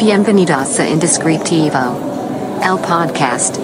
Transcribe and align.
Bienvenidos 0.00 0.80
a 0.80 0.88
Indescriptivo, 0.88 1.78
el 2.62 2.78
podcast. 2.78 3.58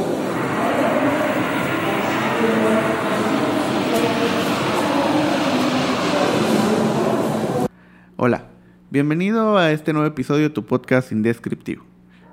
Hola, 8.19 8.45
bienvenido 8.91 9.57
a 9.57 9.73
este 9.73 9.95
nuevo 9.95 10.07
episodio 10.07 10.43
de 10.43 10.51
tu 10.51 10.67
podcast 10.67 11.11
Indescriptivo. 11.11 11.85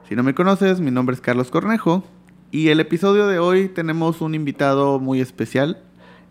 Si 0.10 0.18
no 0.18 0.24
me 0.24 0.36
conoces, 0.36 0.82
mi 0.82 0.92
nombre 0.92 1.14
es 1.16 1.22
Carlos 1.22 1.50
Cornejo 1.50 2.04
y 2.52 2.68
el 2.68 2.82
episodio 2.82 3.28
de 3.28 3.40
hoy 3.40 3.70
tenemos 3.70 4.20
un 4.20 4.36
invitado 4.36 5.00
muy 5.00 5.22
especial. 5.22 5.82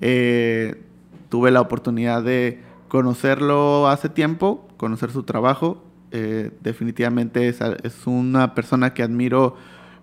Eh, 0.03 0.85
tuve 1.31 1.51
la 1.51 1.63
oportunidad 1.63 2.23
de 2.23 2.61
conocerlo 2.89 3.89
hace 3.89 4.11
tiempo, 4.11 4.69
conocer 4.77 5.11
su 5.11 5.23
trabajo. 5.23 5.83
Eh, 6.15 6.51
definitivamente 6.61 7.49
es, 7.49 7.61
es 7.83 8.07
una 8.07 8.55
persona 8.55 8.93
que 8.93 9.03
admiro 9.03 9.57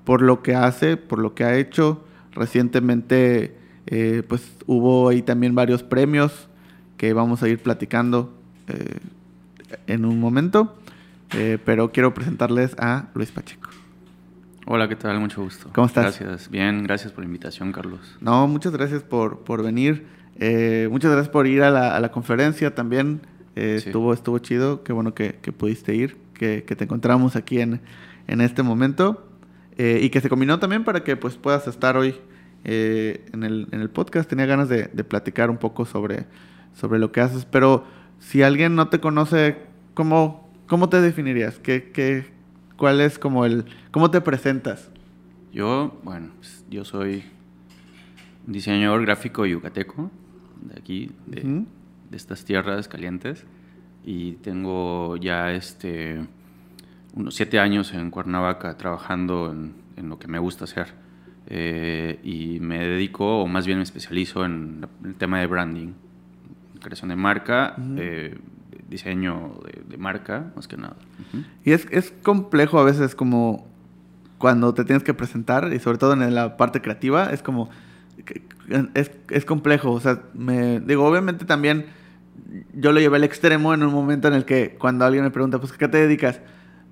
por 0.05 0.23
lo 0.23 0.41
que 0.41 0.55
hace, 0.55 0.97
por 0.97 1.20
lo 1.20 1.35
que 1.35 1.43
ha 1.43 1.55
hecho. 1.55 2.03
Recientemente, 2.31 3.55
eh, 3.85 4.23
pues 4.27 4.57
hubo 4.66 5.09
ahí 5.09 5.21
también 5.21 5.53
varios 5.53 5.83
premios 5.83 6.49
que 6.97 7.13
vamos 7.13 7.43
a 7.43 7.47
ir 7.47 7.59
platicando 7.59 8.33
eh, 8.67 8.97
en 9.85 10.03
un 10.03 10.19
momento. 10.19 10.75
Pero 11.63 11.91
quiero 11.91 12.11
presentarles 12.16 12.75
a 12.80 13.09
Luis 13.13 13.30
Pacheco. 13.30 13.69
Hola, 14.66 14.89
¿qué 14.89 14.95
tal? 14.95 15.19
Mucho 15.19 15.44
gusto. 15.44 15.69
¿Cómo 15.75 15.85
estás? 15.85 16.19
Gracias. 16.19 16.49
Bien, 16.49 16.81
gracias 16.81 17.11
por 17.11 17.23
la 17.23 17.27
invitación, 17.27 17.71
Carlos. 17.71 18.17
No, 18.19 18.47
muchas 18.47 18.71
gracias 18.71 19.03
por, 19.03 19.41
por 19.41 19.61
venir. 19.61 20.07
Muchas 20.89 21.11
gracias 21.11 21.30
por 21.30 21.45
ir 21.45 21.61
a 21.61 21.69
la, 21.69 21.95
a 21.95 21.99
la 21.99 22.09
conferencia 22.09 22.73
también. 22.73 23.21
Eh, 23.59 23.79
Sí. 23.79 23.87
estuvo, 23.89 24.13
estuvo 24.13 24.39
chido. 24.39 24.83
Qué 24.83 24.93
bueno 24.93 25.13
que, 25.13 25.35
que 25.41 25.51
pudiste 25.51 25.95
ir, 25.95 26.17
que, 26.33 26.63
que 26.65 26.75
te 26.75 26.83
encontramos 26.85 27.35
aquí 27.35 27.59
en, 27.59 27.81
en 28.27 28.41
este 28.41 28.63
momento. 28.63 29.25
Eh, 29.77 29.99
y 30.03 30.09
que 30.09 30.19
se 30.21 30.29
combinó 30.29 30.59
también 30.59 30.83
para 30.83 31.03
que 31.03 31.16
pues, 31.16 31.35
puedas 31.38 31.66
estar 31.67 31.95
hoy 31.95 32.16
eh, 32.66 33.25
en, 33.33 33.43
el, 33.43 33.67
en 33.71 33.79
el 33.81 33.89
podcast. 33.89 34.29
Tenía 34.29 34.45
ganas 34.45 34.67
de, 34.69 34.89
de 34.91 35.03
platicar 35.03 35.49
un 35.49 35.57
poco 35.57 35.85
sobre, 35.85 36.25
sobre 36.73 36.99
lo 36.99 37.11
que 37.11 37.21
haces. 37.21 37.45
Pero 37.45 37.85
si 38.19 38.41
alguien 38.43 38.75
no 38.75 38.89
te 38.89 38.99
conoce, 38.99 39.57
¿cómo, 39.94 40.51
cómo 40.67 40.89
te 40.89 40.99
definirías? 41.01 41.59
¿Qué, 41.59 41.91
qué, 41.94 42.25
¿Cuál 42.77 42.99
es 43.01 43.17
como 43.19 43.45
el... 43.45 43.66
¿Cómo 43.91 44.11
te 44.11 44.19
presentas? 44.21 44.89
Yo, 45.53 45.99
bueno, 46.03 46.29
pues, 46.38 46.66
yo 46.69 46.83
soy 46.85 47.23
diseñador 48.47 49.01
gráfico 49.01 49.45
yucateco, 49.45 50.11
de 50.61 50.79
aquí, 50.79 51.11
de. 51.25 51.63
De 52.09 52.17
estas 52.17 52.45
tierras 52.45 52.88
calientes. 52.88 53.45
Y 54.03 54.33
tengo 54.33 55.17
ya 55.17 55.52
este, 55.52 56.25
unos 57.13 57.35
siete 57.35 57.59
años 57.59 57.93
en 57.93 58.11
Cuernavaca 58.11 58.77
trabajando 58.77 59.51
en, 59.51 59.73
en 59.97 60.09
lo 60.09 60.19
que 60.19 60.27
me 60.27 60.39
gusta 60.39 60.63
hacer. 60.66 60.93
Eh, 61.47 62.19
y 62.23 62.59
me 62.59 62.79
dedico, 62.79 63.41
o 63.41 63.47
más 63.47 63.66
bien 63.66 63.79
me 63.79 63.83
especializo 63.83 64.45
en 64.45 64.85
el 65.03 65.16
tema 65.16 65.39
de 65.39 65.47
branding, 65.47 65.93
creación 66.81 67.09
de 67.09 67.16
marca, 67.16 67.75
eh, 67.97 68.38
diseño 68.88 69.59
de, 69.66 69.81
de 69.89 69.97
marca, 69.97 70.51
más 70.55 70.67
que 70.67 70.77
nada. 70.77 70.95
Y 71.66 71.71
es, 71.71 71.88
es 71.91 72.11
complejo 72.23 72.79
a 72.79 72.83
veces 72.83 73.16
como 73.16 73.67
cuando 74.38 74.73
te 74.73 74.85
tienes 74.85 75.03
que 75.03 75.13
presentar 75.13 75.71
y 75.73 75.79
sobre 75.79 75.97
todo 75.97 76.13
en 76.13 76.33
la 76.33 76.55
parte 76.55 76.81
creativa 76.81 77.31
es 77.31 77.41
como 77.41 77.69
es, 78.94 79.11
es 79.29 79.45
complejo, 79.45 79.91
o 79.91 79.99
sea, 79.99 80.21
me 80.33 80.79
digo, 80.79 81.05
obviamente 81.05 81.45
también 81.45 81.88
yo 82.73 82.91
lo 82.91 82.99
llevé 82.99 83.17
al 83.17 83.23
extremo 83.23 83.73
en 83.73 83.83
un 83.83 83.93
momento 83.93 84.27
en 84.27 84.33
el 84.33 84.45
que 84.45 84.75
cuando 84.79 85.05
alguien 85.05 85.23
me 85.23 85.31
pregunta, 85.31 85.59
pues, 85.59 85.71
¿qué 85.73 85.87
te 85.87 85.97
dedicas? 85.97 86.39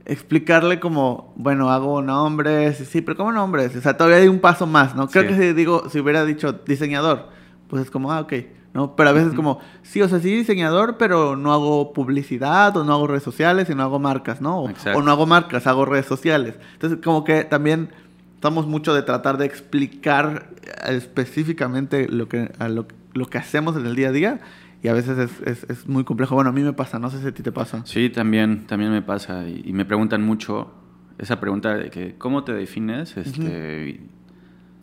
Explicarle 0.06 0.80
como, 0.80 1.34
bueno, 1.36 1.70
hago 1.70 2.02
nombres, 2.02 2.78
sí, 2.78 3.02
pero 3.02 3.18
¿cómo 3.18 3.32
nombres? 3.34 3.76
O 3.76 3.82
sea, 3.82 3.98
todavía 3.98 4.18
hay 4.20 4.28
un 4.30 4.40
paso 4.40 4.66
más, 4.66 4.96
¿no? 4.96 5.08
Creo 5.10 5.24
Sí. 5.24 5.30
que 5.30 5.36
si 5.36 5.54
digo, 5.54 5.90
si 5.90 6.00
hubiera 6.00 6.24
dicho 6.24 6.54
diseñador, 6.54 7.28
pues 7.68 7.84
es 7.84 7.92
como, 7.92 8.12
ah, 8.14 8.22
ok, 8.22 8.34
¿no? 8.74 8.96
Pero 8.96 9.10
a 9.10 9.12
veces 9.12 9.30
Ujú. 9.30 9.36
como, 9.36 9.60
sí, 9.84 10.02
o 10.02 10.08
sea, 10.08 10.20
sí 10.20 10.34
diseñador, 10.34 10.96
pero 10.98 11.36
no 11.36 11.52
hago 11.52 11.92
publicidad 11.92 12.76
o 12.78 12.86
no 12.86 12.94
hago 12.94 13.08
redes 13.08 13.24
sociales 13.24 13.70
y 13.70 13.76
no 13.76 13.84
hago 13.84 14.00
marcas, 14.00 14.40
¿no? 14.40 14.60
O, 14.62 15.02
no 15.02 15.12
hago 15.12 15.26
marcas, 15.26 15.68
hago 15.68 15.84
redes 15.84 16.06
sociales. 16.06 16.56
Entonces, 16.74 17.00
como 17.04 17.26
que 17.26 17.44
también 17.44 17.90
estamos 18.36 18.66
mucho 18.66 18.94
de 18.94 19.02
tratar 19.02 19.38
de 19.38 19.46
explicar 19.46 20.52
eh, 20.64 20.96
específicamente 20.96 22.08
lo 22.08 22.30
que, 22.30 22.50
a 22.60 22.70
lo, 22.70 22.86
lo 23.14 23.26
que 23.26 23.38
hacemos 23.40 23.76
en 23.76 23.86
el 23.86 23.96
día 23.96 24.10
a 24.10 24.12
día 24.14 24.40
y 24.84 24.88
a 24.90 24.94
veces 24.94 25.18
es, 25.18 25.32
es- 25.46 25.70
es 25.70 25.88
muy 25.88 26.04
complejo. 26.04 26.36
Bueno, 26.36 26.50
a 26.50 26.54
mí 26.54 26.62
me 26.62 26.74
pasa, 26.74 27.00
no 27.00 27.10
sé 27.10 27.20
si 27.22 27.28
a 27.28 27.34
ti 27.34 27.44
te 27.44 27.52
pasa. 27.52 27.82
Sí, 27.86 28.10
también, 28.10 28.68
también 28.68 28.92
me 28.92 29.02
pasa 29.02 29.48
y, 29.48 29.62
y 29.66 29.74
me 29.74 29.86
preguntan 29.86 30.22
mucho 30.24 30.72
esa 31.18 31.40
pregunta 31.40 31.76
de 31.76 31.90
que 31.90 32.16
¿cómo 32.18 32.44
te 32.44 32.54
defines? 32.54 33.18
Este, 33.18 34.02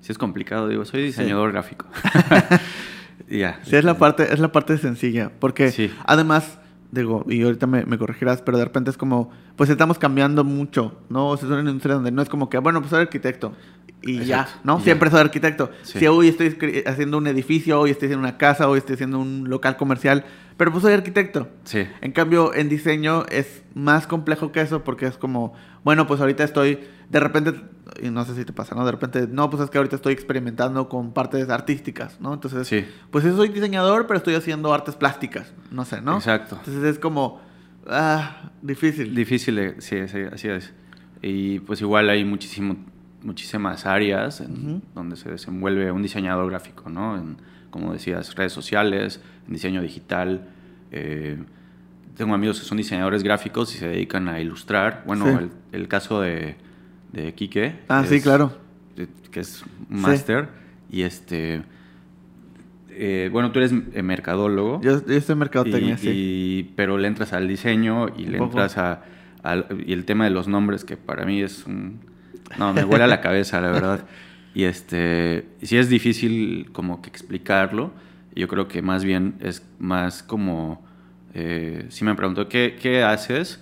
si 0.00 0.12
es 0.12 0.18
complicado, 0.18 0.68
digo, 0.68 0.84
soy 0.84 1.02
diseñador 1.04 1.52
gráfico. 1.52 1.86
Y 3.28 3.38
ya. 3.38 3.60
Sí, 3.64 3.76
es 3.76 3.84
la 3.84 3.96
parte, 3.98 4.32
es 4.32 4.38
la 4.40 4.52
parte 4.52 4.76
sencilla, 4.78 5.30
porque 5.38 5.70
Sí. 5.70 5.90
además, 6.06 6.58
digo, 6.90 7.24
y 7.28 7.42
ahorita 7.42 7.66
me, 7.66 7.84
me 7.86 7.98
corregirás, 7.98 8.42
pero 8.42 8.58
de 8.58 8.64
repente 8.64 8.90
es 8.90 8.96
como, 8.96 9.30
pues 9.56 9.70
estamos 9.70 9.98
cambiando 9.98 10.44
mucho, 10.44 10.98
¿no? 11.08 11.28
O 11.28 11.36
sea, 11.36 11.46
es 11.48 11.52
una 11.52 11.60
industria 11.68 11.94
donde 11.94 12.10
no 12.10 12.20
es 12.22 12.28
como 12.28 12.50
que, 12.50 12.58
bueno, 12.58 12.80
pues 12.80 12.90
soy 12.90 13.00
arquitecto. 13.02 13.52
Y 14.06 14.24
ya, 14.24 14.48
¿no? 14.64 14.74
y 14.76 14.78
ya. 14.78 14.84
Siempre 14.84 15.10
soy 15.10 15.20
arquitecto. 15.20 15.70
Sí. 15.82 15.98
Si 15.98 16.06
hoy 16.06 16.28
estoy 16.28 16.56
haciendo 16.86 17.18
un 17.18 17.26
edificio, 17.26 17.80
hoy 17.80 17.90
estoy 17.90 18.06
haciendo 18.08 18.26
una 18.26 18.36
casa, 18.38 18.68
hoy 18.68 18.78
estoy 18.78 18.94
haciendo 18.94 19.18
un 19.18 19.48
local 19.48 19.76
comercial, 19.76 20.24
pero 20.56 20.70
pues 20.72 20.82
soy 20.82 20.92
arquitecto. 20.92 21.48
Sí, 21.64 21.86
En 22.00 22.12
cambio, 22.12 22.54
en 22.54 22.68
diseño 22.68 23.24
es 23.30 23.62
más 23.74 24.06
complejo 24.06 24.52
que 24.52 24.60
eso 24.60 24.84
porque 24.84 25.06
es 25.06 25.16
como, 25.16 25.54
bueno, 25.84 26.06
pues 26.06 26.20
ahorita 26.20 26.44
estoy, 26.44 26.80
de 27.10 27.20
repente, 27.20 27.54
y 28.02 28.10
no 28.10 28.24
sé 28.24 28.34
si 28.34 28.44
te 28.44 28.52
pasa, 28.52 28.74
¿no? 28.74 28.84
De 28.84 28.92
repente, 28.92 29.26
no, 29.28 29.48
pues 29.50 29.62
es 29.62 29.70
que 29.70 29.78
ahorita 29.78 29.96
estoy 29.96 30.12
experimentando 30.12 30.88
con 30.88 31.12
partes 31.12 31.48
artísticas, 31.48 32.20
¿no? 32.20 32.34
Entonces, 32.34 32.68
Sí. 32.68 32.84
pues 33.10 33.24
soy 33.24 33.48
diseñador, 33.48 34.06
pero 34.06 34.18
estoy 34.18 34.34
haciendo 34.34 34.72
artes 34.74 34.94
plásticas, 34.96 35.52
no 35.70 35.84
sé, 35.84 36.00
¿no? 36.02 36.16
exacto. 36.16 36.56
Entonces 36.58 36.84
es 36.84 36.98
como, 36.98 37.40
ah, 37.88 38.50
difícil. 38.62 39.14
Difícil, 39.14 39.56
de- 39.56 39.80
sí, 39.80 39.96
sí, 40.08 40.18
así 40.32 40.48
es. 40.48 40.72
Y 41.22 41.60
pues 41.60 41.80
igual 41.80 42.10
hay 42.10 42.24
muchísimo, 42.24 42.76
muchísimas 43.24 43.86
áreas 43.86 44.40
en 44.40 44.82
donde 44.94 45.16
se 45.16 45.30
desenvuelve 45.30 45.90
un 45.90 46.02
diseñador 46.02 46.50
gráfico, 46.50 46.88
¿no? 46.90 47.16
En, 47.16 47.36
como 47.70 47.92
decías, 47.92 48.34
redes 48.36 48.52
sociales, 48.52 49.20
en 49.48 49.52
diseño 49.54 49.82
digital. 49.82 50.48
eh, 50.92 51.38
tengo 52.16 52.32
amigos 52.34 52.60
que 52.60 52.66
son 52.66 52.78
diseñadores 52.78 53.24
gráficos 53.24 53.74
y 53.74 53.78
se 53.78 53.88
dedican 53.88 54.28
a 54.28 54.38
ilustrar. 54.40 55.02
Bueno, 55.06 55.24
Sí. 55.26 55.32
el, 55.72 55.80
el 55.80 55.88
caso 55.88 56.20
de, 56.20 56.54
de 57.12 57.34
Quique. 57.34 57.80
Ah, 57.88 58.04
sí, 58.06 58.20
claro. 58.20 58.56
que 59.32 59.40
es 59.40 59.64
un 59.90 59.96
Sí. 59.96 60.02
máster. 60.02 60.48
Y 60.90 61.02
este... 61.02 61.62
eh, 62.90 63.28
bueno, 63.32 63.50
tú 63.50 63.58
eres 63.58 63.72
eh, 63.92 64.02
mercadólogo. 64.02 64.80
Yo, 64.80 65.04
yo 65.04 65.14
estoy 65.16 65.32
en 65.32 65.38
mercadotecnia, 65.40 65.94
Y- 65.94 65.98
sí. 65.98 66.10
y- 66.12 66.72
pero 66.76 66.98
le 66.98 67.08
entras 67.08 67.32
al 67.32 67.48
diseño 67.48 68.06
y 68.16 68.26
le 68.26 68.38
entras 68.38 68.78
a, 68.78 69.02
al- 69.42 69.66
y 69.84 69.92
el 69.92 70.04
tema 70.04 70.24
de 70.24 70.30
los 70.30 70.46
nombres 70.46 70.84
que 70.84 70.96
para 70.96 71.24
mí 71.24 71.42
es 71.42 71.66
un 71.66 71.98
no 72.58 72.72
me 72.72 72.84
vuela 72.84 73.06
la 73.06 73.20
cabeza 73.20 73.60
la 73.60 73.70
verdad 73.70 74.04
y 74.54 74.64
este 74.64 75.46
sí 75.62 75.76
es 75.76 75.88
difícil 75.88 76.70
como 76.72 77.02
que 77.02 77.08
explicarlo 77.10 77.92
yo 78.34 78.48
creo 78.48 78.68
que 78.68 78.82
más 78.82 79.04
bien 79.04 79.34
es 79.40 79.66
más 79.78 80.22
como 80.22 80.84
eh, 81.34 81.86
si 81.88 82.04
me 82.04 82.14
pregunto 82.14 82.48
qué, 82.48 82.76
qué 82.80 83.02
haces 83.02 83.60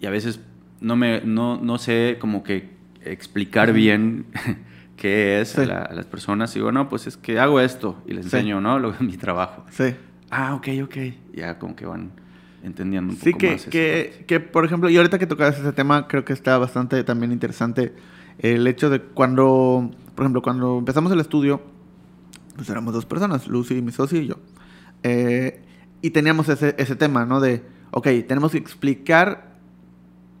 y 0.00 0.06
a 0.06 0.10
veces 0.10 0.40
no 0.80 0.96
me 0.96 1.20
no, 1.22 1.58
no 1.62 1.78
sé 1.78 2.16
como 2.20 2.42
que 2.42 2.68
explicar 3.02 3.72
bien 3.72 4.26
qué 4.96 5.40
es 5.40 5.50
Sí. 5.50 5.60
a, 5.62 5.66
la- 5.66 5.82
a 5.82 5.92
las 5.94 6.06
personas 6.06 6.54
y 6.56 6.58
digo 6.58 6.72
no 6.72 6.88
pues 6.88 7.06
es 7.06 7.16
que 7.16 7.38
hago 7.38 7.60
esto 7.60 8.02
y 8.06 8.12
les 8.12 8.26
Sí. 8.26 8.36
enseño 8.36 8.60
no 8.60 8.78
lo 8.78 8.92
mi 9.00 9.16
trabajo 9.16 9.64
Sí. 9.70 9.94
Ah, 10.30 10.54
ok, 10.56 10.68
ok. 10.82 10.96
Ya 11.34 11.56
como 11.58 11.76
que 11.76 11.86
van 11.86 12.10
entendiendo 12.64 13.12
un 13.12 13.18
Sí, 13.18 13.30
poco 13.30 13.38
que, 13.38 13.50
más. 13.52 13.60
esa 13.60 13.70
que, 13.70 14.24
que, 14.26 14.40
por 14.40 14.64
ejemplo, 14.64 14.90
y 14.90 14.96
ahorita 14.96 15.20
que 15.20 15.26
tocabas 15.28 15.56
ese 15.56 15.72
tema, 15.72 16.08
creo 16.08 16.24
que 16.24 16.32
está 16.32 16.58
bastante 16.58 17.04
también 17.04 17.30
interesante 17.30 17.92
el 18.38 18.66
hecho 18.66 18.90
de 18.90 19.00
cuando, 19.00 19.90
por 20.14 20.24
ejemplo, 20.24 20.42
cuando 20.42 20.78
empezamos 20.78 21.12
el 21.12 21.20
estudio, 21.20 21.62
pues 22.54 22.68
éramos 22.70 22.94
dos 22.94 23.06
personas, 23.06 23.46
Lucy, 23.48 23.82
mi 23.82 23.92
socio 23.92 24.20
y 24.20 24.26
yo. 24.26 24.36
Eh, 25.02 25.62
y 26.02 26.10
teníamos 26.10 26.48
ese, 26.48 26.74
ese 26.78 26.96
tema, 26.96 27.24
¿no? 27.24 27.40
De, 27.40 27.62
ok, 27.90 28.08
tenemos 28.26 28.52
que 28.52 28.58
explicar, 28.58 29.56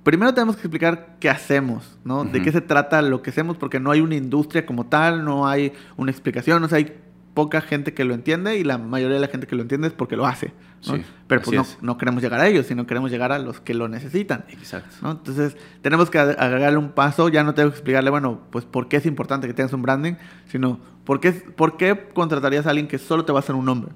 primero 0.02 0.34
tenemos 0.34 0.56
que 0.56 0.62
explicar 0.62 1.16
qué 1.20 1.30
hacemos, 1.30 1.98
¿no? 2.04 2.24
De 2.24 2.42
qué 2.42 2.52
se 2.52 2.60
trata 2.60 3.02
lo 3.02 3.22
que 3.22 3.30
hacemos, 3.30 3.56
porque 3.56 3.80
no 3.80 3.90
hay 3.90 4.00
una 4.00 4.14
industria 4.14 4.66
como 4.66 4.86
tal, 4.86 5.24
no 5.24 5.46
hay 5.46 5.72
una 5.96 6.10
explicación, 6.10 6.62
o 6.62 6.68
sea, 6.68 6.78
hay 6.78 6.94
poca 7.36 7.60
gente 7.60 7.94
que 7.94 8.02
lo 8.04 8.14
entiende 8.14 8.56
y 8.58 8.64
la 8.64 8.78
mayoría 8.78 9.14
de 9.14 9.20
la 9.20 9.28
gente 9.28 9.46
que 9.46 9.54
lo 9.54 9.62
entiende 9.62 9.86
es 9.86 9.92
porque 9.92 10.16
lo 10.16 10.26
hace. 10.26 10.52
¿no? 10.88 10.96
Sí, 10.96 11.04
Pero 11.28 11.42
pues 11.42 11.56
no, 11.56 11.64
no 11.82 11.98
queremos 11.98 12.22
llegar 12.22 12.40
a 12.40 12.48
ellos, 12.48 12.66
sino 12.66 12.86
queremos 12.86 13.10
llegar 13.12 13.30
a 13.30 13.38
los 13.38 13.60
que 13.60 13.74
lo 13.74 13.86
necesitan. 13.88 14.44
Exacto. 14.48 14.96
¿no? 15.02 15.12
Entonces, 15.12 15.56
tenemos 15.82 16.10
que 16.10 16.18
ag- 16.18 16.34
agregarle 16.38 16.78
un 16.78 16.90
paso, 16.92 17.28
ya 17.28 17.44
no 17.44 17.54
tengo 17.54 17.68
que 17.70 17.76
explicarle, 17.76 18.10
bueno, 18.10 18.40
pues 18.50 18.64
por 18.64 18.88
qué 18.88 18.96
es 18.96 19.06
importante 19.06 19.46
que 19.46 19.54
tengas 19.54 19.72
un 19.74 19.82
branding, 19.82 20.14
sino 20.46 20.80
por 21.04 21.20
qué, 21.20 21.30
por 21.32 21.76
qué 21.76 22.08
contratarías 22.14 22.66
a 22.66 22.70
alguien 22.70 22.88
que 22.88 22.98
solo 22.98 23.24
te 23.24 23.32
va 23.32 23.38
a 23.38 23.40
hacer 23.40 23.54
un 23.54 23.66
nombre. 23.66 23.92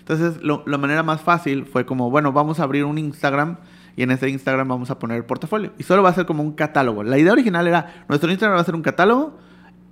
Entonces, 0.00 0.42
lo- 0.42 0.62
la 0.66 0.76
manera 0.76 1.02
más 1.02 1.22
fácil 1.22 1.64
fue 1.64 1.86
como, 1.86 2.10
bueno, 2.10 2.32
vamos 2.32 2.60
a 2.60 2.64
abrir 2.64 2.84
un 2.84 2.98
Instagram 2.98 3.56
y 3.96 4.02
en 4.02 4.10
ese 4.10 4.28
Instagram 4.28 4.66
vamos 4.68 4.90
a 4.90 4.98
poner 4.98 5.24
portafolio. 5.26 5.72
Y 5.78 5.84
solo 5.84 6.02
va 6.02 6.10
a 6.10 6.14
ser 6.14 6.26
como 6.26 6.42
un 6.42 6.52
catálogo. 6.52 7.04
La 7.04 7.16
idea 7.18 7.32
original 7.32 7.66
era, 7.68 8.04
nuestro 8.08 8.28
Instagram 8.30 8.56
va 8.58 8.60
a 8.62 8.64
ser 8.64 8.74
un 8.74 8.82
catálogo. 8.82 9.38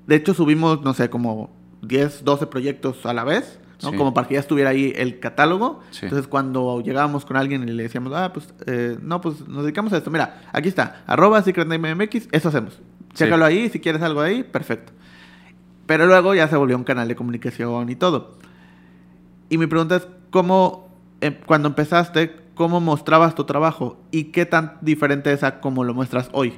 De 0.08 0.16
hecho, 0.16 0.34
subimos, 0.34 0.82
no 0.82 0.92
sé, 0.94 1.08
como 1.08 1.61
10, 1.82 2.24
12 2.24 2.46
proyectos 2.46 3.04
a 3.06 3.12
la 3.12 3.24
vez. 3.24 3.58
¿no? 3.82 3.90
Sí. 3.90 3.96
Como 3.96 4.14
para 4.14 4.28
que 4.28 4.34
ya 4.34 4.40
estuviera 4.40 4.70
ahí 4.70 4.92
el 4.96 5.18
catálogo. 5.18 5.80
Sí. 5.90 6.06
Entonces, 6.06 6.28
cuando 6.28 6.80
llegábamos 6.80 7.24
con 7.24 7.36
alguien 7.36 7.68
y 7.68 7.72
le 7.72 7.82
decíamos, 7.82 8.12
ah, 8.14 8.32
pues, 8.32 8.54
eh, 8.66 8.96
no, 9.02 9.20
pues 9.20 9.46
nos 9.48 9.64
dedicamos 9.64 9.92
a 9.92 9.98
esto. 9.98 10.10
Mira, 10.10 10.42
aquí 10.52 10.68
está, 10.68 11.02
arroba 11.06 11.42
secretnamemx, 11.42 12.28
eso 12.30 12.48
hacemos. 12.48 12.80
Chécalo 13.14 13.44
ahí, 13.44 13.68
si 13.68 13.80
quieres 13.80 14.00
algo 14.02 14.20
ahí, 14.20 14.42
perfecto. 14.42 14.92
Pero 15.86 16.06
luego 16.06 16.34
ya 16.34 16.48
se 16.48 16.56
volvió 16.56 16.76
un 16.76 16.84
canal 16.84 17.08
de 17.08 17.16
comunicación 17.16 17.90
y 17.90 17.96
todo. 17.96 18.38
Y 19.48 19.58
mi 19.58 19.66
pregunta 19.66 19.96
es, 19.96 20.08
¿cómo, 20.30 20.88
eh, 21.20 21.38
cuando 21.44 21.68
empezaste, 21.68 22.36
cómo 22.54 22.80
mostrabas 22.80 23.34
tu 23.34 23.44
trabajo? 23.44 24.00
¿Y 24.10 24.24
qué 24.24 24.46
tan 24.46 24.78
diferente 24.80 25.32
es 25.32 25.42
a 25.42 25.60
cómo 25.60 25.84
lo 25.84 25.92
muestras 25.92 26.30
hoy? 26.32 26.54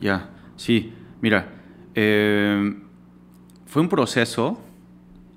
Ya, 0.00 0.30
sí. 0.56 0.92
Mira, 1.20 1.48
eh, 1.94 2.76
fue 3.70 3.82
un 3.82 3.88
proceso 3.88 4.60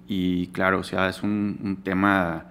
y 0.08 0.48
claro, 0.48 0.80
o 0.80 0.84
sea, 0.84 1.08
es 1.10 1.24
un, 1.24 1.58
un 1.64 1.78
tema 1.78 2.46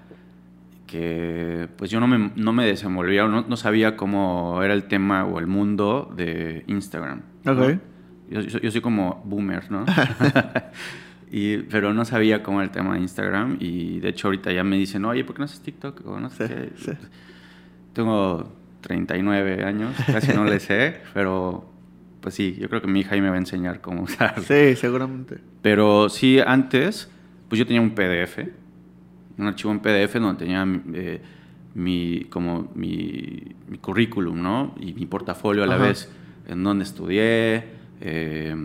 que 0.87 1.69
pues 1.77 1.91
yo 1.91 2.01
no 2.01 2.07
me, 2.07 2.31
no 2.37 2.53
me 2.53 2.67
desenvolvía, 2.67 3.27
no, 3.27 3.43
no 3.43 3.57
sabía 3.57 3.97
cómo 3.97 4.61
era 4.63 4.75
el 4.75 4.85
tema 4.85 5.25
o 5.25 5.39
el 5.39 5.47
mundo 5.47 6.13
de 6.17 6.65
Instagram. 6.67 7.23
¿no? 7.45 7.53
Ok. 7.53 7.79
Yo, 8.31 8.41
yo- 8.41 8.59
yo 8.61 8.71
soy 8.71 8.81
como 8.81 9.23
boomer, 9.25 9.71
¿no? 9.71 9.85
y, 11.31 11.59
pero 11.59 11.93
no 11.95 12.05
sabía 12.05 12.43
cómo 12.43 12.61
era 12.61 12.67
el 12.67 12.71
tema 12.73 12.95
de 12.95 13.01
Instagram 13.01 13.57
y 13.61 14.01
de 14.01 14.09
hecho 14.11 14.29
ahorita 14.29 14.53
ya 14.53 14.65
me 14.65 14.77
dicen, 14.77 15.05
oye, 15.05 15.25
¿por 15.25 15.35
qué 15.35 15.41
no 15.41 15.45
haces 15.47 15.61
TikTok? 15.63 16.07
O 16.07 16.21
no 16.21 16.31
sé 16.31 16.49
Sí, 16.49 16.55
qué. 16.55 16.73
sí. 16.77 16.93
Tengo 17.93 18.53
39 18.83 19.65
años, 19.65 19.95
casi 20.07 20.33
no 20.33 20.45
le 20.45 20.61
sé, 20.61 21.01
pero 21.15 21.72
pues 22.23 22.35
sí, 22.35 22.57
yo 22.59 22.69
creo 22.71 22.81
que 22.81 22.87
mi 22.89 23.01
hija 23.01 23.15
ahí 23.15 23.21
me 23.21 23.29
va 23.29 23.35
a 23.35 23.39
enseñar 23.39 23.83
cómo 23.83 24.03
usarlo. 24.05 24.43
Sí, 24.43 24.75
seguramente. 24.77 25.39
Pero 25.61 26.09
sí, 26.09 26.39
antes, 26.41 27.11
pues 27.49 27.59
yo 27.59 27.67
tenía 27.67 27.83
un 27.83 27.91
PDF, 27.95 28.51
un 29.39 29.47
archivo 29.47 29.71
en 29.73 29.81
PDF 29.81 30.19
donde 30.19 30.39
tenía 30.39 30.67
eh, 30.95 31.21
mi, 31.75 32.27
como 32.31 32.71
mi, 32.75 33.43
mi 33.69 33.79
currículum, 33.79 34.41
¿no? 34.43 34.75
Y 34.81 34.95
mi 34.95 35.05
portafolio 35.07 35.65
a 35.65 35.67
la 35.67 35.75
Ajá. 35.77 35.85
vez, 35.85 36.11
en 36.49 36.63
dónde 36.65 36.85
estudié, 36.85 37.65
eh, 38.01 38.57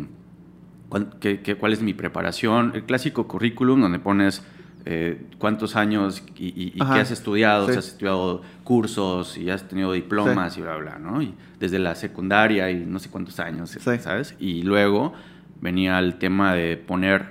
qué- 1.19 1.41
qué- 1.41 1.55
cuál 1.55 1.73
es 1.73 1.81
mi 1.81 1.93
preparación, 1.93 2.71
el 2.75 2.83
clásico 2.83 3.27
currículum 3.27 3.81
donde 3.81 3.99
pones 3.99 4.45
eh, 4.89 5.21
cuántos 5.37 5.75
años 5.75 6.23
y, 6.37 6.45
y- 6.47 6.73
y 6.75 6.81
Ajá. 6.81 6.93
qué 6.93 6.99
has 7.01 7.11
estudiado, 7.11 7.65
Sí. 7.67 7.73
si 7.73 7.79
has 7.79 7.87
estudiado 7.89 8.41
cursos 8.63 9.37
y 9.37 9.49
has 9.49 9.67
tenido 9.67 9.91
diplomas 9.91 10.57
y 10.57 10.61
bla, 10.61 10.77
bla, 10.77 10.97
¿no? 10.97 11.21
Y 11.21 11.33
desde 11.59 11.77
la 11.77 11.93
secundaria 11.95 12.71
y 12.71 12.85
no 12.85 12.99
sé 12.99 13.09
cuántos 13.09 13.39
años, 13.41 13.71
Sí. 13.71 13.79
¿sabes? 13.99 14.35
Y 14.39 14.61
luego 14.63 15.13
venía 15.59 15.99
el 15.99 16.15
tema 16.15 16.53
de 16.53 16.77
poner 16.77 17.25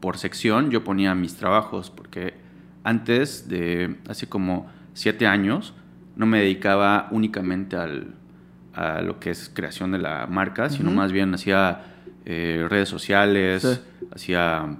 por 0.00 0.18
sección, 0.18 0.70
yo 0.72 0.82
ponía 0.82 1.14
mis 1.14 1.36
trabajos, 1.36 1.90
porque 1.90 2.34
antes 2.82 3.48
de 3.48 3.98
hace 4.08 4.26
como 4.28 4.66
siete 4.94 5.28
años 5.28 5.74
no 6.16 6.26
me 6.26 6.40
dedicaba 6.40 7.06
únicamente 7.12 7.76
al, 7.76 8.14
a 8.74 9.02
lo 9.02 9.20
que 9.20 9.30
es 9.30 9.48
creación 9.54 9.92
de 9.92 9.98
la 9.98 10.26
marca, 10.26 10.68
sino 10.68 10.90
más 10.90 11.12
bien 11.12 11.32
hacía 11.32 11.82
eh, 12.24 12.66
redes 12.68 12.88
sociales, 12.88 13.82
hacía, 14.12 14.78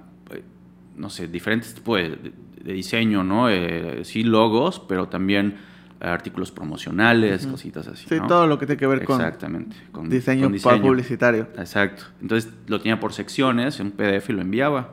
no 0.95 1.09
sé, 1.09 1.27
diferentes 1.27 1.73
tipos 1.75 1.97
de, 1.97 2.09
de- 2.09 2.33
de 2.63 2.73
diseño, 2.73 3.23
¿no? 3.23 3.49
Eh, 3.49 4.01
sí, 4.05 4.23
logos, 4.23 4.79
pero 4.87 5.09
también 5.09 5.55
artículos 5.99 6.51
promocionales, 6.51 7.45
cositas 7.47 7.87
así. 7.87 8.05
Sí, 8.09 8.15
¿no? 8.15 8.27
todo 8.27 8.47
lo 8.47 8.57
que 8.59 8.65
tiene 8.65 8.77
que 8.79 8.87
ver 8.87 9.03
con 9.05 9.19
Exactamente. 9.21 9.75
Con 9.91 10.09
diseño, 10.09 10.43
con 10.43 10.81
publicitario. 10.81 11.47
Exacto. 11.57 12.03
Entonces 12.21 12.51
lo 12.67 12.79
tenía 12.79 12.99
por 12.99 13.13
secciones, 13.13 13.79
en 13.79 13.87
un 13.87 13.91
PDF 13.93 14.29
y 14.29 14.33
lo 14.33 14.41
enviaba. 14.41 14.91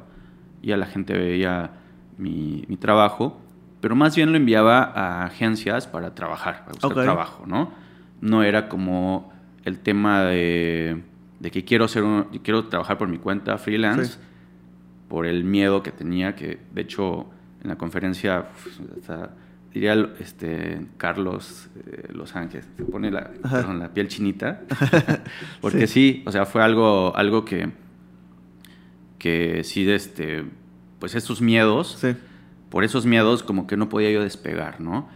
Y 0.63 0.69
ya 0.69 0.77
la 0.77 0.87
gente 0.87 1.15
veía 1.15 1.73
mi, 2.19 2.65
mi 2.69 2.77
trabajo. 2.77 3.41
Pero 3.81 3.97
más 3.97 4.15
bien 4.15 4.31
lo 4.31 4.37
enviaba 4.37 4.83
a 4.83 5.25
agencias 5.25 5.87
para 5.87 6.15
trabajar, 6.15 6.61
para 6.65 6.73
buscar 6.73 6.91
trabajo, 7.05 7.45
¿no? 7.47 7.73
No 8.21 8.43
era 8.43 8.69
como 8.69 9.33
el 9.65 9.79
tema 9.79 10.25
de, 10.25 11.03
de 11.41 11.51
que 11.51 11.65
quiero, 11.65 11.87
hacer 11.87 12.03
un- 12.05 12.25
quiero 12.43 12.67
trabajar 12.67 12.99
por 12.99 13.09
mi 13.09 13.19
cuenta 13.19 13.57
freelance 13.59 14.13
Sí. 14.13 14.19
Por 15.11 15.27
el 15.27 15.45
miedo 15.45 15.83
que 15.83 15.91
tenía, 15.91 16.35
que 16.37 16.59
de 16.73 16.81
hecho 16.81 17.27
en 17.63 17.69
la 17.69 17.77
conferencia 17.77 18.47
hasta 18.97 19.35
diría 19.75 19.95
este 20.21 20.87
Carlos 20.97 21.69
eh, 21.77 22.09
Los 22.15 22.35
Ángeles, 22.37 22.67
se 22.77 22.85
pone 22.85 23.11
la, 23.11 23.31
perdón, 23.43 23.81
la 23.81 23.93
piel 23.93 24.09
chinita, 24.09 24.63
porque 25.61 25.87
sí. 25.87 26.23
o 26.27 26.33
sea, 26.33 26.47
fue 26.47 26.63
algo, 26.63 27.15
algo 27.17 27.45
que, 27.45 27.71
que 29.19 29.63
sí, 29.65 29.91
este, 29.91 30.45
pues 31.01 31.15
esos 31.15 31.43
miedos, 31.43 31.99
Sí. 32.01 32.17
por 32.71 32.85
esos 32.85 33.05
miedos 33.05 33.43
como 33.43 33.67
que 33.67 33.77
no 33.77 33.89
podía 33.89 34.11
yo 34.13 34.23
despegar, 34.23 34.81
¿no? 34.81 35.09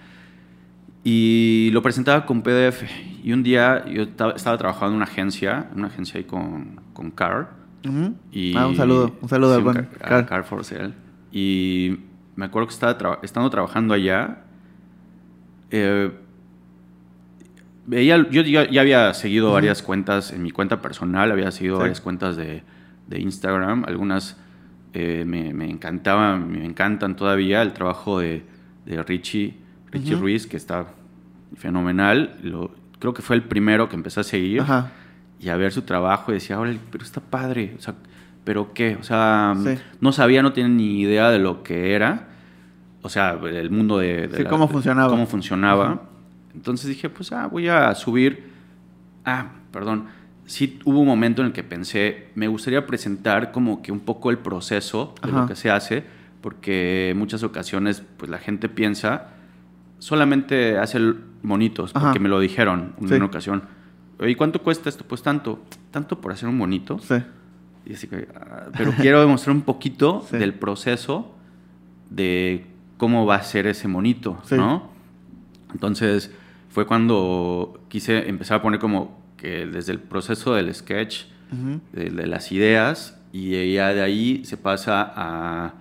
Y 1.04 1.70
lo 1.72 1.82
presentaba 1.82 2.24
con 2.24 2.42
PDF. 2.42 2.82
Y 3.22 3.32
un 3.32 3.42
día 3.42 3.84
yo 3.86 4.02
estaba, 4.04 4.32
estaba 4.32 4.56
trabajando 4.56 4.88
en 4.92 4.96
una 4.96 5.04
agencia, 5.04 5.68
en 5.70 5.78
una 5.78 5.88
agencia 5.88 6.18
ahí 6.18 6.24
con, 6.24 6.80
con 6.94 7.10
Carl. 7.10 7.46
Y, 8.32 8.56
Ah, 8.56 8.66
un 8.66 8.76
saludo. 8.76 9.14
Un 9.20 9.28
saludo 9.28 9.50
sí, 9.52 9.56
al 9.58 9.62
buen 9.64 9.88
Car-. 10.00 10.26
Carl 10.26 10.44
Forcel. 10.44 10.94
Y 11.32 11.98
me 12.36 12.46
acuerdo 12.46 12.68
que 12.68 12.74
estaba 12.74 13.18
estando 13.22 13.50
trabajando 13.50 13.94
allá. 13.94 14.38
eh, 15.70 16.10
veía, 17.86 18.26
yo 18.30 18.42
ya, 18.42 18.68
ya 18.70 18.80
había 18.80 19.12
seguido 19.14 19.52
varias 19.52 19.82
cuentas 19.82 20.32
en 20.32 20.42
mi 20.42 20.50
cuenta 20.50 20.80
personal, 20.80 21.30
había 21.32 21.50
seguido 21.50 21.76
Sí. 21.76 21.80
varias 21.80 22.00
cuentas 22.00 22.36
de, 22.36 22.62
de 23.08 23.20
Instagram. 23.20 23.84
Algunas 23.86 24.38
eh, 24.92 25.24
me, 25.26 25.52
me 25.52 25.68
encantaban, 25.68 26.50
me 26.50 26.64
encantan 26.64 27.16
todavía. 27.16 27.62
El 27.62 27.72
trabajo 27.72 28.20
de, 28.20 28.44
de 28.86 29.02
Richie, 29.02 29.56
Richie. 29.90 30.14
Ruiz, 30.16 30.46
que 30.46 30.56
está 30.56 30.86
fenomenal. 31.56 32.38
Lo, 32.42 32.70
creo 32.98 33.12
que 33.12 33.22
fue 33.22 33.36
el 33.36 33.42
primero 33.42 33.88
que 33.88 33.96
empecé 33.96 34.20
a 34.20 34.24
seguir 34.24 34.60
Ajá. 34.62 34.92
Y 35.40 35.48
a 35.48 35.56
ver 35.56 35.72
su 35.72 35.82
trabajo 35.82 36.30
y 36.30 36.34
decía, 36.34 36.58
órale, 36.58 36.78
pero 36.90 37.04
está 37.04 37.20
padre, 37.20 37.74
o 37.78 37.80
sea, 37.80 37.94
¿pero 38.44 38.72
qué? 38.74 38.96
O 39.00 39.02
sea, 39.02 39.54
Sí. 39.62 39.76
no 40.00 40.12
sabía, 40.12 40.42
no 40.42 40.52
tenía 40.52 40.68
ni 40.68 41.00
idea 41.00 41.30
de 41.30 41.38
lo 41.38 41.62
que 41.62 41.94
era, 41.94 42.28
o 43.02 43.08
sea, 43.08 43.32
el 43.42 43.70
mundo 43.70 43.98
de... 43.98 44.28
de 44.28 44.36
Sí, 44.38 44.44
cómo 44.44 44.68
funcionaba. 44.68 45.08
Cómo 45.10 45.26
funcionaba. 45.26 46.02
Entonces 46.54 46.88
dije, 46.88 47.08
pues, 47.10 47.32
ah, 47.32 47.46
voy 47.48 47.68
a 47.68 47.94
subir... 47.94 48.50
Ah, 49.24 49.48
perdón. 49.72 50.06
Sí 50.46 50.78
hubo 50.84 51.00
un 51.00 51.06
momento 51.06 51.42
en 51.42 51.46
el 51.48 51.52
que 51.52 51.64
pensé, 51.64 52.28
me 52.34 52.48
gustaría 52.48 52.86
presentar 52.86 53.50
como 53.52 53.82
que 53.82 53.92
un 53.92 54.00
poco 54.00 54.30
el 54.30 54.38
proceso 54.38 55.14
de 55.22 55.30
Ajá. 55.30 55.40
lo 55.42 55.46
que 55.46 55.56
se 55.56 55.70
hace, 55.70 56.04
porque 56.40 57.10
en 57.10 57.18
muchas 57.18 57.42
ocasiones, 57.42 58.02
pues, 58.18 58.30
la 58.30 58.38
gente 58.38 58.68
piensa, 58.68 59.28
solamente 59.98 60.78
hace 60.78 60.98
Ajá. 60.98 62.06
porque 62.06 62.20
me 62.20 62.28
lo 62.28 62.40
dijeron 62.40 62.94
en 63.00 63.08
Sí. 63.08 63.14
una 63.14 63.24
ocasión. 63.26 63.62
¿Y 64.20 64.34
cuánto 64.34 64.62
cuesta 64.62 64.88
esto? 64.88 65.04
Pues 65.06 65.22
tanto. 65.22 65.60
¿Tanto 65.90 66.20
por 66.20 66.32
hacer 66.32 66.48
un 66.48 66.58
bonito? 66.58 66.98
Sí. 67.00 67.14
Y 67.86 67.94
así 67.94 68.06
que, 68.08 68.28
ah, 68.34 68.68
pero 68.76 68.92
quiero 68.92 69.20
demostrar 69.20 69.54
un 69.54 69.62
poquito 69.62 70.24
Sí. 70.30 70.36
del 70.38 70.54
proceso 70.54 71.34
de 72.10 72.66
cómo 72.96 73.26
va 73.26 73.36
a 73.36 73.42
ser 73.42 73.66
ese 73.66 73.88
monito, 73.88 74.38
Sí. 74.44 74.54
¿no? 74.56 74.90
Entonces 75.72 76.30
fue 76.70 76.86
cuando 76.86 77.80
quise 77.88 78.28
empezar 78.28 78.58
a 78.58 78.62
poner 78.62 78.80
como 78.80 79.20
que 79.36 79.66
desde 79.66 79.92
el 79.92 79.98
proceso 80.00 80.54
del 80.54 80.72
sketch, 80.74 81.24
de, 81.92 82.10
de 82.10 82.26
las 82.26 82.50
ideas, 82.50 83.20
y 83.32 83.74
ya 83.74 83.92
de 83.94 84.00
ahí 84.02 84.44
se 84.44 84.56
pasa 84.56 85.12
a, 85.14 85.74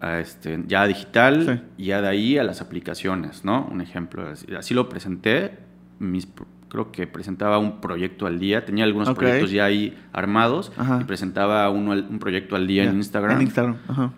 a 0.00 0.18
este, 0.20 0.64
ya 0.66 0.82
a 0.82 0.86
digital, 0.88 1.44
Sí. 1.76 1.82
y 1.82 1.86
ya 1.86 2.00
de 2.02 2.08
ahí 2.08 2.38
a 2.38 2.42
las 2.44 2.60
aplicaciones, 2.60 3.44
¿no? 3.44 3.68
Un 3.70 3.80
ejemplo, 3.80 4.28
así, 4.28 4.46
así 4.56 4.74
lo 4.74 4.88
presenté, 4.88 5.58
mis, 6.00 6.26
creo 6.68 6.90
que 6.92 7.06
presentaba 7.06 7.58
un 7.58 7.80
proyecto 7.80 8.26
al 8.26 8.38
día, 8.38 8.64
tenía 8.64 8.84
algunos 8.84 9.12
proyectos 9.14 9.50
ya 9.50 9.64
ahí 9.66 9.96
armados, 10.12 10.72
Ajá. 10.76 10.98
y 11.00 11.04
presentaba 11.04 11.68
uno, 11.70 11.92
un 11.92 12.18
proyecto 12.18 12.56
al 12.56 12.66
día 12.66 12.84
en 12.84 12.96
Instagram. 12.96 13.36
En 13.36 13.42
Instagram. 13.42 13.76
Ajá. 13.88 14.12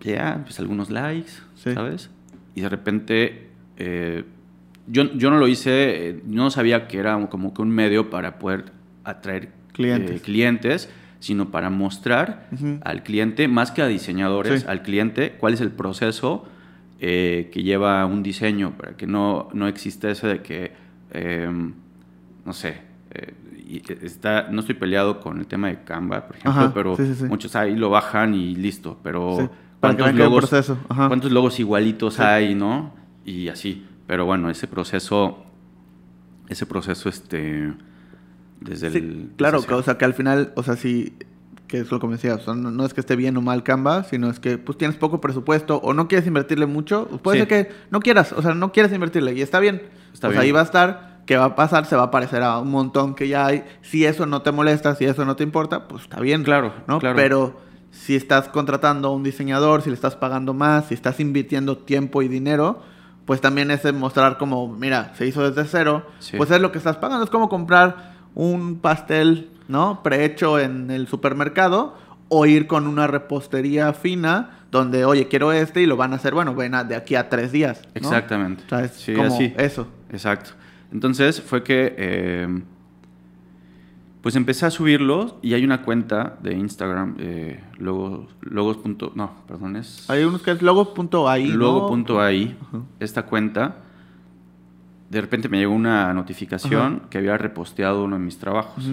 Ya, 0.00 0.40
pues 0.44 0.58
algunos 0.58 0.90
likes, 0.90 1.30
Sí. 1.54 1.72
¿sabes? 1.74 2.10
Y 2.54 2.60
de 2.62 2.68
repente, 2.68 3.46
eh, 3.76 4.24
yo, 4.88 5.04
yo 5.14 5.30
no 5.30 5.38
lo 5.38 5.46
hice, 5.46 6.08
eh, 6.10 6.22
no 6.26 6.50
sabía 6.50 6.88
que 6.88 6.98
era 6.98 7.28
como 7.28 7.54
que 7.54 7.62
un 7.62 7.70
medio 7.70 8.10
para 8.10 8.38
poder 8.38 8.64
atraer 9.04 9.50
Clientes. 9.72 10.10
eh, 10.16 10.20
clientes, 10.22 10.90
sino 11.20 11.50
para 11.52 11.70
mostrar 11.70 12.48
al 12.82 13.04
cliente, 13.04 13.46
más 13.46 13.70
que 13.70 13.80
a 13.80 13.86
diseñadores, 13.86 14.62
Sí. 14.62 14.66
al 14.68 14.82
cliente, 14.82 15.36
cuál 15.38 15.54
es 15.54 15.60
el 15.60 15.70
proceso 15.70 16.44
eh, 17.04 17.50
que 17.52 17.62
lleva 17.62 18.04
un 18.06 18.22
diseño, 18.24 18.72
para 18.76 18.96
que 18.96 19.06
no, 19.06 19.48
no 19.54 19.66
exista 19.68 20.10
ese 20.10 20.26
de 20.28 20.40
que, 20.42 20.72
eh, 21.12 21.48
no 22.44 22.52
sé, 22.52 22.80
eh, 23.10 23.34
y 23.66 23.82
está, 24.04 24.48
no 24.50 24.60
estoy 24.60 24.74
peleado 24.74 25.20
con 25.20 25.38
el 25.38 25.46
tema 25.46 25.68
de 25.68 25.82
Canva, 25.84 26.26
por 26.26 26.36
ejemplo, 26.36 26.60
Ajá, 26.60 26.74
pero 26.74 26.96
sí, 26.96 27.06
sí, 27.06 27.14
sí. 27.14 27.24
muchos 27.24 27.54
ahí 27.56 27.76
lo 27.76 27.90
bajan 27.90 28.34
y 28.34 28.54
listo, 28.54 28.98
pero 29.02 29.36
Sí, 29.38 29.48
proceso, 30.40 30.78
ajá. 30.88 31.08
¿cuántos 31.08 31.32
logos 31.32 31.58
igualitos 31.58 32.20
hay, 32.20 32.54
no? 32.54 32.94
Y 33.24 33.48
así, 33.48 33.86
pero 34.06 34.24
bueno, 34.26 34.50
ese 34.50 34.66
proceso 34.66 35.44
ese 36.52 36.66
proceso, 36.66 37.08
este, 37.08 37.72
desde 38.60 38.86
el... 38.88 39.30
claro, 39.36 39.62
que, 39.62 39.74
o 39.74 39.82
sea, 39.82 39.98
que 39.98 40.04
al 40.04 40.14
final, 40.14 40.52
o 40.54 40.62
sea, 40.62 40.76
sí, 40.76 41.14
que 41.72 41.78
es 41.80 41.90
lo 41.90 41.98
que 41.98 42.06
me 42.06 42.12
decías, 42.12 42.36
o 42.42 42.44
sea, 42.44 42.54
no, 42.54 42.70
no 42.70 42.84
es 42.84 42.92
que 42.92 43.00
esté 43.00 43.16
bien 43.16 43.34
o 43.38 43.40
mal 43.40 43.62
Canva, 43.62 44.04
sino 44.04 44.28
es 44.28 44.38
que 44.38 44.58
pues 44.58 44.76
tienes 44.76 44.94
poco 44.98 45.22
presupuesto 45.22 45.78
o 45.78 45.94
no 45.94 46.06
quieres 46.06 46.26
invertirle 46.26 46.66
mucho, 46.66 47.06
puede 47.22 47.38
Sí. 47.38 47.46
ser 47.46 47.48
que 47.48 47.72
no 47.90 48.00
quieras, 48.00 48.32
o 48.32 48.42
sea, 48.42 48.52
no 48.54 48.72
quieres 48.72 48.92
invertirle 48.92 49.32
y 49.32 49.40
está 49.40 49.58
bien. 49.58 49.80
Está 50.12 50.28
pues 50.28 50.32
bien. 50.32 50.42
ahí 50.42 50.52
va 50.52 50.60
a 50.60 50.64
estar, 50.64 51.22
¿qué 51.24 51.38
va 51.38 51.46
a 51.46 51.56
pasar? 51.56 51.86
Se 51.86 51.96
va 51.96 52.02
a 52.02 52.10
parecer 52.10 52.42
a 52.42 52.58
un 52.58 52.70
montón 52.70 53.14
que 53.14 53.26
ya 53.26 53.46
hay. 53.46 53.64
Si 53.80 54.04
eso 54.04 54.26
no 54.26 54.42
te 54.42 54.52
molesta, 54.52 54.94
si 54.96 55.06
eso 55.06 55.24
no 55.24 55.34
te 55.34 55.44
importa, 55.44 55.88
pues 55.88 56.02
está 56.02 56.20
bien. 56.20 56.44
Claro, 56.44 56.74
¿no? 56.86 56.98
claro. 56.98 57.16
Pero 57.16 57.58
si 57.90 58.16
estás 58.16 58.48
contratando 58.48 59.08
a 59.08 59.12
un 59.12 59.22
diseñador, 59.22 59.80
si 59.80 59.88
le 59.88 59.94
estás 59.94 60.14
pagando 60.14 60.52
más, 60.52 60.88
si 60.88 60.94
estás 60.94 61.20
invirtiendo 61.20 61.78
tiempo 61.78 62.20
y 62.20 62.28
dinero, 62.28 62.82
pues 63.24 63.40
también 63.40 63.70
es 63.70 63.90
mostrar 63.94 64.36
como, 64.36 64.68
mira, 64.68 65.14
se 65.16 65.26
hizo 65.26 65.48
desde 65.50 65.66
cero, 65.66 66.04
Sí. 66.18 66.36
pues 66.36 66.50
es 66.50 66.60
lo 66.60 66.70
que 66.70 66.76
estás 66.76 66.98
pagando. 66.98 67.24
Es 67.24 67.30
como 67.30 67.48
comprar 67.48 68.12
un 68.34 68.76
pastel, 68.80 69.48
¿no? 69.72 70.02
Prehecho 70.04 70.60
en 70.60 70.90
el 70.92 71.08
supermercado 71.08 71.96
o 72.28 72.46
ir 72.46 72.66
con 72.68 72.86
una 72.86 73.06
repostería 73.08 73.92
fina 73.92 74.60
donde, 74.70 75.04
oye, 75.04 75.26
quiero 75.28 75.52
este 75.52 75.82
y 75.82 75.86
lo 75.86 75.96
van 75.96 76.12
a 76.12 76.16
hacer, 76.16 76.32
bueno, 76.32 76.54
ven 76.54 76.74
a- 76.74 76.84
de 76.84 76.94
aquí 76.94 77.14
a 77.16 77.28
tres 77.28 77.50
días. 77.52 77.82
¿no? 77.86 77.90
Exactamente. 77.94 78.62
O 78.66 78.68
sea, 78.68 78.84
es 78.84 78.92
Sí, 78.92 79.12
como 79.14 79.34
así. 79.34 79.52
eso. 79.58 79.86
Exacto. 80.10 80.50
Entonces 80.92 81.42
fue 81.42 81.62
que 81.64 81.94
eh, 81.98 82.62
pues 84.22 84.36
empecé 84.36 84.66
a 84.66 84.70
subirlos 84.70 85.34
y 85.42 85.54
hay 85.54 85.64
una 85.64 85.82
cuenta 85.82 86.38
de 86.42 86.54
Instagram, 86.54 87.16
eh, 87.18 87.60
logos, 87.78 88.28
logos. 88.40 88.76
punto- 88.76 89.12
No, 89.16 89.32
perdón, 89.48 89.76
es 89.76 90.08
Hay 90.08 90.22
unos 90.24 90.42
que 90.42 90.52
es 90.52 90.62
logo.ai. 90.62 91.48
¿no? 91.48 91.56
logo.ai. 91.56 92.56
Ajá. 92.68 92.78
Esta 93.00 93.24
cuenta, 93.24 93.76
de 95.10 95.20
repente 95.20 95.48
me 95.48 95.58
llegó 95.58 95.74
una 95.74 96.14
notificación 96.14 96.96
Ajá. 97.00 97.10
que 97.10 97.18
había 97.18 97.36
reposteado 97.36 98.04
uno 98.04 98.16
de 98.16 98.22
mis 98.24 98.38
trabajos. 98.38 98.84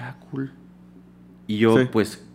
Ah, 0.00 0.16
cool. 0.30 0.50
Y 1.46 1.58
yo, 1.58 1.78
Sí. 1.78 1.88
pues, 1.90 2.26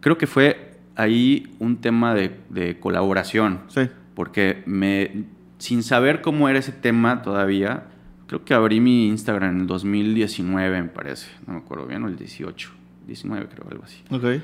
creo 0.00 0.18
que 0.18 0.26
fue 0.26 0.76
ahí 0.96 1.54
un 1.58 1.76
tema 1.78 2.14
de, 2.14 2.38
de 2.50 2.78
colaboración. 2.78 3.60
Sí. 3.68 3.88
Porque 4.14 4.62
me, 4.66 5.24
sin 5.58 5.82
saber 5.82 6.20
cómo 6.20 6.48
era 6.48 6.58
ese 6.58 6.72
tema 6.72 7.22
todavía, 7.22 7.84
creo 8.26 8.44
que 8.44 8.54
abrí 8.54 8.80
mi 8.80 9.08
Instagram 9.08 9.54
en 9.56 9.60
el 9.62 9.66
2019, 9.66 10.82
me 10.82 10.88
parece. 10.88 11.30
No 11.46 11.54
me 11.54 11.58
acuerdo 11.60 11.86
bien, 11.86 12.04
o 12.04 12.08
el 12.08 12.16
18. 12.16 12.70
19 13.06 13.48
creo, 13.48 13.66
algo 13.70 13.84
así. 13.84 14.02
Ok. 14.10 14.42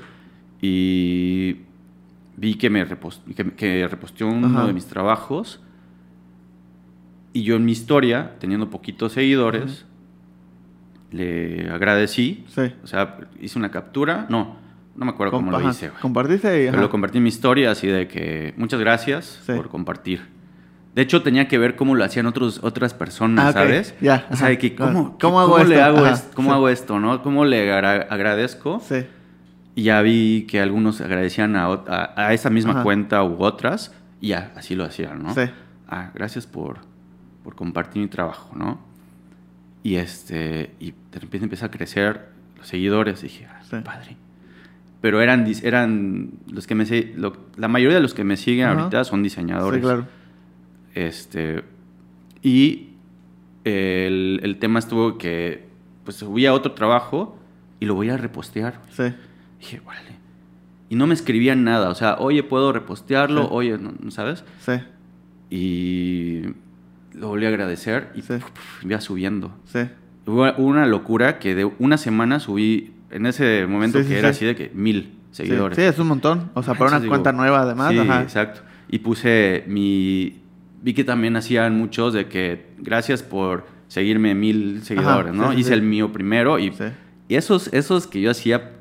Y 0.61 1.57
vi 2.37 2.55
que 2.55 2.69
me 2.69 2.85
repost- 2.87 3.23
que, 3.35 3.51
que 3.53 3.87
reposteó 3.87 4.27
uno 4.27 4.47
Ajá. 4.47 4.67
de 4.67 4.73
mis 4.73 4.85
trabajos. 4.85 5.61
Y 7.33 7.43
yo 7.43 7.55
en 7.55 7.65
mi 7.65 7.71
historia, 7.71 8.35
teniendo 8.39 8.69
poquitos 8.69 9.13
seguidores, 9.13 9.85
le 11.11 11.69
agradecí. 11.69 12.45
Sí. 12.47 12.73
O 12.83 12.87
sea, 12.87 13.17
hice 13.39 13.57
una 13.59 13.69
captura. 13.71 14.25
No, 14.29 14.55
no 14.95 15.05
me 15.05 15.11
acuerdo 15.11 15.33
cómo 15.33 15.51
lo 15.51 15.69
hice. 15.69 15.89
güey. 15.89 16.01
Compartiste 16.01 16.63
y... 16.63 16.69
Pero 16.69 16.81
lo 16.81 16.89
convertí 16.89 17.17
en 17.17 17.23
mi 17.23 17.29
historia 17.29 17.71
así 17.71 17.87
de 17.87 18.07
que 18.07 18.53
muchas 18.57 18.79
gracias 18.79 19.41
Sí. 19.45 19.53
por 19.53 19.69
compartir. 19.69 20.21
De 20.95 21.01
hecho, 21.01 21.21
tenía 21.23 21.47
que 21.47 21.57
ver 21.57 21.77
cómo 21.77 21.95
lo 21.95 22.03
hacían 22.03 22.25
otros, 22.25 22.59
otras 22.63 22.93
personas, 22.93 23.47
Ah. 23.47 23.53
¿sabes? 23.53 23.95
Ya, 24.01 24.27
O 24.29 24.35
sea, 24.35 24.49
de 24.49 24.57
que 24.57 24.75
cómo, 24.75 25.17
¿Cómo 25.21 25.39
hago 25.39 25.57
le 25.63 25.75
esto? 25.75 25.85
hago 25.85 26.05
esto? 26.05 26.29
¿Cómo 26.35 26.49
sí. 26.49 26.53
hago 26.55 26.69
esto, 26.69 26.99
no? 26.99 27.21
¿Cómo 27.23 27.45
le 27.45 27.71
agra- 27.71 28.07
agradezco? 28.09 28.81
Sí. 28.85 29.05
Y 29.73 29.83
ya 29.83 30.01
vi 30.01 30.45
que 30.49 30.59
algunos 30.59 30.99
agradecían 30.99 31.55
a, 31.55 31.67
a- 31.67 32.13
a 32.17 32.33
esa 32.33 32.49
misma 32.49 32.71
Ajá. 32.73 32.83
cuenta 32.83 33.23
u 33.23 33.41
otras 33.41 33.93
y 34.19 34.29
ya, 34.29 34.51
así 34.57 34.75
lo 34.75 34.83
hacían, 34.83 35.23
¿no? 35.23 35.33
Sí. 35.33 35.43
Ah, 35.87 36.11
gracias 36.13 36.45
por, 36.45 36.79
por 37.45 37.55
compartir 37.55 38.01
mi 38.01 38.09
trabajo, 38.09 38.51
¿no? 38.53 38.81
Y 39.83 39.95
este, 39.95 40.71
y 40.79 40.91
de 41.11 41.19
repente 41.19 41.45
empieza 41.45 41.67
a 41.67 41.71
crecer 41.71 42.29
los 42.57 42.67
seguidores 42.67 43.19
y 43.21 43.27
dije, 43.27 43.47
ah, 43.49 43.61
Sí. 43.63 43.77
padre. 43.83 44.15
Pero 45.01 45.21
eran, 45.21 45.47
eran 45.63 46.29
los 46.51 46.67
que 46.67 46.75
me 46.75 46.85
lo- 47.17 47.35
la 47.57 47.67
mayoría 47.67 47.95
de 47.95 48.01
los 48.03 48.13
que 48.13 48.23
me 48.23 48.37
siguen 48.37 48.67
Ajá. 48.67 48.79
ahorita 48.81 49.03
son 49.03 49.23
diseñadores. 49.23 49.79
Sí, 49.79 49.83
claro. 49.83 50.05
Este, 50.93 51.63
y 52.43 52.89
el, 53.63 54.39
el 54.43 54.57
tema 54.59 54.79
estuvo 54.79 55.17
que 55.17 55.65
pues 56.03 56.17
subí 56.17 56.45
a 56.45 56.53
otro 56.53 56.73
trabajo 56.73 57.37
y 57.79 57.85
lo 57.85 57.95
voy 57.95 58.09
a 58.09 58.17
repostear. 58.17 58.79
Sí. 58.91 59.03
Dije, 59.59 59.81
vale. 59.85 60.01
Y 60.89 60.95
no 60.95 61.07
me 61.07 61.13
escribían 61.13 61.63
nada, 61.63 61.89
o 61.89 61.95
sea, 61.95 62.17
oye, 62.19 62.43
puedo 62.43 62.71
repostearlo, 62.73 63.43
Sí. 63.43 63.47
oye, 63.51 63.77
no 63.79 64.11
¿sabes? 64.11 64.43
Sí. 64.59 64.73
Y 65.49 66.41
lo 67.13 67.27
volví 67.29 67.45
a 67.45 67.49
agradecer 67.49 68.09
y 68.15 68.21
Sí. 68.21 68.33
iba 68.83 69.01
subiendo. 69.01 69.51
Sí. 69.65 69.79
Hubo 70.25 70.51
una 70.57 70.85
locura 70.85 71.39
que 71.39 71.55
de 71.55 71.65
una 71.79 71.97
semana 71.97 72.39
subí, 72.39 72.93
en 73.09 73.25
ese 73.25 73.65
momento 73.67 74.01
Sí, 74.01 74.07
que 74.09 74.19
era 74.19 74.33
sí. 74.33 74.37
así 74.37 74.45
de 74.45 74.55
que 74.55 74.71
mil 74.73 75.13
seguidores. 75.31 75.75
Sí, 75.77 75.83
es 75.83 75.97
un 75.99 76.07
montón. 76.07 76.51
O 76.53 76.63
sea, 76.63 76.73
para 76.75 76.97
una 76.97 77.07
cuenta 77.07 77.31
nueva 77.31 77.61
además. 77.61 77.91
Sí, 77.91 77.99
ajá. 77.99 78.21
exacto. 78.21 78.61
Y 78.89 78.99
puse 78.99 79.63
mi... 79.67 80.37
Vi 80.83 80.93
que 80.93 81.03
también 81.03 81.35
hacían 81.35 81.77
muchos 81.77 82.13
de 82.13 82.27
que 82.27 82.67
gracias 82.79 83.21
por 83.23 83.65
seguirme 83.87 84.33
mil 84.35 84.81
seguidores, 84.83 85.33
¿no? 85.33 85.53
Hice 85.53 85.73
el 85.73 85.81
mío 85.83 86.11
primero 86.11 86.57
y, 86.59 86.73
y 87.27 87.35
esos, 87.35 87.71
esos 87.73 88.07
que 88.07 88.19
yo 88.21 88.31
hacía 88.31 88.71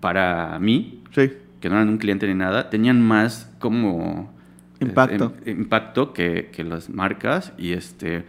para 0.00 0.58
mí, 0.58 1.02
Sí. 1.14 1.32
que 1.60 1.68
no 1.68 1.76
eran 1.76 1.88
un 1.88 1.98
cliente 1.98 2.26
ni 2.26 2.34
nada, 2.34 2.68
tenían 2.70 3.00
más 3.00 3.50
como... 3.58 4.34
Impacto. 4.80 5.32
im- 5.44 5.50
impacto 5.60 6.12
que, 6.12 6.50
que 6.52 6.64
las 6.64 6.88
marcas 6.90 7.52
y 7.58 7.72
este... 7.72 8.24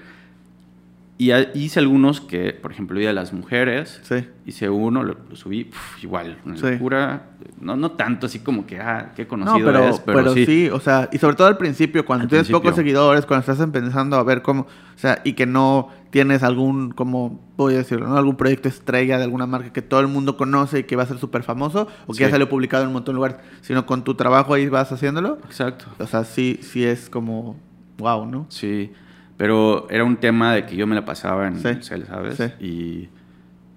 Y 1.19 1.31
hice 1.55 1.79
algunos 1.79 2.21
que, 2.21 2.53
por 2.53 2.71
ejemplo, 2.71 2.99
Día 2.99 3.07
de 3.07 3.15
las 3.15 3.33
Mujeres, 3.33 3.99
Sí. 4.03 4.27
hice 4.45 4.69
uno, 4.69 5.01
lo, 5.01 5.17
lo 5.27 5.35
subí, 5.35 5.63
puf, 5.63 6.03
igual, 6.03 6.37
una 6.45 6.57
Sí. 6.57 6.69
locura. 6.73 7.31
No, 7.59 7.75
no 7.75 7.93
tanto 7.93 8.27
así 8.27 8.37
como 8.39 8.67
que, 8.67 8.79
ah, 8.79 9.13
qué 9.15 9.23
No, 9.23 9.27
conocido 9.29 9.65
pero, 9.65 9.87
es, 9.89 9.99
pero, 10.01 10.33
sí. 10.35 10.69
o 10.71 10.79
sea, 10.79 11.09
y 11.11 11.17
sobre 11.17 11.35
todo 11.35 11.47
al 11.47 11.57
principio, 11.57 12.05
cuando 12.05 12.23
Al 12.25 12.29
tienes 12.29 12.49
pocos 12.51 12.75
seguidores, 12.75 13.25
cuando 13.25 13.39
estás 13.39 13.59
empezando 13.61 14.15
a 14.15 14.23
ver 14.23 14.43
cómo, 14.43 14.61
o 14.63 14.67
sea, 14.97 15.19
y 15.23 15.33
que 15.33 15.47
no 15.47 15.89
tienes 16.11 16.43
algún, 16.43 16.91
como 16.91 17.41
voy 17.57 17.73
a 17.73 17.77
decirlo, 17.77 18.07
¿no? 18.07 18.15
algún 18.15 18.35
proyecto 18.37 18.69
estrella 18.69 19.17
de 19.17 19.23
alguna 19.23 19.47
marca 19.47 19.73
que 19.73 19.81
todo 19.81 20.01
el 20.01 20.07
mundo 20.07 20.37
conoce 20.37 20.79
y 20.79 20.83
que 20.83 20.95
va 20.95 21.01
a 21.01 21.07
ser 21.07 21.17
súper 21.17 21.41
famoso, 21.41 21.87
o 22.05 22.11
que 22.11 22.17
Sí. 22.17 22.23
ya 22.25 22.29
salió 22.29 22.47
publicado 22.47 22.83
en 22.83 22.89
un 22.89 22.93
montón 22.93 23.13
de 23.13 23.15
lugares, 23.15 23.37
sino 23.61 23.87
con 23.87 24.03
tu 24.03 24.13
trabajo 24.13 24.53
ahí 24.53 24.69
vas 24.69 24.91
haciéndolo, 24.91 25.39
Exacto. 25.45 25.85
o 25.97 26.05
sea, 26.05 26.23
sí, 26.25 26.59
sí 26.61 26.83
es 26.85 27.09
como, 27.09 27.55
wow, 27.97 28.23
¿no? 28.27 28.45
Sí, 28.49 28.91
pero 29.37 29.87
era 29.89 30.03
un 30.03 30.17
tema 30.17 30.53
de 30.53 30.65
que 30.65 30.75
yo 30.75 30.87
me 30.87 30.95
la 30.95 31.05
pasaba 31.05 31.47
en 31.47 31.57
Sí. 31.59 31.69
¿sabes? 32.07 32.35
Sí. 32.37 32.65
Y, 32.65 33.09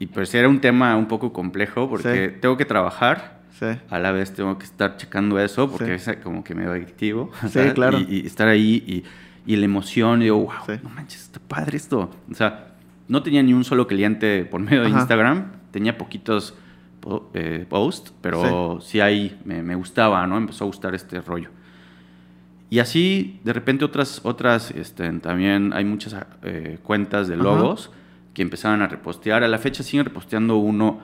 y 0.02 0.06
pues 0.06 0.34
era 0.34 0.48
un 0.48 0.60
tema 0.60 0.96
un 0.96 1.06
poco 1.06 1.32
complejo 1.32 1.88
porque 1.88 2.30
Sí. 2.34 2.38
tengo 2.40 2.56
que 2.56 2.64
trabajar, 2.64 3.40
Sí, 3.58 3.66
a 3.90 3.98
la 3.98 4.10
vez 4.10 4.32
tengo 4.32 4.56
que 4.56 4.64
estar 4.64 4.96
checando 4.96 5.38
eso 5.38 5.70
porque 5.70 5.98
Sí. 5.98 6.10
es 6.12 6.16
como 6.18 6.42
que 6.42 6.54
medio 6.54 6.70
adictivo. 6.72 7.30
Sí, 7.42 7.48
¿sabes? 7.50 7.74
claro. 7.74 7.98
Y, 7.98 8.20
y 8.22 8.26
estar 8.26 8.48
ahí 8.48 8.82
y, 9.46 9.52
y 9.52 9.56
la 9.56 9.64
emoción, 9.66 10.22
y 10.22 10.24
digo, 10.24 10.38
wow, 10.38 10.52
Sí. 10.66 10.72
no 10.82 10.88
manches, 10.88 11.22
está 11.22 11.40
padre 11.40 11.76
esto. 11.76 12.10
O 12.30 12.34
sea, 12.34 12.68
no 13.08 13.22
tenía 13.22 13.42
ni 13.42 13.52
un 13.52 13.64
solo 13.64 13.86
cliente 13.86 14.44
por 14.46 14.60
medio 14.62 14.82
de. 14.82 14.88
Instagram, 14.90 15.52
tenía 15.72 15.98
poquitos 15.98 16.54
po- 17.00 17.30
eh, 17.34 17.66
posts, 17.68 18.14
pero 18.22 18.78
sí, 18.80 19.00
ahí 19.00 19.38
me, 19.44 19.62
me 19.62 19.74
gustaba, 19.74 20.26
¿no? 20.26 20.38
Empezó 20.38 20.64
a 20.64 20.66
gustar 20.68 20.94
este 20.94 21.20
rollo. 21.20 21.50
Y 22.70 22.78
así, 22.78 23.40
de 23.44 23.52
repente, 23.52 23.84
otras, 23.84 24.20
otras 24.22 24.70
este, 24.70 25.10
también 25.18 25.72
hay 25.74 25.84
muchas 25.84 26.14
eh, 26.44 26.78
cuentas 26.82 27.26
de 27.28 27.34
Ajá. 27.34 27.42
logos 27.42 27.90
que 28.32 28.42
empezaban 28.42 28.80
a 28.80 28.86
repostear. 28.86 29.42
A 29.42 29.48
la 29.48 29.58
fecha 29.58 29.82
siguen 29.82 30.04
reposteando 30.06 30.56
uno 30.56 31.00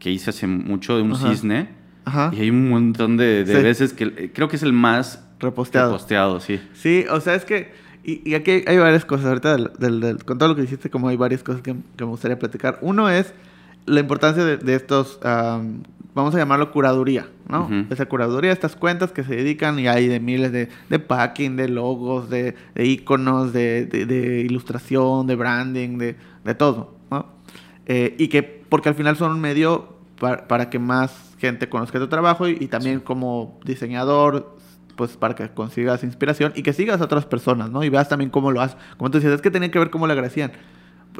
que 0.00 0.10
hice 0.10 0.30
hace 0.30 0.46
mucho 0.48 0.96
de 0.96 1.02
un 1.02 1.12
Ajá. 1.12 1.30
cisne. 1.30 1.68
ajá, 2.04 2.30
Y 2.36 2.40
hay 2.40 2.50
un 2.50 2.68
montón 2.68 3.16
de, 3.16 3.44
de 3.44 3.56
Sí. 3.56 3.62
veces 3.62 3.92
que 3.92 4.04
eh, 4.04 4.30
creo 4.34 4.48
que 4.48 4.56
es 4.56 4.62
el 4.64 4.72
más 4.72 5.24
reposteado. 5.38 5.92
reposteado, 5.92 6.40
sí. 6.40 6.60
Sí, 6.74 7.04
o 7.10 7.20
sea, 7.20 7.34
es 7.34 7.44
que. 7.44 7.72
Y, 8.04 8.28
y 8.28 8.34
aquí 8.34 8.62
hay, 8.66 8.76
varias 8.78 9.04
cosas. 9.04 9.26
Ahorita, 9.26 9.52
del, 9.56 9.70
del- 9.78 10.00
del- 10.00 10.24
con 10.24 10.38
todo 10.38 10.48
lo 10.50 10.54
que 10.56 10.62
dijiste, 10.62 10.90
como 10.90 11.08
hay 11.08 11.16
varias 11.16 11.42
cosas 11.42 11.62
que, 11.62 11.74
que 11.96 12.04
me 12.04 12.10
gustaría 12.10 12.38
platicar. 12.38 12.78
Uno 12.80 13.08
es 13.10 13.32
la 13.86 14.00
importancia 14.00 14.44
de, 14.44 14.56
de 14.58 14.74
estos. 14.74 15.18
Vamos 16.16 16.34
a 16.34 16.38
llamarlo 16.38 16.72
curaduría, 16.72 17.28
¿no? 17.48 17.66
Ujú. 17.66 17.84
Esa 17.90 18.06
curaduría, 18.06 18.50
estas 18.50 18.74
cuentas 18.74 19.12
que 19.12 19.22
se 19.22 19.36
dedican 19.36 19.78
y 19.78 19.86
hay 19.86 20.08
de 20.08 20.18
miles 20.18 20.50
de, 20.50 20.68
de 20.88 20.98
packing, 20.98 21.54
de 21.56 21.68
logos, 21.68 22.28
de, 22.28 22.56
de 22.74 22.86
iconos, 22.86 23.52
de, 23.52 23.86
de- 23.86 24.40
ilustración, 24.40 25.26
de 25.28 25.36
branding, 25.36 25.98
de, 25.98 26.16
de 26.44 26.54
todo, 26.56 26.96
¿no? 27.10 27.26
Eh, 27.86 28.16
y 28.18 28.26
que, 28.28 28.42
porque 28.42 28.88
al 28.88 28.94
final 28.96 29.16
son 29.16 29.30
un 29.30 29.40
medio 29.40 29.94
pa- 30.18 30.48
para 30.48 30.68
que 30.70 30.78
más 30.80 31.34
gente 31.38 31.68
conozca 31.68 31.98
tu 32.00 32.08
trabajo 32.08 32.48
y, 32.48 32.56
y 32.60 32.66
también 32.66 32.98
como 33.00 33.60
diseñador, 33.64 34.56
pues 34.96 35.16
para 35.18 35.34
que 35.34 35.48
consigas 35.50 36.02
inspiración 36.02 36.52
y 36.56 36.62
que 36.62 36.72
sigas 36.72 37.00
a 37.00 37.04
otras 37.04 37.26
personas, 37.26 37.70
¿no? 37.70 37.84
Y 37.84 37.90
veas 37.90 38.08
también 38.08 38.30
cómo 38.30 38.50
lo 38.50 38.62
haces. 38.62 38.76
Como 38.96 39.10
tú 39.10 39.18
decías, 39.18 39.34
es 39.34 39.42
que 39.42 39.50
tenía 39.50 39.70
que 39.70 39.78
ver 39.78 39.90
cómo 39.90 40.06
le 40.06 40.14
agradecían. 40.14 40.52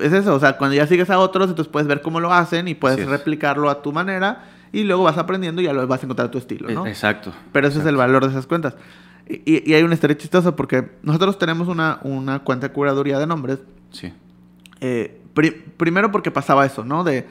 Es 0.00 0.12
eso, 0.15 0.35
o 0.35 0.41
sea, 0.41 0.57
cuando 0.57 0.75
ya 0.75 0.87
sigues 0.87 1.11
a 1.11 1.19
otros, 1.19 1.49
entonces 1.50 1.71
puedes 1.71 1.87
ver 1.87 2.00
cómo 2.03 2.19
lo 2.21 2.33
hacen 2.33 2.67
y 2.69 2.75
puedes 2.75 2.99
es. 3.00 3.07
replicarlo 3.07 3.69
a 3.71 3.83
tu 3.83 3.93
manera 3.93 4.45
y 4.73 4.85
luego 4.85 5.04
vas 5.04 5.18
aprendiendo 5.18 5.61
y 5.62 5.64
ya 5.64 5.73
lo 5.73 5.87
vas 5.87 6.00
a 6.02 6.06
encontrar 6.06 6.30
tu 6.30 6.38
estilo, 6.38 6.68
¿no? 6.70 6.87
Eh, 6.87 6.90
Exacto. 6.90 7.32
Pero 7.52 7.68
ese 7.68 7.78
es 7.80 7.87
el 7.87 7.96
valor 7.96 8.25
de 8.25 8.30
esas 8.30 8.46
cuentas. 8.46 8.76
Y, 9.28 9.35
y- 9.44 9.62
y 9.70 9.75
hay 9.75 9.82
una 9.82 9.94
historia 9.94 10.16
chistosa 10.16 10.54
porque 10.56 10.90
nosotros 11.02 11.38
tenemos 11.38 11.68
una, 11.68 11.99
una 12.02 12.40
cuenta 12.40 12.68
de 12.68 12.73
curaduría 12.75 13.18
de 13.18 13.26
nombres 13.26 13.58
Sí. 13.90 14.12
Eh, 14.80 15.20
pri- 15.35 15.50
primero 15.76 16.11
porque 16.12 16.30
pasaba 16.30 16.66
eso, 16.66 16.85
¿no? 16.85 17.02
De, 17.04 17.26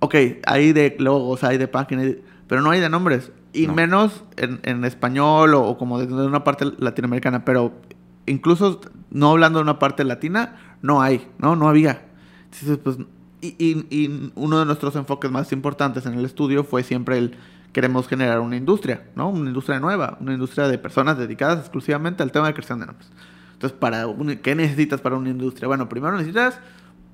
ok, 0.00 0.14
hay 0.46 0.72
de 0.72 0.96
logos, 0.98 1.44
hay 1.44 1.58
de 1.58 1.68
páginas, 1.68 2.06
pero 2.48 2.60
no 2.60 2.70
hay 2.70 2.80
de 2.80 2.88
nombres. 2.88 3.30
Y 3.52 3.66
No. 3.66 3.74
menos 3.74 4.24
en, 4.36 4.60
en 4.62 4.84
español 4.84 5.54
o, 5.54 5.62
o 5.62 5.78
como 5.78 5.98
de 6.00 6.12
una 6.26 6.42
parte 6.44 6.64
latinoamericana, 6.78 7.44
pero 7.44 7.72
incluso 8.26 8.80
no 9.10 9.30
hablando 9.30 9.58
de 9.58 9.62
una 9.64 9.78
parte 9.78 10.04
latina, 10.04 10.56
no 10.80 11.02
hay, 11.02 11.28
¿no? 11.38 11.54
No 11.56 11.68
había. 11.68 12.02
Entonces, 12.44 12.78
pues, 12.82 12.96
y, 13.42 13.56
y- 13.58 13.86
y 13.90 14.32
uno 14.36 14.58
de 14.60 14.64
nuestros 14.64 14.96
enfoques 14.96 15.30
más 15.30 15.52
importantes 15.52 16.06
en 16.06 16.14
el 16.14 16.24
estudio 16.24 16.64
fue 16.64 16.82
siempre 16.82 17.18
el 17.18 17.36
queremos 17.72 18.06
generar 18.06 18.40
una 18.40 18.56
industria, 18.56 19.02
¿no? 19.16 19.30
Una 19.30 19.48
industria 19.48 19.80
nueva, 19.80 20.16
una 20.20 20.32
industria 20.34 20.68
de 20.68 20.76
personas 20.78 21.16
dedicadas 21.18 21.58
exclusivamente 21.60 22.22
al 22.22 22.30
tema 22.30 22.46
de 22.46 22.54
creación 22.54 22.80
de 22.80 22.86
nombres. 22.86 23.10
Entonces, 23.54 23.78
para 23.78 24.06
un- 24.06 24.36
¿qué 24.36 24.54
necesitas 24.54 25.00
para 25.00 25.16
una 25.16 25.30
industria? 25.30 25.68
Bueno, 25.68 25.88
primero 25.88 26.12
necesitas 26.16 26.58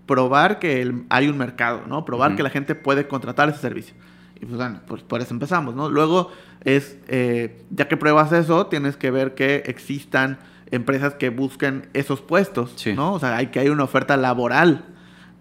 probar 0.07 0.59
que 0.59 0.81
el- 0.83 1.05
hay 1.11 1.29
un 1.29 1.37
mercado, 1.39 1.83
¿no? 1.87 2.05
Probar 2.05 2.35
que 2.35 2.43
la 2.43 2.51
gente 2.51 2.75
puede 2.75 3.07
contratar 3.07 3.49
ese 3.49 3.59
servicio. 3.61 3.95
Y 4.41 4.47
pues 4.47 4.57
bueno, 4.57 4.81
pues 4.87 5.03
por 5.03 5.21
eso 5.21 5.35
empezamos, 5.35 5.75
¿no? 5.75 5.91
Luego 5.91 6.31
es, 6.65 6.97
eh, 7.09 7.63
ya 7.71 7.89
que 7.89 7.97
pruebas 7.97 8.33
eso, 8.33 8.67
tienes 8.67 8.97
que 8.97 9.11
ver 9.11 9.35
que 9.35 9.63
existan 9.67 10.39
empresas 10.71 11.15
que 11.15 11.31
busquen 11.31 11.89
esos 11.93 12.21
puestos, 12.21 12.73
Sí. 12.77 12.95
¿no? 12.95 13.13
O 13.15 13.19
sea, 13.19 13.37
hay 13.37 13.49
que 13.49 13.61
hay 13.61 13.69
una 13.69 13.85
oferta 13.85 14.17
laboral. 14.17 14.85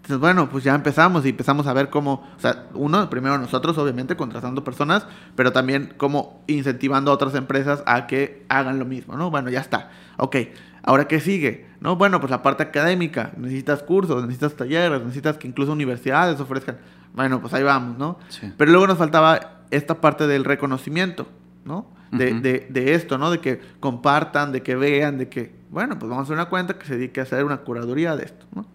Entonces, 0.08 0.22
bueno, 0.22 0.50
pues 0.50 0.64
ya 0.64 0.74
empezamos 0.74 1.26
y 1.26 1.30
empezamos 1.30 1.68
a 1.68 1.74
ver 1.74 1.90
cómo, 1.90 2.26
o 2.38 2.40
sea, 2.40 2.68
uno, 2.74 3.10
primero 3.10 3.38
nosotros, 3.38 3.78
obviamente, 3.78 4.16
contratando 4.16 4.64
personas, 4.64 5.06
pero 5.36 5.52
también 5.52 5.94
cómo 5.98 6.42
incentivando 6.48 7.12
a 7.12 7.14
otras 7.14 7.36
empresas 7.36 7.84
a 7.86 8.08
que 8.08 8.46
hagan 8.48 8.80
lo 8.80 8.86
mismo, 8.86 9.18
¿no? 9.18 9.30
Bueno, 9.32 9.50
ya 9.50 9.60
está. 9.60 9.92
Ok, 10.16 10.38
ahora 10.84 11.10
qué 11.10 11.20
sigue, 11.20 11.66
¿no? 11.82 11.98
Bueno, 11.98 12.22
pues 12.22 12.32
la 12.32 12.42
parte 12.42 12.64
académica, 12.64 13.34
necesitas 13.36 13.84
cursos, 13.84 14.22
necesitas 14.22 14.54
talleres, 14.56 15.02
necesitas 15.02 15.38
que 15.38 15.46
incluso 15.50 15.74
universidades 15.74 16.40
ofrezcan. 16.40 16.78
Bueno, 17.14 17.42
pues 17.42 17.54
ahí 17.54 17.64
vamos, 17.64 17.98
¿no? 17.98 18.18
Sí. 18.30 18.54
Pero 18.56 18.72
luego 18.72 18.88
nos 18.88 18.98
faltaba 18.98 19.64
esta 19.72 20.00
parte 20.00 20.26
del 20.26 20.46
reconocimiento, 20.46 21.28
¿no? 21.66 21.86
De, 22.12 22.34
de- 22.40 22.68
de 22.70 22.94
esto, 22.94 23.18
¿no? 23.18 23.30
De 23.30 23.40
que 23.42 23.60
compartan, 23.82 24.54
de 24.54 24.64
que 24.64 24.78
vean, 24.78 25.18
de 25.18 25.28
que, 25.28 25.54
bueno, 25.70 26.00
pues 26.00 26.10
vamos 26.10 26.22
a 26.22 26.24
hacer 26.24 26.36
una 26.36 26.46
cuenta 26.48 26.80
que 26.80 26.86
se 26.86 26.96
dedique 26.96 27.20
a 27.20 27.24
hacer 27.24 27.44
una 27.44 27.58
curaduría 27.58 28.16
de 28.16 28.24
esto, 28.24 28.46
¿no? 28.56 28.66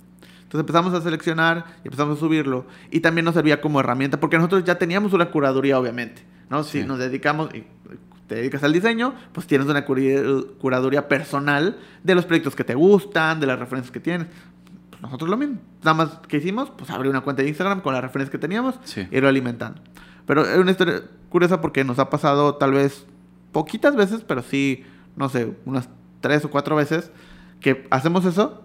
Entonces 0.52 0.60
empezamos 0.68 0.92
a 0.92 1.00
seleccionar 1.00 1.64
y 1.82 1.88
empezamos 1.88 2.18
a 2.18 2.20
subirlo. 2.20 2.66
Y 2.90 3.00
también 3.00 3.24
nos 3.24 3.32
servía 3.34 3.62
como 3.62 3.80
herramienta, 3.80 4.20
porque 4.20 4.36
nosotros 4.36 4.64
ya 4.64 4.76
teníamos 4.76 5.14
una 5.14 5.30
curaduría, 5.30 5.78
obviamente, 5.78 6.26
¿no? 6.50 6.62
Si 6.62 6.82
Sí. 6.82 6.86
nos 6.86 6.98
dedicamos, 6.98 7.48
y 7.54 7.64
te 8.26 8.34
dedicas 8.34 8.62
al 8.62 8.74
diseño, 8.74 9.14
pues 9.32 9.46
tienes 9.46 9.66
una 9.66 9.86
curaduría 9.86 11.08
personal 11.08 11.78
de 12.04 12.14
los 12.14 12.26
proyectos 12.26 12.54
que 12.54 12.64
te 12.64 12.74
gustan, 12.74 13.40
de 13.40 13.46
las 13.46 13.58
referencias 13.58 13.90
que 13.90 14.00
tienes. 14.00 14.26
Pues 14.90 15.00
nosotros 15.00 15.30
lo 15.30 15.38
mismo. 15.38 15.56
Nada 15.82 15.94
más 15.94 16.08
que 16.28 16.36
hicimos, 16.36 16.70
pues 16.70 16.90
abrir 16.90 17.10
una 17.10 17.22
cuenta 17.22 17.42
de 17.42 17.48
Instagram 17.48 17.80
con 17.80 17.94
las 17.94 18.02
referencias 18.02 18.30
que 18.30 18.38
teníamos 18.38 18.78
Sí. 18.84 19.08
y 19.10 19.16
irlo 19.16 19.28
alimentando. 19.30 19.80
Pero 20.26 20.42
es 20.44 20.58
una 20.58 20.70
historia 20.70 21.00
curiosa 21.30 21.62
porque 21.62 21.82
nos 21.82 21.98
ha 21.98 22.10
pasado 22.10 22.56
tal 22.56 22.72
vez 22.72 23.06
poquitas 23.52 23.96
veces, 23.96 24.22
pero 24.22 24.42
sí, 24.42 24.84
no 25.16 25.30
sé, 25.30 25.50
unas 25.64 25.88
tres 26.20 26.44
o 26.44 26.50
cuatro 26.50 26.76
veces 26.76 27.10
que 27.60 27.86
hacemos 27.90 28.26
eso 28.26 28.62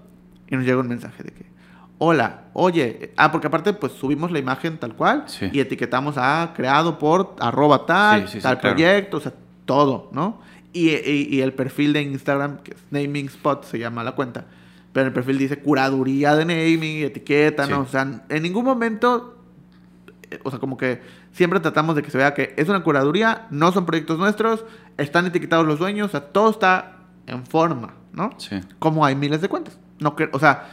y 0.49 0.55
nos 0.57 0.65
llega 0.65 0.79
un 0.81 0.87
mensaje 0.89 1.23
de 1.23 1.31
que, 1.31 1.45
hola, 1.99 2.41
oye, 2.53 3.11
ah, 3.17 3.31
porque 3.31 3.47
aparte 3.47 3.73
pues 3.73 3.93
subimos 3.93 4.31
la 4.31 4.39
imagen 4.39 4.77
tal 4.77 4.93
cual 4.95 5.23
Sí. 5.27 5.49
y 5.51 5.59
etiquetamos 5.59 6.15
a 6.17 6.53
creado 6.55 6.97
por 6.99 7.35
arroba 7.39 7.85
tal, 7.85 8.21
Sí, 8.23 8.27
sí, 8.27 8.37
sí, 8.37 8.43
tal 8.43 8.59
claro. 8.59 8.75
proyecto, 8.75 9.17
o 9.17 9.19
sea, 9.19 9.33
todo, 9.65 10.09
¿no? 10.11 10.41
Y, 10.73 10.89
y- 10.91 11.27
y 11.31 11.41
el 11.41 11.53
perfil 11.53 11.93
de 11.93 12.01
Instagram, 12.03 12.59
que 12.59 12.71
es 12.71 12.77
Naming 12.91 13.27
Spot, 13.27 13.63
se 13.63 13.79
llama 13.79 14.03
la 14.03 14.11
cuenta, 14.13 14.45
pero 14.93 15.07
el 15.07 15.13
perfil 15.13 15.37
dice 15.39 15.59
curaduría 15.59 16.35
de 16.35 16.45
naming, 16.45 17.03
etiqueta. 17.03 17.65
¿no? 17.67 17.81
O 17.81 17.87
sea, 17.87 18.21
en 18.29 18.43
ningún 18.43 18.65
momento 18.65 19.33
eh, 20.29 20.39
o 20.43 20.49
sea, 20.51 20.59
como 20.59 20.75
que 20.77 21.01
siempre 21.31 21.59
tratamos 21.61 21.95
de 21.95 22.03
que 22.03 22.11
se 22.11 22.17
vea 22.17 22.33
que 22.33 22.53
es 22.57 22.67
una 22.69 22.83
curaduría, 22.83 23.47
no 23.49 23.71
son 23.71 23.85
proyectos 23.85 24.19
nuestros, 24.19 24.65
están 24.97 25.25
etiquetados 25.25 25.65
los 25.65 25.79
dueños, 25.79 26.07
o 26.07 26.11
sea, 26.11 26.19
todo 26.21 26.49
está 26.49 26.97
en 27.27 27.45
forma, 27.45 27.93
¿no? 28.11 28.31
Sí. 28.37 28.59
Como 28.79 29.05
hay 29.05 29.15
miles 29.15 29.39
de 29.41 29.47
cuentas. 29.49 29.79
No 29.99 30.15
que, 30.17 30.29
o 30.33 30.39
sea, 30.39 30.65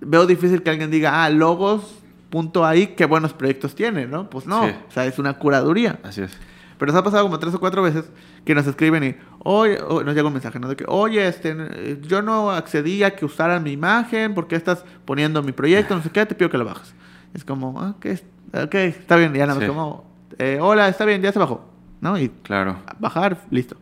veo 0.00 0.26
difícil 0.26 0.62
que 0.62 0.70
alguien 0.70 0.90
diga, 0.90 1.24
ah, 1.24 1.30
logos, 1.30 1.98
punto 2.30 2.64
ahí, 2.64 2.88
qué 2.88 3.04
buenos 3.06 3.32
proyectos 3.32 3.74
tiene, 3.74 4.06
¿no? 4.06 4.28
Pues 4.30 4.46
no, 4.46 4.64
Sí. 4.66 4.74
o 4.88 4.92
sea, 4.92 5.06
es 5.06 5.18
una 5.18 5.34
curaduría. 5.34 5.98
Así 6.02 6.20
es. 6.22 6.36
Pero 6.78 6.92
nos 6.92 7.00
ha 7.00 7.02
pasado 7.02 7.24
como 7.24 7.38
tres 7.40 7.52
o 7.54 7.58
cuatro 7.60 7.82
veces 7.82 8.04
que 8.44 8.54
nos 8.54 8.66
escriben 8.66 9.02
y, 9.02 9.16
oye, 9.40 9.80
o- 9.82 10.04
nos 10.04 10.14
llega 10.14 10.26
un 10.28 10.32
mensaje, 10.34 10.60
¿no? 10.60 10.68
De 10.68 10.76
que, 10.76 10.84
oye, 10.86 11.26
este, 11.26 11.98
yo 12.02 12.22
no 12.22 12.52
accedí 12.52 13.02
a 13.02 13.16
que 13.16 13.24
usaran 13.24 13.64
mi 13.64 13.72
imagen, 13.72 14.34
porque 14.34 14.54
estás 14.54 14.84
poniendo 15.04 15.42
mi 15.42 15.50
proyecto? 15.52 15.96
No 15.96 16.02
sé 16.02 16.10
qué, 16.10 16.24
te 16.24 16.34
pido 16.36 16.48
que 16.50 16.58
lo 16.58 16.64
bajes. 16.64 16.94
Es 17.34 17.44
como, 17.44 17.70
ok, 17.70 18.04
es- 18.06 18.24
ok, 18.54 18.74
está 18.74 19.16
bien, 19.16 19.32
ya 19.34 19.40
nada 19.46 19.54
más 19.58 19.64
Sí. 19.64 19.68
como, 19.68 20.04
eh, 20.38 20.58
hola, 20.60 20.88
está 20.88 21.04
bien, 21.04 21.20
ya 21.20 21.32
se 21.32 21.38
bajó, 21.40 21.64
¿no? 22.00 22.16
Y 22.16 22.28
Claro. 22.44 22.76
bajar, 23.00 23.38
listo. 23.50 23.76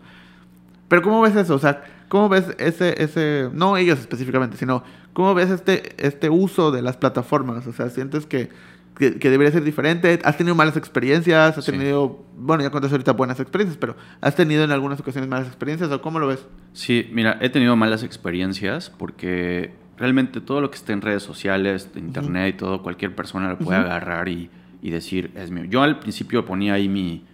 Pero 0.89 1.03
¿cómo 1.03 1.21
ves 1.21 1.37
eso? 1.37 1.55
O 1.55 1.59
sea, 1.59 1.85
¿cómo 2.09 2.29
ves 2.31 2.47
ese, 2.59 3.03
ese, 3.03 3.51
no 3.53 3.77
ellos 3.77 3.99
específicamente, 3.99 4.57
sino 4.57 4.83
cómo 5.17 5.33
ves 5.35 5.49
este, 5.49 5.95
este 5.97 6.29
uso 6.29 6.71
de 6.73 6.83
las 6.83 6.99
plataformas? 6.99 7.67
O 7.67 7.73
sea, 7.73 7.89
¿sientes 7.89 8.27
que, 8.27 8.51
que, 8.99 9.19
que 9.19 9.31
debería 9.31 9.51
ser 9.51 9.65
diferente? 9.65 10.19
¿Has 10.25 10.37
tenido 10.37 10.55
malas 10.55 10.77
experiencias? 10.77 11.57
¿Has 11.57 11.65
Sí. 11.65 11.73
tenido, 11.73 12.23
bueno, 12.37 12.63
ya 12.63 12.69
contaste 12.69 12.95
ahorita 12.97 13.13
buenas 13.13 13.41
experiencias, 13.41 13.79
pero 13.79 13.97
¿has 14.21 14.37
tenido 14.37 14.63
en 14.63 14.73
algunas 14.73 15.01
ocasiones 15.01 15.31
malas 15.31 15.47
experiencias 15.47 15.91
o 15.91 16.03
cómo 16.03 16.19
lo 16.19 16.27
ves? 16.27 16.47
Sí, 16.75 17.09
mira, 17.15 17.39
he 17.41 17.49
tenido 17.49 17.75
malas 17.77 18.03
experiencias 18.03 18.91
porque 18.91 19.73
realmente 19.97 20.43
todo 20.43 20.61
lo 20.61 20.71
que 20.71 20.77
está 20.77 20.93
en 20.93 21.01
redes 21.01 21.23
sociales, 21.23 21.95
de 21.95 22.01
internet 22.01 22.55
y 22.55 22.59
todo, 22.59 22.83
cualquier 22.83 23.15
persona 23.15 23.49
lo 23.49 23.57
puede 23.59 23.79
agarrar 23.79 24.29
y, 24.29 24.51
y 24.83 24.91
decir, 24.91 25.31
es 25.35 25.51
mío. 25.51 25.65
Yo 25.65 25.83
al 25.83 25.99
principio 25.99 26.45
ponía 26.45 26.75
ahí 26.75 26.89
mi, 26.91 27.25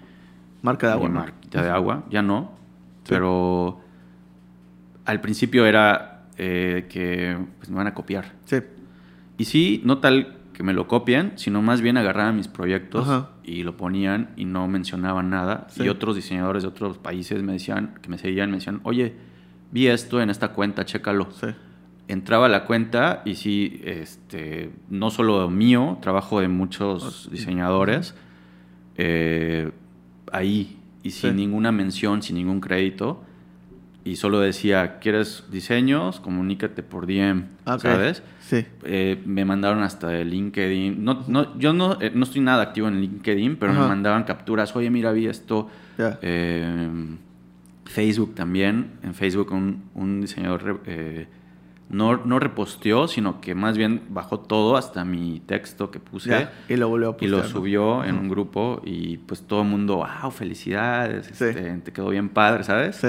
Marca 0.63 0.87
de 0.87 0.93
mi 0.95 0.99
agua. 0.99 1.09
¿no? 1.09 1.15
marquita 1.21 1.63
de 1.65 1.71
agua, 1.71 2.05
ya 2.11 2.23
no, 2.23 2.53
Sí. 3.03 3.09
pero 3.09 3.81
al 5.05 5.21
principio 5.21 5.67
era 5.67 6.12
eh, 6.39 6.87
que 6.89 7.37
pues, 7.59 7.71
me 7.71 7.77
van 7.77 7.87
a 7.87 7.95
copiar. 7.95 8.33
Sí. 8.45 8.57
Y 9.39 9.45
sí, 9.45 9.81
no 9.85 9.99
tal 9.99 10.37
que 10.53 10.63
me 10.63 10.75
lo 10.75 10.87
copien, 10.87 11.33
sino 11.37 11.63
más 11.63 11.81
bien 11.81 11.97
agarraban 11.97 12.37
mis 12.37 12.47
proyectos 12.49 13.09
Ajá. 13.09 13.31
y 13.43 13.63
lo 13.63 13.77
ponían 13.77 14.31
y 14.37 14.45
no 14.45 14.69
mencionaban 14.69 15.31
nada. 15.31 15.67
Sí. 15.71 15.85
Y 15.85 15.89
otros 15.89 16.15
diseñadores 16.17 16.63
de 16.63 16.69
otros 16.69 16.99
países 16.99 17.43
me 17.43 17.53
decían, 17.55 17.95
que 18.03 18.09
me 18.11 18.19
seguían, 18.19 18.51
me 18.51 18.57
decían, 18.59 18.81
oye, 18.85 19.15
vi 19.71 19.87
esto 19.89 20.21
en 20.21 20.29
esta 20.31 20.49
cuenta, 20.49 20.85
chécalo. 20.85 21.29
Sí. 21.33 21.47
Entraba 22.09 22.47
a 22.47 22.49
la 22.51 22.65
cuenta 22.67 23.23
y 23.25 23.37
sí, 23.37 23.81
este, 23.85 24.71
no 24.91 25.11
solo 25.11 25.49
mío, 25.49 25.99
trabajo 26.03 26.41
de 26.41 26.49
muchos 26.49 27.31
diseñadores, 27.33 28.15
eh, 28.97 29.71
ahí, 30.31 30.79
y 31.03 31.11
sin 31.11 31.31
Sí. 31.31 31.37
ninguna 31.37 31.73
mención, 31.73 32.23
sin 32.23 32.37
ningún 32.37 32.61
crédito. 32.61 33.25
Y 34.05 34.17
solo 34.17 34.41
decía, 34.41 34.99
¿quieres 34.99 35.45
diseños? 35.51 36.19
Comunícate 36.21 36.83
por 36.83 37.07
DM. 37.07 37.45
¿sabes? 37.79 38.23
Sí. 38.41 38.67
Eh, 38.85 39.23
me 39.25 39.45
mandaron 39.45 39.83
hasta 39.85 40.09
de 40.09 40.25
LinkedIn. 40.25 41.05
No, 41.05 41.23
no, 41.29 41.57
yo 41.59 41.73
no, 41.73 41.99
eh, 42.01 42.11
no 42.13 42.25
estoy 42.25 42.41
nada 42.41 42.63
activo 42.65 42.89
en 42.89 43.01
LinkedIn, 43.01 43.57
pero 43.57 43.73
me 43.73 43.79
mandaban 43.81 44.25
capturas. 44.25 44.75
Oye, 44.75 44.91
mira, 44.91 45.13
vi 45.13 45.27
esto. 45.29 45.69
Eh, 45.99 46.91
Facebook 47.85 48.35
también. 48.35 48.93
En 49.03 49.15
Facebook 49.15 49.53
un, 49.53 49.85
un 49.95 50.21
diseñador 50.21 50.81
eh, 50.87 51.27
no, 51.91 52.17
no 52.25 52.39
reposteó, 52.39 53.07
sino 53.07 53.41
que 53.41 53.55
más 53.55 53.77
bien 53.77 54.03
bajó 54.09 54.41
todo 54.41 54.77
hasta 54.77 55.05
mi 55.05 55.41
texto 55.47 55.91
que 55.91 56.01
puse. 56.01 56.49
Y 56.69 56.77
lo 56.77 56.89
volvió 56.89 57.11
a 57.11 57.17
Y 57.21 57.27
lo 57.29 57.37
postear, 57.39 57.55
¿no? 57.55 57.61
subió 57.61 58.05
en 58.05 58.17
un 58.19 58.29
grupo 58.29 58.81
y 58.85 59.19
pues 59.19 59.43
todo 59.43 59.63
el 59.63 59.69
mundo, 59.69 59.97
wow, 60.23 60.31
felicidades, 60.31 61.27
Sí. 61.35 61.45
este, 61.45 61.71
te 61.79 61.93
quedó 61.93 62.09
bien 62.09 62.29
padre, 62.31 62.65
¿sabes? 62.65 62.97
Sí. 62.97 63.09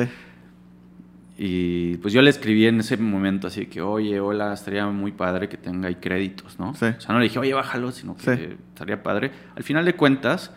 Y 1.45 1.97
pues 1.97 2.13
yo 2.13 2.21
le 2.21 2.29
escribí 2.29 2.65
en 2.67 2.79
ese 2.79 2.95
momento 2.95 3.47
así 3.47 3.65
que, 3.65 3.81
oye, 3.81 4.17
hola, 4.21 4.53
estaría 4.53 4.85
muy 4.87 5.11
padre 5.11 5.49
que 5.49 5.57
tenga 5.57 5.89
ahí 5.89 5.95
créditos, 5.95 6.57
¿no? 6.57 6.73
Sí. 6.73 6.85
O 6.85 7.01
sea, 7.01 7.11
no 7.13 7.19
le 7.19 7.25
dije, 7.25 7.37
oye, 7.37 7.53
bájalo, 7.53 7.91
sino 7.91 8.15
que 8.15 8.23
Sí. 8.37 8.43
estaría 8.69 9.03
padre. 9.03 9.31
Al 9.57 9.63
final 9.63 9.83
de 9.83 9.93
cuentas, 9.93 10.53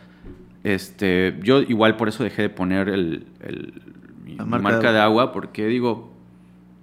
este, 0.63 1.39
yo 1.43 1.61
igual 1.63 1.97
por 1.97 2.09
eso 2.09 2.23
dejé 2.23 2.43
de 2.43 2.51
poner 2.51 2.89
el, 2.89 3.27
el- 3.41 3.83
mi, 4.25 4.37
marca 4.37 4.59
marca, 4.59 4.89
de- 4.89 4.95
de 4.95 5.01
agua, 5.01 5.33
porque 5.33 5.67
digo, 5.67 6.13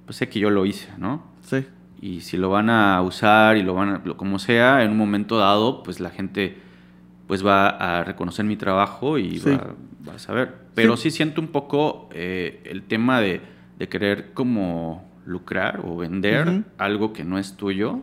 pues 0.05 0.17
sé 0.17 0.27
que 0.27 0.39
yo 0.39 0.49
lo 0.49 0.65
hice, 0.65 0.89
¿no? 0.97 1.23
Sí. 1.41 1.65
Y 2.01 2.19
si 2.21 2.35
lo 2.35 2.49
van 2.49 2.69
a 2.69 3.01
usar 3.01 3.55
y 3.55 3.63
lo 3.63 3.73
van 3.73 3.89
a, 3.89 4.01
lo- 4.03 4.17
como 4.17 4.37
sea, 4.37 4.83
en 4.83 4.91
un 4.91 4.97
momento 4.97 5.37
dado, 5.37 5.81
pues 5.81 6.01
la 6.01 6.09
gente 6.09 6.57
pues 7.27 7.45
va 7.45 7.69
a 7.69 8.03
reconocer 8.03 8.43
mi 8.43 8.57
trabajo 8.57 9.17
y 9.17 9.39
Sí. 9.39 9.49
va, 9.51 9.75
va 10.09 10.15
a 10.15 10.19
saber. 10.19 10.53
Pero 10.75 10.97
sí, 10.97 11.09
siento 11.09 11.39
un 11.39 11.47
poco 11.47 12.09
eh, 12.11 12.61
el 12.65 12.83
tema 12.83 13.21
de, 13.21 13.39
de 13.83 13.89
querer 13.89 14.31
como 14.33 15.03
lucrar 15.25 15.81
o 15.83 15.97
vender 15.97 16.63
algo 16.77 17.11
que 17.11 17.25
no 17.25 17.37
es 17.37 17.57
tuyo 17.57 17.99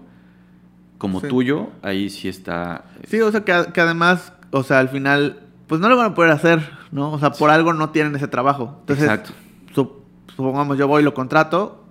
como 0.99 1.21
Sí. 1.23 1.29
tuyo, 1.29 1.71
ahí 1.81 2.11
sí 2.11 2.29
está. 2.29 2.85
eh, 3.01 3.07
Sí, 3.09 3.21
o 3.23 3.31
sea, 3.33 3.43
que, 3.45 3.73
que 3.73 3.81
además, 3.81 4.35
o 4.51 4.63
sea, 4.63 4.79
al 4.81 4.91
final, 4.91 5.41
pues 5.69 5.81
no 5.81 5.89
lo 5.89 5.97
van 5.97 6.13
a 6.13 6.15
poder 6.15 6.33
hacer, 6.33 6.61
¿no? 6.93 7.13
O 7.13 7.19
sea, 7.19 7.31
por 7.31 7.49
algo 7.49 7.73
no 7.73 7.89
tienen 7.89 8.15
ese 8.15 8.29
trabajo. 8.29 8.77
Entonces, 8.81 9.05
Exacto. 9.07 9.33
sup- 9.75 10.03
supongamos, 10.37 10.77
yo 10.77 10.87
voy 10.87 11.01
y 11.01 11.05
lo 11.05 11.15
contrato 11.15 11.83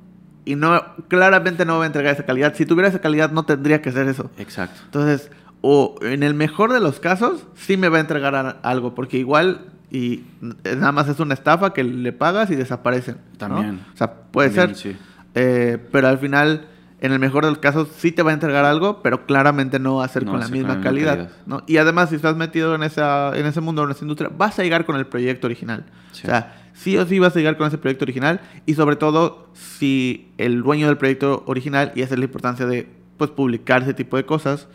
y 0.45 0.53
no, 0.53 0.79
claramente 1.07 1.65
no 1.65 1.79
va 1.79 1.85
a 1.85 1.87
entregar 1.87 2.13
esa 2.13 2.25
calidad. 2.27 2.53
Si 2.53 2.67
tuviera 2.67 2.87
esa 2.89 3.01
calidad, 3.01 3.31
no 3.31 3.41
tendría 3.43 3.81
que 3.81 3.89
hacer 3.89 4.07
eso. 4.07 4.29
Exacto. 4.37 4.79
Entonces, 4.85 5.31
o 5.61 5.95
en 6.03 6.21
el 6.21 6.35
mejor 6.35 6.71
de 6.73 6.79
los 6.79 6.99
casos, 6.99 7.47
sí 7.55 7.75
me 7.77 7.89
va 7.89 7.97
a 7.97 8.01
entregar 8.01 8.35
a- 8.35 8.49
algo, 8.61 8.93
porque 8.93 9.17
igual 9.17 9.71
y 9.91 10.23
nada 10.63 10.91
más 10.91 11.07
es 11.09 11.19
una 11.19 11.33
estafa 11.33 11.73
que 11.73 11.83
le 11.83 12.11
pagas 12.13 12.49
y 12.51 12.55
desaparecen. 12.55 13.15
¿no? 13.31 13.37
También. 13.37 13.79
O 13.93 13.97
sea, 13.97 14.13
puede 14.31 14.49
También, 14.49 14.75
ser. 14.75 14.93
sí. 14.93 14.99
eh, 15.35 15.77
pero 15.91 16.07
al 16.07 16.17
final, 16.19 16.67
en 17.01 17.11
el 17.11 17.19
mejor 17.19 17.45
de 17.45 17.49
los 17.51 17.59
casos, 17.59 17.87
sí 17.97 18.11
te 18.11 18.21
va 18.21 18.31
a 18.31 18.33
entregar 18.33 18.65
algo, 18.65 19.01
pero 19.01 19.25
claramente 19.25 19.79
no 19.79 19.95
va 19.95 20.05
a 20.05 20.07
ser 20.07 20.25
No 20.25 20.31
con 20.31 20.39
la 20.41 20.47
misma 20.47 20.69
la 20.69 20.75
misma 20.75 20.83
calidad. 20.89 21.15
calidad. 21.17 21.31
¿no? 21.45 21.63
Y 21.65 21.77
además, 21.77 22.09
si 22.09 22.15
estás 22.15 22.35
metido 22.35 22.75
en, 22.75 22.83
esa, 22.83 23.35
en 23.35 23.45
ese 23.45 23.61
mundo, 23.61 23.83
en 23.83 23.91
esa 23.91 24.03
industria, 24.03 24.29
vas 24.35 24.59
a 24.59 24.63
llegar 24.63 24.85
con 24.85 24.95
el 24.95 25.07
proyecto 25.07 25.47
original. 25.47 25.85
Sí. 26.11 26.27
O 26.27 26.29
sea, 26.29 26.55
sí 26.73 26.97
o 26.97 27.05
sí 27.05 27.17
vas 27.19 27.35
a 27.35 27.39
llegar 27.39 27.57
con 27.57 27.67
ese 27.67 27.77
proyecto 27.77 28.05
original 28.05 28.41
y 28.65 28.75
sobre 28.75 28.95
todo 28.95 29.49
si 29.53 30.31
el 30.37 30.61
dueño 30.61 30.87
del 30.87 30.97
proyecto 30.97 31.43
original, 31.47 31.91
y 31.95 32.01
esa 32.01 32.13
es 32.13 32.19
la 32.19 32.25
importancia 32.25 32.65
de 32.65 32.87
pues 33.19 33.29
publicar 33.29 33.83
ese 33.83 33.93
tipo 33.93 34.17
de 34.17 34.25
cosas, 34.25 34.67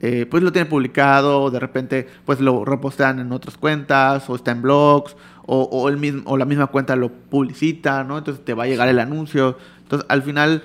eh, 0.00 0.24
pues 0.30 0.44
lo 0.44 0.52
tiene 0.52 0.66
publicado, 0.66 1.42
o 1.42 1.50
de 1.50 1.58
repente 1.58 2.06
pues 2.24 2.38
lo 2.40 2.64
repostean 2.64 3.18
en 3.18 3.32
otras 3.32 3.56
cuentas, 3.56 4.30
o 4.30 4.36
está 4.36 4.52
en 4.52 4.62
blogs, 4.62 5.16
o, 5.46 5.62
o 5.64 5.88
el 5.88 5.96
mismo, 5.96 6.22
o 6.26 6.36
la 6.36 6.44
misma 6.44 6.68
cuenta 6.68 6.94
lo 6.94 7.08
publicita, 7.10 8.04
¿no? 8.04 8.18
Entonces 8.18 8.44
te 8.44 8.54
va 8.54 8.64
a 8.64 8.66
llegar 8.68 8.86
el 8.88 9.00
anuncio. 9.00 9.58
Entonces 9.82 10.06
al 10.08 10.22
final 10.22 10.62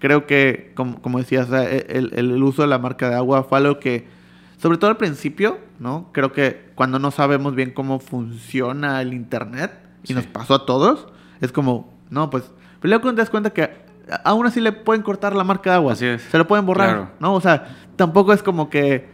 creo 0.00 0.26
que, 0.26 0.72
como, 0.74 1.00
como 1.00 1.18
decías, 1.18 1.48
sea, 1.48 1.64
el, 1.64 2.10
el- 2.14 2.42
uso 2.42 2.60
de 2.62 2.68
la 2.68 2.78
marca 2.78 3.08
de 3.08 3.14
agua 3.14 3.44
fue 3.44 3.56
algo 3.58 3.78
que, 3.78 4.06
sobre 4.58 4.76
todo 4.76 4.90
al 4.90 4.96
principio, 4.98 5.58
¿no? 5.78 6.10
Creo 6.12 6.32
que 6.32 6.70
cuando 6.74 6.98
no 6.98 7.10
sabemos 7.10 7.54
bien 7.54 7.70
cómo 7.70 8.00
funciona 8.00 9.00
el 9.00 9.14
Internet, 9.14 9.72
y 10.02 10.08
Sí. 10.08 10.14
nos 10.14 10.26
pasó 10.26 10.54
a 10.54 10.66
todos, 10.66 11.06
es 11.40 11.52
como, 11.52 11.94
no, 12.10 12.28
pues, 12.28 12.50
pero 12.80 12.90
luego 12.90 13.10
te 13.14 13.16
das 13.22 13.30
cuenta 13.30 13.50
que 13.50 13.83
aún 14.24 14.46
así 14.46 14.60
le 14.60 14.72
pueden 14.72 15.02
cortar 15.02 15.34
la 15.34 15.44
marca 15.44 15.70
de 15.70 15.76
agua. 15.76 15.92
Así 15.94 16.06
es. 16.06 16.22
Se 16.22 16.38
lo 16.38 16.46
pueden 16.46 16.66
borrar, 16.66 16.88
Claro. 16.88 17.10
¿no? 17.20 17.34
O 17.34 17.40
sea, 17.40 17.76
tampoco 17.96 18.32
es 18.32 18.42
como 18.42 18.68
que 18.70 19.08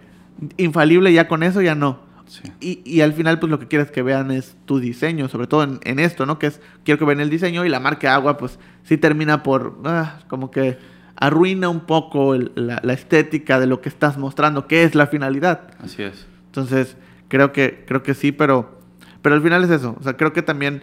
infalible 0.57 1.13
ya 1.13 1.29
con 1.29 1.43
eso, 1.43 1.61
ya 1.63 1.75
no. 1.75 2.01
Sí. 2.27 2.43
Y, 2.61 2.83
y 2.85 3.01
al 3.01 3.13
final, 3.13 3.41
pues 3.41 3.51
lo 3.51 3.59
que 3.59 3.67
quieres 3.67 3.91
que 3.91 4.03
vean 4.03 4.31
es 4.31 4.57
tu 4.65 4.79
diseño, 4.79 5.29
sobre 5.29 5.47
todo 5.49 5.65
en, 5.65 5.81
en 5.83 5.99
esto, 5.99 6.27
¿no? 6.27 6.39
Que 6.39 6.47
es, 6.47 6.61
quiero 6.85 6.99
que 6.99 7.05
vean 7.05 7.19
el 7.21 7.29
diseño 7.29 7.65
y 7.65 7.69
la 7.69 7.81
marca 7.81 8.09
de 8.09 8.15
agua, 8.15 8.37
pues 8.39 8.59
sí 8.85 8.97
termina 8.97 9.43
por, 9.43 9.79
ah, 9.85 10.21
como 10.29 10.51
que 10.53 10.79
arruina 11.17 11.69
un 11.69 11.81
poco 11.81 12.35
el- 12.37 12.53
la, 12.55 12.81
la 12.85 12.93
estética 12.93 13.59
de 13.59 13.67
lo 13.67 13.81
que 13.81 13.89
estás 13.89 14.17
mostrando, 14.17 14.69
que 14.69 14.85
es 14.85 14.95
la 14.95 15.09
finalidad. 15.09 15.63
Así 15.83 16.03
es. 16.05 16.27
Entonces, 16.47 16.97
creo 17.29 17.53
que, 17.53 17.85
creo 17.87 18.03
que 18.05 18.15
sí, 18.15 18.31
pero, 18.31 18.79
pero 19.23 19.35
al 19.35 19.43
final 19.43 19.65
es 19.65 19.71
eso. 19.71 19.97
O 19.99 20.03
sea, 20.05 20.17
creo 20.17 20.33
que 20.33 20.43
también 20.43 20.83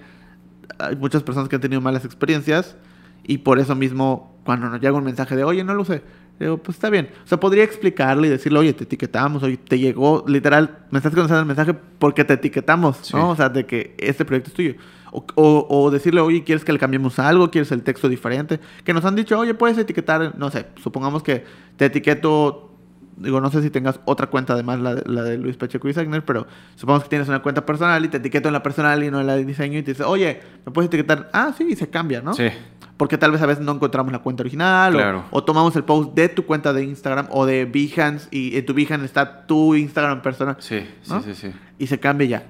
hay 0.79 0.97
muchas 0.97 1.23
personas 1.23 1.47
que 1.47 1.55
han 1.55 1.61
tenido 1.61 1.79
malas 1.81 2.03
experiencias 2.05 2.75
y 3.23 3.39
por 3.39 3.59
eso 3.59 3.75
mismo, 3.75 4.35
cuando 4.45 4.69
nos 4.69 4.79
llega 4.81 4.93
un 4.93 5.03
mensaje 5.03 5.35
de, 5.35 5.43
oye, 5.43 5.63
no 5.63 5.73
lo 5.73 5.83
sé, 5.85 6.01
digo, 6.39 6.57
pues 6.57 6.77
está 6.77 6.89
bien. 6.89 7.09
O 7.23 7.27
sea, 7.27 7.39
podría 7.39 7.63
explicarle 7.63 8.27
y 8.27 8.29
decirle, 8.29 8.59
oye, 8.59 8.73
te 8.73 8.83
etiquetamos, 8.85 9.43
oye, 9.43 9.57
te 9.57 9.79
llegó, 9.79 10.23
literal, 10.27 10.79
me 10.91 10.99
estás 10.99 11.11
contestando 11.13 11.41
el 11.41 11.45
mensaje 11.47 11.73
porque 11.99 12.23
te 12.23 12.33
etiquetamos, 12.35 12.97
Sí. 13.01 13.15
¿no? 13.15 13.29
O 13.31 13.35
sea, 13.35 13.49
de 13.49 13.65
que 13.65 13.95
este 13.97 14.23
proyecto 14.25 14.49
es 14.49 14.53
tuyo. 14.55 14.75
O, 15.11 15.25
o- 15.35 15.67
o 15.69 15.89
decirle, 15.91 16.19
oye, 16.21 16.43
¿quieres 16.43 16.63
que 16.65 16.73
le 16.73 16.79
cambiemos 16.79 17.17
algo? 17.17 17.49
¿Quieres 17.49 17.71
el 17.71 17.81
texto 17.81 18.07
diferente? 18.09 18.59
Que 18.83 18.93
nos 18.93 19.03
han 19.05 19.15
dicho, 19.15 19.39
oye, 19.39 19.53
puedes 19.53 19.77
etiquetar, 19.77 20.37
no 20.37 20.51
sé, 20.51 20.65
supongamos 20.83 21.23
que 21.23 21.43
te 21.77 21.85
etiqueto 21.85 22.76
Digo, 23.17 23.41
no 23.41 23.49
sé 23.49 23.61
si 23.63 23.69
tengas 23.69 23.99
otra 24.05 24.27
cuenta 24.27 24.53
además, 24.53 24.79
la 24.79 24.95
de, 24.95 25.03
la 25.11 25.23
de 25.23 25.37
Luis 25.37 25.57
Pacheco 25.57 25.89
y 25.89 25.93
Sagner, 25.93 26.23
pero 26.23 26.45
supongamos 26.75 27.03
que 27.03 27.09
tienes 27.09 27.27
una 27.27 27.41
cuenta 27.41 27.65
personal 27.65 28.05
y 28.05 28.07
te 28.09 28.17
etiqueto 28.17 28.47
en 28.49 28.53
la 28.53 28.61
personal 28.63 29.03
y 29.03 29.09
no 29.09 29.19
en 29.19 29.27
la 29.27 29.35
de 29.35 29.43
diseño 29.45 29.79
y 29.79 29.83
te 29.83 29.91
dice, 29.91 30.03
oye, 30.03 30.39
¿me 30.65 30.71
puedes 30.71 30.87
etiquetar? 30.87 31.29
Ah, 31.33 31.51
sí, 31.57 31.65
y 31.69 31.75
se 31.75 31.89
cambia, 31.89 32.21
¿no? 32.21 32.33
Sí. 32.33 32.47
Porque 32.95 33.17
tal 33.17 33.31
vez 33.31 33.41
a 33.41 33.45
veces 33.45 33.63
no 33.63 33.71
encontramos 33.73 34.11
la 34.11 34.19
cuenta 34.19 34.41
original 34.43 34.93
o- 34.95 34.97
Claro. 34.97 35.23
o, 35.31 35.43
tomamos 35.43 35.75
el 35.75 35.83
post 35.83 36.13
de 36.15 36.29
tu 36.29 36.45
cuenta 36.45 36.73
de 36.73 36.83
Instagram 36.83 37.27
o 37.31 37.45
de 37.45 37.65
Behance 37.65 38.27
y 38.31 38.57
en 38.57 38.65
tu 38.65 38.73
Behance 38.73 39.05
está 39.05 39.45
tu 39.47 39.75
Instagram 39.75 40.21
personal 40.21 40.55
Sí, 40.59 40.79
sí, 41.01 41.11
¿No? 41.13 41.21
sí, 41.21 41.33
sí. 41.35 41.51
y 41.79 41.87
se 41.87 41.99
cambia 41.99 42.27
ya. 42.27 42.43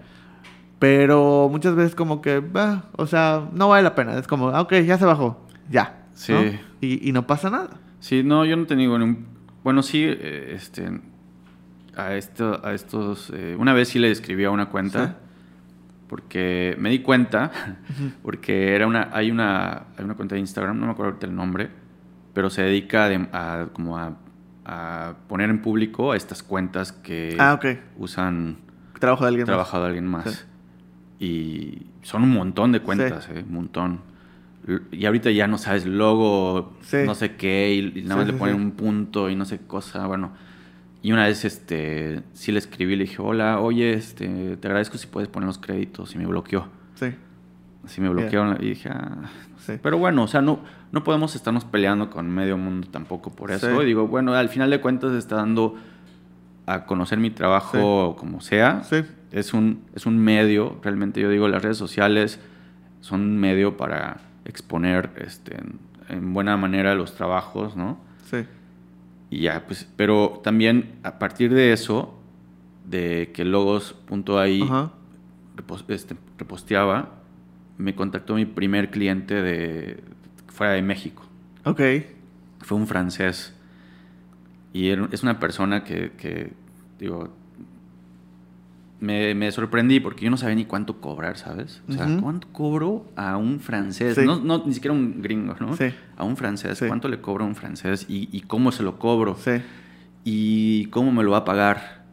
Pero 0.79 1.49
muchas 1.51 1.75
veces 1.75 1.95
como 1.95 2.21
que, 2.21 2.39
bah, 2.39 2.83
o 2.97 3.07
sea, 3.07 3.47
no 3.51 3.69
vale 3.69 3.83
la 3.83 3.95
pena. 3.95 4.17
Es 4.17 4.27
como, 4.27 4.49
ah, 4.49 4.61
ok, 4.61 4.73
ya 4.85 4.97
se 4.97 5.05
bajó, 5.05 5.45
ya. 5.69 6.05
Sí. 6.13 6.33
¿no? 6.33 6.41
Y, 6.81 7.07
y 7.09 7.11
no 7.13 7.25
pasa 7.25 7.49
nada. 7.49 7.69
Sí, 7.99 8.23
no, 8.23 8.45
yo 8.45 8.55
no 8.57 8.63
he 8.63 8.67
tenido 8.67 8.97
ningún... 8.99 9.25
Bueno, 9.67 9.83
sí, 9.83 10.01
eh, 10.07 10.53
este... 10.55 10.89
A, 11.97 12.15
esto, 12.15 12.61
a 12.65 12.73
estos... 12.73 13.31
eh, 13.35 13.57
una 13.59 13.73
vez 13.73 13.89
sí 13.89 13.99
le 13.99 14.09
escribí 14.09 14.45
a 14.45 14.49
una 14.49 14.67
cuenta. 14.69 15.07
Sí. 15.07 15.13
Porque 16.07 16.73
me 16.79 16.89
di 16.89 16.99
cuenta, 16.99 17.51
porque 18.23 18.73
era 18.75 18.87
una, 18.87 19.09
hay, 19.11 19.29
una, 19.29 19.87
hay 19.97 20.05
una 20.05 20.13
cuenta 20.13 20.35
de 20.35 20.39
Instagram, 20.39 20.79
no 20.79 20.85
me 20.85 20.93
acuerdo 20.93 21.09
ahorita 21.11 21.25
el 21.27 21.35
nombre, 21.35 21.69
pero 22.33 22.49
se 22.49 22.61
dedica 22.61 23.09
de- 23.09 23.27
a, 23.33 23.67
como 23.73 23.97
a, 23.97 24.15
a 24.63 25.15
poner 25.27 25.49
en 25.49 25.61
público 25.61 26.13
a 26.13 26.15
estas 26.15 26.43
cuentas 26.43 26.93
que 26.93 27.35
Ah, 27.37 27.59
usan 27.97 28.55
Trabajo 28.99 29.25
de 29.25 29.27
alguien 29.27 29.41
más. 29.43 29.47
trabajo 29.49 29.79
de 29.81 29.85
alguien 29.85 30.07
más. 30.07 30.47
Sí. 31.19 31.25
Y 31.25 31.87
son 32.03 32.23
un 32.23 32.29
montón 32.31 32.71
de 32.71 32.79
cuentas, 32.79 33.27
eh, 33.29 33.43
un 33.45 33.53
montón. 33.53 33.99
Y 34.91 35.05
ahorita 35.05 35.31
ya 35.31 35.47
no 35.47 35.57
sabes 35.57 35.85
logo, 35.85 36.73
Sí. 36.81 36.97
no 37.05 37.15
sé 37.15 37.35
qué, 37.35 37.73
y, 37.73 37.99
y 37.99 38.03
nada 38.03 38.17
más 38.17 38.25
sí, 38.25 38.31
le 38.33 38.37
ponen 38.37 38.55
sí. 38.55 38.61
un 38.61 38.71
punto 38.71 39.29
y 39.29 39.35
no 39.35 39.45
sé 39.45 39.59
qué 39.59 39.65
cosa, 39.65 40.05
bueno. 40.07 40.31
Y 41.01 41.11
una 41.13 41.25
vez 41.25 41.45
este 41.45 42.23
sí 42.33 42.51
le 42.51 42.59
escribí, 42.59 42.95
le 42.95 43.05
dije, 43.05 43.17
hola, 43.21 43.59
oye, 43.61 43.93
este, 43.93 44.57
te 44.57 44.67
agradezco 44.67 44.97
si 44.97 45.07
puedes 45.07 45.29
poner 45.29 45.47
los 45.47 45.57
créditos. 45.57 46.13
Y 46.15 46.17
me 46.17 46.25
bloqueó. 46.25 46.67
Sí, 46.95 47.13
Así 47.85 48.01
me 48.01 48.09
bloquearon 48.09 48.57
y 48.59 48.69
dije, 48.69 48.89
ah, 48.89 49.29
sí. 49.59 49.73
pero 49.81 49.97
bueno, 49.97 50.23
o 50.23 50.27
sea, 50.27 50.41
no, 50.41 50.59
no 50.91 51.05
podemos 51.05 51.35
estarnos 51.35 51.63
peleando 51.63 52.09
con 52.09 52.29
medio 52.29 52.57
mundo 52.57 52.89
tampoco 52.91 53.31
por 53.31 53.51
eso. 53.51 53.81
Y 53.81 53.85
digo, 53.85 54.07
bueno, 54.07 54.33
al 54.33 54.49
final 54.49 54.69
de 54.69 54.81
cuentas 54.81 55.13
está 55.13 55.37
dando 55.37 55.75
a 56.65 56.83
conocer 56.85 57.17
mi 57.19 57.29
trabajo 57.29 58.17
como 58.17 58.41
sea. 58.41 58.83
Sí. 58.83 58.97
Es, 59.31 59.53
un, 59.53 59.83
es 59.95 60.05
un 60.05 60.17
medio, 60.17 60.77
realmente 60.83 61.21
yo 61.21 61.29
digo, 61.29 61.47
las 61.47 61.61
redes 61.63 61.77
sociales 61.77 62.41
son 62.99 63.21
un 63.21 63.37
medio 63.37 63.77
para 63.77 64.17
exponer 64.47 65.11
este, 65.17 65.55
en, 65.57 65.79
en 66.09 66.33
buena 66.33 66.57
manera 66.57 66.95
los 66.95 67.15
trabajos, 67.15 67.75
¿no? 67.75 67.99
Sí. 68.25 68.45
Y 69.29 69.41
ya, 69.41 69.65
pues, 69.67 69.87
pero 69.95 70.39
también 70.43 70.95
a 71.03 71.19
partir 71.19 71.53
de 71.53 71.73
eso, 71.73 72.17
de 72.85 73.31
que 73.33 73.43
logos.ai 73.45 74.63
este, 75.89 76.15
reposteaba, 76.37 77.11
me 77.77 77.93
contactó 77.95 78.35
mi 78.35 78.45
primer 78.45 78.89
cliente 78.89 79.41
de 79.41 80.03
fuera 80.47 80.73
de 80.73 80.81
México. 80.81 81.23
Ok. 81.65 81.81
Fue 82.61 82.77
un 82.77 82.87
francés. 82.87 83.53
Y 84.73 84.89
era- 84.89 85.07
es 85.11 85.23
una 85.23 85.39
persona 85.39 85.83
que, 85.83 86.11
que, 86.17 86.53
digo, 86.99 87.33
me, 88.99 89.35
me 89.35 89.51
sorprendí 89.51 89.99
porque 89.99 90.25
yo 90.25 90.31
no 90.31 90.37
sabía 90.37 90.55
ni 90.55 90.65
cuánto 90.65 90.99
cobrar, 90.99 91.37
¿sabes? 91.37 91.81
O 91.87 91.91
sea, 91.91 92.05
Ujú. 92.07 92.21
¿cuánto 92.21 92.47
cobro 92.51 93.11
a 93.15 93.37
un 93.37 93.59
francés? 93.59 94.15
Sí. 94.15 94.25
No, 94.25 94.39
no, 94.39 94.63
ni 94.65 94.73
siquiera 94.73 94.93
un 94.93 95.21
gringo, 95.21 95.55
¿no? 95.59 95.75
Sí. 95.77 95.85
A 96.17 96.23
un 96.23 96.35
francés. 96.37 96.77
Sí. 96.79 96.85
¿Cuánto 96.87 97.07
le 97.07 97.21
cobro 97.21 97.43
a 97.45 97.47
un 97.47 97.55
francés? 97.55 98.05
Y, 98.09 98.27
y 98.31 98.41
cómo 98.41 98.71
se 98.71 98.83
lo 98.83 98.97
cobro? 98.99 99.35
Sí. 99.35 99.61
y 100.29 100.85
cómo 100.87 101.11
me 101.11 101.23
lo 101.23 101.31
va 101.31 101.37
a 101.39 101.45
pagar. 101.45 102.03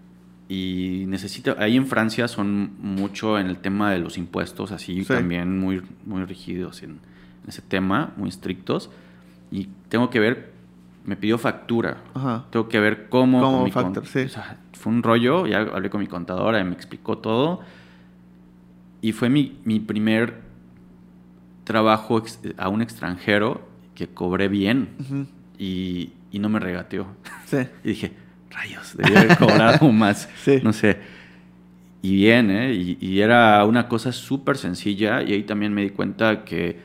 Y 0.48 1.04
necesito, 1.08 1.56
ahí 1.58 1.76
en 1.76 1.86
Francia 1.86 2.28
son 2.28 2.72
mucho 2.80 3.38
en 3.38 3.46
el 3.48 3.56
tema 3.58 3.90
de 3.90 3.98
los 3.98 4.18
impuestos, 4.18 4.70
así 4.72 5.02
Sí. 5.04 5.08
también 5.12 5.58
muy, 5.58 5.82
muy 6.04 6.22
rígidos 6.24 6.82
en, 6.82 6.90
en 6.90 7.48
ese 7.48 7.62
tema, 7.62 8.12
muy 8.16 8.28
estrictos. 8.28 8.90
Y 9.50 9.68
tengo 9.88 10.10
que 10.10 10.20
ver, 10.20 10.52
me 11.04 11.16
pidió 11.16 11.38
factura. 11.38 11.98
Ajá. 12.14 12.46
Tengo 12.50 12.68
que 12.68 12.80
ver 12.80 13.08
cómo. 13.08 13.40
Cómo 13.40 13.70
factor, 13.70 14.06
sí. 14.06 14.20
o 14.20 14.28
sea, 14.28 14.58
fue 14.72 14.92
un 14.92 15.02
rollo, 15.02 15.46
ya 15.46 15.60
hablé 15.60 15.90
con 15.90 16.00
mi 16.00 16.06
contadora 16.06 16.60
y 16.60 16.64
me 16.64 16.72
explicó 16.72 17.18
todo. 17.18 17.60
Y 19.00 19.12
fue 19.12 19.28
mi, 19.28 19.58
mi 19.64 19.80
primer 19.80 20.40
trabajo 21.64 22.22
a 22.56 22.68
un 22.68 22.82
extranjero 22.82 23.66
que 23.94 24.08
cobré 24.08 24.48
bien 24.48 25.28
y, 25.58 26.12
y 26.30 26.38
no 26.38 26.48
me 26.48 26.58
regateó. 26.58 27.06
Sí. 27.46 27.58
Y 27.84 27.88
dije, 27.88 28.12
rayos, 28.50 28.96
debía 28.96 29.20
haber 29.20 29.38
cobrado 29.38 29.92
más. 29.92 30.28
Sí. 30.42 30.60
No 30.62 30.72
sé. 30.72 30.98
Y 32.00 32.16
bien, 32.16 32.50
¿eh? 32.50 32.72
Y, 32.72 32.98
y 33.00 33.20
era 33.20 33.64
una 33.64 33.88
cosa 33.88 34.10
súper 34.12 34.56
sencilla. 34.56 35.22
Y 35.22 35.32
ahí 35.32 35.42
también 35.42 35.72
me 35.72 35.82
di 35.82 35.90
cuenta 35.90 36.44
que 36.44 36.80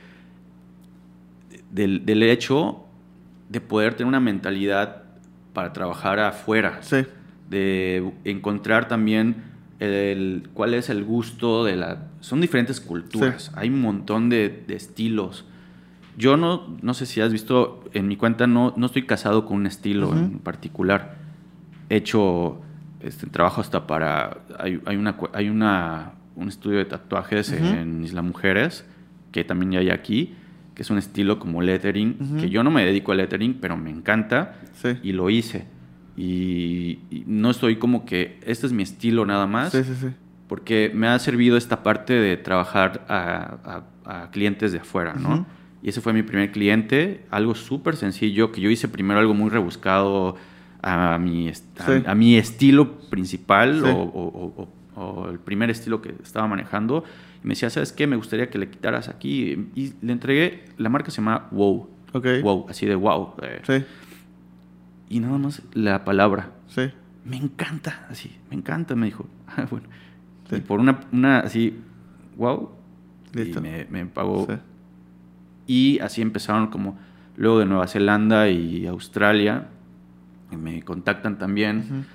del, 1.72 2.06
del 2.06 2.24
hecho 2.24 2.86
de 3.50 3.62
poder 3.62 3.96
tener 3.96 4.08
una 4.08 4.20
mentalidad 4.20 5.04
para 5.54 5.74
trabajar 5.74 6.20
afuera. 6.20 6.80
Sí. 6.82 7.06
De 7.50 8.14
encontrar 8.24 8.88
también 8.88 9.44
el, 9.80 10.50
cuál 10.54 10.74
es 10.74 10.90
el 10.90 11.04
gusto 11.04 11.66
de 11.66 11.76
la... 11.76 12.08
Son 12.20 12.40
diferentes 12.42 12.80
culturas. 12.80 13.46
Sí. 13.46 13.52
Hay 13.56 13.70
un 13.70 13.82
montón 13.82 14.30
de, 14.30 14.64
de 14.68 14.76
estilos. 14.76 15.46
Yo 16.18 16.38
no, 16.38 16.78
no 16.82 16.94
sé 16.94 17.06
si 17.06 17.22
has 17.22 17.32
visto, 17.32 17.84
en 17.94 18.08
mi 18.08 18.18
cuenta 18.18 18.46
no, 18.46 18.74
no 18.78 18.86
estoy 18.86 19.06
casado 19.06 19.46
con 19.46 19.58
un 19.58 19.68
estilo 19.68 20.14
en 20.14 20.40
particular. 20.40 21.16
He 21.90 21.96
hecho 21.96 22.62
este, 23.00 23.28
trabajo 23.28 23.62
hasta 23.62 23.88
para... 23.88 24.40
Hay, 24.60 24.80
hay, 24.86 24.98
una, 24.98 25.16
hay 25.34 25.50
una, 25.50 26.12
un 26.36 26.50
estudio 26.50 26.78
de 26.78 26.86
tatuajes 26.86 27.52
en 27.52 28.04
Isla 28.04 28.22
Mujeres, 28.22 28.86
que 29.32 29.44
también 29.44 29.72
ya 29.72 29.80
hay 29.80 29.90
aquí, 29.90 30.36
que 30.80 30.84
es 30.84 30.90
un 30.90 30.98
estilo 30.98 31.40
como 31.40 31.62
lettering, 31.62 32.16
Ujú. 32.22 32.38
que 32.38 32.50
yo 32.50 32.64
no 32.64 32.72
me 32.72 32.86
dedico 32.86 33.12
al 33.12 33.18
lettering, 33.18 33.56
pero 33.60 33.76
me 33.76 33.90
encanta 33.90 34.56
Sí. 34.76 34.98
y 35.04 35.12
lo 35.12 35.30
hice. 35.30 35.66
Y, 36.16 37.00
y 37.12 37.24
no 37.28 37.50
estoy 37.50 37.76
como 37.76 38.06
que 38.06 38.40
este 38.46 38.66
es 38.66 38.72
mi 38.72 38.84
estilo 38.84 39.26
nada 39.26 39.46
más, 39.46 39.74
Sí, 39.74 39.84
sí, 39.84 40.08
porque 40.48 40.90
me 40.96 41.08
ha 41.08 41.20
servido 41.20 41.58
esta 41.58 41.84
parte 41.84 42.14
de 42.14 42.38
trabajar 42.38 43.06
a, 43.10 43.84
a- 44.06 44.22
a 44.24 44.32
clientes 44.32 44.72
de 44.72 44.78
afuera, 44.80 45.16
¿no? 45.16 45.34
Ujú. 45.34 45.46
Y 45.84 45.90
ese 45.90 46.00
fue 46.00 46.14
mi 46.14 46.24
primer 46.24 46.50
cliente, 46.54 47.26
algo 47.30 47.56
súper 47.56 47.98
sencillo, 47.98 48.54
que 48.54 48.62
yo 48.62 48.70
hice 48.70 48.88
primero 48.88 49.20
algo 49.20 49.34
muy 49.34 49.50
rebuscado 49.50 50.38
a 50.82 51.18
mi, 51.20 51.50
a, 51.50 52.12
a 52.12 52.16
mi 52.16 52.38
estilo 52.38 53.00
principal 53.10 53.84
o, 53.84 53.90
o- 54.02 54.68
o- 54.96 55.02
o 55.02 55.30
el 55.30 55.40
primer 55.40 55.70
estilo 55.70 56.02
que 56.02 56.16
estaba 56.24 56.48
manejando. 56.48 57.04
Y 57.44 57.48
me 57.48 57.54
decía, 57.54 57.70
¿sabes 57.70 57.92
qué? 57.94 58.06
Me 58.08 58.16
gustaría 58.16 58.50
que 58.50 58.58
le 58.58 58.70
quitaras 58.70 59.08
aquí. 59.10 59.70
Y 59.76 59.94
le 60.02 60.12
entregué, 60.14 60.66
la 60.78 60.90
marca 60.90 61.10
se 61.12 61.18
llama 61.18 61.48
Wow. 61.52 61.90
Ok. 62.14 62.26
Wow, 62.44 62.66
así 62.70 62.86
de 62.86 62.96
wow. 62.96 63.34
eh, 63.44 63.62
Sí, 63.66 63.86
Y 65.10 65.20
nada 65.20 65.38
más 65.38 65.62
la 65.74 66.04
palabra. 66.06 66.52
sí. 66.68 66.90
Me 67.26 67.36
encanta, 67.38 68.08
así, 68.10 68.32
me 68.50 68.56
encanta, 68.56 68.96
me 68.96 69.06
dijo. 69.08 69.28
Ah, 69.48 69.68
bueno. 69.70 69.88
Sí. 70.50 70.56
Y 70.56 70.60
por 70.62 70.80
una, 70.80 71.02
una 71.12 71.40
así, 71.42 71.78
wow. 72.38 72.72
Listo. 73.34 73.60
Y 73.60 73.62
me, 73.62 73.86
me 73.90 74.06
pagó. 74.08 74.48
Sí. 74.48 74.54
Y 75.68 76.00
así 76.00 76.22
empezaron 76.22 76.68
como 76.68 76.98
luego 77.36 77.60
de 77.60 77.66
Nueva 77.66 77.88
Zelanda 77.88 78.50
y 78.50 78.88
Australia. 78.88 79.68
me 80.52 80.82
contactan 80.82 81.38
también. 81.38 82.06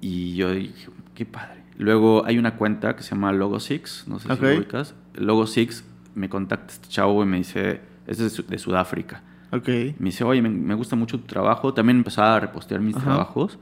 Y 0.00 0.34
yo 0.34 0.52
dije, 0.52 0.88
qué 1.14 1.24
padre. 1.24 1.57
Luego 1.78 2.26
hay 2.26 2.38
una 2.38 2.56
cuenta 2.56 2.94
que 2.96 3.02
se 3.02 3.10
llama 3.14 3.32
Logo 3.32 3.58
Six, 3.60 4.04
no 4.08 4.18
sé 4.18 4.28
si 4.34 4.42
lo 4.42 4.56
ubicas. 4.58 4.94
Logo 5.14 5.46
Six 5.46 5.84
me 6.14 6.28
contacta 6.28 6.72
este 6.74 6.88
chavo 6.88 7.22
y 7.22 7.26
me 7.26 7.36
dice, 7.38 7.80
es 8.06 8.18
de, 8.18 8.28
Su- 8.28 8.42
de 8.46 8.58
Sudáfrica. 8.58 9.22
Ok. 9.52 9.68
Me 9.68 10.06
dice, 10.10 10.24
oye, 10.24 10.42
me, 10.42 10.48
me 10.50 10.74
gusta 10.74 10.96
mucho 10.96 11.18
tu 11.20 11.26
trabajo. 11.26 11.72
También 11.72 11.98
empezaba 11.98 12.36
a 12.36 12.40
repostear 12.40 12.80
mis 12.80 12.96
Ajá. 12.96 13.04
trabajos. 13.06 13.58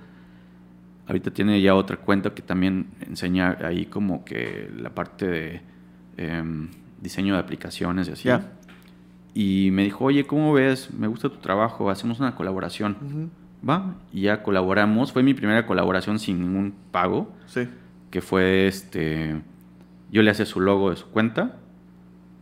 Ahorita 1.06 1.30
tiene 1.30 1.60
ya 1.60 1.74
otra 1.76 1.98
cuenta 1.98 2.30
que 2.34 2.42
también 2.42 2.88
enseña 3.06 3.56
ahí 3.62 3.86
como 3.86 4.24
que 4.24 4.68
la 4.76 4.90
parte 4.90 5.26
de 5.26 5.60
em, 6.16 6.68
diseño 7.00 7.34
de 7.34 7.40
aplicaciones 7.40 8.08
y 8.08 8.12
así. 8.12 8.28
Y 9.34 9.70
me 9.72 9.84
dijo, 9.84 10.04
oye, 10.06 10.26
¿cómo 10.26 10.52
ves? 10.54 10.90
Me 10.92 11.06
gusta 11.06 11.28
tu 11.28 11.36
trabajo, 11.36 11.90
hacemos 11.90 12.18
una 12.18 12.34
colaboración. 12.34 12.96
Va, 13.68 13.94
y 14.12 14.22
ya 14.22 14.42
colaboramos. 14.42 15.12
Fue 15.12 15.22
mi 15.22 15.34
primera 15.34 15.66
colaboración 15.66 16.18
sin 16.18 16.40
ningún 16.40 16.74
pago, 16.90 17.32
Sí. 17.46 17.68
Que 18.16 18.22
fue 18.22 18.66
este... 18.66 19.42
Yo 20.10 20.22
le 20.22 20.30
hacía 20.30 20.46
su 20.46 20.58
logo 20.58 20.88
de 20.88 20.96
su 20.96 21.06
cuenta 21.10 21.56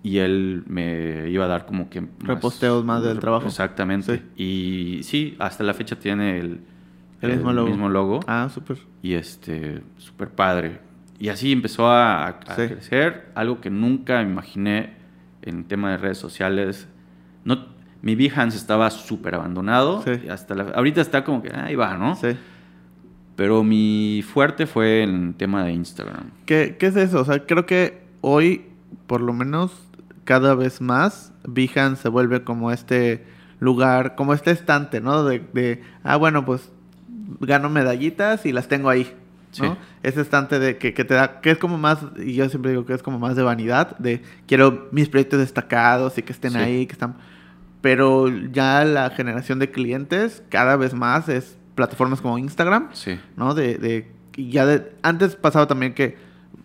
y 0.04 0.18
él 0.18 0.62
me 0.68 1.28
iba 1.28 1.46
a 1.46 1.48
dar 1.48 1.66
como 1.66 1.90
que... 1.90 2.00
más- 2.02 2.10
Reposteos 2.20 2.84
más 2.84 3.02
del 3.02 3.18
trabajo. 3.18 3.46
Exactamente. 3.48 4.22
Y 4.36 5.00
sí, 5.02 5.34
hasta 5.40 5.64
la 5.64 5.74
fecha 5.74 5.96
tiene 5.98 6.38
el, 6.38 6.60
El 7.22 7.38
mismo 7.38 7.88
logo. 7.88 8.20
Ah, 8.28 8.48
súper. 8.54 8.78
y 9.02 9.14
este, 9.14 9.82
súper 9.96 10.28
padre. 10.28 10.78
Y 11.18 11.28
así 11.30 11.50
empezó 11.50 11.88
a, 11.88 12.28
a 12.28 12.54
Sí. 12.54 12.68
crecer, 12.68 13.32
algo 13.34 13.60
que 13.60 13.70
nunca 13.70 14.22
imaginé 14.22 14.94
en 15.42 15.64
tema 15.64 15.90
de 15.90 15.96
redes 15.96 16.18
sociales. 16.18 16.86
No, 17.44 17.66
mi 18.00 18.14
Behance 18.14 18.56
estaba 18.56 18.90
súper 18.90 19.34
abandonado. 19.34 20.02
Sí. 20.04 20.12
y 20.24 20.28
Hasta 20.28 20.54
la- 20.54 20.70
ahorita 20.76 21.00
está 21.00 21.24
como 21.24 21.42
que 21.42 21.50
ahí 21.52 21.74
va, 21.74 21.96
¿no? 21.98 22.14
Sí. 22.14 22.28
Pero 23.36 23.64
mi 23.64 24.22
fuerte 24.32 24.66
fue 24.66 25.02
en 25.02 25.34
tema 25.34 25.64
de 25.64 25.72
Instagram. 25.72 26.30
¿Qué, 26.46 26.76
¿Qué 26.78 26.86
es 26.86 26.96
eso? 26.96 27.20
O 27.20 27.24
sea, 27.24 27.44
creo 27.44 27.66
que 27.66 28.02
hoy, 28.20 28.66
por 29.06 29.20
lo 29.20 29.32
menos, 29.32 29.72
cada 30.24 30.54
vez 30.54 30.80
más, 30.80 31.32
Behance 31.46 32.02
se 32.02 32.08
vuelve 32.08 32.44
como 32.44 32.70
este 32.70 33.24
lugar, 33.58 34.14
como 34.14 34.34
este 34.34 34.50
estante, 34.52 35.00
¿no? 35.00 35.24
De, 35.24 35.42
de, 35.52 35.82
ah, 36.04 36.16
bueno, 36.16 36.44
pues 36.44 36.70
gano 37.40 37.70
medallitas 37.70 38.46
y 38.46 38.52
las 38.52 38.68
tengo 38.68 38.88
ahí, 38.88 39.12
¿no? 39.60 39.72
Sí. 39.74 39.78
Ese 40.02 40.20
estante 40.20 40.58
de 40.58 40.78
que, 40.78 40.94
que 40.94 41.04
te 41.04 41.14
da, 41.14 41.40
que 41.40 41.50
es 41.50 41.58
como 41.58 41.76
más, 41.78 41.98
y 42.18 42.34
yo 42.34 42.48
siempre 42.48 42.70
digo 42.70 42.84
que 42.86 42.94
es 42.94 43.02
como 43.02 43.18
más 43.18 43.34
de 43.34 43.42
vanidad, 43.42 43.96
de 43.98 44.22
quiero 44.46 44.88
mis 44.92 45.08
proyectos 45.08 45.40
destacados 45.40 46.18
y 46.18 46.22
que 46.22 46.32
estén 46.32 46.52
Sí. 46.52 46.58
ahí, 46.58 46.86
que 46.86 46.92
están... 46.92 47.16
Pero 47.80 48.28
ya 48.28 48.84
la 48.84 49.10
generación 49.10 49.58
de 49.58 49.70
clientes 49.70 50.42
cada 50.48 50.76
vez 50.76 50.94
más 50.94 51.28
es 51.28 51.58
plataformas 51.74 52.20
como 52.20 52.38
Instagram, 52.38 52.88
Sí. 52.92 53.18
¿no? 53.36 53.54
De, 53.54 53.78
de 53.78 54.12
ya 54.36 54.66
de, 54.66 54.92
antes 55.02 55.36
pasaba 55.36 55.66
también 55.66 55.94
que, 55.94 56.16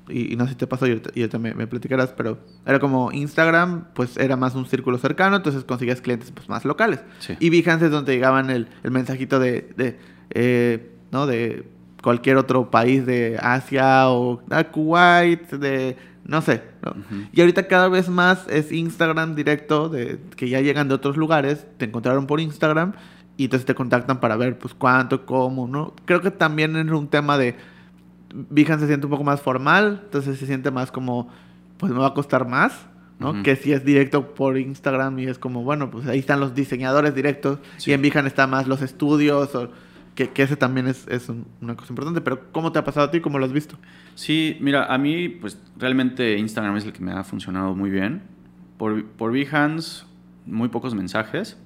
y, 0.08 0.34
y 0.34 0.36
no 0.36 0.46
sé 0.46 0.52
si 0.52 0.58
te 0.58 0.66
pasó 0.68 0.88
y 0.88 0.90
ahorita, 0.90 1.12
y 1.14 1.22
ahorita 1.22 1.38
me, 1.38 1.54
me 1.54 1.68
platicarás, 1.68 2.10
pero 2.18 2.40
era 2.66 2.80
como 2.80 3.12
Instagram, 3.12 3.86
pues 3.94 4.18
era 4.18 4.36
más 4.38 4.56
un 4.56 4.66
círculo 4.66 4.98
cercano, 4.98 5.36
entonces 5.36 5.64
conseguías 5.64 6.02
clientes 6.02 6.32
pues 6.32 6.50
más 6.50 6.66
locales. 6.66 7.00
Sí. 7.20 7.36
Y 7.40 7.50
Behance 7.50 7.86
es 7.86 7.92
donde 7.92 8.14
llegaban 8.14 8.50
el, 8.50 8.68
el 8.84 8.92
mensajito 8.92 9.40
de, 9.40 9.70
de 9.78 10.00
eh, 10.32 10.92
¿no? 11.12 11.28
De 11.28 11.68
cualquier 12.02 12.38
otro 12.38 12.72
país 12.72 13.06
de 13.06 13.38
Asia 13.42 14.10
o 14.10 14.42
ah, 14.50 14.64
Kuwait, 14.64 15.50
de, 15.52 15.98
no 16.24 16.42
sé, 16.42 16.64
¿no? 16.84 16.96
Y 17.34 17.42
ahorita 17.42 17.68
cada 17.68 17.90
vez 17.90 18.10
más 18.10 18.48
es 18.48 18.72
Instagram 18.72 19.36
directo, 19.36 19.90
de 19.90 20.20
que 20.36 20.50
ya 20.50 20.62
llegan 20.62 20.88
de 20.88 20.96
otros 20.96 21.18
lugares, 21.18 21.66
te 21.78 21.86
encontraron 21.86 22.26
por 22.26 22.40
Instagram 22.40 22.94
y 23.40 23.46
entonces 23.46 23.66
te 23.66 23.74
contactan 23.74 24.20
para 24.20 24.36
ver 24.36 24.60
pues 24.60 24.74
cuánto, 24.74 25.26
cómo, 25.26 25.68
¿no? 25.68 25.94
Creo 26.06 26.20
que 26.22 26.30
también 26.30 26.76
es 26.76 26.92
un 26.92 27.08
tema 27.08 27.38
de 27.38 27.56
Behance 28.34 28.82
se 28.82 28.88
siente 28.88 29.06
un 29.08 29.12
poco 29.12 29.24
más 29.24 29.42
formal, 29.42 30.02
entonces 30.06 30.38
se 30.38 30.46
siente 30.46 30.70
más 30.72 30.92
como 30.92 31.30
pues 31.78 31.92
me 31.92 31.98
va 32.00 32.08
a 32.08 32.14
costar 32.14 32.48
más, 32.48 32.86
¿no? 33.18 33.42
Que 33.42 33.56
si 33.56 33.72
es 33.72 33.84
directo 33.86 34.34
por 34.36 34.58
Instagram 34.58 35.18
y 35.20 35.26
es 35.28 35.40
como, 35.40 35.64
bueno, 35.64 35.90
pues 35.90 36.06
ahí 36.08 36.20
están 36.20 36.40
los 36.42 36.54
diseñadores 36.54 37.16
directos 37.16 37.60
Sí. 37.78 37.92
y 37.92 37.94
en 37.94 38.02
Behance 38.02 38.28
está 38.28 38.46
más 38.46 38.68
los 38.68 38.82
estudios 38.82 39.56
o 39.56 39.70
que, 40.16 40.30
que 40.32 40.44
ese 40.44 40.58
también 40.58 40.88
es, 40.88 41.08
es 41.08 41.30
un- 41.30 41.46
una 41.62 41.76
cosa 41.78 41.92
importante, 41.94 42.20
pero 42.20 42.52
¿cómo 42.52 42.72
te 42.74 42.80
ha 42.80 42.84
pasado 42.84 43.08
a 43.08 43.12
ti? 43.12 43.22
¿Cómo 43.22 43.40
lo 43.40 43.46
has 43.46 43.54
visto? 43.54 43.78
Sí, 44.16 44.58
mira, 44.60 44.94
a 44.94 44.98
mí, 44.98 45.30
pues 45.30 45.58
realmente 45.78 46.38
Instagram 46.38 46.76
es 46.76 46.84
el 46.86 46.92
que 46.92 47.02
me 47.02 47.14
ha 47.14 47.24
funcionado 47.24 47.74
muy 47.74 47.90
bien. 47.90 48.22
Por, 48.78 49.06
por 49.06 49.32
Behance, 49.32 50.04
muy 50.46 50.68
pocos 50.68 50.94
mensajes. 50.94 51.58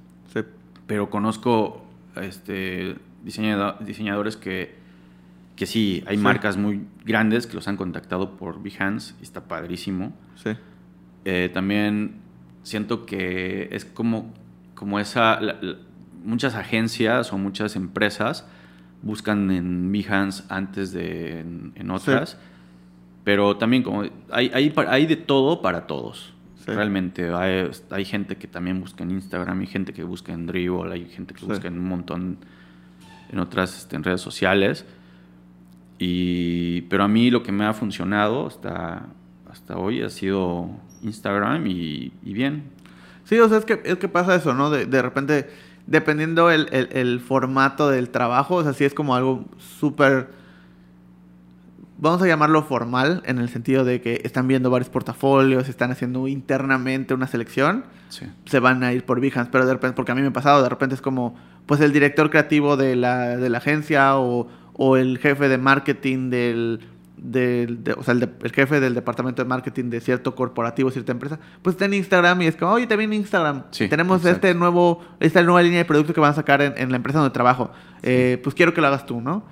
Pero 0.87 1.09
conozco 1.09 1.85
este, 2.15 2.95
diseñado- 3.23 3.77
diseñadores 3.79 4.37
que, 4.37 4.75
que 5.55 5.65
sí, 5.65 6.03
hay 6.07 6.17
Sí. 6.17 6.23
marcas 6.23 6.57
muy 6.57 6.81
grandes 7.05 7.47
que 7.47 7.55
los 7.55 7.67
han 7.67 7.77
contactado 7.77 8.37
por 8.37 8.61
Behance 8.61 9.13
y 9.19 9.23
está 9.23 9.41
padrísimo. 9.47 10.13
Sí. 10.35 10.51
Eh, 11.25 11.49
también 11.53 12.15
siento 12.63 13.05
que 13.05 13.69
es 13.71 13.85
como, 13.85 14.33
como 14.75 14.99
esa... 14.99 15.39
la- 15.41 15.57
la- 15.61 15.77
muchas 16.23 16.55
agencias 16.55 17.33
o 17.33 17.37
muchas 17.37 17.75
empresas 17.75 18.47
buscan 19.01 19.51
en 19.51 19.91
Behance 19.91 20.43
antes 20.47 20.93
de 20.93 21.41
en, 21.41 21.73
en 21.75 21.91
otras. 21.91 22.37
Pero 23.25 23.57
también 23.57 23.83
como 23.83 24.03
hay, 24.31 24.49
hay, 24.53 24.73
hay 24.87 25.05
de 25.05 25.15
todo 25.17 25.61
para 25.61 25.85
todos. 25.87 26.32
Sí. 26.65 26.71
Realmente 26.71 27.33
hay, 27.33 27.69
hay 27.89 28.05
gente 28.05 28.37
que 28.37 28.47
también 28.47 28.79
busca 28.79 29.03
en 29.03 29.11
Instagram, 29.11 29.59
hay 29.61 29.67
gente 29.67 29.91
que 29.93 30.03
busca 30.03 30.31
en 30.33 30.45
Dribble, 30.47 30.93
hay 30.93 31.05
gente 31.09 31.33
que 31.33 31.41
Sí. 31.41 31.45
busca 31.45 31.67
en 31.67 31.77
un 31.77 31.87
montón 31.89 32.37
en 33.31 33.39
otras 33.39 33.77
este, 33.79 33.95
en 33.95 34.03
redes 34.03 34.21
sociales. 34.21 34.85
Y, 35.99 36.81
pero 36.83 37.03
a 37.03 37.07
mí 37.07 37.29
lo 37.31 37.43
que 37.43 37.51
me 37.51 37.65
ha 37.65 37.73
funcionado 37.73 38.47
hasta, 38.47 39.05
hasta 39.49 39.77
hoy 39.77 40.01
ha 40.01 40.09
sido 40.09 40.69
Instagram 41.01 41.67
y, 41.67 42.11
y 42.23 42.33
bien. 42.33 42.63
Sí, 43.25 43.39
o 43.39 43.47
sea, 43.47 43.57
es 43.57 43.65
que, 43.65 43.81
es 43.85 43.97
que 43.97 44.07
pasa 44.07 44.35
eso, 44.35 44.53
¿no? 44.53 44.69
De, 44.69 44.85
de 44.85 45.01
repente, 45.01 45.49
dependiendo 45.87 46.49
el, 46.51 46.67
el- 46.71 46.89
el 46.91 47.19
formato 47.19 47.89
del 47.89 48.09
trabajo, 48.09 48.55
o 48.55 48.63
sea, 48.63 48.73
sí 48.73 48.83
es 48.83 48.93
como 48.93 49.15
algo 49.15 49.45
súper, 49.57 50.29
vamos 52.03 52.21
a 52.21 52.27
llamarlo 52.27 52.61
formal, 52.63 53.23
en 53.25 53.39
el 53.39 53.49
sentido 53.49 53.83
de 53.85 54.01
que 54.01 54.21
están 54.23 54.47
viendo 54.47 54.69
varios 54.69 54.89
portafolios, 54.89 55.69
están 55.69 55.89
haciendo 55.91 56.27
internamente 56.27 57.13
una 57.13 57.27
selección, 57.27 57.85
Sí. 58.09 58.25
se 58.45 58.59
van 58.59 58.83
a 58.83 58.93
ir 58.93 59.05
por 59.05 59.19
Behance, 59.19 59.49
pero 59.51 59.65
de 59.65 59.73
repente, 59.73 59.95
porque 59.95 60.11
a 60.11 60.15
mí 60.15 60.21
me 60.21 60.27
ha 60.27 60.33
pasado, 60.33 60.61
de 60.61 60.69
repente 60.69 60.95
es 60.95 61.01
como, 61.01 61.35
pues 61.65 61.81
el 61.81 61.91
director 61.93 62.29
creativo 62.29 62.77
de 62.77 62.95
la, 62.95 63.37
de 63.37 63.49
la 63.49 63.57
agencia 63.59 64.17
o, 64.17 64.47
o 64.73 64.97
el 64.97 65.17
jefe 65.17 65.47
de 65.49 65.57
marketing 65.57 66.29
del, 66.29 66.81
del 67.17 67.83
de- 67.85 67.93
o 67.93 68.03
sea, 68.03 68.13
el, 68.13 68.19
de- 68.19 68.29
el 68.43 68.51
jefe 68.51 68.79
del 68.81 68.93
departamento 68.95 69.41
de 69.41 69.47
marketing 69.47 69.89
de 69.89 70.01
cierto 70.01 70.35
corporativo, 70.35 70.91
cierta 70.91 71.13
empresa, 71.13 71.39
pues 71.61 71.75
está 71.75 71.85
en 71.85 71.93
Instagram 71.93 72.41
y 72.41 72.47
es 72.47 72.55
como, 72.57 72.73
oye, 72.73 72.85
también 72.85 73.13
en 73.13 73.19
Instagram, 73.21 73.63
Sí, 73.71 73.87
tenemos 73.87 74.17
exacto. 74.17 74.47
este 74.47 74.59
nuevo, 74.59 74.99
esta 75.21 75.41
nueva 75.41 75.61
línea 75.63 75.79
de 75.79 75.85
producto 75.85 76.13
que 76.13 76.19
van 76.19 76.31
a 76.31 76.35
sacar 76.35 76.61
en, 76.61 76.73
en 76.77 76.89
la 76.91 76.97
empresa 76.97 77.19
donde 77.19 77.33
trabajo, 77.33 77.71
Eh, 78.01 78.39
pues 78.43 78.53
quiero 78.55 78.73
que 78.73 78.81
lo 78.81 78.87
hagas 78.87 79.05
tú, 79.05 79.21
¿no? 79.21 79.45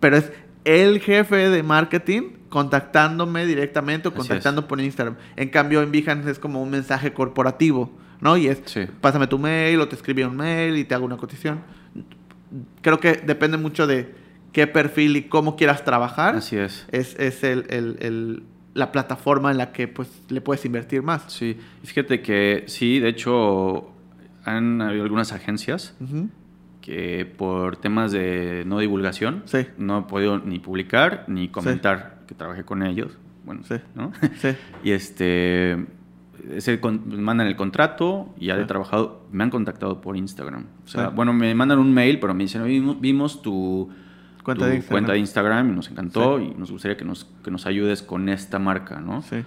Pero 0.00 0.16
es 0.16 0.32
el 0.66 1.00
jefe 1.00 1.48
de 1.48 1.62
marketing 1.62 2.32
contactándome 2.48 3.46
directamente 3.46 4.08
o 4.08 4.14
contactando 4.14 4.66
por 4.68 4.80
Instagram. 4.80 5.16
En 5.36 5.48
cambio, 5.48 5.80
en 5.82 5.90
Behance 5.92 6.30
es 6.30 6.38
como 6.38 6.62
un 6.62 6.70
mensaje 6.70 7.12
corporativo, 7.12 7.90
¿no? 8.20 8.36
Y 8.36 8.48
es, 8.48 8.62
Sí. 8.66 8.82
pásame 9.00 9.26
tu 9.26 9.38
mail 9.38 9.80
o 9.80 9.88
te 9.88 9.94
escribí 9.96 10.22
un 10.22 10.36
mail 10.36 10.76
y 10.76 10.84
te 10.84 10.94
hago 10.94 11.04
una 11.06 11.16
cotización. 11.16 11.60
Creo 12.82 13.00
que 13.00 13.14
depende 13.14 13.56
mucho 13.58 13.86
de 13.86 14.14
qué 14.52 14.66
perfil 14.66 15.16
y 15.16 15.22
cómo 15.24 15.56
quieras 15.56 15.84
trabajar. 15.84 16.36
Así 16.36 16.56
es. 16.56 16.86
Es, 16.90 17.14
es 17.18 17.42
el, 17.44 17.66
el- 17.68 17.96
el- 18.00 18.42
la 18.74 18.92
plataforma 18.92 19.50
en 19.50 19.56
la 19.58 19.72
que 19.72 19.88
pues 19.88 20.08
le 20.28 20.40
puedes 20.42 20.64
invertir 20.66 21.02
más. 21.02 21.24
Sí, 21.28 21.56
fíjate 21.82 22.20
que 22.20 22.64
sí, 22.66 22.98
de 22.98 23.08
hecho, 23.08 23.90
han 24.44 24.82
habido 24.82 25.02
algunas 25.04 25.32
agencias. 25.32 25.94
Que 26.86 27.26
por 27.26 27.76
temas 27.78 28.12
de 28.12 28.62
no 28.64 28.78
divulgación 28.78 29.42
Sí. 29.46 29.66
no 29.76 29.98
he 29.98 30.02
podido 30.02 30.38
ni 30.38 30.60
publicar 30.60 31.24
ni 31.26 31.48
comentar 31.48 32.20
que 32.28 32.36
trabajé 32.36 32.62
con 32.62 32.84
ellos. 32.84 33.18
Bueno, 33.44 33.62
Sí. 33.64 33.74
¿no? 33.96 34.12
Sí. 34.38 34.50
y 34.84 34.92
este 34.92 35.84
ese 36.54 36.78
mandan 37.08 37.48
el 37.48 37.56
contrato 37.56 38.32
y 38.38 38.46
ya 38.46 38.56
he 38.56 38.64
trabajado, 38.66 39.26
me 39.32 39.42
han 39.42 39.50
contactado 39.50 40.00
por 40.00 40.16
Instagram. 40.16 40.66
O 40.84 40.88
sea, 40.88 41.08
bueno, 41.08 41.32
me 41.32 41.52
mandan 41.56 41.80
un 41.80 41.92
mail, 41.92 42.20
pero 42.20 42.34
me 42.34 42.44
dicen, 42.44 42.62
vimos, 42.62 43.00
vimos 43.00 43.42
tu, 43.42 43.90
Cuenta 44.44 44.64
tu 44.66 44.70
de 44.70 44.76
Instagram. 44.76 44.94
cuenta 44.94 45.12
de 45.14 45.18
Instagram 45.18 45.70
y 45.70 45.74
nos 45.74 45.90
encantó 45.90 46.38
y 46.40 46.54
nos 46.54 46.70
gustaría 46.70 46.96
que 46.96 47.04
nos, 47.04 47.24
que 47.42 47.50
nos 47.50 47.66
ayudes 47.66 48.00
con 48.02 48.28
esta 48.28 48.60
marca, 48.60 49.00
¿no? 49.00 49.22
Sí. 49.22 49.38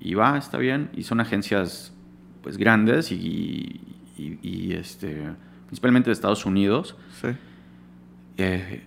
Y 0.00 0.14
va, 0.14 0.38
está 0.38 0.56
bien. 0.56 0.88
Y 0.94 1.02
son 1.02 1.20
agencias 1.20 1.92
pues 2.42 2.56
grandes 2.56 3.12
y, 3.12 3.82
y- 4.16 4.38
y, 4.40 4.72
este, 4.72 5.24
principalmente 5.66 6.10
de 6.10 6.12
Estados 6.14 6.44
Unidos. 6.46 6.96
Sí. 7.20 7.28
Eh, 8.38 8.82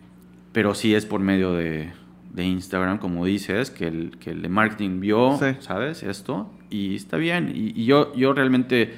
pero 0.51 0.73
sí 0.75 0.93
es 0.95 1.05
por 1.05 1.19
medio 1.21 1.53
de, 1.53 1.91
de 2.33 2.45
Instagram, 2.45 2.97
como 2.99 3.25
dices, 3.25 3.71
que 3.71 3.87
el, 3.87 4.17
que 4.19 4.31
el 4.31 4.41
de 4.41 4.49
marketing 4.49 4.99
vio, 4.99 5.37
Sí. 5.39 5.45
¿sabes? 5.59 6.03
Esto. 6.03 6.51
Y 6.69 6.95
está 6.95 7.17
bien. 7.17 7.51
Y, 7.55 7.79
y 7.81 7.85
yo, 7.85 8.13
yo 8.15 8.33
realmente... 8.33 8.93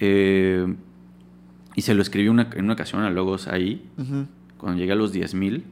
eh, 0.00 0.74
y 1.74 1.82
se 1.82 1.94
lo 1.94 2.00
escribí 2.02 2.28
una- 2.28 2.48
en 2.54 2.64
una 2.64 2.72
ocasión 2.72 3.02
a 3.02 3.10
Logos 3.10 3.48
ahí, 3.48 3.84
cuando 4.56 4.78
llegué 4.80 4.92
a 4.92 4.96
los 4.96 5.14
10.000, 5.14 5.62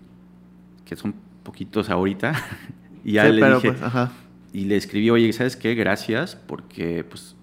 que 0.85 0.97
son 0.97 1.15
poquitos 1.43 1.89
ahorita. 1.89 2.35
y 3.05 3.13
ya 3.13 3.27
Sí, 3.27 3.33
le 3.33 3.41
pero 3.41 3.57
dije... 3.57 3.69
pues, 3.71 3.83
ajá. 3.83 4.13
Y 4.53 4.67
le 4.67 4.77
escribí, 4.77 5.09
oye, 5.11 5.33
¿sabes 5.33 5.57
qué? 5.57 5.75
Gracias, 5.75 6.37
porque 6.37 7.05
pues 7.05 7.35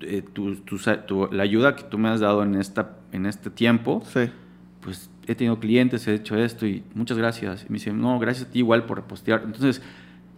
eh, 0.00 0.22
tu- 0.32 0.56
tu 0.56 0.78
tu- 1.06 1.28
la 1.32 1.42
ayuda 1.42 1.74
que 1.76 1.84
tú 1.84 1.98
me 1.98 2.08
has 2.08 2.20
dado 2.20 2.42
en, 2.42 2.54
esta, 2.56 2.96
en 3.12 3.26
este 3.26 3.50
tiempo, 3.50 4.02
Sí. 4.06 4.30
pues 4.80 5.10
he 5.26 5.34
tenido 5.34 5.58
clientes, 5.58 6.06
he 6.06 6.14
hecho 6.14 6.36
esto 6.36 6.66
y 6.66 6.84
muchas 6.94 7.16
gracias. 7.18 7.64
Y 7.68 7.72
me 7.72 7.74
dice, 7.74 7.92
no, 7.92 8.18
gracias 8.18 8.48
a 8.48 8.50
ti 8.52 8.58
igual 8.60 8.84
por 8.84 8.98
repostear. 8.98 9.42
Entonces, 9.44 9.82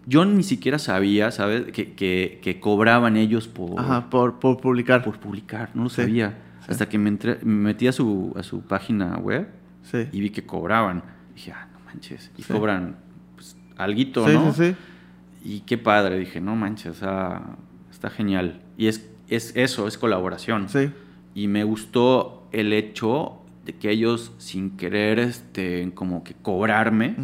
yo 0.06 0.24
ni 0.24 0.42
siquiera 0.42 0.78
sabía, 0.78 1.30
¿sabes? 1.30 1.66
Que, 1.72 1.92
que- 1.94 2.38
que 2.42 2.60
cobraban 2.60 3.16
ellos 3.16 3.46
por, 3.48 3.78
Ajá, 3.78 4.08
por, 4.08 4.38
por 4.38 4.58
publicar. 4.60 5.02
por 5.04 5.18
publicar, 5.18 5.70
no 5.74 5.84
lo 5.84 5.88
Sí, 5.90 6.02
sabía. 6.02 6.38
sí. 6.60 6.66
Hasta 6.70 6.88
que 6.88 6.96
me, 6.98 7.10
entré- 7.10 7.38
me 7.42 7.52
metí 7.64 7.86
a 7.88 7.92
su, 7.92 8.32
a 8.36 8.42
su 8.42 8.62
página 8.62 9.18
web 9.18 9.48
Sí. 9.82 10.06
y 10.12 10.20
vi 10.20 10.30
que 10.30 10.44
cobraban. 10.46 11.02
Dije, 11.34 11.52
ah, 11.52 11.68
no 11.72 11.80
manches. 11.84 12.30
Y 12.38 12.42
cobran, 12.42 12.96
pues, 13.34 13.56
alguito, 13.76 14.26
¿no? 14.28 14.52
sí, 14.54 14.70
sí. 14.70 14.76
Y 15.44 15.60
qué 15.60 15.78
padre, 15.78 16.18
dije, 16.18 16.40
no 16.40 16.56
manches, 16.56 16.96
sea, 16.96 17.56
está 17.90 18.08
genial. 18.10 18.60
Y 18.76 18.86
es, 18.86 19.07
es 19.28 19.52
eso, 19.56 19.86
es 19.86 19.98
colaboración. 19.98 20.68
Sí. 20.68 20.90
Y 21.34 21.48
me 21.48 21.64
gustó 21.64 22.46
el 22.52 22.72
hecho 22.72 23.40
de 23.64 23.74
que 23.74 23.90
ellos, 23.90 24.32
sin 24.38 24.76
querer, 24.76 25.18
este, 25.18 25.90
como 25.94 26.24
que 26.24 26.34
cobrarme, 26.34 27.16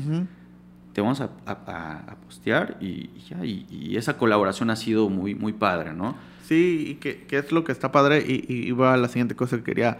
te 0.92 1.00
vamos 1.00 1.20
a, 1.20 1.30
a- 1.46 2.16
postear 2.24 2.76
y, 2.80 3.10
y 3.16 3.24
ya. 3.28 3.44
Y, 3.44 3.66
y 3.70 3.96
esa 3.96 4.16
colaboración 4.18 4.70
ha 4.70 4.76
sido 4.76 5.08
muy, 5.08 5.34
muy 5.34 5.52
padre, 5.52 5.92
¿no? 5.94 6.16
Sí, 6.44 6.84
y 6.90 6.94
que, 6.96 7.22
que 7.22 7.38
es 7.38 7.50
lo 7.52 7.64
que 7.64 7.72
está 7.72 7.90
padre. 7.90 8.22
Y, 8.26 8.44
y 8.52 8.68
iba 8.68 8.92
a 8.92 8.96
la 8.96 9.08
siguiente 9.08 9.34
cosa 9.34 9.56
que 9.56 9.62
quería 9.64 9.98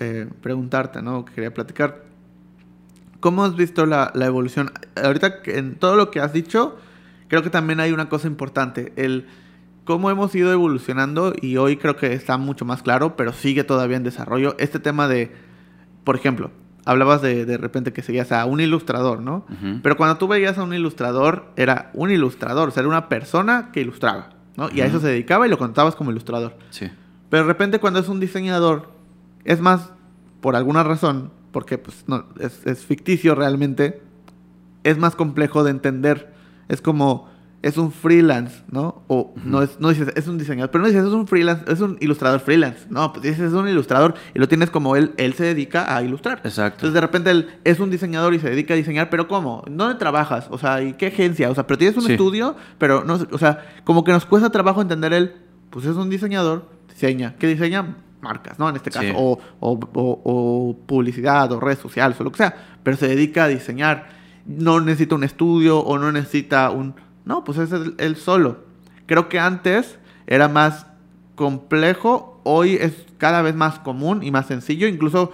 eh, 0.00 0.26
preguntarte, 0.40 1.02
¿no? 1.02 1.24
Que 1.24 1.34
quería 1.34 1.52
platicar. 1.54 2.04
¿Cómo 3.20 3.44
has 3.44 3.54
visto 3.56 3.86
la, 3.86 4.10
la 4.14 4.26
evolución? 4.26 4.70
Ahorita 5.02 5.40
en 5.46 5.76
todo 5.76 5.96
lo 5.96 6.10
que 6.10 6.20
has 6.20 6.32
dicho, 6.32 6.76
creo 7.28 7.42
que 7.42 7.50
también 7.50 7.80
hay 7.80 7.92
una 7.92 8.08
cosa 8.08 8.26
importante. 8.26 8.92
El 8.96 9.26
cómo 9.84 10.10
hemos 10.10 10.34
ido 10.34 10.52
evolucionando 10.52 11.32
y 11.40 11.56
hoy 11.56 11.76
creo 11.76 11.96
que 11.96 12.12
está 12.12 12.36
mucho 12.38 12.64
más 12.64 12.82
claro, 12.82 13.16
pero 13.16 13.32
sigue 13.32 13.64
todavía 13.64 13.96
en 13.96 14.02
desarrollo. 14.02 14.56
Este 14.58 14.78
tema 14.78 15.08
de, 15.08 15.32
por 16.04 16.16
ejemplo, 16.16 16.50
hablabas 16.84 17.22
de 17.22 17.44
de 17.44 17.56
repente 17.56 17.92
que 17.92 18.02
seguías 18.02 18.32
a 18.32 18.44
un 18.46 18.60
ilustrador, 18.60 19.20
¿no? 19.20 19.46
Pero 19.82 19.96
cuando 19.96 20.16
tú 20.16 20.28
veías 20.28 20.58
a 20.58 20.62
un 20.62 20.74
ilustrador, 20.74 21.46
era 21.56 21.90
un 21.94 22.10
ilustrador, 22.10 22.68
o 22.68 22.72
sea, 22.72 22.80
era 22.80 22.88
una 22.88 23.08
persona 23.08 23.70
que 23.72 23.80
ilustraba, 23.80 24.30
¿no? 24.56 24.70
Y 24.70 24.80
a 24.80 24.86
eso 24.86 25.00
se 25.00 25.08
dedicaba 25.08 25.46
y 25.46 25.50
lo 25.50 25.58
contabas 25.58 25.94
como 25.94 26.10
ilustrador. 26.10 26.56
Sí. 26.70 26.90
Pero 27.30 27.44
de 27.44 27.48
repente 27.48 27.78
cuando 27.78 28.00
es 28.00 28.08
un 28.08 28.20
diseñador, 28.20 28.90
es 29.44 29.60
más, 29.60 29.92
por 30.40 30.56
alguna 30.56 30.82
razón, 30.82 31.30
porque 31.52 31.78
pues 31.78 32.04
no, 32.06 32.26
es, 32.40 32.66
es 32.66 32.84
ficticio 32.84 33.34
realmente, 33.34 34.02
es 34.82 34.98
más 34.98 35.16
complejo 35.16 35.64
de 35.64 35.70
entender. 35.70 36.32
Es 36.68 36.80
como, 36.80 37.28
es 37.64 37.78
un 37.78 37.90
freelance, 37.92 38.62
¿no? 38.70 39.02
O 39.08 39.34
no, 39.44 39.62
es, 39.62 39.80
no 39.80 39.88
dices, 39.88 40.12
es 40.16 40.28
un 40.28 40.36
diseñador, 40.38 40.70
pero 40.70 40.82
no 40.82 40.88
dices, 40.88 41.04
es 41.04 41.12
un 41.12 41.26
freelance, 41.26 41.64
es 41.72 41.80
un 41.80 41.96
ilustrador 42.00 42.40
freelance. 42.40 42.86
No, 42.90 43.12
pues 43.12 43.22
dices, 43.22 43.40
es 43.40 43.52
un 43.54 43.66
ilustrador 43.68 44.14
y 44.34 44.38
lo 44.38 44.46
tienes 44.48 44.70
como 44.70 44.96
él, 44.96 45.12
él 45.16 45.32
se 45.32 45.44
dedica 45.44 45.96
a 45.96 46.02
ilustrar. 46.02 46.40
Exacto. 46.44 46.76
Entonces 46.76 46.94
de 46.94 47.00
repente 47.00 47.30
él 47.30 47.48
es 47.64 47.80
un 47.80 47.90
diseñador 47.90 48.34
y 48.34 48.38
se 48.38 48.50
dedica 48.50 48.74
a 48.74 48.76
diseñar, 48.76 49.08
pero 49.08 49.28
¿cómo? 49.28 49.64
¿Dónde 49.70 49.94
trabajas? 49.98 50.46
O 50.50 50.58
sea, 50.58 50.82
¿y 50.82 50.92
qué 50.92 51.06
agencia? 51.06 51.50
O 51.50 51.54
sea, 51.54 51.66
pero 51.66 51.78
tienes 51.78 51.96
un 51.96 52.04
Sí. 52.04 52.12
estudio, 52.12 52.54
pero 52.78 53.02
no, 53.04 53.16
sé, 53.18 53.26
o 53.32 53.38
sea, 53.38 53.64
como 53.84 54.04
que 54.04 54.12
nos 54.12 54.26
cuesta 54.26 54.50
trabajo 54.50 54.82
entender 54.82 55.12
él, 55.14 55.34
pues 55.70 55.86
es 55.86 55.96
un 55.96 56.10
diseñador, 56.10 56.68
diseña. 56.88 57.34
¿Qué 57.38 57.46
diseña? 57.48 57.96
Marcas, 58.20 58.58
¿no? 58.58 58.68
En 58.68 58.76
este 58.76 58.90
caso, 58.90 59.06
Sí. 59.06 59.12
o, 59.16 59.38
o- 59.60 59.78
o- 59.94 60.20
o 60.24 60.76
publicidad, 60.86 61.50
o 61.52 61.60
redes 61.60 61.78
sociales, 61.78 62.18
o 62.20 62.24
lo 62.24 62.30
que 62.30 62.38
sea, 62.38 62.54
pero 62.82 62.96
se 62.96 63.08
dedica 63.08 63.44
a 63.44 63.48
diseñar. 63.48 64.08
No 64.46 64.80
necesita 64.80 65.14
un 65.14 65.24
estudio 65.24 65.78
o 65.80 65.98
no 65.98 66.12
necesita 66.12 66.70
un... 66.70 66.94
No, 67.24 67.44
pues 67.44 67.58
es 67.58 67.72
él, 67.72 67.94
él 67.98 68.16
solo. 68.16 68.64
Creo 69.06 69.28
que 69.28 69.38
antes 69.38 69.98
era 70.26 70.48
más 70.48 70.86
complejo, 71.34 72.40
hoy 72.44 72.74
es 72.74 72.92
cada 73.18 73.42
vez 73.42 73.54
más 73.54 73.78
común 73.78 74.22
y 74.22 74.30
más 74.30 74.46
sencillo, 74.46 74.86
incluso 74.86 75.32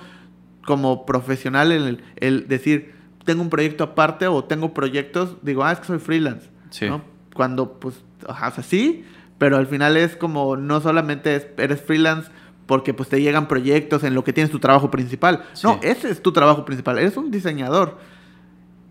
como 0.65 1.07
profesional 1.07 1.73
el, 1.73 2.03
el 2.17 2.49
decir, 2.49 2.95
tengo 3.25 3.43
un 3.43 3.51
proyecto 3.51 3.85
aparte 3.85 4.27
o 4.27 4.45
tengo 4.45 4.75
proyectos, 4.75 5.37
digo, 5.43 5.65
ah, 5.65 5.73
es 5.73 5.81
que 5.81 5.87
soy 5.87 5.99
freelance. 5.99 6.49
Sí. 6.71 6.87
¿no? 6.89 7.03
Cuando, 7.35 7.75
pues, 7.81 8.03
o 8.27 8.35
sea, 8.35 8.63
sí, 8.63 9.05
pero 9.39 9.57
al 9.57 9.67
final 9.67 9.97
es 9.97 10.17
como, 10.17 10.57
no 10.57 10.81
solamente 10.81 11.37
es- 11.37 11.47
eres 11.59 11.81
freelance 11.81 12.31
porque 12.67 12.95
pues 12.95 13.09
te 13.09 13.21
llegan 13.21 13.49
proyectos 13.49 14.05
en 14.05 14.15
lo 14.15 14.23
que 14.23 14.33
tienes 14.33 14.51
tu 14.53 14.59
trabajo 14.61 14.91
principal. 14.91 15.45
No, 15.65 15.81
ese 15.83 16.11
es 16.11 16.23
tu 16.23 16.33
trabajo 16.33 16.65
principal, 16.65 16.99
eres 16.99 17.17
un 17.17 17.31
diseñador. 17.31 17.99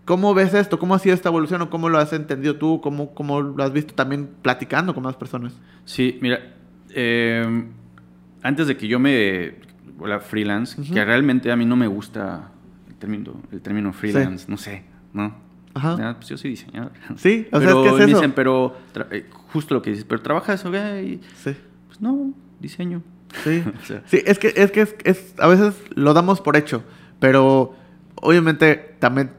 ¿Cómo 0.09 0.33
ves 0.33 0.55
esto? 0.55 0.79
¿Cómo 0.79 0.95
ha 0.95 0.99
sido 0.99 1.13
esta 1.13 1.29
evolución 1.29 1.61
o 1.61 1.69
cómo 1.69 1.87
lo 1.87 1.99
has 1.99 2.13
entendido 2.13 2.55
tú? 2.55 2.81
¿Cómo, 2.81 3.13
cómo 3.13 3.41
lo 3.41 3.63
has 3.63 3.71
visto 3.71 3.93
también 3.93 4.27
platicando 4.41 4.95
con 4.95 5.03
más 5.03 5.15
personas? 5.15 5.53
Sí, 5.85 6.17
mira, 6.19 6.39
eh, 6.89 7.63
antes 8.41 8.65
de 8.65 8.75
que 8.75 8.87
yo 8.87 8.97
me 8.97 9.53
vuelva 9.99 10.19
freelance, 10.19 10.81
que 10.81 11.05
realmente 11.05 11.51
a 11.51 11.55
mí 11.55 11.63
no 11.63 11.75
me 11.75 11.85
gusta 11.85 12.49
el 12.87 12.95
término, 12.95 13.33
el 13.51 13.61
término 13.61 13.93
freelance, 13.93 14.47
no 14.49 14.57
sé, 14.57 14.83
¿no? 15.13 15.35
Ajá. 15.75 16.15
Pues 16.15 16.27
yo 16.29 16.37
soy 16.39 16.49
diseñador. 16.49 16.91
Sí, 17.15 17.47
o 17.51 17.59
sea, 17.59 17.67
pero 17.67 17.85
es 17.85 17.91
que 17.91 17.95
es 18.03 18.07
eso. 18.09 18.17
dicen, 18.17 18.31
pero 18.31 18.75
eh, 19.11 19.29
justo 19.51 19.75
lo 19.75 19.83
que 19.83 19.91
dices, 19.91 20.05
pero 20.05 20.23
trabajas, 20.23 20.65
ok, 20.65 20.73
y, 21.05 21.19
Sí. 21.35 21.55
pues 21.85 22.01
no, 22.01 22.33
diseño. 22.59 23.03
Sí, 23.43 23.63
O 23.83 23.85
sea. 23.85 24.01
sí 24.07 24.23
es 24.25 24.39
que, 24.39 24.53
es 24.55 24.71
que 24.71 24.81
es, 24.81 24.95
es- 25.03 25.35
a 25.37 25.45
veces 25.45 25.75
lo 25.93 26.15
damos 26.15 26.41
por 26.41 26.57
hecho, 26.57 26.83
pero 27.19 27.75
obviamente 28.15 28.95
también 28.97 29.37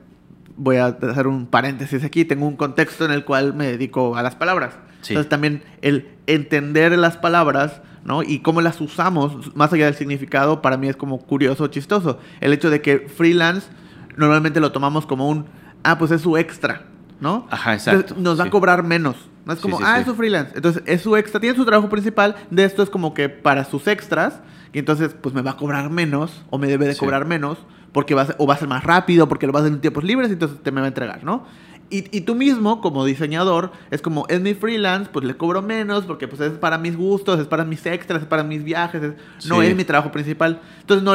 voy 0.60 0.76
a 0.76 0.86
hacer 0.86 1.26
un 1.26 1.46
paréntesis 1.46 2.04
aquí, 2.04 2.26
tengo 2.26 2.46
un 2.46 2.56
contexto 2.56 3.06
en 3.06 3.12
el 3.12 3.24
cual 3.24 3.54
me 3.54 3.66
dedico 3.66 4.16
a 4.16 4.22
las 4.22 4.34
palabras. 4.34 4.74
Sí. 5.00 5.14
Entonces 5.14 5.30
también 5.30 5.62
el 5.80 6.08
entender 6.26 6.96
las 6.98 7.16
palabras, 7.16 7.80
¿no? 8.04 8.22
Y 8.22 8.40
cómo 8.40 8.60
las 8.60 8.78
usamos, 8.82 9.56
más 9.56 9.72
allá 9.72 9.86
del 9.86 9.94
significado, 9.94 10.60
para 10.60 10.76
mí 10.76 10.88
es 10.88 10.96
como 10.96 11.18
curioso, 11.18 11.66
chistoso. 11.68 12.18
El 12.40 12.52
hecho 12.52 12.68
de 12.68 12.82
que 12.82 13.08
freelance 13.08 13.68
normalmente 14.16 14.60
lo 14.60 14.70
tomamos 14.70 15.06
como 15.06 15.28
un, 15.28 15.46
ah, 15.82 15.96
pues 15.98 16.10
es 16.10 16.20
su 16.20 16.36
extra, 16.36 16.82
¿no? 17.20 17.46
Ajá, 17.50 17.72
exacto, 17.72 18.00
Entonces, 18.00 18.22
nos 18.22 18.38
va 18.38 18.44
a 18.44 18.50
cobrar 18.50 18.82
menos. 18.82 19.16
No 19.46 19.54
es 19.54 19.60
como, 19.60 19.78
sí, 19.78 19.84
ah, 19.86 19.98
es 19.98 20.06
su 20.06 20.14
freelance. 20.14 20.52
Entonces, 20.54 20.82
es 20.84 21.00
su 21.00 21.16
extra. 21.16 21.40
Tiene 21.40 21.56
su 21.56 21.64
trabajo 21.64 21.88
principal. 21.88 22.36
De 22.50 22.64
esto 22.64 22.82
es 22.82 22.90
como 22.90 23.14
que 23.14 23.30
para 23.30 23.64
sus 23.64 23.86
extras. 23.86 24.40
Y 24.74 24.78
entonces, 24.78 25.16
pues 25.18 25.34
me 25.34 25.40
va 25.40 25.52
a 25.52 25.56
cobrar 25.56 25.88
menos. 25.88 26.44
O 26.50 26.58
me 26.58 26.66
debe 26.66 26.86
de 26.86 26.94
cobrar 26.94 27.24
menos. 27.24 27.58
Porque 27.92 28.14
va 28.14 28.22
a 28.22 28.26
ser, 28.26 28.36
o 28.38 28.46
va 28.46 28.54
a 28.54 28.56
ser 28.56 28.68
más 28.68 28.84
rápido. 28.84 29.28
Porque 29.28 29.46
lo 29.46 29.52
va 29.52 29.60
a 29.60 29.62
hacer 29.62 29.72
en 29.74 29.80
tiempos 29.80 30.04
libres. 30.04 30.30
Entonces 30.30 30.62
te 30.62 30.70
me 30.72 30.80
va 30.80 30.86
a 30.86 30.88
entregar, 30.88 31.24
¿no? 31.24 31.44
Y, 31.92 32.04
y 32.16 32.20
tú 32.20 32.36
mismo, 32.36 32.80
como 32.80 33.04
diseñador, 33.04 33.72
es 33.90 34.00
como, 34.00 34.24
es 34.28 34.40
mi 34.40 34.54
freelance, 34.54 35.10
pues 35.12 35.24
le 35.24 35.36
cobro 35.36 35.60
menos. 35.60 36.04
Porque 36.04 36.28
pues 36.28 36.40
es 36.40 36.52
para 36.52 36.78
mis 36.78 36.96
gustos, 36.96 37.40
es 37.40 37.46
para 37.46 37.64
mis 37.64 37.84
extras, 37.86 38.22
es 38.22 38.28
para 38.28 38.44
mis 38.44 38.62
viajes. 38.62 39.02
es- 39.02 39.14
no 39.48 39.60
Sí. 39.60 39.66
es 39.66 39.76
mi 39.76 39.84
trabajo 39.84 40.12
principal. 40.12 40.60
Entonces, 40.80 41.02
no. 41.04 41.14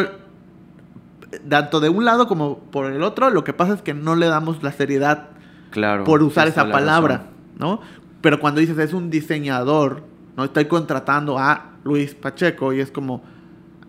Tanto 1.49 1.79
de 1.79 1.89
un 1.89 2.05
lado 2.05 2.27
como 2.27 2.59
por 2.59 2.91
el 2.91 3.03
otro, 3.03 3.29
lo 3.29 3.43
que 3.43 3.51
pasa 3.53 3.73
es 3.73 3.81
que 3.81 3.93
no 3.93 4.15
le 4.15 4.27
damos 4.27 4.63
la 4.63 4.71
seriedad 4.71 5.29
Claro. 5.71 6.03
por 6.05 6.23
usar 6.23 6.47
esa 6.47 6.69
palabra, 6.69 7.17
razón. 7.17 7.29
¿no? 7.57 7.79
Pero 8.21 8.39
cuando 8.39 8.61
dices 8.61 8.77
es 8.77 8.93
un 8.93 9.09
diseñador, 9.09 10.03
no 10.37 10.45
estoy 10.45 10.65
contratando 10.65 11.37
a 11.37 11.71
Luis 11.83 12.15
Pacheco 12.15 12.71
y 12.73 12.79
es 12.79 12.89
como, 12.91 13.21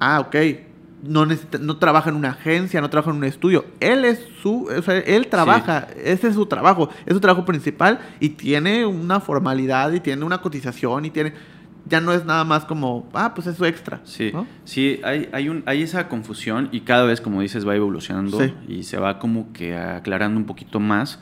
ah, 0.01 0.21
ok, 0.21 0.37
no, 1.03 1.27
necesita, 1.27 1.59
no 1.59 1.77
trabaja 1.77 2.11
en 2.11 2.17
una 2.17 2.31
agencia, 2.31 2.81
no 2.81 2.91
trabaja 2.91 3.11
en 3.11 3.17
un 3.19 3.25
estudio. 3.25 3.65
Él 3.81 4.05
es 4.05 4.25
su, 4.43 4.65
o 4.67 4.83
sea, 4.83 4.99
él 4.99 5.29
trabaja, 5.29 5.89
ese 6.05 6.29
es 6.29 6.35
su 6.35 6.47
trabajo, 6.47 6.89
es 7.05 7.15
su 7.15 7.21
trabajo 7.21 7.45
principal 7.45 8.01
y 8.21 8.31
tiene 8.31 8.87
una 8.87 9.21
formalidad 9.21 9.93
y 9.93 10.01
tiene 10.01 10.25
una 10.25 10.39
cotización 10.41 11.05
y 11.05 11.11
tiene, 11.11 11.35
ya 11.89 12.01
no 12.01 12.13
es 12.13 12.25
nada 12.25 12.43
más 12.45 12.65
como, 12.65 13.09
ah, 13.15 13.33
pues 13.35 13.47
es 13.47 13.57
su 13.57 13.65
extra. 13.65 14.01
Sí, 14.05 14.31
¿no? 14.33 14.47
sí, 14.65 15.01
hay, 15.05 15.29
hay, 15.33 15.49
un, 15.49 15.63
hay 15.67 15.83
esa 15.83 16.09
confusión 16.09 16.69
y 16.73 16.81
cada 16.81 17.05
vez, 17.05 17.21
como 17.21 17.41
dices, 17.43 17.67
va 17.69 17.77
evolucionando 17.77 18.41
Sí. 18.41 18.55
y 18.67 18.83
se 18.83 18.99
va 18.99 19.19
como 19.19 19.53
que 19.53 19.77
aclarando 19.77 20.39
un 20.41 20.47
poquito 20.47 20.81
más 20.81 21.21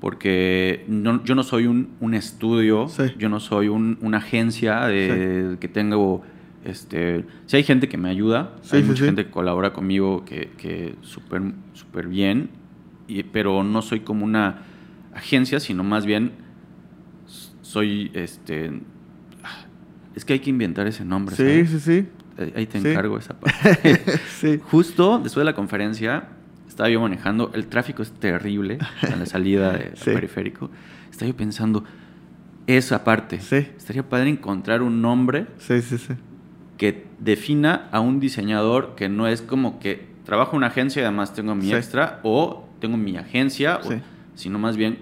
porque 0.00 0.84
no- 0.88 1.22
yo 1.24 1.34
no 1.36 1.44
soy 1.44 1.66
un, 1.68 1.90
un 2.00 2.14
estudio, 2.14 2.88
Sí. 2.88 3.04
yo 3.18 3.28
no 3.28 3.38
soy 3.38 3.68
un- 3.68 3.98
una 4.02 4.18
agencia 4.18 4.80
de, 4.86 5.56
que 5.60 5.68
tengo, 5.68 6.22
este, 6.64 7.24
sí 7.46 7.56
hay 7.56 7.62
gente 7.64 7.88
que 7.88 7.96
me 7.98 8.08
ayuda, 8.10 8.54
Sí, 8.62 8.76
hay 8.76 8.82
sí, 8.82 8.88
mucha 8.88 9.00
sí. 9.00 9.04
gente 9.06 9.24
que 9.26 9.30
colabora 9.30 9.72
conmigo 9.72 10.24
que, 10.24 10.50
que 10.58 10.94
súper 11.02 11.42
súper 11.72 12.06
bien, 12.08 12.50
y- 13.08 13.22
pero 13.24 13.62
no 13.64 13.82
soy 13.82 14.00
como 14.00 14.24
una 14.24 14.62
agencia, 15.14 15.60
sino 15.60 15.82
más 15.84 16.06
bien 16.06 16.32
soy, 17.62 18.10
este, 18.14 18.70
ah, 19.44 19.64
es 20.14 20.24
que 20.24 20.34
hay 20.34 20.38
que 20.40 20.50
inventar 20.50 20.86
ese 20.86 21.04
nombre. 21.04 21.36
Sí, 21.36 21.42
¿sabes? 21.42 21.70
sí, 21.70 21.80
sí. 21.80 22.08
Ahí- 22.56 22.66
te 22.66 22.78
encargo 22.78 23.18
esa 23.18 23.34
parte. 23.40 24.00
sí. 24.40 24.58
Justo 24.64 25.18
después 25.22 25.42
de 25.42 25.44
la 25.44 25.54
conferencia, 25.54 26.28
estaba 26.68 26.88
yo 26.88 27.00
manejando. 27.00 27.50
El 27.54 27.66
tráfico 27.66 28.02
es 28.02 28.10
terrible 28.12 28.78
en 29.02 29.18
la 29.18 29.26
salida 29.26 29.72
del 29.78 29.92
periférico. 30.04 30.70
Estaba 31.10 31.30
yo 31.30 31.36
pensando, 31.36 31.84
esa 32.66 33.04
parte. 33.04 33.40
Sí. 33.40 33.56
Estaría 33.76 34.08
padre 34.08 34.30
encontrar 34.30 34.82
un 34.82 35.02
nombre 35.02 35.46
Sí, 35.58 35.80
sí, 35.82 35.98
sí. 35.98 36.14
Que 36.82 37.06
defina 37.20 37.88
a 37.92 38.00
un 38.00 38.18
diseñador 38.18 38.96
que 38.96 39.08
no 39.08 39.28
es 39.28 39.40
como 39.40 39.78
que 39.78 40.08
trabajo 40.24 40.50
en 40.54 40.56
una 40.58 40.66
agencia 40.66 41.00
y 41.00 41.04
además 41.04 41.32
tengo 41.32 41.54
mi 41.54 41.66
Sí. 41.66 41.74
extra 41.74 42.18
o 42.24 42.64
tengo 42.80 42.96
mi 42.96 43.16
agencia, 43.16 43.78
o- 43.84 43.88
sino 44.34 44.58
más 44.58 44.76
bien, 44.76 44.98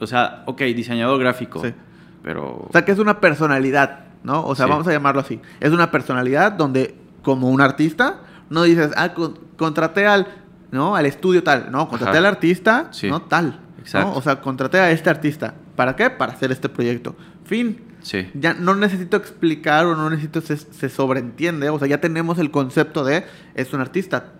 o 0.00 0.06
sea, 0.06 0.42
ok, 0.46 0.62
diseñador 0.62 1.20
gráfico, 1.20 1.60
Sí. 1.62 1.74
pero... 2.22 2.64
O 2.66 2.70
sea, 2.72 2.86
que 2.86 2.92
es 2.92 2.98
una 2.98 3.20
personalidad, 3.20 4.06
¿no? 4.24 4.42
O 4.46 4.54
sea, 4.54 4.64
vamos 4.64 4.86
a 4.86 4.92
llamarlo 4.92 5.20
así. 5.20 5.38
Es 5.60 5.70
una 5.72 5.90
personalidad 5.90 6.52
donde, 6.52 6.94
como 7.20 7.50
un 7.50 7.60
artista, 7.60 8.20
no 8.48 8.62
dices, 8.62 8.90
ah, 8.96 9.12
con- 9.12 9.38
contraté 9.58 10.06
al, 10.06 10.26
¿no? 10.70 10.96
Al 10.96 11.04
estudio 11.04 11.42
tal. 11.42 11.70
No, 11.70 11.90
contraté 11.90 12.16
Ajá. 12.16 12.20
al 12.20 12.26
artista. 12.36 12.90
¿no? 13.10 13.20
Tal. 13.20 13.60
Exacto. 13.78 14.12
¿no? 14.12 14.16
O 14.16 14.22
sea, 14.22 14.40
contraté 14.40 14.80
a 14.80 14.90
este 14.90 15.10
artista. 15.10 15.52
¿Para 15.76 15.94
qué? 15.94 16.08
Para 16.08 16.32
hacer 16.32 16.50
este 16.52 16.70
proyecto. 16.70 17.14
Fin. 17.44 17.82
Sí. 18.02 18.28
Ya 18.34 18.54
no 18.54 18.74
necesito 18.74 19.16
explicar 19.16 19.86
o 19.86 19.96
no 19.96 20.10
necesito, 20.10 20.40
se, 20.40 20.56
se 20.56 20.88
sobreentiende. 20.88 21.70
O 21.70 21.78
sea, 21.78 21.88
ya 21.88 22.00
tenemos 22.00 22.38
el 22.38 22.50
concepto 22.50 23.04
de, 23.04 23.24
es 23.54 23.72
un 23.72 23.80
artista. 23.80 24.32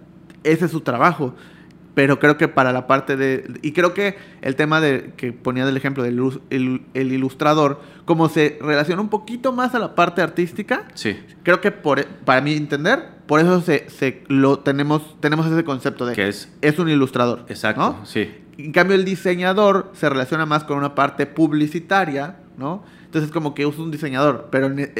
Ese 0.44 0.66
es 0.66 0.70
su 0.70 0.80
trabajo. 0.80 1.34
Pero 1.94 2.18
creo 2.18 2.38
que 2.38 2.48
para 2.48 2.72
la 2.72 2.86
parte 2.86 3.18
de... 3.18 3.52
Y 3.60 3.72
creo 3.72 3.92
que 3.92 4.16
el 4.40 4.56
tema 4.56 4.80
de 4.80 5.12
que 5.14 5.34
ponía 5.34 5.66
del 5.66 5.76
ejemplo 5.76 6.02
del 6.02 6.18
ilus- 6.18 6.40
el, 6.48 6.86
el 6.94 7.12
ilustrador, 7.12 7.82
como 8.06 8.30
se 8.30 8.58
relaciona 8.62 9.02
un 9.02 9.10
poquito 9.10 9.52
más 9.52 9.74
a 9.74 9.78
la 9.78 9.94
parte 9.94 10.22
artística, 10.22 10.88
Sí, 10.94 11.20
creo 11.42 11.60
que 11.60 11.70
por, 11.70 12.02
para 12.24 12.40
mi 12.40 12.54
entender, 12.54 13.08
por 13.26 13.40
eso 13.40 13.60
se, 13.60 13.90
se 13.90 14.24
lo 14.28 14.60
tenemos, 14.60 15.20
tenemos 15.20 15.44
ese 15.46 15.64
concepto 15.64 16.06
de 16.06 16.14
que 16.14 16.28
es... 16.28 16.50
es 16.62 16.78
un 16.78 16.88
ilustrador. 16.88 17.44
Exacto, 17.48 17.80
¿no? 18.00 18.06
sí. 18.06 18.30
En 18.56 18.72
cambio, 18.72 18.96
el 18.96 19.04
diseñador 19.04 19.90
se 19.94 20.08
relaciona 20.08 20.46
más 20.46 20.64
con 20.64 20.78
una 20.78 20.94
parte 20.94 21.26
publicitaria, 21.26 22.36
¿no? 22.56 22.84
Entonces, 23.12 23.30
como 23.30 23.52
que 23.54 23.66
usa 23.66 23.82
un 23.84 23.90
diseñador, 23.90 24.48
pero 24.50 24.68
en- 24.68 24.90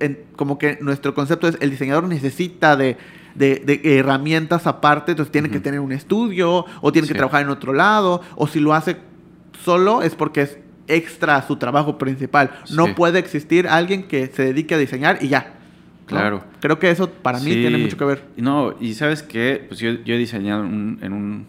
en- 0.00 0.18
como 0.34 0.58
que 0.58 0.76
nuestro 0.80 1.14
concepto 1.14 1.46
es 1.46 1.56
el 1.60 1.70
diseñador 1.70 2.02
necesita 2.08 2.76
de, 2.76 2.96
de- 3.36 3.62
de 3.64 3.96
herramientas 3.96 4.66
aparte, 4.66 5.12
entonces 5.12 5.30
tiene 5.30 5.50
que 5.50 5.60
tener 5.60 5.78
un 5.78 5.92
estudio, 5.92 6.64
o 6.80 6.90
tiene 6.92 7.06
que 7.06 7.14
trabajar 7.14 7.42
en 7.42 7.48
otro 7.48 7.72
lado, 7.72 8.22
o 8.34 8.48
si 8.48 8.58
lo 8.58 8.74
hace 8.74 8.96
solo 9.62 10.02
es 10.02 10.16
porque 10.16 10.42
es 10.42 10.58
extra 10.88 11.36
a 11.36 11.46
su 11.46 11.54
trabajo 11.58 11.96
principal. 11.96 12.50
No 12.74 12.92
puede 12.96 13.20
existir 13.20 13.68
alguien 13.68 14.02
que 14.08 14.26
se 14.26 14.42
dedique 14.46 14.74
a 14.74 14.78
diseñar 14.78 15.18
y 15.20 15.28
ya. 15.28 15.52
¿no? 15.52 16.06
Claro. 16.16 16.44
Creo 16.58 16.80
que 16.80 16.90
eso 16.90 17.08
para 17.08 17.38
mí 17.38 17.52
Sí. 17.52 17.60
tiene 17.60 17.78
mucho 17.78 17.96
que 17.96 18.04
ver. 18.04 18.24
No, 18.36 18.74
y 18.80 18.94
sabes 18.94 19.22
qué, 19.22 19.64
pues 19.68 19.78
yo, 19.78 19.92
yo 20.04 20.14
he 20.14 20.18
diseñado 20.18 20.62
un- 20.64 20.98
en 21.02 21.12
un, 21.12 21.46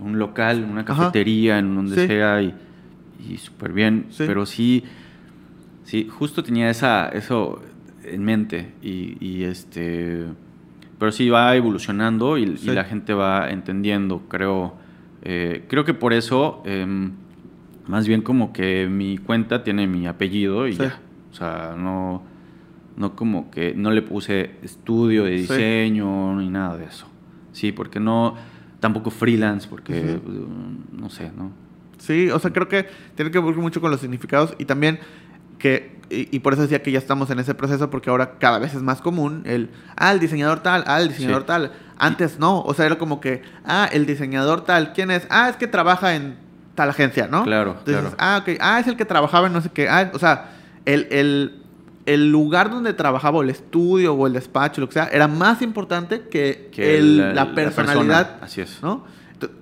un 0.00 0.18
local, 0.18 0.66
una 0.68 0.80
Ajá. 0.80 0.96
cafetería, 0.96 1.60
en 1.60 1.76
donde 1.76 1.94
Sí. 1.94 2.06
sea, 2.08 2.42
y, 2.42 2.52
y 3.28 3.36
súper 3.36 3.72
bien, 3.72 4.06
pero 4.18 4.46
sí, 4.46 4.82
sí, 5.90 6.08
justo 6.08 6.44
tenía 6.44 6.70
esa, 6.70 7.08
eso 7.08 7.60
en 8.04 8.22
mente, 8.22 8.72
y, 8.80 9.16
y 9.20 9.42
este, 9.42 10.24
pero 11.00 11.10
sí 11.10 11.28
va 11.28 11.56
evolucionando 11.56 12.38
y, 12.38 12.46
la 12.46 12.84
gente 12.84 13.12
va 13.12 13.50
entendiendo, 13.50 14.22
creo, 14.28 14.74
eh, 15.22 15.64
creo 15.68 15.84
que 15.84 15.92
por 15.92 16.12
eso, 16.12 16.62
em, 16.64 17.10
más 17.88 18.06
bien 18.06 18.22
como 18.22 18.52
que 18.52 18.86
mi 18.88 19.18
cuenta 19.18 19.64
tiene 19.64 19.88
mi 19.88 20.06
apellido 20.06 20.68
y 20.68 20.74
Sí. 20.74 20.82
ya, 20.82 21.00
o 21.32 21.34
sea, 21.34 21.74
no 21.76 22.22
no 22.96 23.16
como 23.16 23.50
que 23.50 23.72
no 23.74 23.90
le 23.92 24.02
puse 24.02 24.50
estudio 24.62 25.24
de 25.24 25.38
Sí. 25.38 25.42
diseño 25.42 26.36
ni 26.36 26.50
nada 26.50 26.76
de 26.76 26.84
eso. 26.84 27.06
Sí, 27.52 27.72
porque 27.72 27.98
no, 27.98 28.34
tampoco 28.78 29.10
freelance, 29.10 29.66
porque 29.68 30.20
no 30.92 31.08
sé, 31.08 31.30
¿no? 31.36 31.50
Sí, 31.98 32.28
o 32.30 32.38
sea, 32.38 32.52
creo 32.52 32.68
que 32.68 32.86
tiene 33.14 33.30
que 33.30 33.38
ver 33.38 33.54
mucho 33.56 33.80
con 33.80 33.90
los 33.90 34.00
significados 34.00 34.54
y 34.58 34.66
también 34.66 34.98
que, 35.60 36.00
y, 36.10 36.34
y 36.34 36.40
por 36.40 36.52
eso 36.54 36.62
decía 36.62 36.82
que 36.82 36.90
ya 36.90 36.98
estamos 36.98 37.30
en 37.30 37.38
ese 37.38 37.54
proceso, 37.54 37.88
porque 37.90 38.10
ahora 38.10 38.32
cada 38.40 38.58
vez 38.58 38.74
es 38.74 38.82
más 38.82 39.00
común 39.00 39.42
el, 39.46 39.70
ah, 39.96 40.10
el 40.10 40.18
diseñador 40.18 40.60
tal, 40.60 40.82
ah, 40.88 41.00
el 41.00 41.08
diseñador 41.08 41.42
Sí. 41.42 41.46
tal. 41.46 41.72
Antes 41.98 42.38
no, 42.40 42.62
o 42.62 42.74
sea, 42.74 42.86
era 42.86 42.98
como 42.98 43.20
que, 43.20 43.42
ah, 43.64 43.88
el 43.92 44.06
diseñador 44.06 44.64
tal, 44.64 44.92
¿quién 44.92 45.10
es? 45.12 45.26
Ah, 45.30 45.48
es 45.48 45.56
que 45.56 45.66
trabaja 45.68 46.16
en 46.16 46.36
tal 46.74 46.88
agencia, 46.90 47.28
¿no? 47.30 47.44
Claro, 47.44 47.76
Entonces, 47.78 48.14
claro. 48.14 48.16
ah, 48.18 48.38
ok, 48.42 48.56
ah, 48.60 48.80
es 48.80 48.86
el 48.88 48.96
que 48.96 49.04
trabajaba 49.04 49.46
en 49.46 49.52
no 49.52 49.60
sé 49.60 49.68
qué, 49.70 49.88
ah, 49.88 50.10
o 50.14 50.18
sea, 50.18 50.52
el, 50.86 51.06
el, 51.10 51.62
el 52.06 52.32
lugar 52.32 52.70
donde 52.70 52.94
trabajaba, 52.94 53.38
o 53.38 53.42
el 53.42 53.50
estudio 53.50 54.14
o 54.14 54.26
el 54.26 54.32
despacho, 54.32 54.80
lo 54.80 54.86
que 54.88 54.94
sea, 54.94 55.08
era 55.12 55.28
más 55.28 55.60
importante 55.62 56.22
que, 56.30 56.70
Que 56.72 56.96
el- 56.98 57.34
la- 57.34 57.54
personalidad. 57.54 58.38
persona, 58.40 58.44
así 58.46 58.62
es. 58.62 58.82
¿no? 58.82 59.04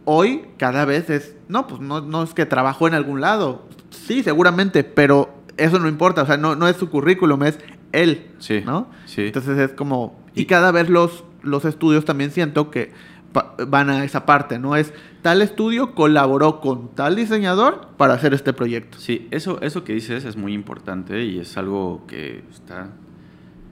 Hoy 0.05 0.47
cada 0.59 0.85
vez 0.85 1.11
es, 1.11 1.35
no, 1.49 1.67
pues 1.67 1.81
no, 1.81 2.01
no 2.01 2.23
es 2.23 2.35
que 2.35 2.47
trabajó 2.47 2.89
en 2.89 2.95
algún 2.95 3.21
lado. 3.21 3.67
Sí, 3.91 4.23
seguramente, 4.23 4.83
pero 4.85 5.35
eso 5.59 5.79
no 5.79 5.89
importa, 5.89 6.23
o 6.23 6.27
sea, 6.27 6.37
no, 6.37 6.55
no 6.57 6.69
es 6.69 6.77
su 6.77 6.89
currículum, 6.89 7.43
es 7.45 7.59
él, 7.93 8.27
Sí, 8.39 8.63
¿no? 8.65 8.89
sí. 9.07 9.27
Entonces 9.27 9.59
es 9.59 9.73
como, 9.73 10.19
y 10.35 10.43
Y- 10.43 10.47
cada 10.47 10.73
vez 10.73 10.89
los, 10.89 11.25
los 11.43 11.65
estudios 11.65 12.05
también 12.05 12.31
siento 12.31 12.71
que 12.71 12.93
van 13.69 13.91
a 13.91 14.05
esa 14.05 14.25
parte, 14.25 14.59
¿no? 14.59 14.75
Es 14.75 14.93
tal 15.23 15.43
estudio 15.43 15.95
colaboró 15.95 16.61
con 16.61 16.95
tal 16.95 17.15
diseñador 17.15 17.89
para 17.99 18.15
hacer 18.15 18.33
este 18.35 18.53
proyecto. 18.55 18.99
Sí, 18.99 19.29
eso, 19.31 19.61
eso 19.61 19.85
que 19.85 19.93
dices 19.93 20.25
es 20.25 20.37
muy 20.37 20.55
importante 20.55 21.23
y 21.25 21.39
es 21.39 21.57
algo 21.59 22.05
que 22.07 22.43
está 22.51 22.89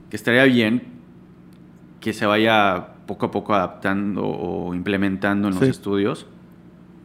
que 0.09 0.15
estaría 0.15 0.43
bien 0.45 0.83
que 1.99 2.13
se 2.13 2.25
vaya 2.25 2.89
poco 3.07 3.25
a 3.25 3.31
poco 3.31 3.55
adaptando 3.55 4.25
o 4.25 4.73
implementando 4.75 5.47
en 5.47 5.55
los 5.55 5.63
Sí. 5.63 5.69
estudios. 5.69 6.27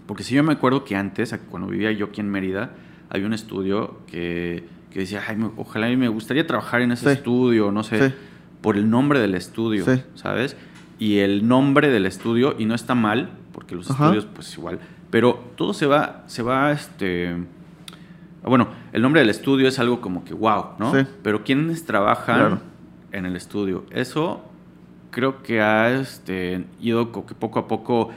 Porque 0.06 0.22
si 0.22 0.34
yo 0.34 0.44
me 0.44 0.52
acuerdo 0.52 0.84
que 0.84 0.94
antes, 0.94 1.34
cuando 1.50 1.68
vivía 1.68 1.90
yo 1.92 2.06
aquí 2.06 2.20
en 2.20 2.28
Mérida, 2.30 2.70
había 3.12 3.26
un 3.26 3.32
estudio 3.34 3.98
que, 4.06 4.64
que 4.90 5.00
decía, 5.00 5.22
Ay, 5.28 5.36
me- 5.36 5.50
ojalá 5.56 5.90
y 5.90 5.96
me 5.96 6.08
gustaría 6.08 6.46
trabajar 6.46 6.80
en 6.82 6.92
ese 6.92 7.06
Sí. 7.06 7.12
estudio, 7.12 7.70
no 7.70 7.82
sé, 7.82 8.08
Sí. 8.10 8.14
por 8.60 8.76
el 8.76 8.88
nombre 8.90 9.20
del 9.20 9.34
estudio, 9.34 9.84
Sí. 9.84 10.02
¿sabes? 10.14 10.56
Y 10.98 11.18
el 11.18 11.46
nombre 11.46 11.90
del 11.90 12.06
estudio, 12.06 12.54
y 12.58 12.64
no 12.64 12.74
está 12.74 12.94
mal, 12.94 13.30
porque 13.52 13.74
los 13.74 13.90
Ajá. 13.90 14.04
estudios, 14.06 14.26
pues 14.34 14.56
igual, 14.56 14.78
pero 15.10 15.44
todo 15.56 15.74
se 15.74 15.86
va, 15.86 16.24
se 16.26 16.42
va, 16.42 16.72
este... 16.72 17.36
Bueno, 18.44 18.68
el 18.92 19.02
nombre 19.02 19.20
del 19.20 19.30
estudio 19.30 19.68
es 19.68 19.78
algo 19.78 20.00
como 20.00 20.24
que 20.24 20.34
wow, 20.34 20.70
¿no? 20.78 20.92
Sí. 20.94 21.06
Pero 21.22 21.44
¿quiénes 21.44 21.84
trabajan 21.84 22.38
Claro. 22.38 22.60
en 23.12 23.26
el 23.26 23.36
estudio? 23.36 23.84
Eso 23.90 24.42
creo 25.10 25.42
que 25.44 25.60
ha 25.60 25.92
este, 25.92 26.64
ido 26.80 27.12
poco 27.12 27.58
a 27.60 27.68
poco 27.68 28.10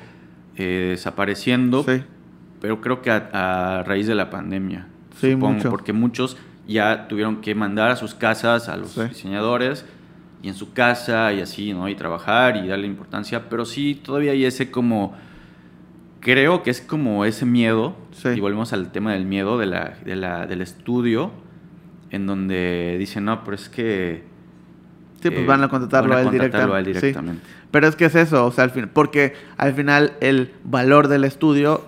eh, 0.58 0.88
desapareciendo, 0.92 1.84
Sí, 1.84 2.02
pero 2.62 2.82
creo 2.82 3.02
que 3.02 3.12
a, 3.12 3.30
a 3.80 3.84
raíz 3.84 4.08
de 4.08 4.16
la 4.16 4.30
pandemia, 4.30 4.88
Sí, 5.20 5.32
supongo, 5.34 5.54
mucho. 5.54 5.70
porque 5.70 5.94
muchos 5.94 6.38
ya 6.68 7.08
tuvieron 7.08 7.42
que 7.42 7.54
mandar 7.56 7.92
a 7.92 7.96
sus 7.96 8.16
casas 8.16 8.68
a 8.70 8.78
los 8.78 8.92
Sí. 8.92 9.02
diseñadores 9.04 9.86
y 10.42 10.48
en 10.50 10.54
su 10.56 10.74
casa 10.74 11.32
y 11.34 11.42
así, 11.42 11.74
¿no? 11.74 11.88
Y 11.90 11.96
trabajar 11.96 12.58
y 12.58 12.68
darle 12.68 12.88
importancia, 12.88 13.50
pero 13.50 13.66
sí 13.66 13.96
todavía 14.04 14.32
hay 14.32 14.46
ese 14.46 14.72
como 14.72 15.14
creo 16.20 16.64
que 16.64 16.72
es 16.72 16.82
como 16.82 17.24
ese 17.26 17.46
miedo, 17.46 17.96
Sí. 18.12 18.30
y 18.30 18.40
volvemos 18.40 18.74
al 18.74 18.92
tema 18.92 19.14
del 19.14 19.26
miedo 19.26 19.58
de 19.60 19.68
la, 19.68 19.94
de 20.04 20.16
la- 20.16 20.48
del 20.48 20.62
estudio, 20.62 21.32
en 22.10 22.26
donde 22.26 22.96
dicen, 22.98 23.26
no, 23.26 23.44
pero 23.44 23.56
es 23.56 23.70
que... 23.70 24.24
Sí, 25.22 25.30
pues 25.30 25.42
eh, 25.42 25.46
van 25.46 25.64
a 25.64 25.70
contratarlo 25.70 26.10
van 26.10 26.18
a 26.18 26.22
él 26.22 26.28
contratarlo 26.30 26.74
a 26.76 26.80
él 26.80 26.86
directamente. 26.86 27.42
Sí. 27.46 27.52
Pero 27.72 27.88
es 27.88 27.96
que 27.96 28.06
es 28.06 28.16
eso, 28.16 28.46
o 28.46 28.52
sea, 28.52 28.64
al 28.64 28.70
fin, 28.72 28.90
porque 28.92 29.34
al 29.58 29.74
final 29.74 30.14
el 30.22 30.52
valor 30.64 31.08
del 31.10 31.24
estudio, 31.26 31.86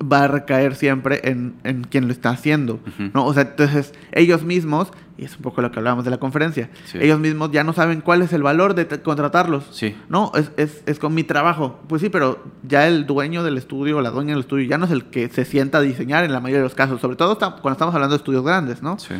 va 0.00 0.24
a 0.24 0.28
recaer 0.28 0.74
siempre 0.76 1.20
en, 1.24 1.54
en 1.64 1.82
quien 1.84 2.06
lo 2.06 2.12
está 2.12 2.30
haciendo. 2.30 2.78
¿no? 3.14 3.26
O 3.26 3.34
sea, 3.34 3.42
entonces 3.42 3.92
ellos 4.12 4.44
mismos, 4.44 4.92
y 5.16 5.24
es 5.24 5.34
un 5.36 5.42
poco 5.42 5.60
lo 5.60 5.72
que 5.72 5.80
hablábamos 5.80 6.04
de 6.04 6.10
la 6.12 6.18
conferencia, 6.18 6.70
Sí. 6.84 6.98
ellos 7.00 7.18
mismos 7.18 7.50
ya 7.50 7.64
no 7.64 7.72
saben 7.72 8.00
cuál 8.00 8.22
es 8.22 8.32
el 8.32 8.42
valor 8.42 8.74
de 8.74 8.86
contratarlos. 9.02 9.64
Sí. 9.72 9.96
No, 10.08 10.30
es, 10.36 10.52
es, 10.56 10.82
es 10.86 10.98
con 11.00 11.14
mi 11.14 11.24
trabajo. 11.24 11.80
Pues 11.88 12.00
sí, 12.02 12.08
pero 12.10 12.44
ya 12.62 12.86
el 12.86 13.06
dueño 13.06 13.42
del 13.42 13.58
estudio 13.58 13.96
o 13.98 14.00
la 14.00 14.10
dueña 14.10 14.30
del 14.34 14.40
estudio 14.40 14.68
ya 14.68 14.78
no 14.78 14.84
es 14.84 14.92
el 14.92 15.06
que 15.06 15.28
se 15.30 15.44
sienta 15.44 15.78
a 15.78 15.80
diseñar 15.80 16.22
en 16.24 16.32
la 16.32 16.38
mayoría 16.40 16.58
de 16.58 16.64
los 16.64 16.74
casos, 16.76 17.00
sobre 17.00 17.16
todo 17.16 17.36
cuando 17.38 17.72
estamos 17.72 17.92
hablando 17.94 18.14
de 18.14 18.18
estudios 18.18 18.44
grandes, 18.44 18.82
¿no? 18.82 18.98
Sí. 18.98 19.14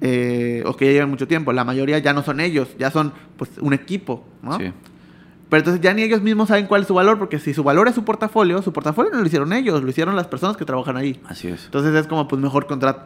Eh, 0.00 0.62
o 0.66 0.76
que 0.76 0.86
ya 0.86 0.92
llevan 0.92 1.10
mucho 1.10 1.28
tiempo. 1.28 1.52
La 1.52 1.64
mayoría 1.64 1.98
ya 1.98 2.12
no 2.12 2.22
son 2.22 2.40
ellos, 2.40 2.68
ya 2.78 2.90
son 2.90 3.12
pues 3.36 3.50
un 3.60 3.72
equipo, 3.72 4.26
¿no? 4.42 4.58
Sí. 4.58 4.72
Pero 5.52 5.60
entonces 5.60 5.82
ya 5.82 5.92
ni 5.92 6.00
ellos 6.00 6.22
mismos 6.22 6.48
saben 6.48 6.66
cuál 6.66 6.80
es 6.80 6.88
su 6.88 6.94
valor, 6.94 7.18
porque 7.18 7.38
si 7.38 7.52
su 7.52 7.62
valor 7.62 7.86
es 7.86 7.94
su 7.94 8.06
portafolio, 8.06 8.62
su 8.62 8.72
portafolio 8.72 9.12
no 9.12 9.20
lo 9.20 9.26
hicieron 9.26 9.52
ellos, 9.52 9.82
lo 9.82 9.90
hicieron 9.90 10.16
las 10.16 10.26
personas 10.26 10.56
que 10.56 10.64
trabajan 10.64 10.96
ahí. 10.96 11.20
Así 11.26 11.48
es. 11.48 11.66
Entonces 11.66 11.94
es 11.94 12.06
como, 12.06 12.26
pues 12.26 12.40
mejor 12.40 12.66
contrato. 12.66 13.04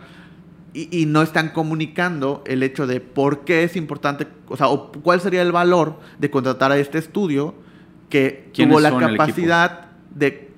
Y, 0.72 0.96
y 0.96 1.06
no 1.06 1.22
están 1.22 1.48
comunicando 1.48 2.44
el 2.46 2.62
hecho 2.62 2.86
de 2.86 3.00
por 3.00 3.40
qué 3.40 3.64
es 3.64 3.74
importante, 3.74 4.28
o 4.46 4.56
sea, 4.56 4.68
o 4.68 4.92
cuál 4.92 5.20
sería 5.20 5.42
el 5.42 5.50
valor 5.50 5.98
de 6.20 6.30
contratar 6.30 6.70
a 6.70 6.78
este 6.78 6.98
estudio 6.98 7.56
que 8.10 8.52
¿Quiénes 8.54 8.76
tuvo 8.76 8.80
la 8.80 8.96
capacidad 8.96 9.88
de 10.14 10.52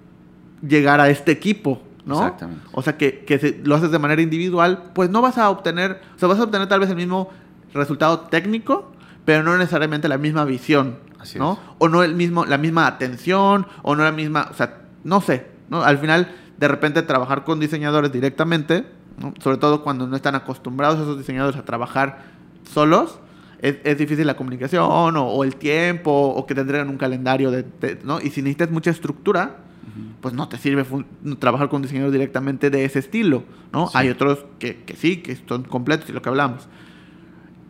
llegar 0.60 1.00
a 1.00 1.08
este 1.08 1.32
equipo, 1.32 1.80
¿no? 2.04 2.16
Exactamente. 2.16 2.66
O 2.72 2.82
sea, 2.82 2.98
que, 2.98 3.24
que 3.24 3.38
si 3.38 3.62
lo 3.64 3.76
haces 3.76 3.90
de 3.90 3.98
manera 3.98 4.20
individual, 4.20 4.90
pues 4.94 5.08
no 5.08 5.22
vas 5.22 5.38
a 5.38 5.48
obtener, 5.48 6.02
o 6.16 6.18
sea, 6.18 6.28
vas 6.28 6.38
a 6.38 6.42
obtener 6.42 6.68
tal 6.68 6.80
vez 6.80 6.90
el 6.90 6.96
mismo 6.96 7.30
resultado 7.72 8.20
técnico, 8.28 8.92
pero 9.24 9.42
no 9.42 9.56
necesariamente 9.56 10.06
la 10.06 10.18
misma 10.18 10.44
visión, 10.44 11.07
Así 11.18 11.38
¿no? 11.38 11.52
es. 11.54 11.58
O 11.78 11.88
no 11.88 12.02
el 12.02 12.14
mismo, 12.14 12.44
la 12.44 12.58
misma 12.58 12.86
atención, 12.86 13.66
o 13.82 13.96
no 13.96 14.04
la 14.04 14.12
misma, 14.12 14.48
o 14.50 14.54
sea, 14.54 14.82
no 15.04 15.20
sé, 15.20 15.46
¿no? 15.68 15.82
Al 15.82 15.98
final, 15.98 16.34
de 16.58 16.68
repente 16.68 17.02
trabajar 17.02 17.44
con 17.44 17.60
diseñadores 17.60 18.12
directamente, 18.12 18.84
¿no? 19.20 19.34
sobre 19.42 19.56
todo 19.56 19.82
cuando 19.82 20.06
no 20.06 20.16
están 20.16 20.34
acostumbrados 20.34 21.00
esos 21.00 21.18
diseñadores 21.18 21.58
a 21.58 21.64
trabajar 21.64 22.22
solos, 22.72 23.18
es, 23.60 23.76
es 23.82 23.98
difícil 23.98 24.26
la 24.26 24.36
comunicación 24.36 25.16
o, 25.16 25.26
o 25.26 25.42
el 25.44 25.56
tiempo, 25.56 26.10
o 26.12 26.46
que 26.46 26.54
te 26.54 26.60
entreguen 26.60 26.88
un 26.88 26.98
calendario, 26.98 27.50
de, 27.50 27.64
de- 27.80 27.98
¿no? 28.04 28.20
Y 28.20 28.30
si 28.30 28.40
necesitas 28.42 28.70
mucha 28.70 28.90
estructura, 28.90 29.56
pues 30.20 30.34
no 30.34 30.48
te 30.48 30.58
sirve 30.58 30.84
trabajar 31.40 31.68
con 31.68 31.76
un 31.78 31.82
diseñador 31.82 32.12
directamente 32.12 32.70
de 32.70 32.84
ese 32.84 32.98
estilo, 33.00 33.42
¿no? 33.72 33.86
Sí. 33.88 33.92
Hay 33.98 34.08
otros 34.10 34.44
que, 34.58 34.82
que 34.84 34.94
sí, 34.94 35.18
que 35.18 35.36
son 35.48 35.62
completos 35.64 36.08
y 36.10 36.12
lo 36.12 36.22
que 36.22 36.28
hablamos. 36.28 36.68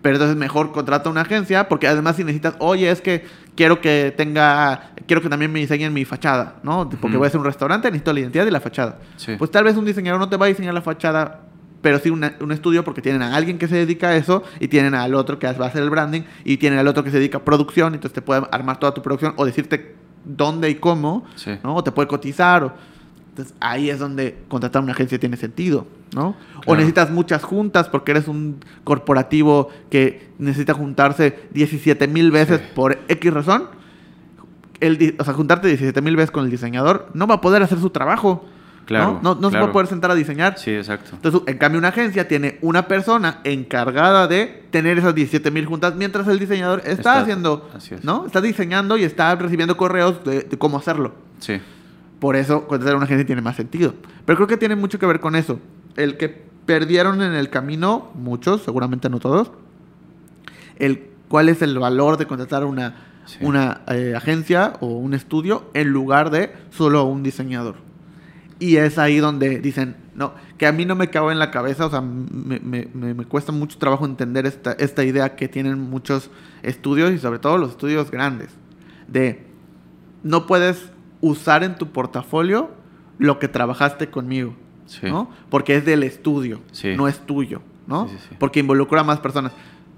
Pero 0.02 0.14
entonces 0.16 0.36
mejor 0.36 0.70
contrata 0.72 1.10
una 1.10 1.22
agencia 1.22 1.68
porque 1.68 1.88
además 1.88 2.16
si 2.16 2.22
necesitas, 2.24 2.54
oye, 2.60 2.88
es 2.90 3.00
que 3.00 3.24
quiero 3.56 3.80
que 3.80 4.14
tenga, 4.16 4.92
quiero 5.06 5.20
que 5.22 5.28
también 5.28 5.50
me 5.52 5.58
diseñen 5.58 5.92
mi 5.92 6.04
fachada, 6.04 6.56
¿no? 6.62 6.88
Porque 6.88 7.16
voy 7.16 7.24
a 7.24 7.28
hacer 7.28 7.40
un 7.40 7.46
restaurante, 7.46 7.88
necesito 7.90 8.12
la 8.12 8.20
identidad 8.20 8.46
y 8.46 8.50
la 8.50 8.60
fachada. 8.60 8.98
Sí. 9.16 9.34
Pues 9.36 9.50
tal 9.50 9.64
vez 9.64 9.76
un 9.76 9.84
diseñador 9.84 10.20
no 10.20 10.28
te 10.28 10.36
va 10.36 10.46
a 10.46 10.48
diseñar 10.48 10.72
la 10.72 10.82
fachada, 10.82 11.40
pero 11.82 11.98
sí 11.98 12.10
una- 12.10 12.34
un 12.40 12.52
estudio 12.52 12.84
porque 12.84 13.02
tienen 13.02 13.22
a 13.22 13.34
alguien 13.34 13.58
que 13.58 13.66
se 13.66 13.74
dedica 13.74 14.10
a 14.10 14.16
eso 14.16 14.44
y 14.60 14.68
tienen 14.68 14.94
al 14.94 15.14
otro 15.16 15.38
que 15.40 15.52
va 15.52 15.64
a 15.64 15.68
hacer 15.68 15.82
el 15.82 15.90
branding 15.90 16.22
y 16.44 16.58
tienen 16.58 16.78
al 16.78 16.86
otro 16.86 17.02
que 17.02 17.10
se 17.10 17.16
dedica 17.18 17.38
a 17.38 17.44
producción, 17.44 17.94
entonces 17.94 18.14
te 18.14 18.22
puede 18.22 18.42
armar 18.52 18.78
toda 18.78 18.94
tu 18.94 19.02
producción 19.02 19.32
o 19.36 19.44
decirte 19.44 19.96
dónde 20.24 20.70
y 20.70 20.76
cómo, 20.76 21.24
Sí. 21.34 21.52
¿no? 21.64 21.74
O 21.74 21.82
te 21.82 21.90
puede 21.90 22.06
cotizar. 22.06 22.62
O... 22.64 22.72
Entonces 23.38 23.54
ahí 23.60 23.88
es 23.88 24.00
donde 24.00 24.36
contratar 24.48 24.82
una 24.82 24.90
agencia 24.92 25.16
tiene 25.20 25.36
sentido, 25.36 25.86
¿no? 26.12 26.34
O 26.66 26.74
necesitas 26.74 27.08
muchas 27.10 27.44
juntas 27.44 27.88
porque 27.88 28.10
eres 28.10 28.26
un 28.26 28.56
corporativo 28.82 29.68
que 29.90 30.28
necesita 30.40 30.74
juntarse 30.74 31.38
17 31.52 32.08
mil 32.08 32.32
veces 32.32 32.58
Sí. 32.60 32.66
por 32.74 32.98
X 33.06 33.32
razón. 33.32 33.68
El, 34.80 35.14
o 35.18 35.24
sea, 35.24 35.34
juntarte 35.34 35.68
17 35.68 36.00
mil 36.02 36.16
veces 36.16 36.30
con 36.32 36.44
el 36.44 36.50
diseñador 36.50 37.08
no 37.14 37.26
va 37.28 37.36
a 37.36 37.40
poder 37.40 37.62
hacer 37.62 37.78
su 37.78 37.90
trabajo. 37.90 38.44
Claro, 38.86 39.20
No, 39.22 39.34
no, 39.34 39.40
no 39.42 39.50
se 39.50 39.58
va 39.58 39.66
a 39.66 39.72
poder 39.72 39.86
sentar 39.86 40.10
a 40.10 40.14
diseñar. 40.14 40.58
Sí, 40.58 40.70
exacto. 40.72 41.10
Entonces, 41.12 41.42
en 41.46 41.58
cambio, 41.58 41.78
una 41.78 41.88
agencia 41.88 42.26
tiene 42.26 42.58
una 42.62 42.88
persona 42.88 43.40
encargada 43.44 44.26
de 44.26 44.64
tener 44.70 44.98
esas 44.98 45.14
17 45.14 45.50
mil 45.50 45.66
juntas 45.66 45.94
mientras 45.94 46.26
el 46.26 46.38
diseñador 46.38 46.78
está, 46.80 46.92
Está- 46.92 47.18
haciendo, 47.20 47.68
así 47.76 47.94
es. 47.94 48.02
¿no? 48.02 48.24
Está 48.24 48.40
diseñando 48.40 48.96
y 48.96 49.04
está 49.04 49.34
recibiendo 49.36 49.76
correos 49.76 50.24
de, 50.24 50.40
de 50.40 50.58
cómo 50.58 50.78
hacerlo. 50.78 51.12
Sí. 51.38 51.60
Por 52.20 52.36
eso, 52.36 52.66
contratar 52.66 52.94
a 52.94 52.96
una 52.96 53.04
agencia 53.06 53.24
tiene 53.26 53.42
más 53.42 53.56
sentido. 53.56 53.94
Pero 54.24 54.36
creo 54.36 54.48
que 54.48 54.56
tiene 54.56 54.74
mucho 54.76 54.98
que 54.98 55.06
ver 55.06 55.20
con 55.20 55.36
eso. 55.36 55.60
El 55.96 56.16
que 56.16 56.28
perdieron 56.66 57.22
en 57.22 57.32
el 57.32 57.48
camino, 57.50 58.10
muchos, 58.14 58.62
seguramente 58.62 59.08
no 59.08 59.18
todos, 59.20 59.50
el 60.78 61.06
cuál 61.28 61.48
es 61.48 61.62
el 61.62 61.78
valor 61.78 62.16
de 62.16 62.26
contratar 62.26 62.64
una, 62.64 63.04
Sí. 63.26 63.38
una 63.42 63.82
eh, 63.88 64.14
agencia 64.16 64.74
o 64.80 64.86
un 64.86 65.12
estudio 65.12 65.70
en 65.74 65.88
lugar 65.88 66.30
de 66.30 66.50
solo 66.70 67.04
un 67.04 67.22
diseñador. 67.22 67.74
Y 68.58 68.76
es 68.76 68.98
ahí 68.98 69.18
donde 69.18 69.60
dicen, 69.60 69.96
no, 70.14 70.32
que 70.56 70.66
a 70.66 70.72
mí 70.72 70.84
no 70.86 70.96
me 70.96 71.10
cabe 71.10 71.32
en 71.32 71.38
la 71.38 71.50
cabeza, 71.50 71.86
o 71.86 71.90
sea, 71.90 72.00
me, 72.00 72.58
me- 72.60 72.88
me- 72.92 73.14
me 73.14 73.24
cuesta 73.26 73.52
mucho 73.52 73.78
trabajo 73.78 74.04
entender 74.06 74.46
esta, 74.46 74.72
esta 74.72 75.04
idea 75.04 75.36
que 75.36 75.46
tienen 75.46 75.78
muchos 75.78 76.30
estudios 76.62 77.12
y 77.12 77.18
sobre 77.18 77.38
todo 77.38 77.58
los 77.58 77.70
estudios 77.70 78.10
grandes, 78.10 78.48
de 79.06 79.44
no 80.22 80.46
puedes 80.46 80.90
usar 81.20 81.64
en 81.64 81.76
tu 81.76 81.88
portafolio 81.88 82.70
lo 83.18 83.38
que 83.38 83.48
trabajaste 83.48 84.10
conmigo, 84.10 84.54
Sí. 84.86 85.06
¿no? 85.06 85.30
Porque 85.50 85.76
es 85.76 85.84
del 85.84 86.02
estudio, 86.02 86.60
Sí. 86.72 86.94
no 86.96 87.08
es 87.08 87.18
tuyo, 87.20 87.60
¿no? 87.86 88.08
Sí. 88.08 88.16
Porque 88.38 88.60
involucra 88.60 89.00
a 89.00 89.04
más 89.04 89.18
personas. 89.20 89.52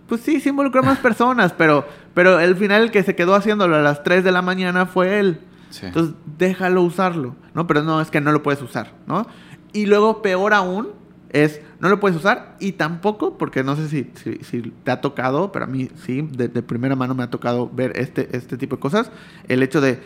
Pues 0.08 0.22
sí, 0.22 0.40
sí 0.40 0.48
involucra 0.48 0.80
a 0.80 0.84
más 0.84 0.98
personas, 0.98 1.52
pero, 1.52 1.86
pero 2.14 2.40
el 2.40 2.56
final 2.56 2.82
el 2.82 2.90
que 2.90 3.02
se 3.02 3.14
quedó 3.14 3.34
haciéndolo 3.34 3.76
a 3.76 3.80
las 3.80 4.02
3 4.02 4.24
de 4.24 4.32
la 4.32 4.42
mañana 4.42 4.86
fue 4.86 5.20
él. 5.20 5.40
Entonces, 5.82 6.16
déjalo 6.38 6.82
usarlo, 6.82 7.36
¿no? 7.54 7.68
Pero 7.68 7.82
no, 7.84 8.00
es 8.00 8.10
que 8.10 8.20
no 8.20 8.32
lo 8.32 8.42
puedes 8.42 8.60
usar, 8.60 8.92
¿no? 9.06 9.24
Y 9.72 9.86
luego, 9.86 10.20
peor 10.20 10.52
aún, 10.52 10.88
es, 11.28 11.60
no 11.78 11.88
lo 11.88 12.00
puedes 12.00 12.16
usar 12.18 12.56
y 12.58 12.72
tampoco, 12.72 13.38
porque 13.38 13.62
no 13.62 13.76
sé 13.76 13.88
si, 13.88 14.10
si, 14.14 14.38
si 14.42 14.62
te 14.82 14.90
ha 14.90 15.00
tocado, 15.00 15.52
pero 15.52 15.66
a 15.66 15.68
mí 15.68 15.88
sí, 16.04 16.22
de, 16.32 16.48
de 16.48 16.62
primera 16.64 16.96
mano 16.96 17.14
me 17.14 17.22
ha 17.22 17.30
tocado 17.30 17.70
ver 17.72 17.92
este, 17.94 18.36
este 18.36 18.56
tipo 18.56 18.74
de 18.76 18.80
cosas, 18.80 19.12
el 19.46 19.62
hecho 19.62 19.80
de 19.80 20.00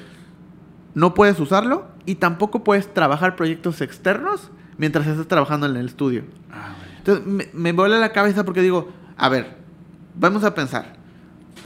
no 0.95 1.15
puedes 1.15 1.39
usarlo 1.41 1.87
y 2.07 2.17
tampoco 2.17 2.65
puedes 2.65 2.93
trabajar 2.93 3.37
proyectos 3.37 3.81
externos 3.81 4.51
mientras 4.79 5.07
estás 5.07 5.27
trabajando 5.27 5.67
en 5.67 5.77
el 5.77 5.87
estudio. 5.87 6.25
Ah. 6.51 6.75
Entonces 6.99 7.27
me, 7.27 7.49
me 7.53 7.73
vuela 7.73 7.99
la 7.99 8.13
cabeza 8.13 8.45
porque 8.45 8.63
digo, 8.63 8.93
a 9.17 9.29
ver, 9.29 9.57
vamos 10.15 10.45
a 10.45 10.55
pensar. 10.55 10.97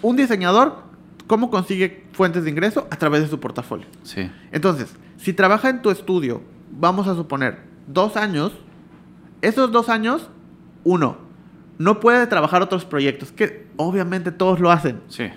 Un 0.03 0.17
diseñador, 0.17 0.83
¿cómo 1.27 1.51
consigue 1.51 2.07
fuentes 2.13 2.45
de 2.45 2.51
ingreso? 2.51 2.87
A 2.91 2.97
través 2.97 3.23
de 3.23 3.29
su 3.29 3.39
portafolio. 3.41 3.87
Sí. 4.03 4.31
Entonces, 4.53 4.97
si 5.17 5.33
trabaja 5.33 5.69
en 5.69 5.83
tu 5.83 5.91
estudio, 5.91 6.43
vamos 6.71 7.07
a 7.09 7.15
suponer, 7.15 7.59
dos 7.87 8.17
años, 8.17 8.53
esos 9.43 9.73
dos 9.73 9.89
años, 9.89 10.29
uno, 10.85 11.19
no 11.79 12.01
puede 12.01 12.27
trabajar 12.27 12.63
otros 12.63 12.85
proyectos, 12.85 13.33
que 13.33 13.67
obviamente 13.77 14.33
todos 14.33 14.61
lo 14.61 14.71
hacen. 14.71 15.01
Sí. 15.09 15.31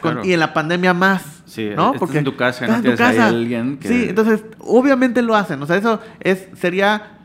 Claro. 0.00 0.24
Y 0.24 0.32
en 0.32 0.40
la 0.40 0.52
pandemia 0.52 0.94
más. 0.94 1.41
Sí, 1.52 1.68
¿no? 1.76 1.92
estás 1.94 2.14
en 2.14 2.24
tu 2.24 2.36
casa, 2.36 2.66
no 2.66 2.72
en 2.74 2.78
tu 2.78 2.82
tienes 2.82 3.00
ahí 3.00 3.16
casa. 3.16 3.28
alguien 3.28 3.76
que- 3.78 3.88
Sí, 3.88 4.06
entonces, 4.08 4.42
obviamente 4.58 5.20
lo 5.20 5.36
hacen. 5.36 5.62
O 5.62 5.66
sea, 5.66 5.76
eso 5.76 6.00
es, 6.20 6.48
sería 6.54 7.18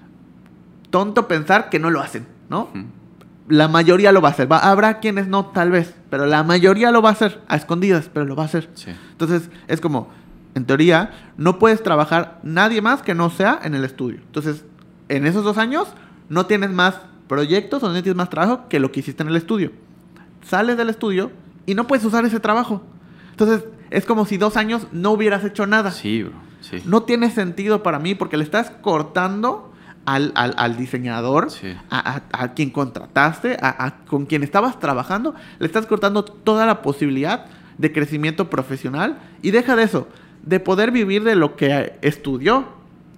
tonto 0.89 1.27
pensar 1.27 1.69
que 1.69 1.79
no 1.79 1.89
lo 1.89 2.01
hacen, 2.01 2.27
¿no? 2.49 2.69
La 3.47 3.67
mayoría 3.69 4.11
lo 4.11 4.21
va 4.21 4.29
a 4.29 4.31
hacer. 4.31 4.51
Va- 4.51 4.59
habrá 4.59 4.99
quienes 4.99 5.27
no, 5.27 5.45
tal 5.45 5.71
vez, 5.71 5.93
pero 6.09 6.25
la 6.25 6.43
mayoría 6.43 6.91
lo 6.91 7.01
va 7.01 7.09
a 7.09 7.11
hacer, 7.13 7.41
a 7.47 7.55
escondidas, 7.55 8.09
pero 8.13 8.25
lo 8.25 8.35
va 8.35 8.43
a 8.43 8.45
hacer. 8.47 8.69
Sí. 8.73 8.91
Entonces, 9.11 9.49
es 9.69 9.79
como, 9.79 10.09
en 10.55 10.65
teoría, 10.65 11.11
no 11.37 11.57
puedes 11.59 11.81
trabajar 11.81 12.39
nadie 12.43 12.81
más 12.81 13.01
que 13.01 13.15
no 13.15 13.29
sea 13.29 13.59
en 13.63 13.75
el 13.75 13.85
estudio. 13.85 14.17
Entonces, 14.25 14.65
en 15.07 15.25
esos 15.25 15.45
dos 15.45 15.57
años, 15.57 15.87
no 16.27 16.45
tienes 16.47 16.71
más 16.71 16.95
proyectos 17.29 17.81
o 17.83 17.87
no 17.87 17.93
tienes 17.93 18.15
más 18.15 18.29
trabajo 18.29 18.67
que 18.67 18.79
lo 18.81 18.91
que 18.91 18.99
hiciste 18.99 19.23
en 19.23 19.29
el 19.29 19.37
estudio. 19.37 19.71
Sales 20.45 20.75
del 20.75 20.89
estudio 20.89 21.31
y 21.65 21.75
no 21.75 21.87
puedes 21.87 22.03
usar 22.05 22.25
ese 22.25 22.39
trabajo. 22.41 22.81
Entonces, 23.39 23.65
es 23.91 24.05
como 24.05 24.25
si 24.25 24.37
dos 24.37 24.57
años 24.57 24.87
no 24.91 25.11
hubieras 25.11 25.43
hecho 25.45 25.67
nada. 25.67 25.91
Sí, 25.91 26.23
bro. 26.23 26.33
Sí. 26.61 26.81
No 26.85 27.03
tiene 27.03 27.29
sentido 27.29 27.83
para 27.83 27.99
mí 27.99 28.15
porque 28.15 28.35
le 28.35 28.43
estás 28.43 28.71
cortando 28.81 29.71
al, 30.05 30.31
al- 30.35 30.55
al 30.57 30.75
diseñador, 30.75 31.51
Sí. 31.51 31.75
a, 31.91 32.13
a- 32.15 32.43
a 32.43 32.53
quien 32.55 32.71
contrataste, 32.71 33.57
a, 33.61 33.85
a- 33.85 33.97
con 34.05 34.25
quien 34.25 34.41
estabas 34.41 34.79
trabajando, 34.79 35.35
le 35.59 35.67
estás 35.67 35.85
cortando 35.85 36.23
toda 36.25 36.65
la 36.65 36.81
posibilidad 36.81 37.45
de 37.77 37.93
crecimiento 37.93 38.49
profesional 38.49 39.19
y 39.43 39.51
deja 39.51 39.75
de 39.75 39.83
eso, 39.83 40.07
de 40.43 40.59
poder 40.59 40.89
vivir 40.91 41.23
de 41.23 41.35
lo 41.35 41.55
que 41.55 41.93
estudió, 42.01 42.65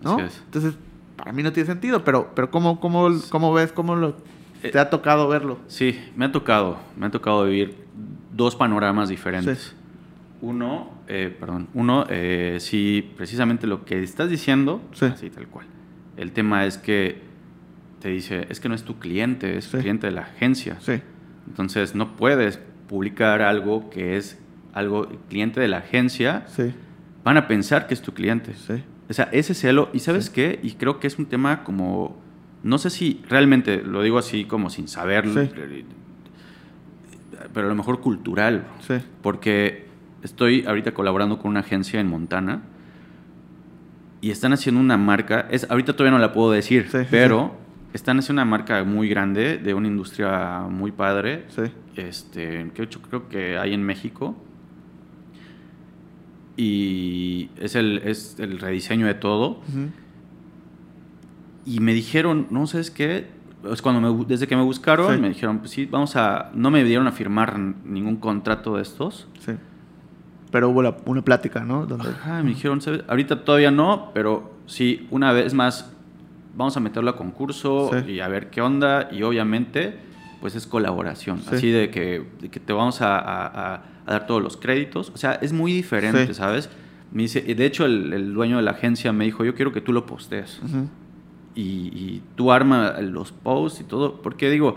¿no? 0.03 0.20
Es. 0.20 0.41
Entonces, 0.45 0.74
para 1.15 1.32
mí 1.32 1.43
no 1.43 1.53
tiene 1.53 1.67
sentido, 1.67 2.03
pero, 2.03 2.32
pero 2.36 2.51
¿cómo, 2.51 2.80
cómo, 2.82 3.07
cómo 3.30 3.53
ves, 3.53 3.72
cómo 3.72 3.95
lo, 3.95 4.17
Eh, 4.63 4.70
te 4.72 4.80
ha 4.80 4.89
tocado 4.89 5.30
verlo? 5.30 5.59
Sí, 5.67 5.97
me 6.17 6.26
ha 6.26 6.32
tocado, 6.34 6.78
me 6.97 7.05
ha 7.05 7.09
tocado 7.11 7.45
vivir 7.45 7.78
dos 8.36 8.55
panoramas 8.57 9.07
diferentes. 9.09 9.59
Sí. 9.59 9.76
Uno, 10.41 10.89
eh, 11.07 11.35
perdón, 11.37 11.67
uno, 11.73 12.05
eh, 12.09 12.57
sí, 12.59 13.11
precisamente 13.17 13.67
lo 13.67 13.83
que 13.83 14.01
estás 14.01 14.29
diciendo, 14.29 14.81
Sí. 14.93 15.05
así 15.05 15.29
tal 15.29 15.47
cual. 15.47 15.65
El 16.15 16.31
tema 16.31 16.65
es 16.65 16.77
que 16.77 17.21
te 18.01 18.09
dice, 18.09 18.47
es 18.49 18.59
que 18.61 18.69
no 18.69 18.75
es 18.75 18.83
tu 18.83 18.99
cliente, 18.99 19.57
es 19.57 19.65
Sí. 19.65 19.77
cliente 19.77 20.07
de 20.07 20.11
la 20.13 20.21
agencia. 20.21 20.77
Sí, 20.79 21.01
Entonces 21.47 21.95
no 21.95 22.15
puedes 22.15 22.59
publicar 22.87 23.41
algo 23.41 23.89
que 23.89 24.15
es 24.17 24.39
algo 24.73 25.09
cliente 25.29 25.59
de 25.59 25.67
la 25.67 25.79
agencia. 25.79 26.43
sí, 26.47 26.73
Van 27.23 27.35
a 27.37 27.47
pensar 27.47 27.85
que 27.87 27.93
es 27.93 28.01
tu 28.01 28.13
cliente. 28.13 28.53
sí. 28.55 28.81
O 29.09 29.13
sea, 29.13 29.27
ese 29.33 29.53
celo, 29.55 29.89
y 29.91 29.99
sabes 29.99 30.29
qué, 30.29 30.59
y 30.63 30.73
creo 30.73 30.99
que 30.99 31.07
es 31.07 31.17
un 31.19 31.25
tema 31.25 31.63
como, 31.63 32.15
no 32.63 32.77
sé 32.77 32.89
si 32.91 33.21
realmente, 33.27 33.81
lo 33.83 34.03
digo 34.03 34.17
así 34.19 34.45
como 34.45 34.69
sin 34.69 34.87
saberlo, 34.87 35.41
Sí. 35.43 35.49
pero 37.53 37.65
a 37.67 37.69
lo 37.69 37.75
mejor 37.75 37.99
cultural, 38.01 38.65
Sí. 38.81 38.95
porque 39.21 39.88
estoy 40.24 40.65
ahorita 40.65 40.93
colaborando 40.93 41.39
con 41.39 41.51
una 41.51 41.61
agencia 41.61 41.99
en 41.99 42.07
Montana 42.07 42.61
y 44.22 44.32
están 44.32 44.53
haciendo 44.53 44.82
una 44.82 44.97
marca, 44.97 45.47
es, 45.49 45.70
ahorita 45.70 45.93
todavía 45.93 46.17
no 46.17 46.20
la 46.22 46.34
puedo 46.34 46.51
decir, 46.51 46.88
Sí, 46.91 46.99
sí, 46.99 47.07
pero 47.09 47.55
están 47.93 48.20
haciendo 48.20 48.41
una 48.41 48.49
marca 48.49 48.84
muy 48.84 49.07
grande 49.09 49.57
de 49.57 49.74
una 49.74 49.88
industria 49.88 50.61
muy 50.70 50.91
padre, 50.91 51.45
Sí. 51.49 51.63
este, 51.95 52.70
que 52.74 52.88
yo 52.88 53.01
creo 53.01 53.30
que 53.30 53.57
hay 53.57 53.74
en 53.74 53.84
México. 53.84 54.36
Y 56.57 57.49
es 57.57 57.76
el, 57.76 57.99
es 58.03 58.36
el 58.39 58.59
rediseño 58.59 59.07
de 59.07 59.13
todo. 59.13 59.61
Y 61.65 61.80
me 61.80 61.93
dijeron, 61.93 62.47
no 62.49 62.67
sabes 62.67 62.91
qué, 62.91 63.28
Pues 63.61 63.82
cuando 63.82 64.01
me 64.01 64.26
desde 64.26 64.47
que 64.47 64.55
me 64.55 64.63
buscaron, 64.63 65.20
me 65.22 65.30
dijeron, 65.30 65.59
pues 65.59 65.72
sí, 65.72 65.86
vamos 65.86 66.15
a, 66.15 66.51
no 66.53 66.72
me 66.72 66.84
dieron 66.84 67.07
a 67.07 67.11
firmar 67.11 67.57
ningún 67.59 68.17
contrato 68.17 68.76
de 68.76 68.82
estos. 68.82 69.28
Sí. 69.39 69.53
Pero 70.51 70.69
hubo 70.69 70.81
la- 70.81 70.97
una 71.05 71.21
plática, 71.21 71.63
¿no? 71.63 71.85
Donde... 71.85 72.09
Ajá, 72.09 72.41
me 72.43 72.49
dijeron, 72.49 72.81
¿sabes? 72.81 73.03
ahorita 73.07 73.43
todavía 73.43 73.71
no, 73.71 74.11
pero 74.13 74.51
sí, 74.65 75.07
una 75.11 75.31
vez 75.31 75.53
más, 75.53 75.91
vamos 76.55 76.75
a 76.75 76.79
meterlo 76.79 77.11
a 77.11 77.15
concurso 77.15 77.91
Sí. 78.05 78.13
y 78.13 78.19
a 78.19 78.27
ver 78.27 78.49
qué 78.49 78.61
onda. 78.61 79.09
Y 79.11 79.21
obviamente, 79.23 79.97
pues 80.41 80.55
es 80.55 80.65
colaboración. 80.65 81.39
Sí. 81.41 81.49
Así 81.55 81.69
de 81.71 81.91
que, 81.91 82.25
de 82.41 82.49
que 82.49 82.59
te 82.59 82.73
vamos 82.73 83.01
a, 83.01 83.17
a- 83.19 83.47
a- 83.47 83.81
a 84.07 84.11
dar 84.11 84.25
todos 84.25 84.41
los 84.41 84.57
créditos. 84.57 85.11
O 85.13 85.17
sea, 85.17 85.33
es 85.33 85.53
muy 85.53 85.71
diferente, 85.71 86.25
Sí. 86.27 86.33
¿sabes? 86.33 86.69
Me 87.11 87.23
dice, 87.23 87.43
y 87.45 87.53
de 87.53 87.65
hecho, 87.65 87.85
el, 87.85 88.11
el 88.13 88.33
dueño 88.33 88.57
de 88.57 88.63
la 88.63 88.71
agencia 88.71 89.11
me 89.13 89.25
dijo, 89.25 89.43
yo 89.43 89.53
quiero 89.55 89.71
que 89.71 89.81
tú 89.81 89.93
lo 89.93 90.05
postees. 90.07 90.59
Y, 91.55 91.61
y 91.61 92.21
tú 92.35 92.51
arma 92.51 92.99
los 93.01 93.31
posts 93.31 93.81
y 93.81 93.83
todo. 93.83 94.21
Porque 94.21 94.49
digo, 94.49 94.75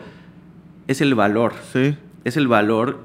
es 0.86 1.00
el 1.00 1.14
valor 1.14 1.52
Sí. 1.72 1.96
es 2.24 2.36
el 2.36 2.48
valor 2.48 3.00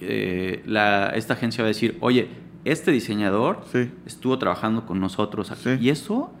que 0.00 0.62
la, 0.66 1.10
esta 1.10 1.34
agencia 1.34 1.62
va 1.62 1.66
a 1.66 1.68
decir, 1.68 1.96
oye, 2.00 2.28
este 2.64 2.90
diseñador 2.90 3.62
Sí. 3.70 3.90
estuvo 4.06 4.38
trabajando 4.38 4.86
con 4.86 4.98
nosotros 4.98 5.50
aquí. 5.52 5.62
Sí. 5.64 5.78
Y 5.80 5.90
eso 5.90 6.32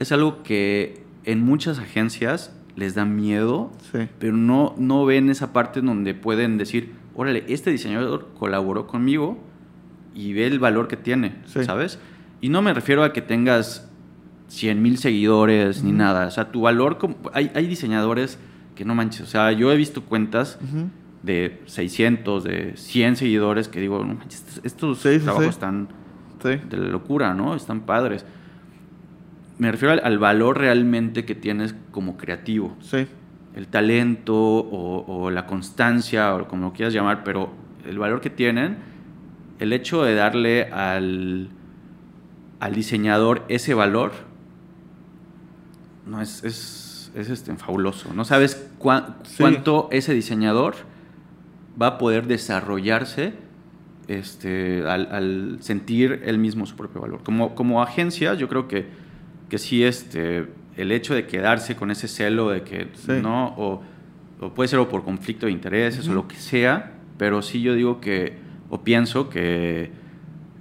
es 0.00 0.12
algo 0.12 0.42
que 0.42 1.04
en 1.24 1.42
muchas 1.42 1.78
agencias 1.78 2.54
les 2.76 2.94
da 2.94 3.04
miedo, 3.04 3.70
Sí. 3.92 4.08
pero 4.18 4.36
no, 4.36 4.74
no 4.76 5.04
ven 5.04 5.30
esa 5.30 5.52
parte 5.52 5.80
donde 5.80 6.12
pueden 6.14 6.58
decir, 6.58 6.92
órale, 7.14 7.44
este 7.48 7.70
diseñador 7.70 8.28
colaboró 8.38 8.86
conmigo 8.86 9.38
y 10.14 10.32
ve 10.32 10.46
el 10.46 10.58
valor 10.58 10.88
que 10.88 10.96
tiene. 10.96 11.36
¿sabes? 11.46 11.98
Y 12.40 12.48
no 12.48 12.60
me 12.62 12.74
refiero 12.74 13.04
a 13.04 13.12
que 13.12 13.22
tengas 13.22 13.88
100 14.48 14.82
mil 14.82 14.98
seguidores 14.98 15.82
ni 15.84 15.92
nada. 15.92 16.26
O 16.26 16.30
sea, 16.30 16.50
tu 16.50 16.62
valor, 16.62 16.98
como, 16.98 17.16
hay, 17.32 17.50
hay 17.54 17.66
diseñadores 17.66 18.38
que 18.74 18.84
no 18.84 18.94
manches. 18.94 19.22
O 19.22 19.26
sea, 19.26 19.52
yo 19.52 19.70
he 19.72 19.76
visto 19.76 20.02
cuentas. 20.02 20.58
De 21.22 21.62
600, 21.66 22.42
de 22.44 22.76
100 22.76 23.16
seguidores 23.16 23.68
que 23.68 23.80
digo, 23.80 24.04
no 24.04 24.14
manches, 24.14 24.60
estos, 24.64 24.98
Sí, 24.98 25.18
trabajos 25.18 25.44
sí. 25.44 25.50
están 25.50 25.88
Sí. 26.42 26.56
de 26.68 26.76
la 26.76 26.88
locura, 26.88 27.34
¿no? 27.34 27.54
Están 27.54 27.82
padres. 27.82 28.24
Me 29.58 29.70
refiero 29.70 29.92
al, 29.92 30.00
al 30.02 30.18
valor 30.18 30.58
realmente 30.58 31.24
que 31.24 31.34
tienes 31.36 31.74
como 31.92 32.16
creativo. 32.16 32.76
Sí. 32.80 33.06
El 33.54 33.68
talento 33.68 34.34
o, 34.34 35.04
o 35.06 35.30
la 35.30 35.46
constancia 35.46 36.34
o 36.34 36.48
como 36.48 36.66
lo 36.66 36.72
quieras 36.72 36.92
llamar, 36.94 37.22
pero 37.22 37.52
el 37.86 37.98
valor 37.98 38.20
que 38.20 38.30
tienen, 38.30 38.78
el 39.60 39.72
hecho 39.72 40.02
de 40.02 40.14
darle 40.16 40.64
al, 40.72 41.50
al 42.58 42.74
diseñador 42.74 43.44
ese 43.48 43.74
valor, 43.74 44.10
no 46.06 46.20
es, 46.20 46.42
es, 46.42 47.12
es, 47.14 47.30
este, 47.30 47.54
fabuloso. 47.56 48.12
No 48.14 48.24
sabes 48.24 48.52
Sí. 48.52 49.36
cuánto 49.38 49.88
ese 49.92 50.12
diseñador 50.14 50.74
va 51.80 51.86
a 51.86 51.98
poder 51.98 52.26
desarrollarse 52.26 53.32
este, 54.08 54.82
al, 54.86 55.08
al 55.12 55.56
sentir 55.60 56.22
él 56.24 56.38
mismo 56.38 56.66
su 56.66 56.76
propio 56.76 57.00
valor. 57.00 57.22
Como, 57.22 57.54
como 57.54 57.82
agencia, 57.82 58.34
yo 58.34 58.48
creo 58.48 58.68
que, 58.68 58.86
que 59.48 59.58
sí, 59.58 59.84
este, 59.84 60.46
el 60.76 60.92
hecho 60.92 61.14
de 61.14 61.26
quedarse 61.26 61.76
con 61.76 61.90
ese 61.90 62.08
celo 62.08 62.50
de 62.50 62.62
que 62.62 62.88
Sí. 62.94 63.12
no, 63.22 63.54
o, 63.56 63.82
o 64.40 64.54
puede 64.54 64.68
ser 64.68 64.78
o 64.80 64.88
por 64.88 65.04
conflicto 65.04 65.46
de 65.46 65.52
intereses 65.52 66.08
o 66.08 66.14
lo 66.14 66.26
que 66.28 66.36
sea, 66.36 66.92
pero 67.16 67.42
sí 67.42 67.62
yo 67.62 67.74
digo 67.74 68.00
que, 68.00 68.36
o 68.70 68.82
pienso 68.82 69.28
que 69.30 69.90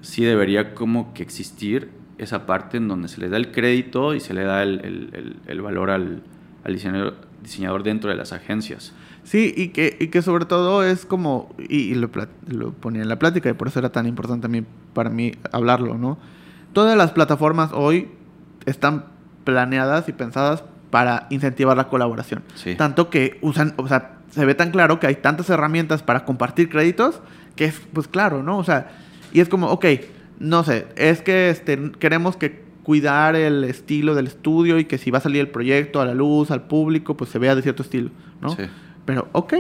sí 0.02 0.24
debería 0.24 0.74
como 0.76 1.14
que 1.14 1.24
existir 1.24 1.90
esa 2.18 2.46
parte 2.46 2.78
en 2.78 2.88
donde 2.88 3.08
se 3.08 3.20
le 3.20 3.30
da 3.30 3.38
el 3.38 3.52
crédito 3.52 4.14
y 4.14 4.20
se 4.20 4.34
le 4.36 4.44
da 4.44 4.62
el, 4.62 4.80
el- 4.86 5.10
el- 5.14 5.36
el 5.48 5.62
valor 5.62 5.90
al, 5.90 6.22
al 6.64 6.74
diseñador, 6.74 7.16
diseñador 7.42 7.82
dentro 7.84 8.12
de 8.12 8.16
las 8.16 8.32
agencias. 8.34 8.94
Sí, 9.24 9.54
y 9.56 9.70
que, 9.70 9.98
y 10.00 10.08
que 10.08 10.22
sobre 10.22 10.46
todo 10.46 10.84
es 10.84 11.06
como, 11.06 11.54
y, 11.58 11.92
y 11.92 11.96
lo, 11.96 12.10
ponía 12.74 13.02
en 13.02 13.10
la 13.10 13.20
plática, 13.20 13.50
y 13.50 13.54
por 13.54 13.68
eso 13.68 13.80
era 13.80 13.92
tan 13.92 14.08
importante 14.08 14.44
también 14.44 14.66
para 14.94 15.10
mí 15.10 15.34
hablarlo, 15.52 15.98
¿no? 15.98 16.18
Todas 16.74 16.98
las 16.98 17.12
plataformas 17.12 17.72
hoy 17.74 18.10
están 18.66 19.06
planeadas 19.44 20.08
y 20.10 20.14
pensadas 20.14 20.64
para 20.90 21.28
incentivar 21.30 21.78
la 21.78 21.88
colaboración. 21.88 22.44
Sí. 22.56 22.76
Tanto 22.76 23.10
que 23.10 23.38
usan, 23.42 23.74
o 23.78 23.88
sea, 23.88 24.18
se 24.30 24.46
ve 24.46 24.56
tan 24.56 24.72
claro 24.72 25.00
que 25.00 25.08
hay 25.08 25.16
tantas 25.16 25.50
herramientas 25.50 26.04
para 26.04 26.26
compartir 26.26 26.70
créditos 26.70 27.22
que 27.56 27.66
es, 27.66 27.82
pues 27.94 28.08
claro, 28.08 28.44
¿no? 28.44 28.58
O 28.58 28.64
sea, 28.64 28.92
y 29.34 29.40
es 29.40 29.50
como, 29.50 29.68
ok, 29.68 29.86
no 30.40 30.64
sé, 30.64 30.88
es 30.96 31.22
que 31.22 31.50
este, 31.50 31.92
queremos 32.00 32.38
que 32.38 32.62
cuidar 32.84 33.36
el 33.36 33.64
estilo 33.64 34.16
del 34.16 34.28
estudio 34.28 34.80
y 34.80 34.86
que 34.86 34.98
si 34.98 35.12
va 35.12 35.20
a 35.20 35.22
salir 35.22 35.42
el 35.42 35.50
proyecto 35.50 36.02
a 36.02 36.06
la 36.06 36.14
luz, 36.14 36.52
al 36.52 36.64
público, 36.64 37.16
pues 37.16 37.30
se 37.30 37.40
vea 37.40 37.56
de 37.56 37.62
cierto 37.62 37.84
estilo, 37.84 38.10
¿no? 38.42 38.56
Sí. 38.56 38.64
Pero, 39.12 39.28
ok, 39.34 39.54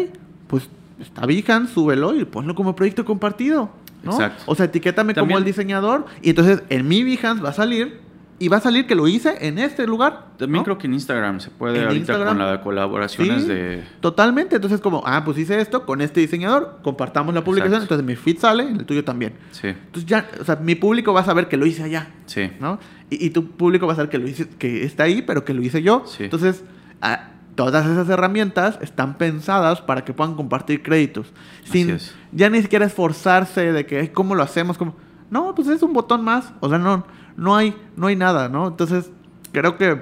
pues 0.47 0.69
está 0.99 1.25
Behance, 1.25 1.73
súbelo 1.73 2.15
y 2.15 2.23
ponlo 2.25 2.55
como 2.55 2.73
proyecto 2.75 3.03
compartido, 3.03 3.69
¿no? 4.03 4.11
Exacto. 4.13 4.43
O 4.45 4.55
sea, 4.55 4.65
etiquétame 4.67 5.13
como 5.13 5.23
También- 5.23 5.39
el 5.39 5.43
diseñador 5.45 6.05
y 6.21 6.29
entonces 6.29 6.63
en 6.69 6.87
mi 6.87 7.03
Behance 7.03 7.43
va 7.43 7.49
a 7.49 7.53
salir 7.53 7.99
y 8.39 8.47
va 8.47 8.57
a 8.57 8.61
salir 8.61 8.87
que 8.87 8.95
lo 8.95 9.07
hice 9.07 9.35
en 9.45 9.59
este 9.59 9.85
lugar. 9.85 10.27
También 10.37 10.61
¿no? 10.61 10.63
creo 10.63 10.77
que 10.77 10.87
en 10.87 10.93
Instagram 10.95 11.39
se 11.41 11.51
puede 11.51 11.79
ahorita 11.83 11.95
Instagram. 11.95 12.29
con 12.29 12.37
las 12.39 12.59
colaboraciones 12.59 13.43
Sí, 13.43 13.47
de... 13.49 13.83
Totalmente. 13.99 14.55
Entonces, 14.55 14.79
como, 14.81 15.03
ah, 15.05 15.23
pues 15.23 15.37
hice 15.37 15.59
esto 15.61 15.85
con 15.85 16.01
este 16.01 16.21
diseñador, 16.21 16.79
compartamos 16.81 17.35
la 17.35 17.43
publicación, 17.43 17.81
Exacto. 17.81 17.95
entonces 17.95 18.07
mi 18.07 18.15
feed 18.23 18.39
sale, 18.39 18.63
el 18.63 18.85
tuyo 18.85 19.03
también. 19.03 19.33
Sí, 19.51 19.67
Entonces 19.67 20.05
ya, 20.07 20.27
o 20.39 20.43
sea, 20.45 20.55
mi 20.55 20.73
público 20.75 21.13
va 21.13 21.19
a 21.21 21.25
saber 21.25 21.47
que 21.49 21.57
lo 21.57 21.67
hice 21.67 21.83
allá, 21.83 22.07
sí. 22.25 22.49
¿no? 22.59 22.79
Y, 23.11 23.27
y 23.27 23.29
tu 23.29 23.45
público 23.51 23.85
va 23.85 23.93
a 23.93 23.95
saber 23.97 24.09
que 24.09 24.17
lo 24.17 24.27
hice, 24.27 24.47
que 24.47 24.85
está 24.85 25.03
ahí, 25.03 25.21
pero 25.21 25.45
que 25.45 25.53
lo 25.53 25.61
hice 25.61 25.83
yo. 25.83 26.03
Sí. 26.07 26.23
Entonces, 26.23 26.63
ah, 27.03 27.27
todas 27.55 27.85
esas 27.85 28.07
herramientas 28.09 28.77
están 28.81 29.17
pensadas 29.17 29.81
para 29.81 30.03
que 30.05 30.13
puedan 30.13 30.35
compartir 30.35 30.81
créditos. 30.83 31.31
Sin 31.63 31.87
ya 32.31 32.49
ni 32.49 32.61
siquiera 32.61 32.85
esforzarse 32.85 33.71
de 33.73 33.85
que 33.85 33.99
"Ay, 33.99 34.07
cómo 34.09 34.35
lo 34.35 34.43
hacemos, 34.43 34.77
como 34.77 34.95
no, 35.29 35.53
pues 35.55 35.67
es 35.69 35.81
un 35.83 35.93
botón 35.93 36.23
más. 36.23 36.53
O 36.59 36.69
sea, 36.69 36.77
no, 36.77 37.05
no 37.37 37.55
hay, 37.55 37.75
no 37.95 38.07
hay 38.07 38.15
nada, 38.15 38.49
¿no? 38.49 38.67
Entonces, 38.67 39.09
creo 39.53 39.77
que 39.77 40.01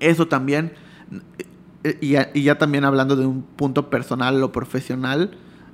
eso 0.00 0.26
también. 0.28 0.72
eh, 1.84 1.98
Y 2.00 2.10
ya, 2.10 2.30
y 2.34 2.42
ya 2.42 2.58
también 2.58 2.84
hablando 2.84 3.14
de 3.16 3.26
un 3.26 3.42
punto 3.42 3.90
personal 3.90 4.42
o 4.42 4.52
profesional. 4.52 5.32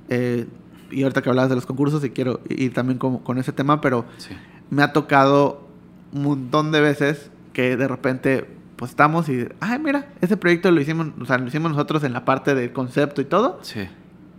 eh, 0.09 0.47
y 0.91 1.01
ahorita 1.03 1.23
que 1.23 1.29
hablabas 1.29 1.49
de 1.49 1.55
los 1.55 1.65
concursos, 1.65 2.03
y 2.03 2.11
quiero 2.11 2.41
ir 2.49 2.71
también 2.73 2.99
con, 2.99 3.17
con 3.19 3.39
ese 3.39 3.51
tema, 3.51 3.81
pero 3.81 4.05
Sí, 4.17 4.29
me 4.69 4.83
ha 4.83 4.93
tocado 4.93 5.65
un 6.13 6.21
montón 6.23 6.71
de 6.71 6.81
veces 6.81 7.31
que 7.53 7.75
de 7.77 7.87
repente 7.87 8.45
pues 8.75 8.91
estamos 8.91 9.29
y 9.29 9.47
ay 9.59 9.79
mira 9.79 10.07
ese 10.21 10.35
proyecto 10.37 10.71
lo 10.71 10.81
hicimos 10.81 11.07
o 11.21 11.25
sea 11.25 11.37
lo 11.37 11.47
hicimos 11.47 11.71
nosotros 11.71 12.03
en 12.03 12.13
la 12.13 12.25
parte 12.25 12.55
del 12.55 12.71
concepto 12.73 13.21
y 13.21 13.25
todo 13.25 13.59
sí. 13.61 13.87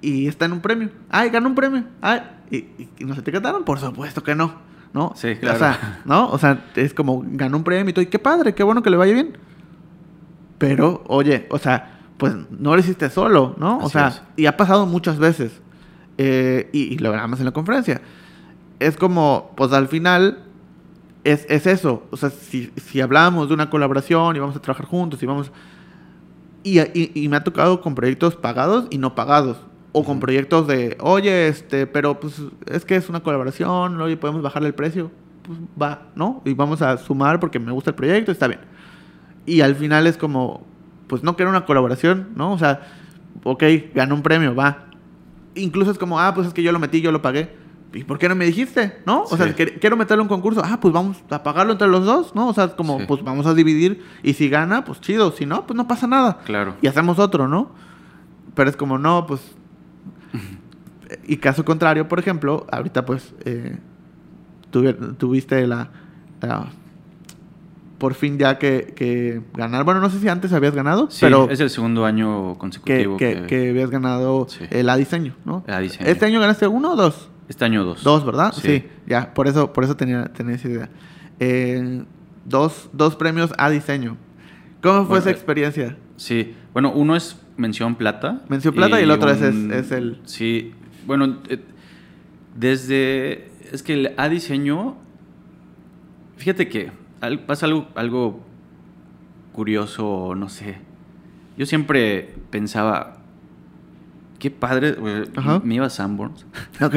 y 0.00 0.26
está 0.26 0.44
en 0.46 0.52
un 0.52 0.60
premio. 0.60 0.90
Ay 1.10 1.30
ganó 1.30 1.48
un 1.48 1.54
premio 1.54 1.84
ay 2.02 2.20
y, 2.50 2.56
y- 2.56 2.88
y 2.98 3.04
nos 3.04 3.16
etiquetaron 3.18 3.64
por 3.64 3.78
supuesto 3.78 4.22
que 4.22 4.34
no 4.34 4.54
no 4.92 5.12
Sí, 5.16 5.36
claro. 5.36 5.56
o 5.56 5.58
sea 5.58 6.00
no 6.04 6.28
o 6.30 6.38
sea 6.38 6.64
es 6.74 6.94
como 6.94 7.22
ganó 7.26 7.56
un 7.58 7.64
premio 7.64 7.90
y 7.90 7.92
todo 7.92 8.02
y 8.02 8.06
qué 8.06 8.18
padre 8.18 8.54
qué 8.54 8.62
bueno 8.62 8.82
que 8.82 8.90
le 8.90 8.96
vaya 8.96 9.12
bien 9.14 9.36
pero 10.58 11.02
oye 11.08 11.46
o 11.50 11.58
sea 11.58 12.00
pues 12.16 12.34
no 12.50 12.74
lo 12.74 12.78
hiciste 12.78 13.10
solo 13.10 13.54
no 13.58 13.78
o 13.78 13.82
Así 13.86 13.90
sea 13.92 14.08
es. 14.08 14.22
y 14.36 14.46
ha 14.46 14.56
pasado 14.56 14.86
muchas 14.86 15.18
veces 15.18 15.60
eh, 16.16 16.70
y, 16.72 16.94
y 16.94 16.98
lo 16.98 17.08
hablamos 17.08 17.40
en 17.40 17.44
la 17.46 17.50
conferencia. 17.50 18.00
Es 18.78 18.96
como, 18.96 19.50
pues 19.56 19.72
al 19.72 19.88
final 19.88 20.44
es, 21.24 21.46
es 21.48 21.66
eso. 21.66 22.04
O 22.10 22.16
sea, 22.16 22.30
si, 22.30 22.70
si 22.76 23.00
hablamos 23.00 23.48
de 23.48 23.54
una 23.54 23.70
colaboración 23.70 24.36
y 24.36 24.38
vamos 24.38 24.56
a 24.56 24.60
trabajar 24.60 24.86
juntos 24.86 25.22
y 25.22 25.26
vamos... 25.26 25.50
Y, 26.62 26.80
y- 26.80 27.12
y 27.14 27.28
me 27.28 27.36
ha 27.36 27.44
tocado 27.44 27.80
con 27.80 27.94
proyectos 27.94 28.36
pagados 28.36 28.86
y 28.90 28.98
no 28.98 29.14
pagados. 29.14 29.58
O 29.92 30.02
con 30.04 30.18
proyectos 30.18 30.66
de, 30.66 30.96
oye, 31.00 31.46
este, 31.48 31.86
pero 31.86 32.18
pues 32.18 32.40
es 32.66 32.84
que 32.84 32.96
es 32.96 33.08
una 33.08 33.20
colaboración, 33.20 34.00
oye, 34.00 34.16
podemos 34.16 34.42
bajarle 34.42 34.68
el 34.68 34.74
precio. 34.74 35.10
Pues 35.42 35.58
va, 35.80 36.08
¿no? 36.16 36.40
Y 36.44 36.54
vamos 36.54 36.80
a 36.82 36.96
sumar 36.96 37.38
porque 37.38 37.58
me 37.58 37.70
gusta 37.70 37.90
el 37.90 37.94
proyecto, 37.96 38.32
está 38.32 38.48
bien. 38.48 38.60
Y 39.46 39.60
al 39.60 39.76
final 39.76 40.06
es 40.06 40.16
como, 40.16 40.66
pues 41.06 41.22
no 41.22 41.36
quiero 41.36 41.50
una 41.50 41.64
colaboración, 41.66 42.30
¿no? 42.34 42.52
O 42.52 42.58
sea, 42.58 42.80
ok, 43.44 43.62
ganó 43.94 44.14
un 44.14 44.22
premio, 44.22 44.54
va. 44.54 44.86
Incluso 45.54 45.90
es 45.92 45.98
como, 45.98 46.18
ah, 46.18 46.34
pues 46.34 46.48
es 46.48 46.54
que 46.54 46.62
yo 46.62 46.72
lo 46.72 46.78
metí, 46.78 47.00
yo 47.02 47.12
lo 47.12 47.20
pagué. 47.22 47.54
¿Y 47.94 48.04
por 48.04 48.18
qué 48.18 48.28
no 48.28 48.34
me 48.34 48.44
dijiste? 48.44 48.98
¿No? 49.06 49.22
O 49.22 49.36
sea, 49.36 49.54
que- 49.54 49.78
quiero 49.78 49.96
meterlo 49.96 50.22
en 50.22 50.26
un 50.26 50.28
concurso. 50.28 50.62
Ah, 50.64 50.78
pues 50.80 50.92
vamos 50.92 51.22
a 51.30 51.42
pagarlo 51.42 51.72
entre 51.72 51.88
los 51.88 52.04
dos, 52.04 52.34
¿no? 52.34 52.48
O 52.48 52.52
sea, 52.54 52.68
como, 52.76 52.98
Sí. 53.00 53.04
pues 53.08 53.22
vamos 53.22 53.46
a 53.46 53.54
dividir. 53.54 54.02
Y 54.22 54.34
si 54.34 54.48
gana, 54.48 54.84
pues 54.84 55.00
chido. 55.00 55.30
Si 55.32 55.46
no, 55.46 55.66
pues 55.66 55.76
no 55.76 55.86
pasa 55.88 56.06
nada. 56.06 56.38
Claro. 56.44 56.74
Y 56.82 56.86
hacemos 56.86 57.18
otro, 57.18 57.48
¿no? 57.48 57.70
Pero 58.54 58.68
es 58.70 58.76
como, 58.76 58.98
no, 58.98 59.26
pues... 59.26 59.40
y 61.26 61.36
caso 61.36 61.64
contrario, 61.64 62.08
por 62.08 62.18
ejemplo, 62.18 62.66
ahorita 62.72 63.04
pues 63.04 63.34
eh, 63.44 63.78
tuvi- 64.72 65.16
tuviste 65.16 65.66
la, 65.66 65.90
la- 66.40 66.68
Por 67.98 68.14
fin 68.14 68.38
ya 68.38 68.58
que, 68.58 68.92
que 68.96 69.40
ganar. 69.54 69.84
Bueno, 69.84 70.00
no 70.00 70.10
sé 70.10 70.18
si 70.18 70.28
antes 70.28 70.52
habías 70.52 70.74
ganado, 70.74 71.08
Sí, 71.10 71.18
pero 71.20 71.48
es 71.48 71.60
el 71.60 71.70
segundo 71.70 72.04
año 72.04 72.58
consecutivo 72.58 73.16
que, 73.16 73.42
que, 73.42 73.46
que 73.46 73.70
habías 73.70 73.88
ganado 73.90 74.46
Sí. 74.48 74.64
el 74.70 74.90
A 74.90 74.96
diseño, 74.96 75.34
¿no? 75.44 75.64
A 75.68 75.78
diseño. 75.78 76.10
¿Este 76.10 76.26
año 76.26 76.40
ganaste 76.40 76.66
uno 76.66 76.92
o 76.92 76.96
dos? 76.96 77.30
Este 77.48 77.64
año 77.64 77.84
dos. 77.84 78.02
Dos, 78.04 78.24
¿verdad? 78.24 78.52
Sí, 78.52 78.60
Sí. 78.62 78.86
ya, 79.06 79.34
por 79.34 79.46
eso, 79.48 79.72
por 79.72 79.84
eso 79.84 79.96
tenía, 79.96 80.24
tenía 80.32 80.54
esa 80.54 80.68
idea. 80.68 80.88
Eh, 81.40 82.04
dos, 82.44 82.88
dos 82.92 83.16
premios 83.16 83.52
a 83.58 83.68
diseño. 83.70 84.16
¿Cómo 84.82 85.00
fue 85.00 85.08
Bueno, 85.08 85.20
esa 85.20 85.30
experiencia? 85.30 85.96
Sí, 86.16 86.54
bueno, 86.72 86.92
uno 86.92 87.16
es 87.16 87.40
mención 87.56 87.94
plata. 87.96 88.42
Mención 88.48 88.74
plata 88.74 89.00
y 89.00 89.04
el 89.04 89.10
otro 89.10 89.30
es- 89.30 89.40
es- 89.42 89.54
es 89.70 89.90
el- 89.92 90.20
Sí, 90.24 90.72
bueno, 91.06 91.38
eh, 91.48 91.60
desde... 92.56 93.50
Es 93.72 93.82
que 93.82 93.94
el 93.94 94.14
A 94.16 94.28
diseño, 94.28 94.96
fíjate 96.36 96.68
que 96.68 96.92
pasa 97.46 97.66
algo, 97.66 97.88
algo 97.94 98.40
curioso, 99.52 100.34
no 100.36 100.48
sé. 100.48 100.76
Yo 101.56 101.66
siempre 101.66 102.34
pensaba, 102.50 103.18
qué 104.44 104.50
padre, 104.50 104.94
me 105.64 105.74
iba 105.76 105.86
a 105.86 105.90
Sanborns 105.90 106.44
Ok. 106.82 106.94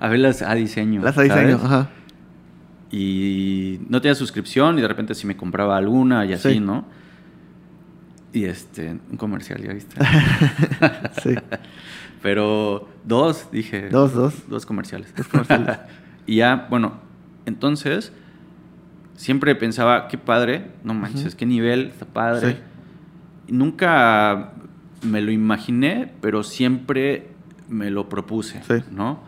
a 0.00 0.08
ver 0.08 0.18
las 0.18 0.42
A 0.42 0.54
diseño. 0.56 1.00
Las 1.00 1.16
a 1.16 1.22
diseño, 1.22 1.58
¿sabes? 1.58 1.64
ajá. 1.64 1.90
y 2.90 3.78
no 3.88 4.00
tenía 4.00 4.16
suscripción 4.16 4.76
y 4.78 4.82
de 4.82 4.88
repente 4.88 5.14
si 5.14 5.24
me 5.28 5.36
compraba 5.36 5.76
alguna 5.76 6.26
y 6.26 6.32
así, 6.32 6.54
Sí. 6.54 6.60
¿no? 6.60 6.84
Y 8.32 8.46
este, 8.46 8.98
un 9.10 9.16
comercial, 9.16 9.62
¿ya 9.62 9.72
viste? 9.72 9.94
Sí. 11.22 11.34
Pero 12.22 12.88
dos, 13.04 13.48
dije. 13.52 13.90
Dos, 13.90 14.12
dos. 14.12 14.48
Dos 14.48 14.66
comerciales. 14.66 15.14
Dos 15.16 15.28
comerciales. 15.28 15.78
y 16.26 16.36
ya, 16.36 16.66
bueno, 16.68 16.94
entonces 17.46 18.12
siempre 19.14 19.54
pensaba, 19.54 20.08
qué 20.08 20.18
padre, 20.18 20.72
no 20.82 20.94
manches, 20.94 21.36
qué 21.36 21.46
nivel, 21.46 21.86
está 21.88 22.06
padre. 22.06 22.52
Sí. 22.54 22.58
Y 23.48 23.52
nunca 23.52 24.52
me 25.02 25.20
lo 25.20 25.30
imaginé, 25.30 26.12
pero 26.20 26.42
siempre 26.42 27.28
me 27.68 27.90
lo 27.90 28.08
propuse, 28.08 28.62
Sí. 28.64 28.82
¿no? 28.90 29.20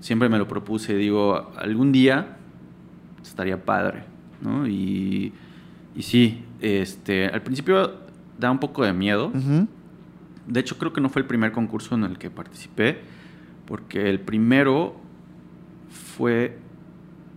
Siempre 0.00 0.28
me 0.28 0.38
lo 0.38 0.48
propuse, 0.48 0.94
digo, 0.96 1.52
algún 1.56 1.92
día 1.92 2.36
estaría 3.22 3.62
padre, 3.64 4.04
¿no? 4.40 4.66
Y, 4.66 5.32
y 5.94 6.02
sí, 6.02 6.42
este, 6.60 7.26
al 7.26 7.42
principio 7.42 7.92
da 8.38 8.50
un 8.50 8.58
poco 8.58 8.82
de 8.84 8.92
miedo. 8.94 9.30
De 10.46 10.58
hecho, 10.60 10.78
creo 10.78 10.92
que 10.92 11.00
no 11.02 11.10
fue 11.10 11.20
el 11.22 11.28
primer 11.28 11.52
concurso 11.52 11.94
en 11.94 12.04
el 12.04 12.16
que 12.18 12.30
participé, 12.30 13.00
porque 13.66 14.08
el 14.08 14.20
primero 14.20 14.96
fue 16.16 16.56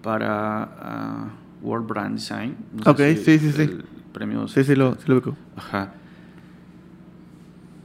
para 0.01 0.63
ah, 0.63 1.27
World 1.61 1.87
Brand 1.87 2.15
Design. 2.15 2.55
No 2.73 2.91
Ok, 2.91 2.99
si 2.99 3.15
sí, 3.17 3.39
sí, 3.39 3.51
sí. 3.51 3.61
el 3.63 3.83
premio 4.13 4.47
Sí, 4.47 4.63
sí 4.63 4.75
lo, 4.75 4.95
sí 4.95 5.03
lo 5.07 5.15
ubico. 5.15 5.35
Ajá. 5.57 5.93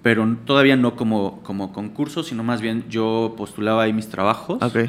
Pero 0.08 0.36
todavía 0.46 0.76
no 0.76 0.96
como, 0.96 1.42
como 1.42 1.72
concurso, 1.72 2.22
sino 2.22 2.42
más 2.42 2.60
bien 2.62 2.84
yo 2.88 3.34
postulaba 3.36 3.82
ahí 3.82 3.92
mis 3.92 4.08
trabajos 4.08 4.62
Ok. 4.62 4.88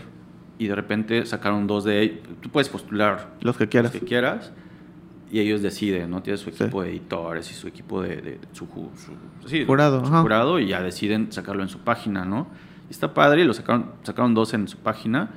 y 0.58 0.68
de 0.68 0.76
repente 0.76 1.26
sacaron 1.26 1.68
dos 1.68 1.84
de 1.84 2.02
ellos. 2.02 2.20
Tú 2.42 2.50
puedes 2.50 2.70
postular 2.70 3.36
Los 3.42 3.58
que 3.58 3.68
quieras. 3.68 3.92
los 3.94 4.02
que 4.02 4.08
quieras 4.08 4.54
y 5.32 5.40
ellos 5.42 5.62
deciden, 5.62 6.10
¿no? 6.10 6.22
Tiene 6.24 6.38
su 6.38 6.50
Sí. 6.52 6.64
equipo 6.64 6.82
de 6.84 6.90
editores 6.92 7.52
y 7.52 7.54
su 7.54 7.68
equipo 7.68 8.02
de, 8.02 8.16
de- 8.22 8.40
su, 8.54 8.66
su- 8.66 9.48
sí, 9.50 9.66
Jurado, 9.66 10.06
su 10.06 10.12
jurado 10.12 10.58
y 10.60 10.68
ya 10.68 10.82
deciden 10.82 11.32
sacarlo 11.32 11.64
en 11.64 11.70
su 11.70 11.80
página, 11.80 12.24
¿no? 12.26 12.48
Y 12.90 12.92
está 12.92 13.14
padre, 13.14 13.42
y 13.42 13.44
lo 13.44 13.54
sacaron, 13.54 13.92
sacaron 14.04 14.34
dos 14.34 14.54
en 14.54 14.68
su 14.68 14.78
página. 14.78 15.32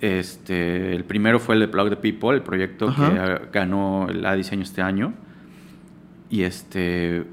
Este, 0.00 0.94
el 0.94 1.04
primero 1.04 1.40
fue 1.40 1.54
el 1.56 1.60
de 1.60 1.68
Plug 1.68 1.90
the 1.90 1.96
People, 1.96 2.34
el 2.36 2.42
proyecto 2.42 2.88
Ajá. 2.88 3.12
que 3.12 3.18
ah, 3.18 3.40
ganó 3.52 4.06
el 4.08 4.24
A 4.24 4.34
diseño 4.34 4.62
este 4.62 4.80
año. 4.80 5.12
Y 6.30 6.42
este 6.42 7.24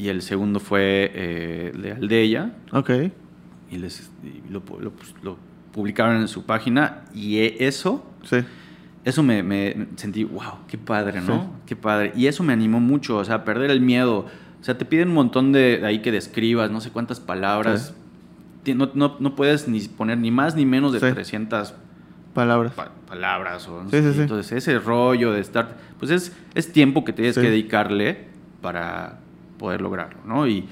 y 0.00 0.08
el 0.08 0.22
segundo 0.22 0.60
fue 0.60 1.10
eh, 1.14 1.72
el 1.74 1.82
de 1.82 1.92
Aldeya 1.92 2.52
Ok. 2.72 2.90
y, 3.70 3.76
les, 3.78 4.10
y 4.24 4.50
lo, 4.50 4.62
lo 4.80 4.90
pus- 4.92 5.14
lo 5.22 5.36
publicaron 5.72 6.16
en 6.20 6.28
su 6.28 6.44
página 6.44 7.02
y 7.14 7.38
e- 7.38 7.56
eso 7.66 8.04
Sí. 8.22 8.38
eso 9.04 9.22
me, 9.22 9.42
me 9.42 9.86
sentí, 9.96 10.24
wow, 10.24 10.58
qué 10.68 10.76
padre, 10.78 11.20
¿no? 11.20 11.42
Sí. 11.42 11.48
Qué 11.66 11.76
padre. 11.76 12.12
Y 12.16 12.26
eso 12.26 12.42
me 12.42 12.52
animó 12.52 12.80
mucho, 12.80 13.16
o 13.18 13.24
sea, 13.24 13.44
perder 13.44 13.70
el 13.70 13.80
miedo. 13.80 14.26
O 14.60 14.64
sea, 14.64 14.76
te 14.76 14.84
piden 14.84 15.08
un 15.08 15.14
montón 15.14 15.52
de, 15.52 15.78
de 15.78 15.86
ahí 15.86 16.00
que 16.02 16.12
describas, 16.12 16.70
no 16.70 16.80
sé 16.80 16.90
cuántas 16.90 17.18
palabras. 17.20 17.94
Sí. 18.64 18.74
No, 18.74 18.90
no- 18.94 19.16
no 19.20 19.34
puedes 19.36 19.68
ni 19.68 19.80
poner 19.88 20.18
ni 20.18 20.30
más 20.30 20.54
ni 20.54 20.66
menos 20.66 20.92
de 20.92 21.00
Sí. 21.00 21.06
300 21.14 21.74
Palabras. 22.34 22.72
pa- 22.74 22.92
palabras. 23.08 23.66
O, 23.68 23.82
no 23.84 23.90
Sí, 23.90 23.96
sé. 23.96 24.02
sí, 24.10 24.14
sí. 24.16 24.20
Entonces, 24.22 24.52
ese 24.52 24.78
rollo 24.78 25.32
de 25.32 25.40
estar, 25.40 25.76
pues 25.98 26.10
es, 26.10 26.36
es 26.54 26.72
tiempo 26.72 27.04
que 27.04 27.12
tienes 27.12 27.36
que 27.36 27.48
dedicarle 27.50 28.26
para 28.60 29.20
poder 29.60 29.80
lograrlo, 29.82 30.20
¿no? 30.24 30.46
Y, 30.48 30.64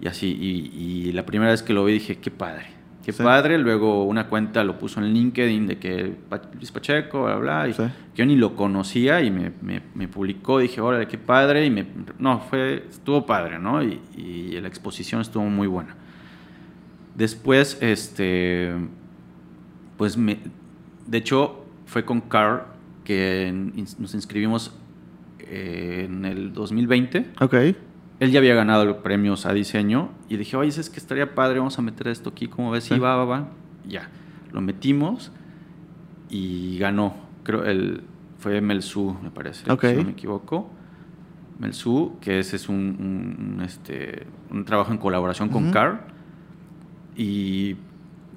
y 0.00 0.06
así, 0.08 0.26
y, 0.28 1.08
y 1.08 1.12
la 1.12 1.24
primera 1.24 1.52
vez 1.52 1.62
que 1.62 1.72
lo 1.72 1.84
vi 1.84 1.92
dije, 1.94 2.16
qué 2.18 2.30
padre, 2.30 2.66
qué 3.04 3.12
Sí. 3.12 3.22
padre. 3.22 3.56
Luego 3.58 4.04
una 4.04 4.26
cuenta 4.28 4.64
lo 4.64 4.78
puso 4.78 5.00
en 5.00 5.12
LinkedIn 5.14 5.66
de 5.68 5.78
que 5.78 6.16
Luis 6.56 6.72
Pacheco, 6.72 7.24
bla, 7.24 7.36
bla, 7.36 7.68
y 7.68 7.72
Sí. 7.74 7.82
yo 8.16 8.26
ni 8.26 8.34
lo 8.36 8.56
conocía 8.56 9.22
y 9.22 9.30
me, 9.30 9.52
me, 9.62 9.80
me 9.94 10.08
publicó, 10.08 10.58
dije, 10.58 10.80
órale, 10.80 11.06
qué 11.06 11.18
padre, 11.18 11.64
y 11.66 11.70
me, 11.70 11.86
no, 12.18 12.40
fue, 12.40 12.86
estuvo 12.90 13.24
padre, 13.26 13.58
¿no? 13.58 13.82
Y, 13.82 14.00
y 14.16 14.60
la 14.60 14.68
exposición 14.68 15.20
estuvo 15.20 15.44
muy 15.44 15.68
buena. 15.68 15.94
Después, 17.14 17.78
este, 17.80 18.72
pues 19.96 20.16
me, 20.16 20.38
de 21.06 21.18
hecho, 21.18 21.64
fue 21.86 22.04
con 22.04 22.20
Carl 22.22 22.62
que 23.04 23.52
nos 23.98 24.14
inscribimos 24.14 24.72
eh, 25.40 26.06
en 26.08 26.24
el 26.24 26.52
2020. 26.52 27.26
Ok. 27.40 27.54
Él 28.20 28.30
ya 28.30 28.38
había 28.38 28.54
ganado 28.54 28.84
los 28.84 28.98
premios 28.98 29.46
a 29.46 29.52
diseño 29.52 30.10
y 30.28 30.36
dije, 30.36 30.56
oye, 30.56 30.68
es 30.68 30.90
que 30.90 30.98
estaría 31.00 31.34
padre, 31.34 31.58
vamos 31.58 31.78
a 31.78 31.82
meter 31.82 32.06
esto 32.08 32.30
aquí, 32.30 32.46
¿cómo 32.48 32.70
ves? 32.70 32.84
Sí, 32.84 32.98
va, 32.98 33.16
va, 33.16 33.24
va. 33.24 33.48
Ya, 33.88 34.08
lo 34.52 34.60
metimos 34.60 35.32
y 36.28 36.78
ganó. 36.78 37.14
Creo 37.42 37.64
el 37.64 38.02
fue 38.38 38.60
Melsu, 38.60 39.16
me 39.22 39.30
parece, 39.30 39.70
Ok. 39.70 39.84
si 39.86 39.94
no 39.96 40.04
me 40.04 40.10
equivoco. 40.12 40.70
Melsu, 41.58 42.16
que 42.20 42.38
ese 42.38 42.56
es 42.56 42.68
un, 42.68 42.76
un- 42.76 43.54
un, 43.56 43.60
este, 43.62 44.26
un 44.50 44.64
trabajo 44.64 44.92
en 44.92 44.98
colaboración 44.98 45.48
con. 45.50 45.70
Carl 45.70 46.00
y 47.16 47.76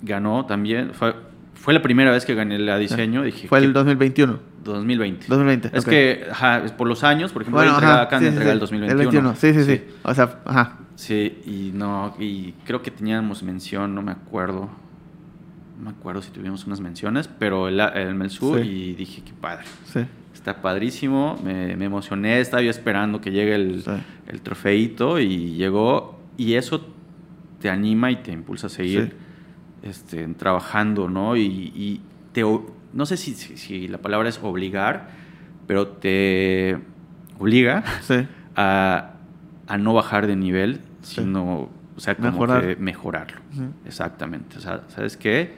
ganó 0.02 0.46
también. 0.46 0.94
Fue, 0.94 1.16
fue 1.54 1.74
la 1.74 1.82
primera 1.82 2.12
vez 2.12 2.26
que 2.26 2.36
gané 2.36 2.60
la 2.60 2.78
diseño. 2.78 3.24
Dije, 3.24 3.48
Fue 3.48 3.60
¿qué- 3.60 3.66
el 3.66 3.74
2021. 3.74 4.40
2020. 4.64 5.26
2020. 5.28 5.72
Es 5.78 5.86
que, 5.86 6.28
ajá, 6.32 6.64
es 6.64 6.72
por 6.72 6.88
los 6.88 7.04
años, 7.04 7.32
por 7.32 7.42
ejemplo, 7.42 7.62
Bueno, 7.62 7.76
ajá, 7.78 8.02
acá 8.04 8.20
sí, 8.20 8.26
sí, 8.30 8.38
el 8.38 8.60
2021. 8.60 8.92
El 8.92 8.98
21, 8.98 9.36
sí, 9.36 9.54
sí, 9.54 9.64
sí, 9.64 9.84
O 10.04 10.14
sea, 10.14 10.40
ajá. 10.46 10.78
Sí, 10.96 11.40
y 11.46 11.72
no, 11.74 12.16
y 12.20 12.54
creo 12.66 12.82
que 12.82 12.92
teníamos 12.92 13.44
mención, 13.44 13.94
no 13.96 14.02
me 14.02 14.12
acuerdo. 14.12 14.70
No 15.78 15.86
me 15.86 15.90
acuerdo 15.90 16.22
si 16.22 16.32
tuvimos 16.32 16.66
unas 16.66 16.80
menciones, 16.80 17.28
pero 17.28 17.68
el, 17.68 17.80
el 17.80 18.16
Melsur 18.16 18.62
Sí. 18.62 18.68
y 18.70 18.94
dije, 18.94 19.22
qué 19.26 19.34
padre. 19.34 19.66
Sí. 19.86 20.02
Está 20.34 20.62
padrísimo, 20.62 21.40
me, 21.44 21.76
me 21.76 21.86
emocioné, 21.86 22.40
estaba 22.40 22.62
yo 22.62 22.70
esperando 22.70 23.22
que 23.22 23.32
llegue 23.32 23.56
el, 23.56 23.84
el 24.28 24.42
trofeito 24.42 25.20
y 25.20 25.56
llegó, 25.56 26.20
y 26.38 26.54
eso 26.54 26.86
te 27.60 27.70
anima 27.70 28.12
y 28.12 28.18
te 28.18 28.32
impulsa 28.32 28.68
a 28.68 28.70
seguir 28.70 29.16
este, 29.84 30.28
trabajando, 30.36 31.10
¿no? 31.10 31.36
Y, 31.38 31.42
y 31.44 32.02
te, 32.34 32.44
no 32.94 33.06
sé 33.06 33.18
si, 33.18 33.34
si, 33.34 33.58
si 33.58 33.88
la 33.88 33.98
palabra 33.98 34.30
es 34.30 34.40
obligar, 34.42 35.10
pero 35.68 35.88
te 35.88 36.78
obliga 37.40 37.84
Sí. 38.02 38.28
a, 38.56 39.12
a 39.68 39.78
no 39.78 39.94
bajar 39.94 40.28
de 40.28 40.36
nivel, 40.36 40.82
Sí. 41.02 41.16
sino, 41.22 41.70
o 41.96 42.00
sea, 42.00 42.16
como 42.16 42.32
Mejorar. 42.32 42.62
que 42.62 42.76
mejorarlo. 42.78 43.42
Exactamente. 43.86 44.58
O 44.58 44.62
sea, 44.62 44.82
¿sabes 44.88 45.18
qué? 45.18 45.54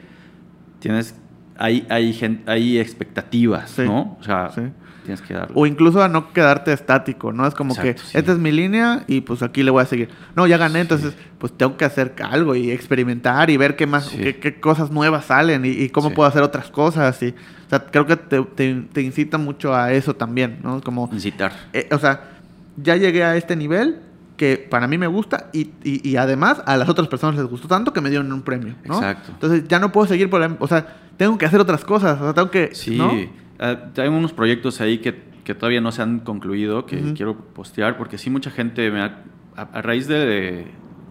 Tienes, 0.80 1.16
hay, 1.58 1.86
hay, 1.90 2.42
hay 2.46 2.80
expectativas. 2.80 3.78
¿no? 3.80 4.18
O 4.20 4.24
sea, 4.24 4.50
Sí. 4.54 4.62
Tienes 5.06 5.22
que 5.22 5.34
darlo. 5.34 5.56
O 5.56 5.66
incluso 5.66 6.04
a 6.04 6.10
no 6.10 6.34
quedarte 6.34 6.74
estático, 6.74 7.32
¿no? 7.32 7.48
Es 7.48 7.54
como 7.54 7.74
Exacto, 7.74 8.02
que 8.02 8.08
sí. 8.10 8.18
esta 8.18 8.32
es 8.34 8.38
mi 8.40 8.52
línea 8.52 9.04
y 9.08 9.22
pues 9.22 9.42
aquí 9.44 9.64
le 9.64 9.72
voy 9.72 9.82
a 9.84 9.86
seguir. 9.86 10.10
No, 10.36 10.46
ya 10.48 10.58
gané, 10.58 10.76
Sí. 10.76 10.82
entonces 10.82 11.14
pues 11.40 11.54
tengo 11.58 11.78
que 11.78 11.86
hacer 11.86 12.14
algo 12.30 12.56
y 12.56 12.72
experimentar 12.72 13.50
y 13.50 13.58
ver 13.58 13.76
qué 13.76 13.88
más, 13.88 14.06
Sí. 14.08 14.18
qué, 14.18 14.36
qué 14.38 14.60
cosas 14.60 14.92
nuevas 14.92 15.26
salen 15.26 15.64
y, 15.66 15.70
y 15.70 15.90
cómo 15.90 16.10
puedo 16.12 16.28
hacer 16.28 16.42
otras 16.44 16.70
cosas. 16.70 17.22
Y, 17.24 17.28
o 17.30 17.70
sea, 17.70 17.80
creo 17.86 18.06
que 18.06 18.18
te, 18.18 18.42
te, 18.44 18.74
te 18.92 19.02
incita 19.02 19.38
mucho 19.38 19.74
a 19.76 19.94
eso 19.94 20.16
también, 20.16 20.60
¿no? 20.64 20.82
Como, 20.82 21.10
Incitar. 21.14 21.54
eh, 21.74 21.88
o 21.92 21.98
sea, 22.00 22.32
ya 22.78 22.96
llegué 22.98 23.24
a 23.24 23.36
este 23.38 23.56
nivel, 23.56 24.02
que 24.38 24.58
para 24.58 24.86
mí 24.88 24.98
me 24.98 25.08
gusta 25.08 25.50
y, 25.54 25.70
y- 25.84 26.10
y 26.10 26.18
además 26.18 26.62
a 26.66 26.76
las 26.76 26.90
otras 26.90 27.08
personas 27.08 27.38
les 27.38 27.46
gustó 27.46 27.70
tanto 27.70 27.94
que 27.94 28.02
me 28.02 28.10
dieron 28.10 28.30
un 28.34 28.42
premio, 28.42 28.76
¿no? 28.84 28.96
Exacto. 28.96 29.32
Entonces 29.32 29.64
ya 29.70 29.80
no 29.80 29.94
puedo 29.94 30.08
seguir 30.08 30.30
por 30.30 30.42
la... 30.42 30.58
O 30.60 30.68
sea, 30.68 30.86
tengo 31.16 31.38
que 31.38 31.46
hacer 31.46 31.62
otras 31.62 31.86
cosas, 31.86 32.20
o 32.20 32.24
sea, 32.26 32.34
tengo 32.34 32.52
que... 32.52 32.72
Sí, 32.76 32.98
¿no? 32.98 33.14
Ah, 33.60 33.78
hay 33.98 34.08
unos 34.08 34.34
proyectos 34.34 34.82
ahí 34.82 35.00
que, 35.00 35.16
que 35.44 35.54
todavía 35.56 35.82
no 35.82 35.92
se 35.92 36.02
han 36.02 36.20
concluido, 36.20 36.86
que 36.86 37.14
quiero 37.14 37.36
postear, 37.38 37.98
porque 37.98 38.18
sí 38.18 38.30
mucha 38.30 38.52
gente 38.52 38.90
me 38.92 39.02
ha, 39.02 39.24
a, 39.56 39.62
a 39.62 39.82
raíz 39.82 40.08
de, 40.08 40.68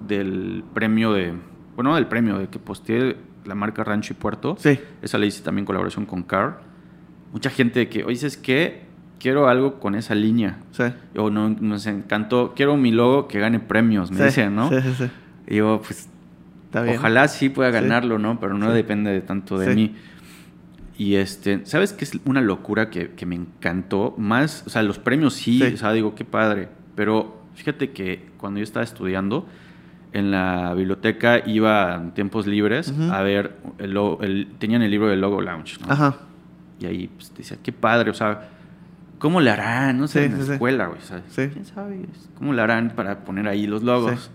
del 0.07 0.65
premio 0.75 1.13
de, 1.13 1.33
bueno, 1.77 1.91
no 1.91 1.97
del 1.97 2.07
premio, 2.07 2.39
de 2.39 2.49
que 2.49 2.59
posteé 2.59 3.17
la 3.45 3.55
marca 3.55 3.85
Rancho 3.85 4.13
y 4.13 4.17
Puerto, 4.17 4.57
Sí. 4.59 4.79
esa 5.03 5.19
le 5.19 5.27
hice 5.27 5.43
también 5.43 5.65
colaboración 5.67 6.07
con 6.07 6.23
Car, 6.23 6.61
mucha 7.33 7.51
gente 7.51 7.89
que, 7.89 8.05
oye, 8.05 8.17
¿sabes 8.17 8.37
qué? 8.37 8.85
Quiero 9.19 9.49
algo 9.49 9.81
con 9.81 9.95
esa 9.95 10.15
línea. 10.15 10.59
Sí. 10.73 10.85
O 11.17 11.31
no, 11.31 11.49
nos 11.49 11.87
encantó, 11.87 12.53
quiero 12.55 12.77
mi 12.77 12.91
logo 12.91 13.27
que 13.29 13.39
gane 13.39 13.59
premios, 13.61 14.11
me 14.11 14.19
Sí, 14.19 14.25
dicen, 14.25 14.55
¿no? 14.55 14.69
Sí, 14.69 14.77
sí, 14.83 14.95
sí. 14.99 15.11
Y 15.47 15.57
yo, 15.57 15.81
pues, 15.85 16.09
Está 16.67 16.83
bien. 16.83 16.97
Ojalá 16.99 17.29
sí 17.29 17.51
pueda 17.51 17.71
ganarlo, 17.71 18.19
¿no? 18.19 18.41
Pero 18.41 18.55
no 18.59 18.73
depende 18.73 19.13
de 19.13 19.21
tanto 19.21 19.57
de 19.59 19.73
mí. 19.77 19.95
Y 20.97 21.17
este, 21.17 21.67
¿sabes 21.67 21.93
qué 21.93 22.05
es 22.05 22.19
una 22.25 22.41
locura 22.41 22.89
que, 22.91 23.11
que 23.11 23.27
me 23.27 23.35
encantó? 23.35 24.15
Más, 24.17 24.63
o 24.67 24.71
sea, 24.71 24.83
los 24.83 24.99
premios 24.99 25.35
sí, 25.35 25.59
Sí. 25.59 25.75
o 25.75 25.77
sea, 25.77 25.93
digo, 25.93 26.15
qué 26.15 26.25
padre. 26.25 26.69
Pero 26.95 27.43
fíjate 27.55 27.91
que 27.91 28.29
cuando 28.37 28.59
yo 28.61 28.65
estaba 28.65 28.85
estudiando, 28.85 29.47
en 30.13 30.31
la 30.31 30.73
biblioteca 30.75 31.43
iba 31.45 31.97
en 31.97 32.13
tiempos 32.13 32.47
libres 32.47 32.95
a 33.11 33.23
ver, 33.23 33.57
el, 33.79 33.93
logo- 33.93 34.23
el- 34.23 34.47
tenían 34.61 34.83
el 34.83 34.91
libro 34.93 35.09
del 35.09 35.21
Logo 35.21 35.41
Lounge, 35.41 35.79
¿no? 35.81 35.91
Ajá. 35.93 36.17
Y 36.79 36.87
ahí 36.87 37.09
pues, 37.09 37.35
decía, 37.37 37.57
qué 37.61 37.73
padre, 37.73 38.11
o 38.11 38.15
sea, 38.15 38.49
¿cómo 39.19 39.41
le 39.41 39.51
harán? 39.51 39.99
No 39.99 40.07
sé, 40.07 40.21
Sí, 40.21 40.33
en 40.33 40.39
la 40.39 40.45
sí, 40.45 40.53
escuela, 40.53 40.87
güey, 40.87 41.01
¿sabes? 41.01 41.25
Sí. 41.31 41.49
¿Quién 41.53 41.65
sabe? 41.65 42.07
¿Cómo 42.39 42.53
le 42.53 42.63
harán 42.63 42.91
para 42.95 43.25
poner 43.25 43.49
ahí 43.49 43.67
los 43.67 43.83
logos? 43.83 44.31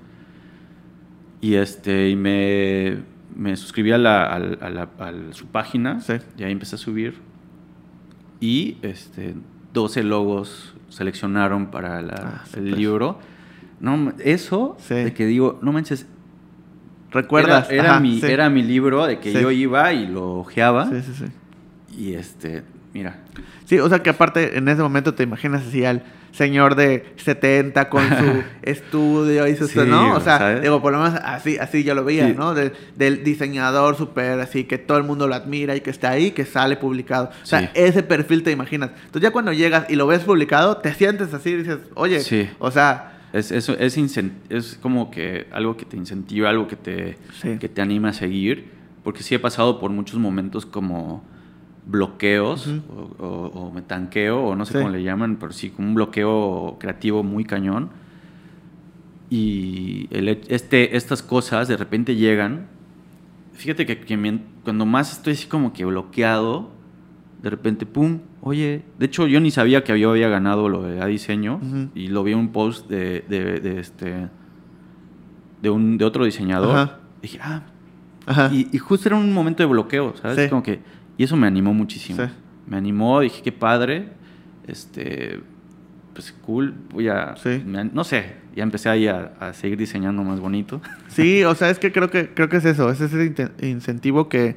Y 1.40 1.54
este, 1.56 2.10
y 2.10 2.16
me, 2.18 2.98
me 3.36 3.56
suscribí 3.56 3.92
a, 3.92 3.98
la, 3.98 4.26
a 4.26 4.40
la- 4.40 4.90
al- 5.00 5.34
su 5.34 5.48
página, 5.48 6.02
Sí. 6.02 6.14
y 6.38 6.44
ahí 6.44 6.52
empecé 6.52 6.76
a 6.76 6.80
subir. 6.80 7.20
Y 8.40 8.78
este, 8.82 9.36
12 9.74 10.04
logos 10.04 10.74
seleccionaron 10.90 11.68
para 11.68 12.00
Ah, 12.00 12.44
el 12.56 12.72
libro. 12.72 13.20
No, 13.80 14.14
eso, 14.20 14.76
Sí. 14.80 14.96
de 14.96 15.14
que 15.14 15.26
digo, 15.26 15.60
no 15.62 15.72
manches, 15.72 16.08
¿Recuerdas? 17.12 17.70
Era, 17.72 17.82
era 17.84 17.92
Ajá, 17.94 18.00
mi, 18.02 18.20
sí. 18.20 18.28
era 18.28 18.50
mi 18.52 18.62
libro 18.62 19.06
de 19.08 19.18
que 19.20 19.34
yo 19.34 19.50
iba 19.50 19.92
y 19.94 20.06
lo 20.06 20.36
ojeaba. 20.42 20.88
Sí, 20.90 21.02
sí, 21.02 21.14
sí. 21.16 21.26
Y 21.98 22.14
este, 22.14 22.64
mira, 22.94 23.18
Sí, 23.66 23.78
o 23.78 23.88
sea 23.88 24.02
que 24.02 24.10
aparte 24.10 24.58
en 24.58 24.68
ese 24.68 24.82
momento 24.82 25.14
te 25.14 25.22
imaginas 25.22 25.62
así 25.68 25.86
al 25.86 26.02
señor 26.32 26.74
de 26.76 27.06
70 27.18 27.88
con 27.90 28.02
su 28.08 28.44
estudio 28.64 29.48
y 29.48 29.56
su 29.56 29.68
Sí, 29.68 29.80
¿no? 29.86 30.14
O 30.16 30.20
sea, 30.22 30.40
¿sabes? 30.40 30.62
digo, 30.64 30.82
por 30.82 30.92
lo 30.94 31.00
menos 31.00 31.20
así, 31.24 31.58
así 31.60 31.84
yo 31.84 31.94
lo 31.94 32.04
veía, 32.04 32.28
Sí. 32.28 32.34
¿no? 32.36 32.54
De- 32.56 32.72
del 32.96 33.24
diseñador 33.24 33.96
súper 33.96 34.40
así, 34.40 34.64
que 34.64 34.78
todo 34.80 34.98
el 34.98 35.04
mundo 35.04 35.28
lo 35.28 35.36
admira 35.36 35.76
y 35.76 35.82
que 35.82 35.92
está 35.92 36.10
ahí, 36.10 36.32
que 36.32 36.46
sale 36.46 36.78
publicado. 36.78 37.30
O 37.44 37.46
sea, 37.46 37.60
Sí. 37.62 37.68
ese 37.76 38.02
perfil 38.02 38.42
te 38.42 38.52
imaginas. 38.52 38.90
Entonces 39.06 39.22
ya 39.22 39.32
cuando 39.32 39.54
llegas 39.54 39.86
y 39.90 39.96
lo 39.96 40.08
ves 40.08 40.22
publicado, 40.24 40.78
te 40.78 40.92
sientes 40.96 41.32
así 41.34 41.52
y 41.52 41.58
dices, 41.58 41.78
oye, 41.96 42.22
o 42.60 42.72
sea, 42.72 43.18
Es, 43.32 43.52
es, 43.52 43.70
incen- 44.00 44.32
es 44.50 44.80
como 44.82 45.12
que 45.12 45.46
algo 45.52 45.78
que 45.78 45.86
te 45.86 45.96
incentiva, 45.96 46.50
algo 46.50 46.68
que 46.68 46.76
te, 46.76 47.18
que 47.60 47.70
te 47.70 47.82
anima 47.84 48.10
a 48.10 48.14
seguir. 48.14 48.72
Porque 49.04 49.22
sí 49.22 49.36
he 49.36 49.40
pasado 49.40 49.80
por 49.80 49.92
muchos 49.92 50.18
momentos 50.20 50.66
como 50.66 51.24
bloqueos 51.90 52.68
Ujú. 52.68 52.82
o, 53.20 53.26
o- 53.26 53.48
o 53.68 53.72
me 53.72 53.82
tanqueo, 53.82 54.42
o 54.44 54.56
no 54.56 54.66
sé 54.66 54.74
Sí. 54.74 54.78
cómo 54.80 54.90
le 54.92 55.02
llaman, 55.04 55.38
pero 55.40 55.52
sí, 55.52 55.72
como 55.72 55.88
un 55.90 55.96
bloqueo 55.96 56.78
creativo 56.80 57.24
muy 57.24 57.44
cañón. 57.46 57.90
Y 59.30 60.08
el 60.12 60.28
este, 60.48 60.96
estas 60.98 61.22
cosas 61.22 61.68
de 61.68 61.78
repente 61.78 62.16
llegan. 62.16 62.68
Fíjate 63.54 63.86
que, 63.86 64.00
que 64.00 64.40
cuando 64.64 64.86
más 64.86 65.12
estoy 65.12 65.34
así 65.34 65.48
como 65.48 65.74
que 65.74 65.86
bloqueado, 65.86 66.70
de 67.44 67.50
repente, 67.50 67.86
pum, 67.86 68.20
oye, 68.42 68.84
de 68.98 69.06
hecho 69.06 69.28
yo 69.28 69.40
ni 69.40 69.52
sabía 69.52 69.84
que 69.84 69.98
yo 70.00 70.12
había 70.12 70.30
ganado 70.30 70.68
lo 70.70 70.82
de 70.84 71.02
A 71.02 71.06
Diseño 71.06 71.60
Ujú. 71.62 71.90
y 71.94 72.08
lo 72.08 72.24
vi 72.24 72.32
en 72.34 72.40
un 72.40 72.52
post 72.52 72.90
de, 72.90 73.24
de, 73.30 73.60
de 73.60 73.80
este 73.80 74.30
de 75.62 75.70
un 75.70 75.98
de 75.98 76.06
otro 76.06 76.24
diseñador. 76.26 76.76
Ajá. 76.76 77.00
Dije, 77.22 77.40
ah, 77.42 77.64
ajá. 78.26 78.50
y, 78.54 78.68
y 78.72 78.78
justo 78.78 79.10
era 79.10 79.18
un 79.18 79.32
momento 79.34 79.62
de 79.62 79.68
bloqueo, 79.68 80.16
¿sabes? 80.22 80.40
Sí. 80.46 80.50
Como 80.50 80.64
que 80.64 80.80
y 81.20 81.24
eso 81.26 81.36
me 81.36 81.46
animó 81.46 81.74
muchísimo. 81.76 82.24
Sí. 82.26 82.32
Me 82.66 82.78
animó, 82.78 83.20
dije, 83.20 83.42
qué 83.44 83.52
padre. 83.52 84.08
Este 84.68 85.40
pues 86.14 86.34
cool, 86.46 86.74
voy 86.92 87.08
a 87.08 87.36
Sí. 87.38 87.62
me- 87.66 87.86
no 87.86 88.04
sé, 88.04 88.34
ya 88.56 88.64
empecé 88.64 88.90
ahí 88.90 89.08
a, 89.08 89.34
a 89.40 89.54
seguir 89.54 89.78
diseñando 89.78 90.24
más 90.24 90.40
bonito. 90.40 90.82
Sí, 91.10 91.44
o 91.44 91.56
sea, 91.56 91.70
es 91.70 91.80
que 91.80 91.92
creo 91.92 92.10
que 92.10 92.34
creo 92.34 92.50
que 92.50 92.58
es 92.58 92.66
eso, 92.66 92.90
es 92.90 93.00
ese 93.02 93.34
incentivo 93.62 94.28
que, 94.30 94.56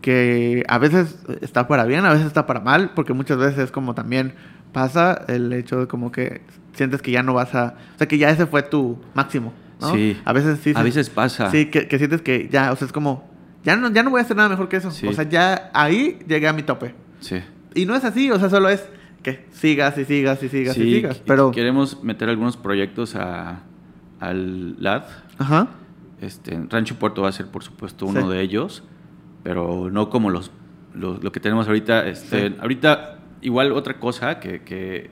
que 0.00 0.62
a 0.68 0.78
veces 0.78 1.18
está 1.40 1.68
para 1.68 1.84
bien, 1.84 2.04
a 2.04 2.10
veces 2.12 2.26
está 2.26 2.46
para 2.46 2.60
mal, 2.60 2.92
porque 2.94 3.12
muchas 3.12 3.38
veces 3.38 3.70
como 3.70 3.94
también 3.94 4.34
pasa 4.72 5.24
el 5.28 5.52
hecho 5.52 5.80
de 5.80 5.86
como 5.86 6.10
que 6.10 6.42
sientes 6.72 7.00
que 7.02 7.10
ya 7.12 7.22
no 7.22 7.34
vas 7.34 7.54
a, 7.54 7.74
o 7.94 7.98
sea, 7.98 8.08
que 8.08 8.18
ya 8.18 8.30
ese 8.30 8.46
fue 8.46 8.62
tu 8.62 8.98
máximo, 9.14 9.52
¿no? 9.80 9.94
Sí. 9.94 10.18
A 10.24 10.32
veces 10.32 10.58
sí. 10.62 10.72
a 10.74 10.82
veces 10.82 11.10
pasa. 11.10 11.50
Sí, 11.50 11.66
que, 11.66 11.86
que 11.86 11.98
sientes 11.98 12.22
que 12.22 12.48
ya, 12.50 12.72
o 12.72 12.76
sea, 12.76 12.86
es 12.86 12.92
como, 12.92 13.28
ya 13.64 13.76
no, 13.76 13.90
ya 13.90 14.02
no 14.02 14.10
voy 14.10 14.20
a 14.20 14.22
hacer 14.22 14.36
nada 14.36 14.48
mejor 14.48 14.68
que 14.68 14.76
eso. 14.76 14.90
Sí. 14.90 15.06
O 15.06 15.12
sea, 15.12 15.24
ya 15.28 15.70
ahí 15.74 16.18
llegué 16.28 16.46
a 16.48 16.52
mi 16.52 16.62
tope. 16.62 16.94
Sí. 17.20 17.36
Y 17.74 17.86
no 17.86 17.94
es 17.96 18.04
así, 18.04 18.30
o 18.30 18.38
sea, 18.38 18.48
solo 18.50 18.68
es 18.68 18.86
que 19.22 19.46
sigas 19.52 19.96
y 19.98 20.04
sigas 20.04 20.42
y 20.42 20.48
sigas 20.48 20.76
y 20.76 20.82
Sí, 20.82 20.94
sigas. 20.96 21.20
qu- 21.20 21.24
Pero, 21.26 21.50
queremos 21.50 22.02
meter 22.04 22.28
algunos 22.28 22.56
proyectos 22.56 23.16
a, 23.16 23.62
al 24.20 24.76
LAD. 24.82 25.04
ajá, 25.38 25.68
Este, 26.20 26.58
Rancho 26.70 26.94
Puerto 26.96 27.22
va 27.22 27.28
a 27.28 27.32
ser, 27.32 27.46
por 27.48 27.62
supuesto, 27.64 28.06
uno 28.06 28.22
Sí. 28.22 28.28
de 28.28 28.40
ellos, 28.42 28.82
pero 29.42 29.90
no 29.90 30.08
como 30.10 30.30
los, 30.30 30.50
los- 30.94 31.22
lo 31.22 31.32
que 31.32 31.40
tenemos 31.40 31.66
ahorita. 31.66 32.06
Este, 32.08 32.48
Sí. 32.50 32.56
Ahorita, 32.60 33.18
igual 33.42 33.72
otra 33.72 33.98
cosa 33.98 34.40
que, 34.40 34.62
que, 34.62 35.10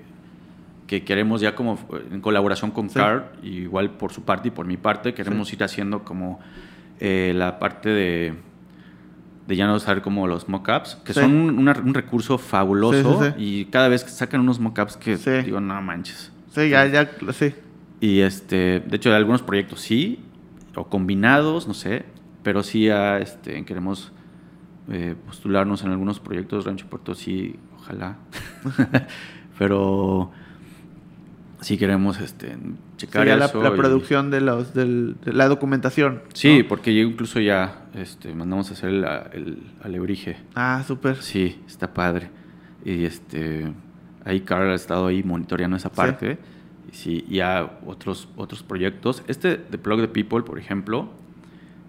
que 0.86 1.04
queremos 1.04 1.40
ya 1.40 1.54
como 1.54 1.78
en 2.10 2.20
colaboración 2.20 2.70
con 2.70 2.88
Sí. 2.88 2.94
CAR, 2.94 3.32
y 3.42 3.48
igual 3.62 3.90
por 3.90 4.12
su 4.12 4.22
parte 4.22 4.48
y 4.48 4.50
por 4.52 4.66
mi 4.66 4.76
parte, 4.76 5.12
queremos 5.14 5.52
ir 5.52 5.62
haciendo 5.64 6.04
como 6.04 6.38
eh, 7.04 7.32
la 7.34 7.58
parte 7.58 7.88
de, 7.88 8.34
de 9.48 9.56
ya 9.56 9.66
no 9.66 9.74
usar 9.74 10.02
como 10.02 10.28
los 10.28 10.48
mockups, 10.48 10.94
que 11.04 11.12
Sí. 11.12 11.20
son 11.20 11.32
un, 11.34 11.58
una- 11.58 11.72
un 11.84 11.94
recurso 11.94 12.38
fabuloso, 12.38 13.20
Sí, 13.24 13.30
sí, 13.36 13.42
y 13.44 13.64
cada 13.66 13.88
vez 13.88 14.04
que 14.04 14.10
sacan 14.10 14.40
unos 14.40 14.60
mockups 14.60 14.96
que 14.96 15.16
Sí. 15.16 15.30
digo, 15.44 15.60
no 15.60 15.82
manches. 15.82 16.30
sí, 16.54 16.68
ya, 16.68 16.86
ya, 16.86 17.10
sí. 17.32 17.52
Y 18.00 18.20
este, 18.20 18.80
de 18.80 18.96
hecho, 18.96 19.12
algunos 19.14 19.42
proyectos 19.42 19.80
sí, 19.80 20.20
o 20.76 20.86
combinados, 20.88 21.66
no 21.66 21.74
sé, 21.74 22.04
pero 22.44 22.62
sí 22.62 22.88
este, 22.88 23.64
queremos 23.64 24.12
eh, 24.90 25.14
postularnos 25.26 25.82
en 25.84 25.90
algunos 25.90 26.20
proyectos. 26.20 26.64
Rancho 26.66 26.86
Puerto 26.86 27.14
sí, 27.14 27.56
ojalá. 27.76 28.16
pero 29.58 30.30
sí 31.62 31.78
queremos 31.78 32.20
este, 32.20 32.56
checar 32.98 33.22
Sí, 33.26 33.38
la, 33.38 33.44
eso. 33.46 33.62
la 33.62 33.70
y- 33.70 33.76
producción 33.78 34.30
de 34.30 34.40
los 34.42 34.74
del, 34.74 35.16
de 35.24 35.32
la 35.32 35.48
documentación. 35.48 36.20
Sí, 36.34 36.58
¿no? 36.62 36.68
porque 36.68 36.94
ya 36.94 37.00
incluso 37.02 37.40
ya 37.40 37.86
este, 37.94 38.34
mandamos 38.34 38.70
a 38.70 38.74
hacer 38.74 38.90
el, 38.90 39.04
el 39.32 39.58
alebrije. 39.82 40.36
Ah, 40.54 40.82
súper. 40.86 41.16
Sí, 41.22 41.60
está 41.66 41.94
padre. 41.94 42.28
Y 42.84 43.04
este 43.04 43.72
ahí 44.24 44.40
Carl 44.40 44.70
ha 44.70 44.74
estado 44.74 45.06
ahí 45.06 45.22
monitoreando 45.22 45.76
esa 45.76 45.90
parte. 45.90 46.38
Y 46.92 46.94
sí, 46.96 47.24
ya 47.28 47.78
otros, 47.86 48.28
otros 48.36 48.62
proyectos. 48.62 49.22
Este 49.26 49.56
de 49.56 49.78
Plug 49.78 50.00
the 50.02 50.08
People, 50.08 50.42
por 50.42 50.58
ejemplo, 50.58 51.08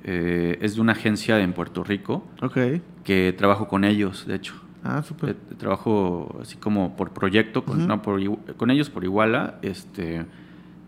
eh, 0.04 0.58
es 0.62 0.76
de 0.76 0.82
una 0.82 0.94
agencia 0.94 1.40
en 1.42 1.54
Puerto 1.54 1.84
Rico 1.84 2.26
Ok. 2.42 2.58
que 3.04 3.34
trabajo 3.38 3.68
con 3.68 3.84
ellos, 3.84 4.26
de 4.28 4.36
hecho. 4.36 4.56
Ah, 4.84 5.00
Eh, 5.00 5.04
súper. 5.08 5.36
trabajo 5.58 6.38
así 6.42 6.58
como 6.58 6.96
por 6.96 7.12
proyecto, 7.12 7.64
con, 7.64 7.88
no, 7.88 8.02
por 8.02 8.20
con 8.58 8.70
ellos 8.72 8.90
por 8.90 9.04
Iguala, 9.04 9.56
este, 9.62 10.26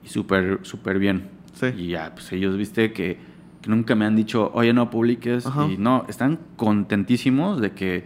y 0.03 0.09
súper, 0.09 0.59
súper 0.63 0.99
bien. 0.99 1.29
Sí. 1.53 1.67
Y 1.77 1.87
ya, 1.89 2.11
pues 2.13 2.31
ellos, 2.33 2.57
viste, 2.57 2.91
que, 2.91 3.17
que 3.61 3.69
nunca 3.69 3.95
me 3.95 4.05
han 4.05 4.15
dicho, 4.15 4.51
oye, 4.53 4.73
no 4.73 4.89
publiques. 4.89 5.45
Ajá. 5.45 5.65
Y 5.67 5.77
no, 5.77 6.05
están 6.09 6.39
contentísimos 6.57 7.61
de 7.61 7.71
que... 7.71 8.05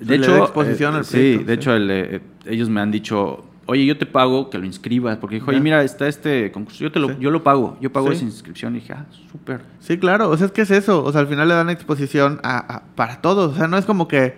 Le 0.00 0.18
dé 0.18 0.38
exposición 0.38 0.96
al 0.96 1.04
sí, 1.04 1.36
de 1.38 1.44
sí. 1.46 1.52
hecho, 1.52 1.72
el, 1.74 1.88
eh, 1.92 2.20
ellos 2.44 2.68
me 2.68 2.80
han 2.80 2.90
dicho, 2.90 3.44
oye, 3.66 3.86
yo 3.86 3.96
te 3.96 4.04
pago 4.04 4.50
que 4.50 4.58
lo 4.58 4.64
inscribas, 4.66 5.18
porque 5.18 5.36
dijo, 5.36 5.50
oye, 5.52 5.60
mira, 5.60 5.84
está 5.84 6.08
este 6.08 6.50
concurso, 6.50 6.82
yo, 6.82 6.90
te 6.90 6.98
lo, 6.98 7.08
Sí. 7.10 7.14
yo 7.20 7.30
lo 7.30 7.44
pago, 7.44 7.78
yo 7.80 7.92
pago 7.92 8.08
Sí. 8.08 8.14
esa 8.16 8.24
inscripción. 8.24 8.74
Y 8.74 8.80
dije, 8.80 8.94
ah, 8.94 9.06
súper. 9.30 9.60
Sí, 9.78 9.96
claro. 9.98 10.28
O 10.30 10.36
sea, 10.36 10.46
es 10.46 10.52
que 10.52 10.62
es 10.62 10.72
eso. 10.72 11.04
O 11.04 11.12
sea, 11.12 11.20
al 11.20 11.28
final 11.28 11.46
le 11.46 11.54
dan 11.54 11.70
exposición 11.70 12.40
a, 12.42 12.58
a- 12.58 12.82
para 12.96 13.20
todos. 13.22 13.52
O 13.52 13.56
sea, 13.56 13.68
no 13.68 13.78
es 13.78 13.84
como 13.84 14.08
que... 14.08 14.34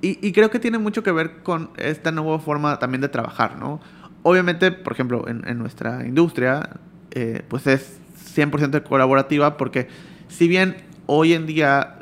Y, 0.00 0.26
y 0.26 0.32
creo 0.32 0.50
que 0.50 0.58
tiene 0.58 0.78
mucho 0.78 1.02
que 1.02 1.12
ver 1.12 1.42
con 1.42 1.70
esta 1.76 2.12
nueva 2.12 2.38
forma 2.38 2.78
también 2.78 3.00
de 3.00 3.08
trabajar, 3.08 3.58
¿no? 3.58 3.80
Obviamente, 4.22 4.72
por 4.72 4.92
ejemplo, 4.92 5.26
en, 5.28 5.58
nuestra 5.58 6.06
industria, 6.06 6.70
eh, 7.12 7.42
pues 7.48 7.66
es 7.66 7.98
100% 8.36 8.82
colaborativa 8.82 9.56
porque 9.56 9.88
si 10.28 10.48
bien 10.48 10.76
hoy 11.06 11.32
en 11.32 11.46
día 11.46 11.98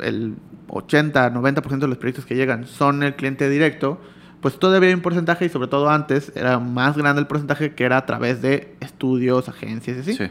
el 0.00 0.34
80, 0.68 1.32
90% 1.32 1.78
de 1.78 1.88
los 1.88 1.98
proyectos 1.98 2.26
que 2.26 2.34
llegan 2.34 2.66
son 2.66 3.02
el 3.02 3.14
cliente 3.14 3.48
directo, 3.48 4.00
pues 4.40 4.58
todavía 4.58 4.88
hay 4.88 4.94
un 4.94 5.02
porcentaje 5.02 5.44
y 5.46 5.48
sobre 5.48 5.68
todo 5.68 5.88
antes 5.88 6.32
era 6.34 6.58
más 6.58 6.96
grande 6.96 7.20
el 7.20 7.28
porcentaje 7.28 7.74
que 7.74 7.84
era 7.84 7.96
a 7.96 8.06
través 8.06 8.42
de 8.42 8.74
estudios, 8.80 9.48
agencias 9.48 9.96
y 9.96 10.00
así. 10.00 10.14
Sí. 10.14 10.24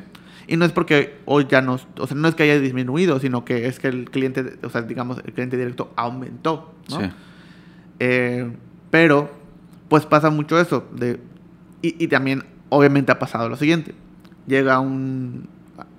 Y 0.52 0.58
no 0.58 0.66
es 0.66 0.74
porque 0.74 1.18
hoy 1.24 1.48
ya 1.50 1.62
no, 1.62 1.80
o 1.98 2.08
sea, 2.08 2.18
no 2.18 2.28
es 2.28 2.36
que 2.36 2.44
haya 2.44 2.60
disminuido, 2.60 3.22
sino 3.22 3.46
que 3.46 3.68
es 3.68 3.80
que 3.80 3.88
el 3.88 4.10
cliente, 4.12 4.58
o 4.64 4.70
sea, 4.70 4.82
digamos, 4.82 5.22
el 5.26 5.32
cliente 5.32 5.56
directo 5.56 5.94
aumentó, 5.96 6.74
¿no? 6.90 7.00
Sí. 7.00 7.06
Eh, 8.00 8.52
pero, 8.90 9.32
pues 9.88 10.06
pasa 10.06 10.30
mucho 10.30 10.60
eso. 10.60 10.86
De, 10.94 11.22
y, 11.82 12.04
y 12.04 12.10
también, 12.10 12.44
obviamente, 12.68 13.14
ha 13.14 13.18
pasado 13.18 13.48
lo 13.48 13.56
siguiente. 13.56 13.96
Llega 14.46 14.82
un... 14.82 15.48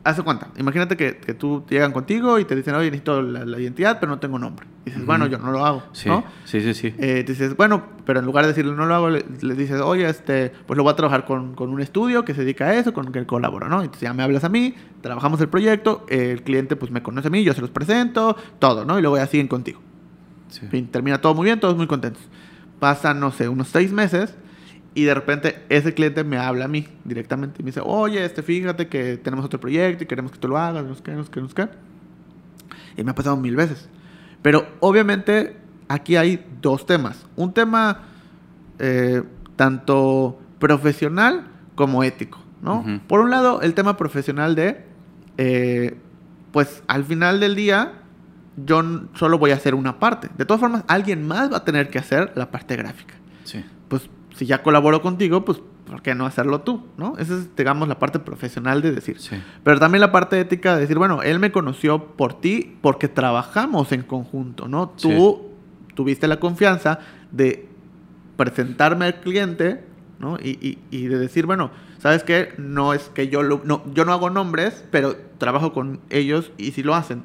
Hace 0.05 0.23
cuenta. 0.23 0.49
Imagínate 0.57 0.97
que, 0.97 1.17
que 1.19 1.33
tú 1.33 1.65
llegan 1.71 1.93
contigo 1.93 2.39
y 2.41 2.45
te 2.45 2.57
dicen, 2.57 2.75
oye, 2.75 2.87
necesito 2.91 3.23
la, 3.23 3.45
la 3.45 3.61
identidad, 3.61 4.01
pero 4.01 4.11
no 4.11 4.19
tengo 4.19 4.39
nombre. 4.39 4.67
Y 4.85 4.91
dices, 4.91 5.07
bueno, 5.07 5.27
yo 5.27 5.39
no 5.39 5.53
lo 5.53 5.65
hago, 5.65 5.85
Sí, 5.93 6.09
¿no? 6.09 6.25
sí, 6.45 6.61
sí, 6.61 6.75
sí. 6.75 6.93
Eh, 6.99 7.25
dices, 7.27 7.57
bueno, 7.57 7.85
pero 8.05 8.19
en 8.19 8.27
lugar 8.27 8.45
de 8.45 8.49
decirle 8.49 8.73
no 8.73 8.85
lo 8.87 8.95
hago, 8.95 9.11
le, 9.11 9.25
le 9.41 9.55
dices, 9.55 9.81
oye, 9.81 10.09
este, 10.09 10.51
pues 10.67 10.77
lo 10.77 10.83
voy 10.83 10.93
a 10.93 10.97
trabajar 10.97 11.25
con, 11.25 11.55
con 11.55 11.71
un 11.71 11.81
estudio 11.81 12.25
que 12.25 12.35
se 12.35 12.41
dedica 12.41 12.67
a 12.67 12.75
eso, 12.75 12.93
con 12.93 13.13
que 13.13 13.25
colabora, 13.27 13.69
¿no? 13.69 13.77
Entonces 13.81 14.03
ya 14.03 14.13
me 14.13 14.25
hablas 14.25 14.43
a 14.43 14.49
mí, 14.49 14.75
trabajamos 15.03 15.41
el 15.41 15.49
proyecto, 15.49 16.05
el 16.09 16.43
cliente 16.43 16.75
pues 16.75 16.91
me 16.91 17.01
conoce 17.03 17.29
a 17.29 17.31
mí, 17.31 17.45
yo 17.45 17.53
se 17.55 17.61
los 17.61 17.71
presento, 17.71 18.37
todo, 18.59 18.85
¿no? 18.85 18.99
Y 18.99 19.03
luego 19.03 19.17
ya 19.19 19.27
siguen 19.29 19.47
contigo. 19.47 19.81
Sí. 20.49 20.61
En 20.65 20.71
fin, 20.71 20.87
termina 20.89 21.21
todo 21.21 21.35
muy 21.35 21.45
bien, 21.45 21.61
todos 21.61 21.77
muy 21.77 21.87
contentos. 21.87 22.23
Pasan, 22.81 23.21
no 23.21 23.31
sé, 23.31 23.49
unos 23.49 23.69
seis 23.69 23.93
meses 23.93 24.35
y 24.95 25.05
de 25.05 25.15
repente 25.15 25.63
ese 25.69 25.95
cliente 25.95 26.23
me 26.25 26.37
habla 26.37 26.67
a 26.67 26.69
mí 26.69 26.87
directamente 27.05 27.61
y 27.61 27.65
me 27.65 27.71
dice, 27.71 27.81
oye, 27.83 28.25
este, 28.25 28.43
fíjate 28.43 28.89
que 28.89 29.17
tenemos 29.17 29.45
otro 29.45 29.59
proyecto 29.59 30.05
y 30.05 30.07
queremos 30.07 30.33
que 30.33 30.39
tú 30.39 30.49
lo 30.49 30.59
hagas, 30.59 30.85
no 30.85 30.95
sé 30.95 31.03
qué, 31.03 31.13
no 31.13 31.25
sé 31.25 31.31
qué, 31.31 31.41
no 31.41 31.49
sé 31.49 31.55
qué. 31.55 31.69
Y 32.97 33.05
me 33.05 33.13
ha 33.13 33.15
pasado 33.15 33.37
mil 33.37 33.57
veces. 33.57 33.89
Pero 34.43 34.67
obviamente 34.81 35.57
aquí 35.89 36.17
hay 36.17 36.45
dos 36.61 36.85
temas. 36.85 37.25
Un 37.37 37.55
tema 37.55 38.03
eh, 38.79 39.23
tanto 39.57 40.39
profesional 40.59 41.47
como 41.75 42.05
ético, 42.05 42.39
¿no? 42.61 42.81
Ujú. 42.81 43.01
Por 43.07 43.21
un 43.21 43.31
lado, 43.31 43.63
el 43.63 43.75
tema 43.75 43.97
profesional 43.97 44.55
de, 44.55 44.85
eh, 45.39 45.97
pues 46.53 46.83
al 46.87 47.05
final 47.05 47.41
del 47.41 47.55
día, 47.55 47.93
yo 48.57 48.83
solo 49.15 49.39
voy 49.39 49.53
a 49.53 49.55
hacer 49.55 49.75
una 49.75 49.99
parte. 49.99 50.29
De 50.37 50.45
todas 50.45 50.61
formas, 50.61 50.85
alguien 50.87 51.27
más 51.27 51.51
va 51.51 51.59
a 51.59 51.65
tener 51.65 51.89
que 51.89 51.99
hacer 51.99 52.33
la 52.35 52.51
parte 52.51 52.77
gráfica. 52.77 53.15
Sí. 53.45 53.65
Pues 53.89 54.11
si 54.43 54.47
ya 54.47 54.63
colaboro 54.63 55.01
contigo, 55.03 55.45
pues 55.45 55.61
¿por 55.87 56.03
qué 56.03 56.15
no 56.17 56.27
hacerlo 56.27 56.63
tú? 56.63 56.83
¿no? 56.97 57.17
Esa 57.19 57.35
es, 57.35 57.55
digamos, 57.57 57.87
la 57.87 57.99
parte 57.99 58.19
profesional 58.19 58.83
de 58.83 58.91
decir. 58.93 59.21
Sí. 59.21 59.37
Pero 59.63 59.79
también 59.79 60.01
la 60.01 60.11
parte 60.11 60.41
ética 60.41 60.75
de 60.75 60.81
decir, 60.81 60.99
bueno, 60.99 61.23
él 61.23 61.39
me 61.39 61.53
conoció 61.53 62.05
por 62.17 62.41
ti 62.41 62.77
porque 62.81 63.07
trabajamos 63.09 63.93
en 63.93 64.03
conjunto, 64.03 64.67
¿no? 64.69 64.89
Tú 64.91 65.43
tuviste 65.95 66.27
la 66.27 66.41
confianza 66.41 66.99
de 67.31 67.69
presentarme 68.37 69.05
al 69.07 69.21
cliente, 69.21 69.85
¿no? 70.19 70.39
Y, 70.43 70.59
y- 70.67 70.79
y 70.91 71.07
de 71.07 71.19
decir, 71.19 71.47
bueno, 71.47 71.71
¿sabes 71.99 72.25
qué? 72.25 72.53
No 72.59 72.95
es 72.95 73.09
que 73.11 73.29
yo, 73.29 73.43
lo- 73.43 73.61
no, 73.65 73.83
yo 73.95 74.05
no 74.05 74.13
hago 74.13 74.31
nombres, 74.31 74.85
pero 74.91 75.15
trabajo 75.39 75.73
con 75.73 76.01
ellos 76.11 76.51
y 76.59 76.73
si 76.73 76.83
lo 76.83 76.95
hacen, 76.95 77.23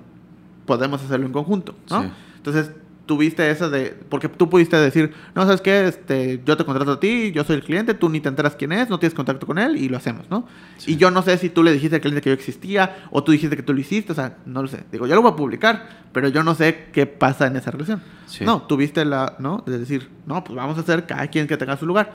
podemos 0.65 1.03
hacerlo 1.03 1.26
en 1.26 1.32
conjunto, 1.32 1.74
¿no? 1.89 2.03
Sí. 2.03 2.09
Entonces, 2.38 2.72
tuviste 3.08 3.49
eso 3.49 3.72
de, 3.72 3.97
porque 4.10 4.30
tú 4.30 4.49
pudiste 4.49 4.78
decir, 4.78 5.14
no, 5.34 5.43
¿sabes 5.43 5.62
qué? 5.62 5.88
Este, 5.88 6.41
yo 6.45 6.58
te 6.58 6.66
contrato 6.66 6.91
a 6.91 6.99
ti, 6.99 7.32
yo 7.32 7.43
soy 7.43 7.55
el 7.55 7.64
cliente, 7.64 7.95
tú 7.95 8.10
ni 8.10 8.20
te 8.20 8.30
enteras 8.30 8.55
quién 8.55 8.72
es, 8.74 8.89
no 8.89 8.99
tienes 8.99 9.16
contacto 9.16 9.47
con 9.47 9.58
él 9.58 9.78
y 9.78 9.89
lo 9.89 9.97
hacemos, 9.97 10.30
¿no? 10.30 10.45
Sí. 10.78 10.91
Y 10.93 10.97
yo 10.97 11.10
no 11.10 11.24
sé 11.24 11.38
si 11.38 11.49
tú 11.49 11.64
le 11.64 11.72
dijiste 11.72 11.95
al 11.95 12.01
cliente 12.01 12.22
que 12.22 12.30
yo 12.30 12.34
existía 12.36 13.08
o 13.10 13.24
tú 13.24 13.32
dijiste 13.32 13.55
que 13.55 13.64
tú 13.64 13.74
lo 13.74 13.80
hiciste, 13.80 14.12
o 14.12 14.16
sea, 14.16 14.38
no 14.45 14.62
lo 14.62 14.68
sé. 14.68 14.84
Digo, 14.91 15.08
yo 15.08 15.16
lo 15.16 15.24
voy 15.24 15.32
a 15.32 15.36
publicar, 15.36 15.88
pero 16.12 16.28
yo 16.28 16.43
no 16.43 16.53
sé 16.53 16.89
qué 16.91 17.08
pasa 17.08 17.47
en 17.47 17.55
esa 17.55 17.72
relación. 17.72 18.03
Sí. 18.28 18.45
No, 18.45 18.64
tuviste 18.64 19.05
la, 19.05 19.38
¿no? 19.39 19.64
De 19.66 19.80
decir, 19.80 20.10
no, 20.28 20.43
pues 20.43 20.55
vamos 20.55 20.78
a 20.78 20.82
hacer 20.82 21.08
cada 21.08 21.26
quien 21.28 21.47
que 21.47 21.58
tenga 21.58 21.78
su 21.78 21.88
lugar. 21.88 22.14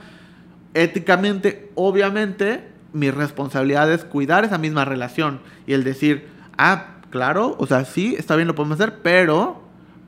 Éticamente, 0.75 1.71
obviamente, 1.75 2.69
mi 2.93 3.11
responsabilidad 3.11 3.91
es 3.91 4.05
cuidar 4.05 4.45
esa 4.45 4.59
misma 4.59 4.85
relación 4.85 5.41
y 5.67 5.73
el 5.73 5.85
decir, 5.85 6.29
ah, 6.59 6.97
claro, 7.11 7.57
o 7.59 7.67
sea, 7.67 7.87
sí, 7.87 8.15
está 8.19 8.37
bien, 8.37 8.47
lo 8.47 8.55
podemos 8.55 8.79
hacer, 8.79 8.99
pero 9.03 9.62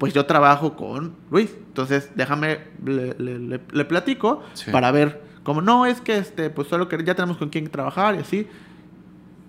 pues 0.04 0.12
yo 0.14 0.26
trabajo 0.26 0.76
con 0.76 1.14
Luis. 1.30 1.54
Entonces, 1.68 2.10
déjame, 2.14 2.58
le, 2.84 3.14
le- 3.18 3.38
le- 3.38 3.60
le 3.72 3.84
platico 3.86 4.42
Sí. 4.52 4.70
para 4.70 4.90
ver, 4.92 5.22
como 5.42 5.62
no, 5.62 5.86
es 5.86 6.00
que 6.02 6.18
este, 6.18 6.50
pues 6.50 6.68
solo 6.68 6.88
que 6.88 7.02
ya 7.04 7.14
tenemos 7.14 7.38
con 7.38 7.48
quién 7.48 7.68
trabajar 7.70 8.14
y 8.14 8.18
así. 8.18 8.46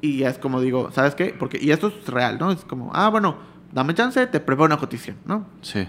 Y 0.01 0.23
es 0.23 0.37
como 0.37 0.61
digo, 0.61 0.91
¿sabes 0.91 1.13
qué? 1.15 1.35
Porque, 1.37 1.59
y 1.61 1.71
esto 1.71 1.87
es 1.87 2.07
real, 2.07 2.37
¿no? 2.39 2.51
Es 2.51 2.63
como, 2.63 2.91
ah, 2.93 3.09
bueno, 3.09 3.35
dame 3.73 3.93
chance, 3.93 4.25
te 4.27 4.39
preparo 4.39 4.65
una 4.67 4.77
cotización, 4.77 5.17
¿no? 5.25 5.45
Sí. 5.61 5.87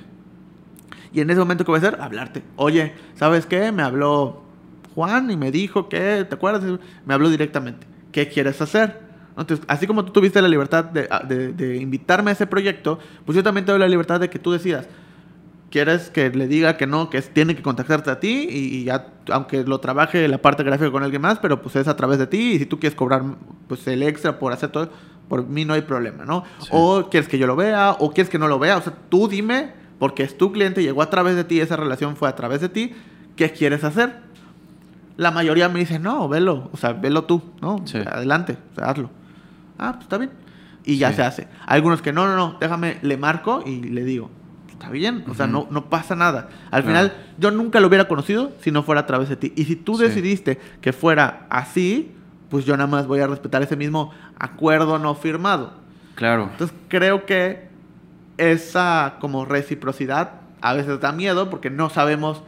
Y 1.13 1.21
en 1.21 1.31
ese 1.31 1.39
momento, 1.39 1.65
¿qué 1.65 1.71
voy 1.71 1.79
a 1.79 1.87
hacer? 1.87 2.01
Hablarte. 2.01 2.43
Oye, 2.57 2.93
¿sabes 3.15 3.47
qué? 3.47 3.71
Me 3.73 3.83
habló 3.85 4.43
Juan 4.97 5.31
y 5.31 5.37
me 5.37 5.51
dijo 5.53 5.89
que, 5.89 6.27
¿te 6.29 6.35
acuerdas? 6.35 6.65
Me 7.05 7.15
habló 7.15 7.29
directamente. 7.31 7.87
¿Qué 8.11 8.29
quieres 8.29 8.61
hacer? 8.61 9.06
Entonces, 9.37 9.65
así 9.69 9.87
como 9.87 10.05
tú 10.05 10.13
tuviste 10.13 10.41
la 10.41 10.49
libertad 10.49 10.85
de, 10.85 11.09
de- 11.29 11.53
de 11.53 11.77
invitarme 11.77 12.31
a 12.31 12.33
ese 12.33 12.47
proyecto, 12.47 12.99
pues 13.25 13.37
yo 13.37 13.43
también 13.43 13.65
te 13.67 13.73
doy 13.73 13.81
la 13.81 13.89
libertad 13.89 14.19
de 14.21 14.31
que 14.31 14.39
tú 14.39 14.53
decidas. 14.53 14.89
¿Quieres 15.71 16.11
que 16.11 16.31
le 16.31 16.47
diga 16.47 16.77
que 16.77 16.87
no, 16.87 17.11
que 17.11 17.19
es- 17.19 17.29
tiene 17.35 17.55
que 17.57 17.61
contactarte 17.63 18.11
a 18.11 18.21
ti 18.21 18.47
y, 18.49 18.77
y 18.77 18.85
ya, 18.85 19.09
aunque 19.33 19.65
lo 19.65 19.79
trabaje 19.81 20.27
la 20.29 20.39
parte 20.39 20.63
gráfica 20.63 20.91
con 20.91 21.03
alguien 21.03 21.21
más, 21.21 21.39
pero 21.41 21.61
pues 21.61 21.75
es 21.77 21.89
a 21.89 21.97
través 21.97 22.19
de 22.19 22.27
ti 22.29 22.53
y 22.53 22.59
si 22.61 22.67
tú 22.67 22.79
quieres 22.79 22.97
cobrar 22.97 23.23
pues 23.69 23.87
el 23.89 24.03
extra 24.05 24.39
por 24.39 24.53
hacer 24.53 24.71
todo, 24.71 24.91
por 25.29 25.45
mí 25.47 25.65
no 25.65 25.75
hay 25.75 25.83
problema, 25.83 26.25
¿no? 26.25 26.45
Sí. 26.61 26.69
O 26.71 27.09
quieres 27.11 27.29
que 27.29 27.37
yo 27.37 27.47
lo 27.49 27.57
vea 27.57 27.97
o 27.99 28.13
quieres 28.13 28.31
que 28.31 28.39
no 28.39 28.47
lo 28.49 28.59
vea, 28.61 28.77
o 28.79 28.81
sea, 28.81 28.95
tú 29.09 29.27
dime, 29.29 29.73
porque 29.99 30.23
es 30.23 30.39
tu 30.39 30.53
cliente, 30.53 30.83
llegó 30.83 31.03
a 31.03 31.11
través 31.11 31.35
de 31.35 31.43
ti, 31.45 31.61
esa 31.61 31.77
relación 31.77 32.17
fue 32.17 32.29
a 32.29 32.37
través 32.37 32.61
de 32.61 32.69
ti, 32.69 32.93
¿qué 33.35 33.51
quieres 33.51 33.83
hacer? 33.83 34.21
La 35.17 35.31
mayoría 35.33 35.69
me 35.69 35.81
dice, 35.81 35.99
no, 35.99 36.29
velo, 36.29 36.71
o 36.73 36.77
sea, 36.77 36.93
velo 36.93 37.25
tú, 37.25 37.43
¿no? 37.61 37.83
Sí. 37.87 37.99
Adelante, 38.07 38.57
o 38.73 38.75
sea, 38.77 38.91
hazlo. 38.91 39.11
Ah, 39.79 39.93
pues 39.93 40.05
está 40.05 40.19
bien. 40.19 40.31
Y 40.85 40.99
ya 40.99 41.11
Sí. 41.11 41.17
se 41.17 41.23
hace. 41.23 41.49
Algunos 41.67 42.03
que 42.03 42.13
no, 42.13 42.27
no, 42.27 42.37
no, 42.37 42.57
déjame, 42.61 42.99
le 43.03 43.17
marco 43.17 43.63
y 43.67 43.81
le 43.83 44.05
digo, 44.05 44.31
está 44.71 44.89
bien, 44.91 45.25
o 45.29 45.35
sea, 45.35 45.47
no, 45.47 45.67
no 45.71 45.87
pasa 45.91 46.15
nada. 46.15 46.49
Al 46.71 46.83
Claro. 46.83 46.87
final, 46.87 47.13
yo 47.39 47.51
nunca 47.51 47.81
lo 47.81 47.89
hubiera 47.89 48.07
conocido 48.09 48.53
si 48.61 48.71
no 48.71 48.83
fuera 48.83 49.01
a 49.03 49.07
través 49.07 49.29
de 49.29 49.37
ti. 49.37 49.53
Y 49.57 49.65
si 49.65 49.75
tú 49.77 49.97
Sí. 49.97 50.05
decidiste 50.05 50.61
que 50.81 50.93
fuera 50.93 51.47
así, 51.51 52.13
pues 52.51 52.65
yo 52.65 52.77
nada 52.77 52.87
más 52.89 53.07
voy 53.09 53.21
a 53.21 53.27
respetar 53.27 53.63
ese 53.63 53.75
mismo 53.77 54.13
acuerdo 54.39 54.99
no 55.01 55.15
firmado. 55.17 55.73
Claro. 56.15 56.49
Entonces 56.53 56.77
creo 56.89 57.27
que 57.27 57.67
esa 58.39 59.15
como 59.21 59.45
reciprocidad 59.45 60.33
a 60.61 60.75
veces 60.75 61.01
da 61.01 61.13
miedo 61.13 61.51
porque 61.51 61.71
no 61.71 61.91
sabemos 61.91 62.43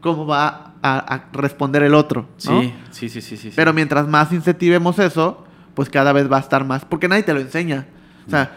cómo 0.00 0.26
va 0.26 0.72
a, 0.82 0.98
a 1.14 1.24
responder 1.32 1.82
el 1.82 1.94
otro. 1.94 2.22
¿no? 2.44 2.60
Sí, 2.62 2.74
sí, 2.90 3.08
sí, 3.08 3.20
sí, 3.20 3.36
sí. 3.36 3.50
sí. 3.50 3.52
Pero 3.56 3.72
mientras 3.72 4.06
más 4.08 4.32
incentivemos 4.32 4.98
eso, 4.98 5.44
pues 5.78 5.90
cada 5.90 6.12
vez 6.12 6.28
va 6.30 6.38
a 6.38 6.40
estar 6.40 6.64
más. 6.64 6.84
Porque 6.84 7.06
nadie 7.06 7.22
te 7.22 7.32
lo 7.32 7.38
enseña. 7.38 7.86
O 8.26 8.30
sea, 8.30 8.50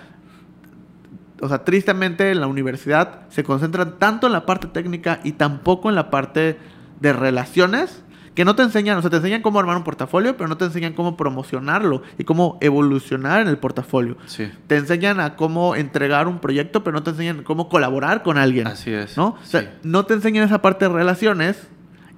o 1.40 1.48
sea, 1.48 1.64
tristemente 1.64 2.32
en 2.32 2.42
la 2.42 2.48
universidad 2.48 3.30
se 3.30 3.44
concentran 3.44 4.00
tanto 4.00 4.26
en 4.26 4.34
la 4.34 4.48
parte 4.48 4.66
técnica 4.66 5.20
y 5.24 5.34
tampoco 5.34 5.88
en 5.90 5.94
la 5.94 6.10
parte 6.10 6.58
de 7.00 7.14
relaciones 7.14 8.04
que 8.34 8.44
no 8.44 8.56
te 8.56 8.64
enseñan, 8.64 8.98
o 8.98 9.02
sea, 9.02 9.12
te 9.12 9.18
enseñan 9.18 9.44
cómo 9.44 9.60
armar 9.60 9.78
un 9.78 9.84
portafolio, 9.84 10.36
pero 10.36 10.48
no 10.50 10.58
te 10.58 10.66
enseñan 10.66 10.94
cómo 10.94 11.16
promocionarlo 11.16 12.02
y 12.18 12.24
cómo 12.24 12.58
evolucionar 12.60 13.42
en 13.42 13.50
el 13.50 13.60
portafolio. 13.60 14.18
Sí. 14.26 14.52
Te 14.66 14.78
enseñan 14.78 15.20
a 15.20 15.36
cómo 15.36 15.76
entregar 15.76 16.28
un 16.28 16.40
proyecto, 16.40 16.84
pero 16.84 16.98
no 16.98 17.04
te 17.04 17.12
enseñan 17.12 17.44
cómo 17.44 17.70
colaborar 17.70 18.24
con 18.24 18.40
alguien. 18.40 18.66
Así 18.66 18.92
es. 18.92 19.16
¿No? 19.16 19.28
O 19.40 19.46
sea, 19.46 19.62
Sí. 19.62 19.68
no 19.84 20.08
te 20.08 20.16
enseñan 20.16 20.44
esa 20.44 20.60
parte 20.60 20.86
de 20.86 20.92
relaciones 20.96 21.68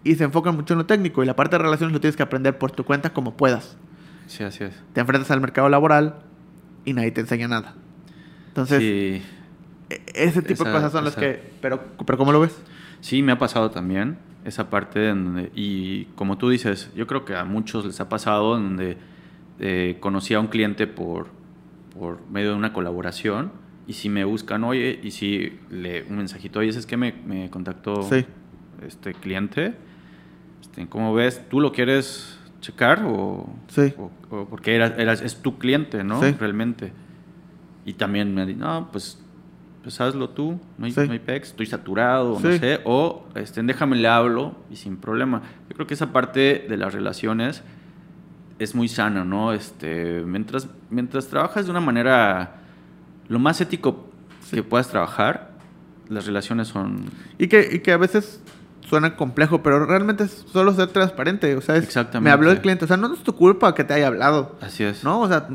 y 0.06 0.16
se 0.16 0.24
enfocan 0.24 0.56
mucho 0.56 0.76
en 0.76 0.78
lo 0.78 0.86
técnico. 0.86 1.24
Y 1.24 1.26
la 1.26 1.36
parte 1.36 1.58
de 1.58 1.64
relaciones 1.64 1.92
lo 1.92 2.00
tienes 2.00 2.16
que 2.16 2.24
aprender 2.24 2.58
por 2.58 2.72
tu 2.72 2.86
cuenta 2.86 3.12
como 3.12 3.36
puedas. 3.36 3.76
Sí, 4.28 4.44
así 4.44 4.64
es. 4.64 4.74
Te 4.94 5.02
enfrentas 5.02 5.30
al 5.32 5.42
mercado 5.42 5.70
laboral 5.70 6.16
y 6.86 6.94
nadie 6.94 7.12
te 7.12 7.22
enseña 7.22 7.48
nada. 7.48 7.76
Entonces, 8.50 8.80
sí. 8.80 9.22
e- 9.90 10.02
ese 10.14 10.42
tipo 10.42 10.64
de 10.64 10.72
cosas 10.72 10.92
son 10.92 11.04
las 11.06 11.14
esa- 11.14 11.22
que... 11.22 11.54
Pero, 11.62 11.82
pero 12.06 12.18
¿cómo 12.18 12.32
lo 12.32 12.40
ves? 12.40 12.58
Sí, 13.02 13.22
me 13.22 13.32
ha 13.32 13.38
pasado 13.38 13.70
también 13.72 14.18
esa 14.46 14.70
parte 14.70 15.10
en 15.10 15.24
donde, 15.26 15.52
y 15.56 16.06
como 16.16 16.38
tú 16.38 16.50
dices, 16.50 16.92
yo 16.96 17.08
creo 17.08 17.26
que 17.26 17.36
a 17.36 17.46
muchos 17.46 17.86
les 17.86 18.00
ha 18.02 18.10
pasado 18.10 18.58
en 18.58 18.64
donde 18.64 18.98
eh, 19.60 19.98
conocí 20.00 20.34
a 20.34 20.40
un 20.40 20.48
cliente 20.48 20.88
por, 20.88 21.28
por 21.98 22.20
medio 22.30 22.50
de 22.52 22.56
una 22.56 22.74
colaboración 22.74 23.52
y 23.88 23.94
si 23.94 24.10
me 24.10 24.24
buscan, 24.26 24.64
oye, 24.64 25.00
y 25.04 25.12
si 25.12 25.60
le 25.70 26.04
un 26.04 26.18
mensajito, 26.18 26.60
oye, 26.60 26.70
es 26.70 26.86
que 26.86 26.98
me, 26.98 27.14
me 27.26 27.50
contactó 27.50 28.04
Sí. 28.04 28.26
este 28.86 29.14
cliente, 29.14 29.76
este, 30.62 30.88
¿cómo 30.88 31.14
ves? 31.14 31.42
¿Tú 31.50 31.60
lo 31.60 31.72
quieres 31.72 32.40
checar 32.64 33.04
o, 33.06 33.46
Sí. 33.68 33.94
o- 33.98 34.10
o 34.36 34.46
porque 34.46 34.74
era, 34.76 34.88
eras- 34.98 35.22
es 35.22 35.36
tu 35.42 35.58
cliente, 35.60 36.04
¿no? 36.04 36.22
Sí. 36.24 36.32
Realmente. 36.40 36.94
Y 37.86 37.94
también 37.94 38.34
me 38.34 38.46
di, 38.46 38.56
no, 38.56 38.90
pues, 38.92 39.20
pues 39.84 40.00
hazlo 40.00 40.30
tú, 40.30 40.60
no 40.78 40.86
hay, 40.86 40.92
Sí. 40.94 41.02
no 41.06 41.12
hay 41.12 41.20
pex, 41.20 41.50
estoy 41.50 41.66
saturado, 41.66 42.40
no 42.40 42.58
sé, 42.58 42.80
o 42.86 43.26
este, 43.36 43.62
déjame 43.64 43.98
le 43.98 44.08
hablo 44.08 44.56
y 44.72 44.78
sin 44.78 44.96
problema. 44.96 45.42
Yo 45.70 45.76
creo 45.76 45.86
que 45.88 45.94
esa 45.94 46.14
parte 46.14 46.66
de 46.70 46.78
las 46.78 46.94
relaciones 46.94 47.62
es 48.60 48.74
muy 48.76 48.88
sana, 48.88 49.26
¿no? 49.26 49.52
Este, 49.52 50.22
mientras, 50.26 50.70
mientras 50.90 51.28
trabajas 51.28 51.66
de 51.66 51.72
una 51.72 51.82
manera 51.82 52.56
lo 53.28 53.40
más 53.40 53.60
ético 53.60 54.08
que 54.52 54.64
puedas 54.64 54.88
trabajar, 54.90 55.52
las 56.08 56.26
relaciones 56.28 56.70
son... 56.70 57.04
Y 57.38 57.48
que, 57.48 57.68
y 57.74 57.80
que 57.80 57.92
a 57.92 57.98
veces 57.98 58.42
suena 58.94 59.16
complejo, 59.16 59.64
pero 59.64 59.84
realmente 59.88 60.26
es 60.26 60.46
solo 60.54 60.72
ser 60.74 60.88
transparente. 60.90 61.56
O 61.56 61.62
sea, 61.62 61.78
es, 61.78 61.84
Exactamente. 61.86 62.24
me 62.26 62.30
habló 62.32 62.52
el 62.52 62.62
cliente. 62.62 62.86
O 62.86 62.88
sea, 62.88 62.96
no 62.96 63.12
es 63.12 63.24
tu 63.24 63.34
culpa 63.36 63.74
que 63.74 63.84
te 63.84 63.96
haya 63.96 64.06
hablado. 64.06 64.56
Así 64.62 64.84
es. 64.84 65.04
¿No? 65.04 65.20
O 65.22 65.28
sea, 65.28 65.48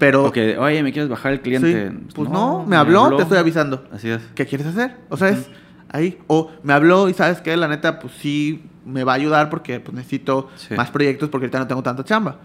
pero. 0.00 0.24
O 0.24 0.32
que, 0.32 0.58
oye, 0.58 0.82
¿me 0.82 0.92
quieres 0.92 1.08
bajar 1.08 1.30
el 1.32 1.40
cliente? 1.40 1.90
Sí, 1.90 2.06
pues 2.14 2.28
no, 2.28 2.64
me 2.66 2.74
habló, 2.74 3.16
te 3.16 3.22
estoy 3.22 3.38
avisando. 3.38 3.84
Así 3.92 4.10
es. 4.10 4.20
¿Qué 4.34 4.44
quieres 4.44 4.66
hacer? 4.66 4.96
O 5.08 5.16
sea, 5.16 5.28
es 5.28 5.48
ahí. 5.92 6.18
O 6.26 6.50
me 6.64 6.72
habló 6.72 7.08
y 7.08 7.14
sabes 7.14 7.40
que 7.40 7.56
la 7.56 7.68
neta, 7.68 8.00
pues 8.00 8.12
sí 8.14 8.64
me 8.84 9.04
va 9.04 9.12
a 9.12 9.14
ayudar 9.14 9.50
porque 9.50 9.78
pues, 9.78 9.94
necesito 9.94 10.48
Sí. 10.56 10.74
más 10.74 10.90
proyectos 10.90 11.28
porque 11.28 11.44
ahorita 11.44 11.60
no 11.60 11.66
tengo 11.68 11.82
tanta 11.84 12.02
chamba. 12.02 12.38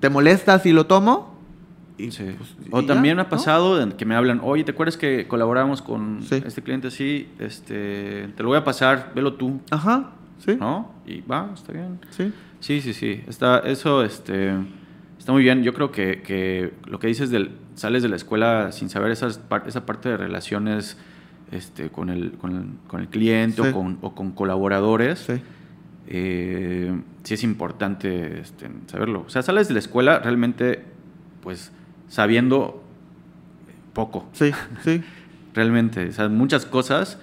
¿Te 0.00 0.10
molesta 0.10 0.58
si 0.58 0.72
lo 0.72 0.84
tomo? 0.86 1.39
Y, 2.06 2.10
Sí. 2.10 2.24
pues, 2.36 2.56
o 2.70 2.80
ya, 2.80 2.86
también 2.86 3.16
me 3.16 3.22
ha 3.22 3.24
¿no? 3.24 3.30
pasado 3.30 3.76
de 3.84 3.94
que 3.96 4.04
me 4.04 4.14
hablan, 4.14 4.40
oye, 4.42 4.64
¿te 4.64 4.72
acuerdas 4.72 4.96
que 4.96 5.26
colaboramos 5.28 5.82
con 5.82 6.22
Sí. 6.22 6.42
este 6.46 6.62
cliente 6.62 6.88
así? 6.88 7.28
Este, 7.38 8.28
te 8.36 8.42
lo 8.42 8.48
voy 8.50 8.58
a 8.58 8.64
pasar, 8.64 9.12
velo 9.14 9.34
tú, 9.34 9.60
Ajá, 9.70 10.12
sí. 10.38 10.56
¿no? 10.58 10.92
Y 11.06 11.20
va, 11.22 11.50
está 11.54 11.72
bien. 11.72 11.98
Sí. 12.10 12.32
Sí, 12.60 12.80
sí, 12.80 12.92
sí. 12.92 13.22
Está, 13.26 13.60
eso 13.60 14.02
este, 14.04 14.52
está 15.18 15.32
muy 15.32 15.42
bien. 15.42 15.62
Yo 15.62 15.72
creo 15.74 15.90
que, 15.90 16.20
que 16.22 16.72
lo 16.86 16.98
que 16.98 17.06
dices 17.06 17.30
del 17.30 17.52
sales 17.74 18.02
de 18.02 18.08
la 18.10 18.16
escuela 18.16 18.72
sin 18.72 18.90
saber 18.90 19.10
esas, 19.10 19.40
esa 19.66 19.86
parte 19.86 20.10
de 20.10 20.16
relaciones 20.18 20.98
este, 21.50 21.88
con, 21.88 22.10
el, 22.10 22.32
con, 22.32 22.54
el, 22.56 22.64
con 22.86 23.00
el 23.00 23.08
cliente 23.08 23.62
Sí. 23.62 23.68
o, 23.68 23.72
con, 23.72 23.98
o 24.02 24.14
con 24.14 24.32
colaboradores, 24.32 25.20
Sí. 25.20 25.40
eh, 26.08 27.00
sí 27.22 27.34
es 27.34 27.42
importante 27.44 28.40
este, 28.40 28.68
saberlo. 28.86 29.24
O 29.26 29.30
sea, 29.30 29.42
sales 29.42 29.68
de 29.68 29.74
la 29.74 29.80
escuela 29.80 30.18
realmente, 30.18 30.84
pues, 31.42 31.72
sabiendo 32.10 32.82
poco. 33.94 34.28
Sí, 34.32 34.50
sí. 34.84 35.02
Realmente, 35.54 36.06
o 36.08 36.12
sea, 36.12 36.28
muchas 36.28 36.66
cosas 36.66 37.18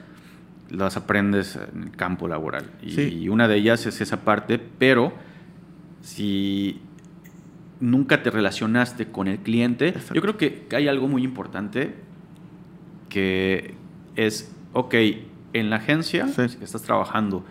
las 0.72 0.98
aprendes 0.98 1.56
en 1.74 1.84
el 1.84 1.92
campo 1.92 2.28
laboral. 2.28 2.72
Y, 2.82 2.92
Sí. 2.92 3.02
y 3.22 3.30
una 3.30 3.48
de 3.48 3.56
ellas 3.58 3.86
es 3.86 4.02
esa 4.02 4.22
parte, 4.22 4.60
pero 4.60 5.14
si 6.02 6.82
nunca 7.80 8.24
te 8.24 8.32
relacionaste 8.32 9.06
con 9.12 9.28
el 9.28 9.38
cliente, 9.40 9.90
Exacto. 9.90 10.16
yo 10.16 10.22
creo 10.22 10.38
que 10.38 10.66
hay 10.76 10.88
algo 10.88 11.08
muy 11.08 11.24
importante 11.24 11.96
que 13.10 13.76
es, 14.16 14.52
ok, 14.74 14.96
en 15.54 15.70
la 15.70 15.78
agencia 15.78 16.28
Sí. 16.28 16.58
que 16.58 16.64
estás 16.66 16.82
trabajando, 16.82 17.46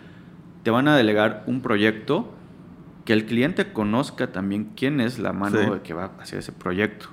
te 0.63 0.69
van 0.71 0.87
a 0.87 0.95
delegar 0.97 1.43
un 1.47 1.61
proyecto 1.61 2.33
que 3.05 3.13
el 3.13 3.25
cliente 3.25 3.71
conozca 3.71 4.31
también 4.31 4.71
quién 4.75 4.99
es 4.99 5.17
la 5.17 5.33
mano 5.33 5.57
Sí. 5.75 5.79
que 5.83 5.93
va 5.93 6.11
a 6.19 6.21
hacer 6.21 6.39
ese 6.39 6.51
proyecto. 6.51 7.07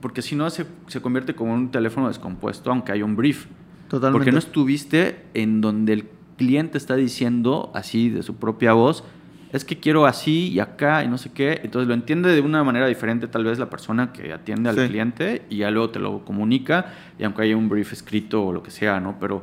Porque 0.00 0.22
si 0.22 0.36
no 0.36 0.48
se, 0.50 0.66
se 0.86 1.00
convierte 1.02 1.34
como 1.34 1.52
un 1.54 1.70
teléfono 1.70 2.08
descompuesto, 2.08 2.70
aunque 2.70 2.92
haya 2.92 3.04
un 3.04 3.16
brief. 3.16 3.46
Totalmente. 3.88 4.18
Porque 4.18 4.32
no 4.32 4.38
estuviste 4.38 5.24
en 5.34 5.60
donde 5.60 5.92
el 5.94 6.04
cliente 6.36 6.78
está 6.78 6.94
diciendo 6.94 7.70
así 7.74 8.10
de 8.10 8.22
su 8.22 8.36
propia 8.36 8.72
voz, 8.74 9.02
es 9.52 9.64
que 9.64 9.78
quiero 9.80 10.04
así 10.06 10.48
y 10.48 10.60
acá 10.60 11.02
y 11.02 11.08
no 11.08 11.16
sé 11.18 11.32
qué. 11.32 11.60
Entonces 11.64 11.88
lo 11.88 11.94
entiende 11.94 12.30
de 12.34 12.40
una 12.42 12.62
manera 12.62 12.86
diferente 12.86 13.26
tal 13.28 13.44
vez 13.44 13.58
la 13.58 13.70
persona 13.70 14.12
que 14.12 14.32
atiende 14.32 14.68
al 14.68 14.76
Sí. 14.76 14.88
cliente 14.88 15.42
y 15.48 15.56
ya 15.58 15.70
luego 15.70 15.88
te 15.90 15.98
lo 15.98 16.24
comunica 16.24 16.92
y 17.18 17.24
aunque 17.24 17.42
haya 17.42 17.56
un 17.56 17.68
brief 17.68 17.92
escrito 17.92 18.44
o 18.44 18.52
lo 18.52 18.62
que 18.62 18.70
sea, 18.70 19.00
¿no? 19.00 19.16
Pero 19.18 19.42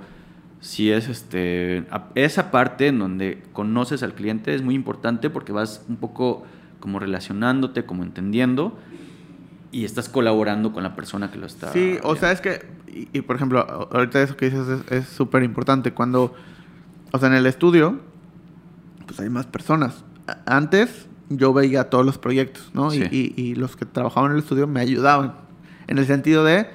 si 0.62 0.92
es 0.92 1.10
este 1.10 1.84
esa 2.14 2.52
parte 2.52 2.88
en 2.88 3.00
donde 3.00 3.44
conoces 3.52 4.04
al 4.04 4.14
cliente 4.14 4.54
es 4.54 4.62
muy 4.62 4.76
importante 4.76 5.30
porque 5.32 5.52
vas 5.52 5.84
un 5.90 5.98
poco 5.98 6.44
como 6.80 7.00
relacionándote, 7.00 7.84
como 7.86 8.04
entendiendo 8.04 8.78
y 9.76 9.84
estás 9.84 10.08
colaborando 10.08 10.72
con 10.72 10.84
la 10.84 10.96
persona 10.96 11.30
que 11.30 11.38
lo 11.38 11.46
está. 11.46 11.74
Sí, 11.74 11.98
o 12.02 12.16
sea, 12.16 12.32
es 12.32 12.40
que, 12.40 12.66
y, 12.88 13.10
y, 13.12 13.22
por 13.22 13.36
ejemplo, 13.36 13.60
ahorita 13.92 14.22
eso 14.22 14.38
que 14.38 14.50
dices 14.50 14.66
es- 14.90 15.06
súper 15.10 15.44
importante. 15.44 15.92
Cuando, 15.92 16.34
o 17.12 17.20
sea, 17.20 17.28
en 17.28 17.34
el 17.36 17.46
estudio, 17.46 18.00
pues 19.06 19.20
hay 19.20 19.30
más 19.30 19.48
personas. 19.48 20.06
Antes 20.46 21.08
yo 21.28 21.52
veía 21.52 21.90
todos 21.90 22.06
los 22.06 22.18
proyectos, 22.18 22.72
¿no? 22.74 22.94
Y-. 22.94 23.10
Y, 23.12 23.34
y 23.42 23.56
los 23.56 23.76
que 23.76 23.86
trabajaban 23.86 24.32
en 24.32 24.38
el 24.38 24.44
estudio 24.44 24.66
me 24.66 24.80
ayudaban. 24.80 25.34
En 25.88 25.98
el 25.98 26.06
sentido 26.08 26.46
de, 26.46 26.70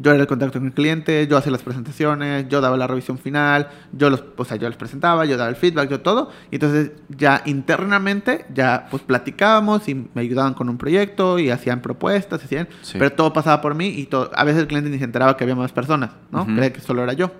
yo 0.00 0.12
era 0.12 0.20
el 0.20 0.28
contacto 0.28 0.60
con 0.60 0.66
el 0.68 0.72
cliente, 0.74 1.26
yo 1.26 1.36
hacía 1.36 1.50
las 1.50 1.62
presentaciones, 1.64 2.46
yo 2.48 2.60
daba 2.60 2.76
la 2.76 2.86
revisión 2.86 3.18
final, 3.18 3.68
yo 3.92 4.10
los, 4.10 4.22
o 4.36 4.44
sea, 4.44 4.56
yo 4.56 4.68
les 4.68 4.78
presentaba, 4.78 5.24
yo 5.24 5.36
daba 5.36 5.50
el 5.50 5.56
feedback, 5.56 5.90
yo 5.90 6.00
todo. 6.02 6.30
Y 6.52 6.56
entonces 6.56 6.92
ya 7.08 7.42
internamente, 7.46 8.46
ya 8.54 8.86
pues 8.92 9.02
platicábamos 9.02 9.88
y 9.88 9.94
me 10.14 10.20
ayudaban 10.22 10.54
con 10.54 10.68
un 10.68 10.78
proyecto 10.78 11.40
y 11.40 11.50
hacían 11.50 11.82
propuestas, 11.82 12.44
hacían, 12.44 12.68
Sí. 12.82 12.96
pero 12.96 13.10
todo 13.12 13.32
pasaba 13.32 13.60
por 13.60 13.74
mí 13.74 13.88
y 13.88 14.06
todo, 14.06 14.30
a 14.36 14.44
veces 14.44 14.60
el 14.62 14.68
cliente 14.68 14.88
ni 14.88 14.98
se 14.98 15.04
enteraba 15.04 15.36
que 15.36 15.42
había 15.42 15.56
más 15.56 15.72
personas, 15.72 16.10
¿no? 16.30 16.42
Ujú. 16.42 16.54
Creía 16.54 16.72
que 16.72 16.80
solo 16.80 17.02
era 17.02 17.12
yo. 17.14 17.32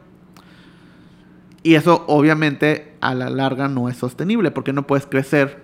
Y 1.62 1.74
eso 1.74 2.04
obviamente 2.09 2.94
a 3.00 3.14
la 3.14 3.30
larga 3.30 3.68
no 3.68 3.88
es 3.88 3.96
sostenible 3.96 4.50
porque 4.50 4.72
no 4.72 4.86
puedes 4.86 5.06
crecer 5.06 5.62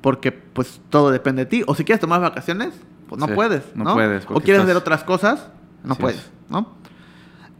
porque 0.00 0.32
pues 0.32 0.80
todo 0.90 1.10
depende 1.10 1.44
de 1.44 1.46
ti. 1.50 1.62
O 1.66 1.74
si 1.74 1.84
quieres 1.84 2.00
tomar 2.00 2.20
vacaciones, 2.20 2.74
pues 3.08 3.18
no 3.20 3.26
Sí, 3.26 3.32
puedes, 3.34 3.62
no 3.74 3.84
¿no? 3.84 3.94
puedes, 3.94 4.24
O 4.24 4.40
quieres 4.40 4.48
estás- 4.60 4.64
hacer 4.64 4.76
otras 4.76 5.04
cosas, 5.04 5.50
no 5.84 5.92
Así 5.92 6.00
puedes, 6.02 6.18
es. 6.18 6.30
¿no? 6.48 6.68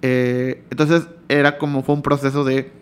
Eh, 0.03 0.64
entonces 0.71 1.09
era 1.29 1.59
como 1.59 1.83
fue 1.83 1.95
un 1.95 2.03
proceso 2.03 2.45
de 2.45 2.73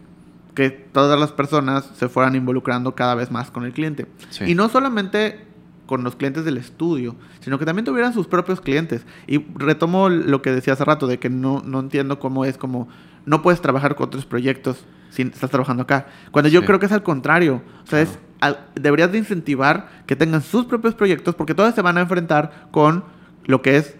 que 0.54 0.70
todas 0.70 1.18
las 1.18 1.32
personas 1.32 1.88
se 1.96 2.08
fueran 2.08 2.34
involucrando 2.34 2.94
cada 2.94 3.14
vez 3.14 3.30
más 3.30 3.50
con 3.50 3.64
el 3.64 3.72
cliente. 3.72 4.06
Sí. 4.30 4.44
Y 4.46 4.54
no 4.54 4.68
solamente 4.68 5.44
con 5.86 6.04
los 6.04 6.16
clientes 6.16 6.44
del 6.44 6.58
estudio, 6.58 7.16
sino 7.40 7.58
que 7.58 7.64
también 7.64 7.84
tuvieran 7.84 8.12
sus 8.12 8.26
propios 8.26 8.60
clientes. 8.60 9.06
Y 9.26 9.38
retomo 9.54 10.08
lo 10.08 10.42
que 10.42 10.50
decía 10.52 10.74
hace 10.74 10.84
rato, 10.84 11.06
de 11.06 11.18
que 11.18 11.30
no, 11.30 11.62
no 11.64 11.80
entiendo 11.80 12.18
cómo 12.18 12.44
es 12.44 12.58
como, 12.58 12.88
no 13.24 13.40
puedes 13.42 13.60
trabajar 13.62 13.94
con 13.94 14.08
otros 14.08 14.26
proyectos 14.26 14.84
si 15.10 15.22
estás 15.22 15.48
trabajando 15.50 15.84
acá. 15.84 16.06
Cuando 16.30 16.48
yo 16.50 16.60
Sí. 16.60 16.66
creo 16.66 16.78
que 16.78 16.86
es 16.86 16.92
al 16.92 17.02
contrario. 17.02 17.62
O 17.84 17.86
sea, 17.86 18.02
es, 18.02 18.18
al- 18.40 18.66
deberías 18.74 19.10
de 19.12 19.18
incentivar 19.18 19.88
que 20.06 20.14
tengan 20.16 20.42
sus 20.42 20.66
propios 20.66 20.94
proyectos 20.94 21.34
porque 21.34 21.54
todos 21.54 21.74
se 21.74 21.80
van 21.82 21.96
a 21.96 22.00
enfrentar 22.02 22.68
con 22.70 23.04
lo 23.46 23.62
que 23.62 23.76
es 23.78 23.96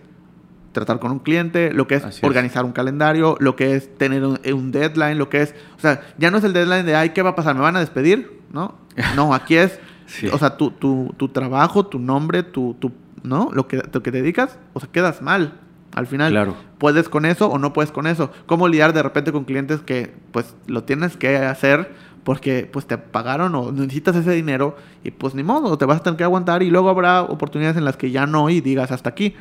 tratar 0.79 0.99
con 0.99 1.11
un 1.13 1.19
cliente, 1.19 1.73
lo 1.73 1.87
que 1.87 1.97
es 1.97 2.05
Así 2.05 2.19
es. 2.19 2.25
organizar 2.25 2.65
un 2.65 2.73
calendario, 2.73 3.37
lo 3.41 3.57
que 3.57 3.75
es 3.75 3.97
tener 3.99 4.25
un, 4.25 4.39
un 4.53 4.71
deadline, 4.73 5.19
lo 5.19 5.29
que 5.29 5.43
es, 5.43 5.55
o 5.77 5.81
sea, 5.81 6.01
ya 6.19 6.31
no 6.31 6.39
es 6.39 6.45
el 6.45 6.53
deadline 6.53 6.87
de, 6.87 6.95
ay, 6.97 7.11
¿qué 7.11 7.23
va 7.23 7.31
a 7.31 7.35
pasar? 7.35 7.55
¿Me 7.55 7.61
van 7.61 7.77
a 7.77 7.81
despedir? 7.81 8.41
¿No? 8.53 8.75
No, 9.17 9.35
aquí 9.35 9.57
es, 9.57 9.79
Sí. 10.07 10.27
o 10.33 10.39
sea, 10.39 10.57
tu, 10.57 10.71
tu, 10.71 11.15
tu 11.19 11.29
trabajo, 11.29 11.85
tu 11.87 11.99
nombre, 11.99 12.43
tu, 12.43 12.75
tu, 12.81 12.93
¿no? 13.23 13.51
Lo 13.53 13.69
que, 13.69 13.77
lo 13.93 14.03
que 14.03 14.11
te 14.11 14.23
dedicas, 14.23 14.59
o 14.73 14.81
sea, 14.81 14.89
quedas 14.91 15.21
mal 15.23 15.53
al 15.95 16.07
final. 16.07 16.33
Claro. 16.33 16.55
¿Puedes 16.79 17.09
con 17.11 17.27
eso 17.27 17.49
o 17.49 17.59
no 17.59 17.73
puedes 17.73 17.93
con 17.93 18.07
eso? 18.07 18.31
¿Cómo 18.47 18.69
lidiar 18.69 18.93
de 18.95 19.03
repente 19.03 19.33
con 19.33 19.45
clientes 19.45 19.81
que, 19.81 20.15
pues, 20.33 20.57
lo 20.67 20.85
tienes 20.85 21.17
que 21.17 21.37
hacer 21.37 21.93
porque, 22.25 22.69
pues, 22.73 22.87
te 22.87 22.97
pagaron 22.99 23.55
o 23.55 23.71
necesitas 23.73 24.17
ese 24.17 24.33
dinero 24.33 24.77
y, 25.05 25.11
pues, 25.11 25.35
ni 25.35 25.43
modo, 25.43 25.77
te 25.79 25.85
vas 25.85 26.01
a 26.01 26.03
tener 26.03 26.17
que 26.17 26.25
aguantar 26.25 26.63
y 26.63 26.71
luego 26.71 26.89
habrá 26.91 27.23
oportunidades 27.23 27.77
en 27.77 27.85
las 27.85 27.97
que 27.97 28.11
ya 28.11 28.27
no 28.27 28.49
y 28.51 28.61
digas 28.61 28.91
hasta 28.93 29.11
aquí. 29.11 29.35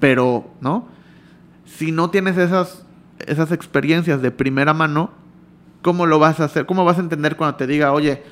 Pero, 0.00 0.50
¿no? 0.60 0.88
Si 1.64 1.92
no 1.92 2.10
tienes 2.10 2.36
esas, 2.36 2.84
esas 3.26 3.52
experiencias 3.52 4.20
de 4.22 4.30
primera 4.30 4.74
mano, 4.74 5.10
¿cómo 5.82 6.06
lo 6.06 6.18
vas 6.18 6.40
a 6.40 6.44
hacer? 6.44 6.66
¿Cómo 6.66 6.84
vas 6.84 6.98
a 6.98 7.00
entender 7.00 7.36
cuando 7.36 7.56
te 7.56 7.66
diga, 7.66 7.92
oye, 7.92 8.22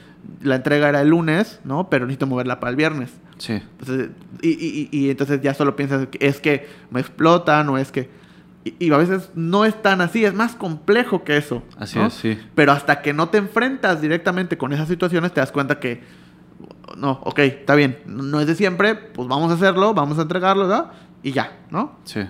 la 0.42 0.56
entrega 0.56 0.88
era 0.88 1.00
el 1.00 1.08
lunes, 1.08 1.60
¿no? 1.64 1.88
Pero 1.90 2.06
necesito 2.06 2.26
moverla 2.26 2.60
para 2.60 2.70
el 2.70 2.76
viernes. 2.76 3.10
Sí. 3.38 3.54
Entonces, 3.80 4.10
y, 4.42 4.50
y- 4.50 4.88
y- 4.92 5.10
entonces 5.10 5.40
ya 5.40 5.54
solo 5.54 5.74
piensas 5.74 6.06
es 6.20 6.40
que 6.40 6.68
me 6.90 7.00
explotan 7.00 7.68
o 7.70 7.78
es 7.78 7.90
que... 7.90 8.08
Y, 8.64 8.76
y 8.86 8.92
a 8.92 8.96
veces 8.96 9.30
no 9.34 9.64
es 9.64 9.80
tan 9.82 10.00
así, 10.00 10.24
es 10.24 10.34
más 10.34 10.54
complejo 10.54 11.24
que 11.24 11.36
eso. 11.36 11.64
Así 11.76 11.98
¿no? 11.98 12.06
es, 12.06 12.12
sí. 12.14 12.38
Pero 12.54 12.70
hasta 12.70 13.02
que 13.02 13.12
no 13.12 13.28
te 13.30 13.38
enfrentas 13.38 14.00
directamente 14.00 14.56
con 14.56 14.72
esas 14.72 14.86
situaciones, 14.86 15.32
te 15.32 15.40
das 15.40 15.51
cuenta 15.51 15.80
que, 15.80 16.02
no, 16.97 17.18
ok, 17.24 17.40
está 17.40 17.74
bien, 17.74 17.98
no 18.06 18.39
es 18.40 18.47
de 18.47 18.55
siempre, 18.55 18.94
pues 18.94 19.26
vamos 19.26 19.51
a 19.51 19.55
hacerlo, 19.55 19.94
vamos 19.94 20.18
a 20.20 20.22
entregarlo, 20.22 20.68
¿no? 20.68 20.90
Y 21.23 21.32
ya, 21.32 21.59
¿no? 21.70 21.99
Sí. 22.05 22.20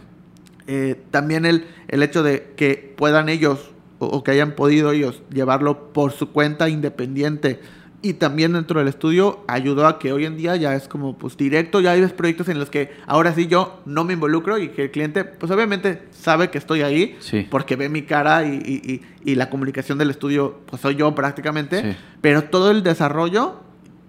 Eh, 0.66 1.00
también 1.10 1.44
el, 1.46 1.66
el 1.88 2.02
hecho 2.02 2.22
de 2.22 2.52
que 2.56 2.94
puedan 2.96 3.28
ellos 3.28 3.70
o, 3.98 4.06
o 4.06 4.22
que 4.24 4.30
hayan 4.30 4.52
podido 4.52 4.92
ellos 4.92 5.22
llevarlo 5.32 5.92
por 5.92 6.12
su 6.12 6.30
cuenta 6.30 6.68
independiente 6.68 7.60
y 8.04 8.14
también 8.14 8.52
dentro 8.52 8.80
del 8.80 8.88
estudio 8.88 9.44
ayudó 9.46 9.86
a 9.86 9.98
que 10.00 10.12
hoy 10.12 10.24
en 10.24 10.36
día 10.36 10.56
ya 10.56 10.74
es 10.74 10.88
como 10.88 11.16
pues 11.18 11.36
directo, 11.36 11.80
ya 11.80 11.92
hay 11.92 12.04
proyectos 12.08 12.48
en 12.48 12.58
los 12.58 12.68
que 12.68 12.90
ahora 13.06 13.32
sí 13.32 13.46
yo 13.46 13.80
no 13.86 14.02
me 14.04 14.12
involucro 14.14 14.58
y 14.58 14.68
que 14.70 14.84
el 14.84 14.90
cliente 14.90 15.24
pues 15.24 15.50
obviamente 15.52 16.02
sabe 16.10 16.50
que 16.50 16.58
estoy 16.58 16.82
ahí 16.82 17.16
Sí. 17.20 17.46
porque 17.48 17.76
ve 17.76 17.88
mi 17.88 18.02
cara 18.02 18.44
y, 18.44 18.54
y- 18.56 18.92
y- 19.24 19.30
y 19.32 19.34
la 19.36 19.50
comunicación 19.50 19.98
del 19.98 20.10
estudio 20.10 20.60
pues 20.66 20.82
soy 20.82 20.96
yo 20.96 21.14
prácticamente, 21.14 21.92
Sí. 21.92 21.96
pero 22.20 22.42
todo 22.44 22.70
el 22.72 22.82
desarrollo 22.82 23.60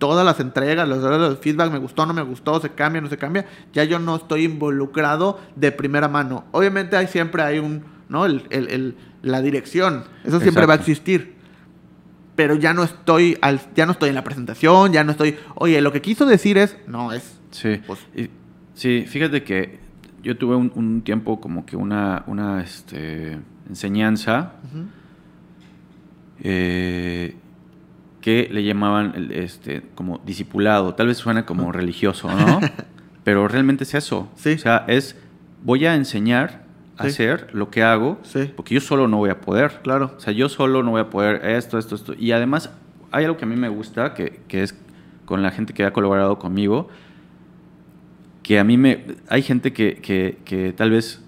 todas 0.03 0.25
las 0.25 0.37
entregas, 0.41 0.85
los, 0.85 1.01
los 1.01 1.39
feedback, 1.39 1.71
me 1.71 1.77
gustó, 1.79 2.05
no 2.05 2.13
me 2.13 2.23
gustó, 2.23 2.59
se 2.59 2.71
cambia, 2.71 2.99
no 2.99 3.07
se 3.07 3.17
cambia, 3.17 3.45
ya 3.71 3.85
yo 3.85 3.99
no 3.99 4.17
estoy 4.17 4.43
involucrado 4.43 5.39
de 5.55 5.71
primera 5.71 6.09
mano. 6.09 6.43
Obviamente 6.51 6.97
hay 6.97 7.07
siempre 7.07 7.41
hay 7.41 7.59
un, 7.59 7.83
¿no? 8.09 8.25
El, 8.25 8.43
el- 8.49 8.67
el- 8.69 8.95
la 9.21 9.41
dirección, 9.41 10.03
eso 10.25 10.41
siempre 10.41 10.65
va 10.65 10.73
a 10.73 10.75
existir. 10.75 11.35
Pero 12.35 12.55
ya 12.55 12.73
no 12.73 12.83
estoy 12.83 13.37
al, 13.41 13.61
ya 13.75 13.85
no 13.85 13.93
estoy 13.93 14.09
en 14.09 14.15
la 14.15 14.25
presentación, 14.25 14.91
ya 14.91 15.05
no 15.05 15.11
estoy, 15.11 15.37
oye, 15.55 15.79
lo 15.79 15.93
que 15.93 16.01
quiso 16.01 16.25
decir 16.25 16.57
es, 16.57 16.75
no 16.85 17.13
es. 17.13 17.39
Sí. 17.51 17.79
Pues- 17.87 18.05
Y- 18.13 18.29
sí, 18.73 19.05
fíjate 19.07 19.43
que 19.43 19.79
yo 20.21 20.35
tuve 20.37 20.57
un, 20.57 20.69
un 20.75 21.01
tiempo 21.03 21.39
como 21.39 21.65
que 21.65 21.77
una, 21.77 22.23
una 22.27 22.61
este, 22.61 23.39
enseñanza 23.69 24.51
eh, 26.41 27.35
que 28.23 28.47
le 28.49 28.63
llamaban 28.63 29.27
este, 29.31 29.81
como 29.95 30.19
discipulado. 30.25 30.95
Tal 30.95 31.07
vez 31.07 31.17
suena 31.17 31.45
como 31.45 31.73
religioso, 31.73 32.31
¿no? 32.33 32.61
Pero 33.25 33.49
realmente 33.49 33.83
es 33.83 33.93
eso. 33.95 34.29
Sí. 34.35 34.53
O 34.53 34.57
sea, 34.57 34.85
es 34.87 35.17
voy 35.61 35.85
a 35.85 35.93
enseñar 35.95 36.63
a 36.97 37.03
Sí. 37.03 37.09
hacer 37.09 37.49
lo 37.53 37.69
que 37.69 37.83
hago, 37.83 38.19
Sí. 38.23 38.49
porque 38.55 38.75
yo 38.75 38.79
solo 38.79 39.09
no 39.09 39.17
voy 39.17 39.29
a 39.29 39.41
poder. 39.41 39.81
Claro. 39.83 40.13
O 40.15 40.19
sea, 40.21 40.31
yo 40.31 40.47
solo 40.47 40.83
no 40.83 40.91
voy 40.91 41.01
a 41.01 41.09
poder 41.09 41.45
esto, 41.45 41.77
esto, 41.77 41.95
esto. 41.95 42.13
Y 42.17 42.31
además, 42.31 42.69
hay 43.11 43.25
algo 43.25 43.35
que 43.35 43.43
a 43.43 43.47
mí 43.47 43.57
me 43.57 43.67
gusta, 43.67 44.13
que, 44.13 44.39
que 44.47 44.63
es 44.63 44.73
con 45.25 45.41
la 45.43 45.51
gente 45.51 45.73
que 45.73 45.83
ha 45.83 45.91
colaborado 45.91 46.39
conmigo, 46.39 46.87
que 48.41 48.57
a 48.59 48.63
mí 48.63 48.77
me... 48.77 49.05
Hay 49.27 49.41
gente 49.41 49.73
que, 49.73 49.95
que, 49.95 50.37
que 50.45 50.71
tal 50.71 50.91
vez, 50.91 51.21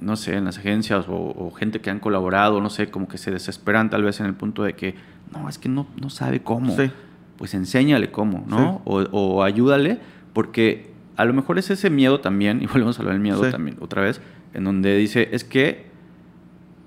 no 0.00 0.16
sé, 0.16 0.34
en 0.36 0.44
las 0.44 0.58
agencias 0.58 1.06
o, 1.08 1.14
o 1.14 1.52
gente 1.52 1.80
que 1.80 1.90
han 1.90 2.00
colaborado, 2.00 2.60
no 2.60 2.68
sé, 2.70 2.90
como 2.90 3.06
que 3.06 3.18
se 3.18 3.30
desesperan 3.30 3.90
tal 3.90 4.02
vez 4.02 4.18
en 4.20 4.26
el 4.26 4.34
punto 4.34 4.62
de 4.64 4.74
que, 4.74 4.94
no, 5.32 5.48
es 5.48 5.58
que 5.58 5.68
no, 5.68 5.86
no 6.00 6.10
sabe 6.10 6.42
cómo. 6.42 6.76
Sí. 6.76 6.90
Pues 7.36 7.54
enséñale 7.54 8.10
cómo, 8.10 8.44
¿no? 8.46 8.58
Sí. 8.58 8.80
O, 8.84 9.00
o 9.12 9.42
ayúdale, 9.42 9.98
porque 10.32 10.92
a 11.16 11.24
lo 11.24 11.32
mejor 11.34 11.58
es 11.58 11.70
ese 11.70 11.90
miedo 11.90 12.20
también, 12.20 12.62
y 12.62 12.66
volvemos 12.66 12.98
a 12.98 13.02
hablar 13.02 13.14
del 13.14 13.22
miedo 13.22 13.44
Sí. 13.44 13.50
también 13.50 13.76
otra 13.80 14.02
vez, 14.02 14.20
en 14.54 14.64
donde 14.64 14.96
dice, 14.96 15.28
es 15.32 15.44
que 15.44 15.86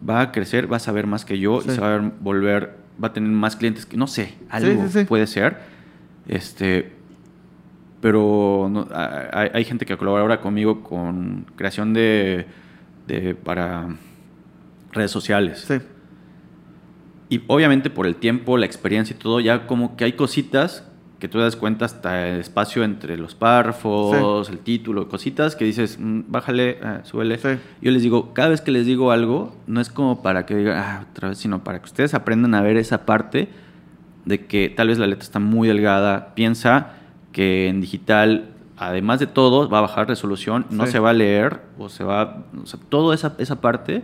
va 0.07 0.21
a 0.21 0.31
crecer, 0.31 0.71
va 0.71 0.77
a 0.77 0.79
saber 0.79 1.07
más 1.07 1.25
que 1.25 1.39
yo 1.39 1.59
y 1.65 1.69
se 1.69 1.81
va 1.81 1.95
a 1.95 2.11
volver, 2.21 2.77
va 3.03 3.07
a 3.09 3.13
tener 3.13 3.29
más 3.29 3.55
clientes 3.55 3.85
que 3.85 3.97
no 3.97 4.07
sé, 4.07 4.35
algo 4.49 4.85
puede 5.07 5.25
ser. 5.27 5.57
Este, 6.27 6.91
pero 8.01 8.67
no- 8.71 8.87
hay, 8.93 9.49
hay 9.53 9.65
gente 9.65 9.85
que 9.85 9.97
colabora 9.97 10.21
ahora 10.21 10.41
conmigo 10.41 10.83
con 10.83 11.45
creación 11.55 11.93
de, 11.93 12.45
de- 13.07 13.35
para 13.35 13.87
redes 14.91 15.11
sociales. 15.11 15.65
Sí. 15.67 15.75
Y 17.29 17.41
obviamente 17.47 17.89
por 17.89 18.05
el 18.05 18.15
tiempo, 18.15 18.57
la 18.57 18.65
experiencia 18.65 19.15
y 19.15 19.19
todo, 19.19 19.39
ya 19.39 19.65
como 19.67 19.95
que 19.97 20.03
hay 20.05 20.13
cositas 20.13 20.87
que 21.19 21.27
tú 21.29 21.37
te 21.37 21.43
das 21.45 21.55
cuenta 21.55 21.85
hasta 21.85 22.27
el 22.27 22.39
espacio 22.41 22.83
entre 22.83 23.17
los 23.17 23.35
párrafos, 23.35 24.49
el 24.49 24.59
título, 24.59 25.07
cositas 25.07 25.55
que 25.55 25.65
dices, 25.65 25.97
"Mm, 25.99 26.23
bájale, 26.27 26.77
ah, 26.83 26.99
súbele. 27.03 27.37
Sí. 27.37 27.49
Yo 27.81 27.91
les 27.91 28.03
digo, 28.03 28.33
cada 28.33 28.49
vez 28.49 28.61
que 28.61 28.71
les 28.71 28.85
digo 28.85 29.11
algo, 29.11 29.55
no 29.65 29.81
es 29.81 29.89
como 29.89 30.21
para 30.21 30.45
que 30.45 30.55
digan, 30.55 30.77
ah, 30.77 31.05
otra 31.11 31.29
vez, 31.29 31.37
sino 31.37 31.63
para 31.63 31.79
que 31.79 31.85
ustedes 31.85 32.13
aprendan 32.13 32.53
a 32.53 32.61
ver 32.61 32.77
esa 32.77 33.05
parte 33.05 33.47
de 34.25 34.45
que 34.45 34.69
tal 34.69 34.89
vez 34.89 34.97
la 34.99 35.07
letra 35.07 35.23
está 35.23 35.39
muy 35.39 35.67
delgada. 35.67 36.35
Piensa 36.35 36.93
que 37.31 37.69
en 37.69 37.79
digital, 37.81 38.49
además 38.77 39.19
de 39.19 39.27
todo, 39.27 39.69
va 39.69 39.79
a 39.79 39.81
bajar 39.81 40.07
resolución, 40.07 40.65
no 40.69 40.85
Sí. 40.85 40.91
se 40.93 40.99
va 40.99 41.11
a 41.11 41.13
leer, 41.13 41.61
o 41.79 41.89
se 41.89 42.03
va, 42.03 42.43
o 42.61 42.65
sea, 42.65 42.79
toda 42.89 43.15
esa, 43.15 43.35
esa 43.39 43.61
parte. 43.61 44.03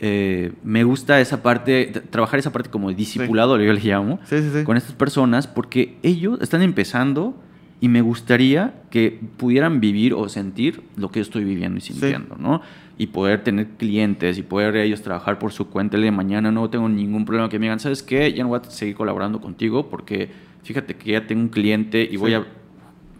Eh, 0.00 0.52
me 0.64 0.82
gusta 0.84 1.20
esa 1.20 1.42
parte, 1.42 1.92
trabajar 2.10 2.38
esa 2.40 2.52
parte 2.52 2.70
como 2.70 2.90
discipulado, 2.92 3.60
yo 3.60 3.72
le 3.72 3.80
llamo, 3.80 4.18
Sí, 4.24 4.38
sí, 4.38 4.50
sí. 4.58 4.64
con 4.64 4.76
estas 4.76 4.94
personas, 4.94 5.46
porque 5.46 5.96
ellos 6.02 6.38
están 6.40 6.62
empezando 6.62 7.34
y 7.82 7.88
me 7.88 8.00
gustaría 8.02 8.74
que 8.90 9.20
pudieran 9.36 9.80
vivir 9.80 10.14
o 10.14 10.28
sentir 10.28 10.82
lo 10.96 11.10
que 11.10 11.20
yo 11.20 11.22
estoy 11.22 11.44
viviendo 11.44 11.78
y 11.78 11.80
sintiendo, 11.80 12.36
¿no? 12.38 12.60
Y 12.98 13.06
poder 13.06 13.42
tener 13.42 13.68
clientes 13.78 14.36
y 14.36 14.42
poder 14.42 14.76
ellos 14.76 15.00
trabajar 15.00 15.38
por 15.38 15.52
su 15.52 15.68
cuenta 15.68 15.96
el 15.96 16.02
de 16.02 16.10
mañana. 16.10 16.50
No 16.52 16.68
tengo 16.68 16.86
ningún 16.90 17.24
problema 17.24 17.48
que 17.48 17.58
me 17.58 17.64
digan, 17.66 17.80
¿sabes 17.80 18.02
qué? 18.02 18.32
Ya 18.34 18.42
no 18.42 18.50
voy 18.50 18.60
a 18.62 18.70
seguir 18.70 18.94
colaborando 18.94 19.40
contigo 19.40 19.88
porque 19.88 20.28
fíjate 20.62 20.94
que 20.96 21.12
ya 21.12 21.26
tengo 21.26 21.40
un 21.42 21.48
cliente 21.48 22.06
y 22.10 22.16
voy 22.18 22.32
Sí. 22.32 22.34
a... 22.36 22.46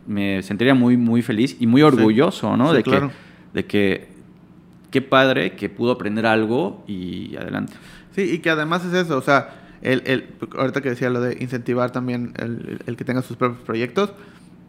Me 0.07 0.43
sentiría 0.43 0.74
muy, 0.74 0.97
muy 0.98 1.23
feliz 1.23 1.57
y 1.61 1.66
muy 1.66 1.81
orgulloso, 1.82 2.57
¿no? 2.57 2.70
Sí, 2.70 2.77
de, 2.78 2.82
claro. 2.82 3.09
que, 3.09 3.15
de 3.55 3.65
que 3.66 4.09
qué 4.91 5.03
padre 5.03 5.57
que 5.57 5.69
pudo 5.69 5.93
aprender 5.93 6.27
algo 6.27 6.85
y 6.87 7.37
adelante. 7.37 7.75
Sí, 8.15 8.23
y 8.23 8.39
que 8.39 8.51
además 8.51 8.85
es 8.85 8.93
eso, 8.93 9.17
o 9.17 9.23
sea, 9.23 9.55
el, 9.83 10.03
el, 10.05 10.27
ahorita 10.59 10.81
que 10.81 10.91
decía 10.91 11.11
lo 11.11 11.21
de 11.21 11.37
incentivar 11.41 11.91
también 11.91 12.35
el, 12.39 12.81
el 12.87 12.97
que 12.97 13.05
tenga 13.05 13.23
sus 13.23 13.37
propios 13.37 13.62
proyectos, 13.65 14.12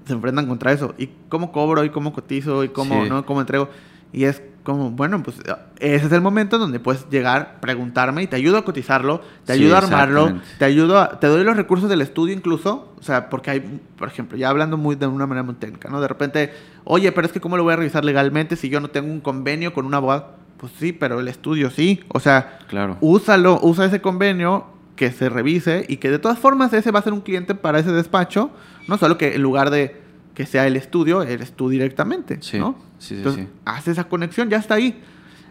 se 0.05 0.13
enfrentan 0.13 0.47
contra 0.47 0.71
eso. 0.71 0.95
¿Y 0.97 1.09
cómo 1.29 1.51
cobro? 1.51 1.83
¿Y 1.83 1.89
cómo 1.89 2.13
cotizo? 2.13 2.63
¿Y 2.63 2.69
cómo, 2.69 3.03
Sí. 3.03 3.09
¿no? 3.09 3.25
¿Cómo 3.25 3.41
entrego? 3.41 3.69
Y 4.13 4.25
es 4.25 4.41
como, 4.63 4.91
bueno, 4.91 5.23
pues 5.23 5.37
ese 5.79 6.05
es 6.05 6.11
el 6.11 6.21
momento 6.21 6.59
donde 6.59 6.79
puedes 6.79 7.09
llegar, 7.09 7.59
preguntarme 7.61 8.21
y 8.21 8.27
te 8.27 8.35
ayudo 8.35 8.57
a 8.57 8.65
cotizarlo, 8.65 9.21
te 9.45 9.53
Sí, 9.55 9.63
ayudo 9.63 9.75
a 9.75 9.77
armarlo, 9.79 10.33
te 10.59 10.65
ayudo 10.65 10.99
a, 10.99 11.19
te 11.19 11.25
doy 11.27 11.43
los 11.43 11.55
recursos 11.57 11.89
del 11.89 12.01
estudio 12.01 12.35
incluso, 12.35 12.93
o 12.99 13.01
sea, 13.03 13.29
porque 13.29 13.49
hay, 13.49 13.79
por 13.97 14.07
ejemplo, 14.07 14.37
ya 14.37 14.49
hablando 14.49 14.77
muy 14.77 14.95
de 14.95 15.07
una 15.07 15.25
manera 15.25 15.43
muy 15.43 15.55
técnica, 15.55 15.89
¿no? 15.89 15.99
De 15.99 16.07
repente, 16.07 16.53
oye, 16.83 17.11
pero 17.11 17.25
es 17.25 17.33
que 17.33 17.39
cómo 17.41 17.57
lo 17.57 17.63
voy 17.63 17.73
a 17.73 17.77
revisar 17.77 18.05
legalmente 18.05 18.55
si 18.55 18.69
yo 18.69 18.79
no 18.79 18.89
tengo 18.89 19.11
un 19.11 19.21
convenio 19.21 19.73
con 19.73 19.85
un 19.87 19.93
abogado? 19.95 20.35
Pues 20.57 20.71
sí, 20.77 20.91
pero 20.93 21.19
el 21.19 21.27
estudio 21.27 21.71
sí, 21.71 22.03
o 22.09 22.19
sea, 22.19 22.59
Claro. 22.67 22.97
úsalo, 23.01 23.59
usa 23.63 23.85
ese 23.85 23.99
convenio 23.99 24.65
que 24.95 25.11
se 25.11 25.27
revise 25.29 25.85
y 25.89 25.97
que 25.97 26.11
de 26.11 26.19
todas 26.19 26.37
formas 26.37 26.71
ese 26.73 26.91
va 26.91 26.99
a 26.99 27.01
ser 27.03 27.13
un 27.13 27.21
cliente 27.21 27.55
para 27.55 27.79
ese 27.79 27.91
despacho, 27.91 28.51
no 28.87 28.99
solo 28.99 29.17
que 29.17 29.33
en 29.33 29.41
lugar 29.41 29.71
de 29.71 29.99
que 30.41 30.47
sea 30.47 30.65
el 30.65 30.75
estudio, 30.75 31.21
eres 31.21 31.51
tú 31.53 31.69
directamente, 31.69 32.39
Sí, 32.41 32.57
¿no? 32.57 32.75
sí, 32.97 33.09
sí, 33.09 33.15
Entonces, 33.17 33.45
sí. 33.45 33.51
haz 33.63 33.87
esa 33.87 34.05
conexión, 34.05 34.49
ya 34.49 34.57
está 34.57 34.73
ahí. 34.73 34.99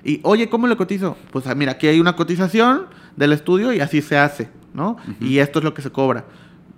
Y, 0.02 0.18
oye, 0.24 0.48
¿cómo 0.48 0.66
le 0.66 0.76
cotizo? 0.76 1.16
Pues 1.30 1.46
ah, 1.46 1.54
mira, 1.54 1.72
aquí 1.72 1.86
hay 1.86 2.00
una 2.00 2.16
cotización 2.16 2.86
del 3.14 3.32
estudio 3.32 3.72
y 3.72 3.78
así 3.78 4.02
se 4.02 4.18
hace, 4.18 4.48
¿no? 4.74 4.96
Y 5.20 5.38
esto 5.38 5.60
es 5.60 5.64
lo 5.64 5.72
que 5.74 5.80
se 5.82 5.90
cobra. 5.90 6.24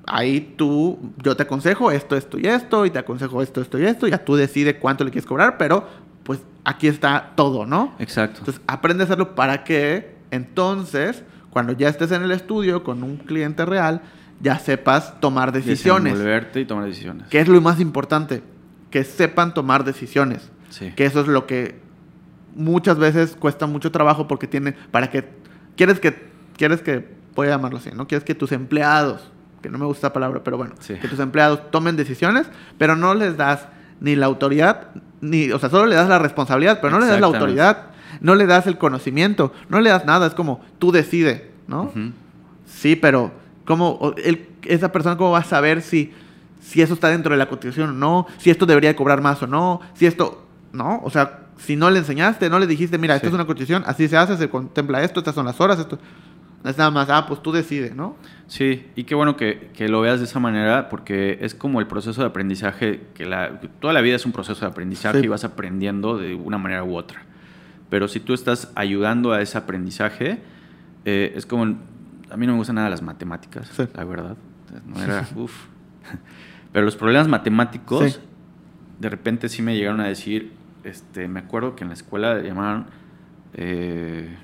Ahí 0.06 0.54
tú, 0.58 0.98
yo 1.22 1.34
te 1.36 1.44
aconsejo 1.44 1.90
esto, 1.90 2.16
esto 2.16 2.38
y 2.38 2.46
esto, 2.46 2.84
y 2.84 2.90
te 2.90 2.98
aconsejo 2.98 3.40
esto, 3.40 3.62
esto 3.62 3.78
y 3.78 3.84
esto, 3.86 4.06
ya 4.08 4.18
tú 4.22 4.34
decides 4.36 4.74
cuánto 4.78 5.04
le 5.04 5.10
quieres 5.10 5.26
cobrar, 5.26 5.56
pero 5.56 5.88
pues 6.24 6.40
aquí 6.64 6.88
está 6.88 7.32
todo, 7.34 7.64
¿no? 7.64 7.94
Exacto. 7.98 8.40
Entonces, 8.40 8.60
aprende 8.66 9.04
a 9.04 9.06
hacerlo 9.06 9.34
para 9.34 9.64
que 9.64 10.16
entonces, 10.30 11.22
cuando 11.48 11.72
ya 11.72 11.88
estés 11.88 12.12
en 12.12 12.22
el 12.22 12.32
estudio 12.32 12.84
con 12.84 13.02
un 13.04 13.16
cliente 13.16 13.64
real, 13.64 14.02
ya 14.42 14.58
sepas 14.58 15.20
tomar 15.20 15.52
decisiones. 15.52 16.12
Desenvolverte 16.14 16.60
y 16.60 16.64
tomar 16.66 16.84
decisiones. 16.84 17.28
Que 17.28 17.40
es 17.40 17.48
lo 17.48 17.60
más 17.60 17.80
importante, 17.80 18.42
que 18.90 19.04
sepan 19.04 19.54
tomar 19.54 19.84
decisiones. 19.84 20.50
Sí. 20.70 20.92
Que 20.96 21.06
eso 21.06 21.20
es 21.20 21.28
lo 21.28 21.46
que 21.46 21.80
muchas 22.54 22.98
veces 22.98 23.36
cuesta 23.38 23.66
mucho 23.66 23.90
trabajo 23.92 24.26
porque 24.26 24.46
tiene, 24.46 24.72
para 24.72 25.10
que, 25.10 25.28
quieres 25.76 26.00
que, 26.00 26.28
quieres 26.56 26.82
que, 26.82 27.08
voy 27.34 27.46
a 27.46 27.50
llamarlo 27.50 27.78
así, 27.78 27.90
¿no? 27.94 28.06
Quieres 28.06 28.24
que 28.24 28.34
tus 28.34 28.52
empleados, 28.52 29.30
que 29.62 29.70
no 29.70 29.78
me 29.78 29.86
gusta 29.86 30.08
la 30.08 30.12
palabra, 30.12 30.42
pero 30.44 30.56
bueno, 30.58 30.74
Sí. 30.80 30.94
que 30.94 31.08
tus 31.08 31.20
empleados 31.20 31.70
tomen 31.70 31.96
decisiones, 31.96 32.46
pero 32.78 32.96
no 32.96 33.14
les 33.14 33.36
das 33.36 33.68
ni 34.00 34.16
la 34.16 34.26
autoridad, 34.26 34.88
ni, 35.20 35.52
o 35.52 35.58
sea, 35.58 35.70
solo 35.70 35.86
le 35.86 35.94
das 35.94 36.08
la 36.08 36.18
responsabilidad, 36.18 36.80
pero 36.82 36.90
no 36.90 36.98
le 36.98 37.06
das 37.06 37.20
la 37.20 37.26
autoridad, 37.28 37.86
no 38.20 38.34
le 38.34 38.46
das 38.46 38.66
el 38.66 38.76
conocimiento, 38.76 39.52
no 39.68 39.80
le 39.80 39.90
das 39.90 40.04
nada, 40.04 40.26
es 40.26 40.34
como 40.34 40.60
tú 40.78 40.90
decide, 40.90 41.52
¿no? 41.68 41.92
Sí, 42.66 42.96
pero 42.96 43.30
¿cómo 43.64 44.14
esa 44.62 44.92
persona 44.92 45.16
cómo 45.16 45.30
va 45.32 45.38
a 45.38 45.44
saber 45.44 45.82
si, 45.82 46.12
si 46.60 46.82
eso 46.82 46.94
está 46.94 47.08
dentro 47.08 47.32
de 47.32 47.38
la 47.38 47.48
cotización 47.48 47.90
o 47.90 47.92
no? 47.92 48.26
Si 48.38 48.50
esto 48.50 48.66
debería 48.66 48.90
de 48.90 48.96
cobrar 48.96 49.20
más 49.20 49.42
o 49.42 49.46
no? 49.46 49.80
Si 49.94 50.06
esto, 50.06 50.46
¿no? 50.72 51.00
O 51.04 51.10
sea, 51.10 51.40
si 51.58 51.76
no 51.76 51.90
le 51.90 51.98
enseñaste, 52.00 52.48
no 52.50 52.58
le 52.58 52.66
dijiste, 52.66 52.98
mira, 52.98 53.14
esto 53.16 53.26
Sí. 53.26 53.30
es 53.30 53.34
una 53.34 53.46
cotización, 53.46 53.82
así 53.86 54.08
se 54.08 54.16
hace, 54.16 54.36
se 54.36 54.48
contempla 54.48 55.02
esto, 55.02 55.20
estas 55.20 55.34
son 55.34 55.46
las 55.46 55.60
horas, 55.60 55.78
esto. 55.78 55.98
Es 56.64 56.78
nada 56.78 56.92
más, 56.92 57.10
ah, 57.10 57.26
pues 57.26 57.42
tú 57.42 57.50
decides, 57.50 57.94
¿no? 57.96 58.14
Sí, 58.46 58.86
y 58.94 59.02
qué 59.04 59.16
bueno 59.16 59.36
que, 59.36 59.70
que 59.74 59.88
lo 59.88 60.00
veas 60.00 60.20
de 60.20 60.26
esa 60.26 60.38
manera, 60.38 60.88
porque 60.88 61.38
es 61.40 61.56
como 61.56 61.80
el 61.80 61.88
proceso 61.88 62.20
de 62.20 62.28
aprendizaje, 62.28 63.00
que 63.14 63.26
la, 63.26 63.58
que 63.60 63.66
toda 63.66 63.92
la 63.92 64.00
vida 64.00 64.14
es 64.14 64.24
un 64.26 64.30
proceso 64.32 64.60
de 64.60 64.70
aprendizaje 64.70 65.18
Sí. 65.18 65.24
y 65.24 65.28
vas 65.28 65.42
aprendiendo 65.42 66.18
de 66.18 66.34
una 66.36 66.58
manera 66.58 66.84
u 66.84 66.94
otra. 66.96 67.24
Pero 67.90 68.06
si 68.06 68.20
tú 68.20 68.32
estás 68.32 68.70
ayudando 68.76 69.32
a 69.32 69.40
ese 69.42 69.58
aprendizaje, 69.58 70.38
eh, 71.04 71.32
es 71.36 71.46
como... 71.46 71.76
A 72.32 72.36
mí 72.36 72.46
no 72.46 72.52
me 72.52 72.58
gustan 72.58 72.76
nada 72.76 72.88
las 72.90 73.02
matemáticas, 73.02 73.68
Sí. 73.68 73.84
la 73.94 74.04
verdad. 74.04 74.36
No 74.86 75.02
era... 75.02 75.26
uf. 75.36 75.66
Pero 76.72 76.84
los 76.84 76.96
problemas 76.96 77.28
matemáticos, 77.28 78.12
Sí. 78.14 78.18
de 78.98 79.08
repente 79.10 79.48
sí 79.48 79.60
me 79.62 79.76
llegaron 79.76 80.00
a 80.00 80.06
decir, 80.08 80.52
este, 80.84 81.28
me 81.28 81.40
acuerdo 81.40 81.76
que 81.76 81.84
en 81.84 81.88
la 81.88 81.94
escuela 81.94 82.34
le 82.34 82.48
llamaban 82.48 82.86
eh, 83.54 84.34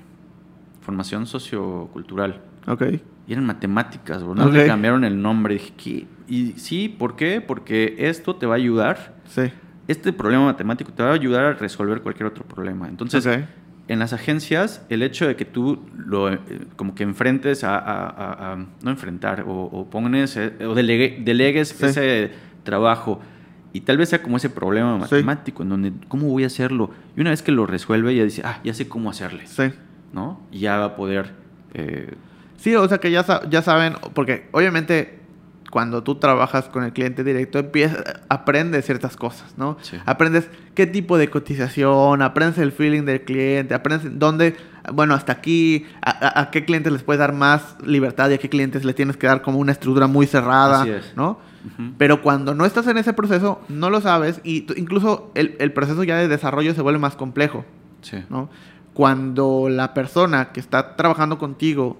formación 0.81 1.25
sociocultural. 1.25 2.41
Ok. 2.67 2.83
Y 3.27 3.33
eran 3.33 3.45
matemáticas, 3.45 4.23
bro. 4.23 4.35
No 4.35 4.49
le 4.49 4.65
cambiaron 4.65 5.03
el 5.03 5.21
nombre. 5.21 5.55
Dije, 5.55 5.73
¿qué? 5.77 6.07
Y 6.27 6.53
sí, 6.53 6.89
¿por 6.89 7.15
qué? 7.15 7.41
Porque 7.41 7.95
esto 7.99 8.35
te 8.35 8.45
va 8.45 8.53
a 8.53 8.57
ayudar. 8.57 9.15
Sí. 9.25 9.51
Este 9.87 10.13
problema 10.13 10.45
matemático 10.45 10.91
te 10.93 11.01
va 11.03 11.09
a 11.09 11.13
ayudar 11.13 11.45
a 11.45 11.53
resolver 11.53 12.01
cualquier 12.01 12.27
otro 12.27 12.43
problema. 12.45 12.87
Entonces. 12.87 13.27
En 13.89 13.99
las 13.99 14.13
agencias, 14.13 14.85
el 14.89 15.01
hecho 15.03 15.27
de 15.27 15.35
que 15.35 15.43
tú 15.45 15.83
lo 15.97 16.31
eh, 16.31 16.39
como 16.77 16.95
que 16.95 17.03
enfrentes 17.03 17.63
a, 17.63 17.77
a- 17.77 18.07
a- 18.07 18.53
a- 18.53 18.65
no 18.83 18.89
enfrentar, 18.91 19.41
o, 19.47 19.63
o 19.63 19.89
pones, 19.89 20.37
eh, 20.37 20.53
o 20.65 20.73
delegue- 20.75 21.23
delegues 21.23 21.69
Sí. 21.69 21.85
ese 21.87 22.31
trabajo. 22.63 23.19
Y 23.73 23.81
tal 23.81 23.97
vez 23.97 24.09
sea 24.09 24.21
como 24.23 24.37
ese 24.37 24.49
problema 24.49 24.95
Sí. 24.95 25.01
matemático, 25.15 25.63
en 25.63 25.69
donde, 25.69 25.91
¿cómo 26.07 26.27
voy 26.29 26.43
a 26.43 26.47
hacerlo? 26.47 26.91
Y 27.17 27.21
una 27.21 27.31
vez 27.31 27.41
que 27.43 27.51
lo 27.51 27.65
resuelve, 27.65 28.15
ya 28.15 28.23
dice, 28.23 28.41
ah, 28.45 28.59
ya 28.63 28.73
sé 28.73 28.87
cómo 28.87 29.09
hacerle. 29.09 29.45
Sí. 29.47 29.71
¿No? 30.13 30.39
Y 30.51 30.59
ya 30.59 30.77
va 30.77 30.85
a 30.85 30.95
poder... 30.95 31.33
eh, 31.73 32.13
Sí, 32.57 32.75
o 32.75 32.87
sea 32.89 32.97
que 32.97 33.09
ya, 33.09 33.25
ya 33.49 33.61
saben, 33.61 33.93
porque 34.13 34.47
obviamente 34.51 35.18
cuando 35.71 36.01
tú 36.03 36.15
trabajas 36.15 36.67
con 36.69 36.83
el 36.83 36.93
cliente 36.93 37.23
directo, 37.23 37.59
empiezas, 37.59 38.03
aprendes 38.27 38.85
ciertas 38.85 39.15
cosas, 39.15 39.53
¿no? 39.57 39.77
Sí. 39.81 39.97
Aprendes 40.05 40.49
qué 40.73 40.87
tipo 40.87 41.17
de 41.17 41.29
cotización, 41.29 42.21
aprendes 42.21 42.57
el 42.57 42.71
feeling 42.71 43.03
del 43.03 43.21
cliente, 43.23 43.73
aprendes 43.75 44.17
dónde, 44.17 44.55
bueno, 44.93 45.13
hasta 45.13 45.31
aquí, 45.33 45.85
a, 46.01 46.09
a- 46.09 46.41
a 46.41 46.51
qué 46.51 46.65
clientes 46.65 46.91
les 46.91 47.03
puedes 47.03 47.19
dar 47.19 47.33
más 47.33 47.75
libertad 47.85 48.29
y 48.29 48.33
a 48.33 48.37
qué 48.39 48.49
clientes 48.49 48.83
le 48.83 48.93
tienes 48.93 49.15
que 49.17 49.27
dar 49.27 49.41
como 49.43 49.59
una 49.59 49.71
estructura 49.71 50.07
muy 50.07 50.25
cerrada, 50.25 50.81
Así 50.81 50.89
es. 50.91 51.13
¿no? 51.15 51.39
Pero 51.97 52.21
cuando 52.21 52.55
no 52.55 52.65
estás 52.65 52.87
en 52.87 52.97
ese 52.97 53.11
proceso, 53.13 53.61
no 53.67 53.89
lo 53.89 53.99
sabes 54.01 54.39
y 54.45 54.65
incluso 54.77 55.29
el, 55.35 55.55
el 55.59 55.73
proceso 55.73 56.03
ya 56.03 56.15
de 56.17 56.27
desarrollo 56.29 56.73
se 56.73 56.81
vuelve 56.81 56.99
más 56.99 57.15
complejo, 57.15 57.65
Sí. 58.01 58.23
¿no? 58.29 58.49
Cuando 58.93 59.67
la 59.69 59.93
persona 59.93 60.51
que 60.51 60.59
está 60.59 60.95
trabajando 60.95 61.37
contigo, 61.37 61.97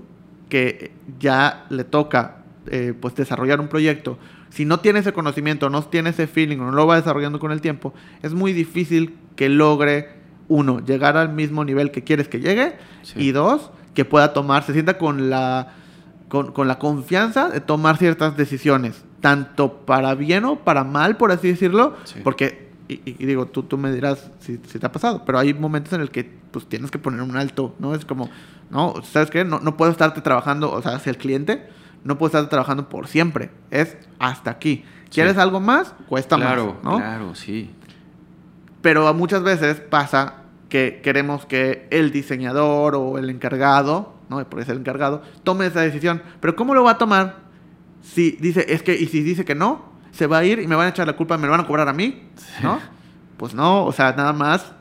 que 0.50 0.92
ya 1.20 1.66
le 1.70 1.84
toca 1.84 2.38
eh, 2.68 2.94
pues 3.00 3.16
desarrollar 3.16 3.60
un 3.60 3.68
proyecto, 3.68 4.18
si 4.50 4.66
no 4.66 4.80
tiene 4.80 5.00
ese 5.00 5.14
conocimiento, 5.14 5.70
no 5.70 5.82
tiene 5.84 6.10
ese 6.10 6.28
feeling, 6.28 6.58
o 6.60 6.66
no 6.66 6.72
lo 6.72 6.88
va 6.88 6.96
desarrollando 6.98 7.40
con 7.40 7.52
el 7.52 7.62
tiempo, 7.62 7.94
es 8.24 8.34
muy 8.34 8.54
difícil 8.54 9.16
que 9.36 9.50
logre, 9.50 10.10
uno, 10.48 10.80
llegar 10.84 11.16
al 11.18 11.30
mismo 11.30 11.64
nivel 11.64 11.92
que 11.92 12.04
quieres 12.04 12.28
que 12.28 12.40
llegue, 12.40 12.74
Sí. 13.04 13.20
y 13.22 13.32
dos, 13.32 13.72
que 13.94 14.06
pueda 14.06 14.34
tomar, 14.34 14.64
se 14.64 14.74
sienta 14.74 14.98
con 14.98 15.30
la, 15.30 15.74
con, 16.28 16.52
con 16.52 16.68
la 16.68 16.80
confianza 16.80 17.50
de 17.50 17.62
tomar 17.62 17.98
ciertas 17.98 18.36
decisiones, 18.38 19.04
tanto 19.22 19.74
para 19.86 20.16
bien 20.16 20.46
o 20.46 20.58
para 20.60 20.84
mal, 20.84 21.18
por 21.18 21.32
así 21.32 21.48
decirlo, 21.48 21.96
Sí. 22.04 22.20
porque, 22.24 22.70
y, 22.88 23.02
y 23.06 23.26
digo, 23.26 23.46
tú, 23.46 23.64
tú 23.64 23.78
me 23.78 23.92
dirás 23.92 24.32
si, 24.40 24.60
si 24.68 24.80
te 24.80 24.86
ha 24.86 24.92
pasado, 24.92 25.24
pero 25.26 25.38
hay 25.40 25.54
momentos 25.54 25.94
en 25.94 26.02
el 26.02 26.10
que 26.10 26.30
pues 26.52 26.66
tienes 26.68 26.90
que 26.90 26.98
poner 26.98 27.22
un 27.22 27.38
alto, 27.38 27.76
¿no? 27.78 27.94
Es 27.94 28.06
como, 28.06 28.30
no, 28.72 28.96
¿sabes 29.04 29.30
qué? 29.30 29.46
No, 29.46 29.60
no 29.60 29.78
puedo 29.78 29.92
estarte 29.92 30.22
trabajando, 30.22 30.72
o 30.72 30.82
sea, 30.82 30.96
hacia 30.96 31.12
el 31.12 31.18
cliente, 31.18 31.70
no 32.04 32.18
puedo 32.18 32.28
estarte 32.28 32.50
trabajando 32.50 32.90
por 32.90 33.08
siempre, 33.08 33.52
es 33.72 33.98
hasta 34.20 34.52
aquí. 34.52 34.84
¿Quieres 35.12 35.34
Sí. 35.34 35.40
algo 35.40 35.60
más? 35.60 35.94
Cuesta 36.08 36.36
Claro, 36.36 36.76
más, 36.76 36.84
¿no? 36.84 36.98
claro, 36.98 37.36
sí. 37.36 37.72
Pero 38.82 39.12
muchas 39.14 39.44
veces 39.44 39.80
pasa 39.80 40.36
que 40.70 41.02
queremos 41.04 41.46
que 41.46 41.88
el 41.92 42.12
diseñador 42.12 42.96
o 42.96 43.18
el 43.18 43.30
encargado, 43.30 44.14
¿no? 44.30 44.44
Por 44.48 44.64
ser 44.64 44.74
el 44.76 44.82
encargado, 44.82 45.24
tome 45.44 45.66
esa 45.66 45.82
decisión. 45.82 46.22
Pero 46.40 46.56
¿cómo 46.56 46.74
lo 46.76 46.84
va 46.84 46.92
a 46.92 46.98
tomar 46.98 47.38
si 48.02 48.32
dice, 48.40 48.66
es 48.70 48.82
que, 48.84 48.96
y 48.96 49.08
si 49.08 49.22
dice 49.24 49.44
que 49.44 49.56
no, 49.56 49.90
se 50.12 50.28
va 50.28 50.38
a 50.38 50.46
ir 50.46 50.60
y 50.60 50.68
me 50.68 50.76
van 50.76 50.86
a 50.86 50.90
echar 50.90 51.06
la 51.08 51.14
culpa, 51.18 51.38
me 51.38 51.46
lo 51.48 51.52
van 51.52 51.62
a 51.62 51.68
cobrar 51.68 51.90
a 51.90 51.94
mí, 51.94 52.30
¿no? 52.64 52.80
Pues 53.38 53.54
no, 53.54 53.86
o 53.86 53.92
sea, 53.92 54.14
nada 54.14 54.32
más 54.32 54.72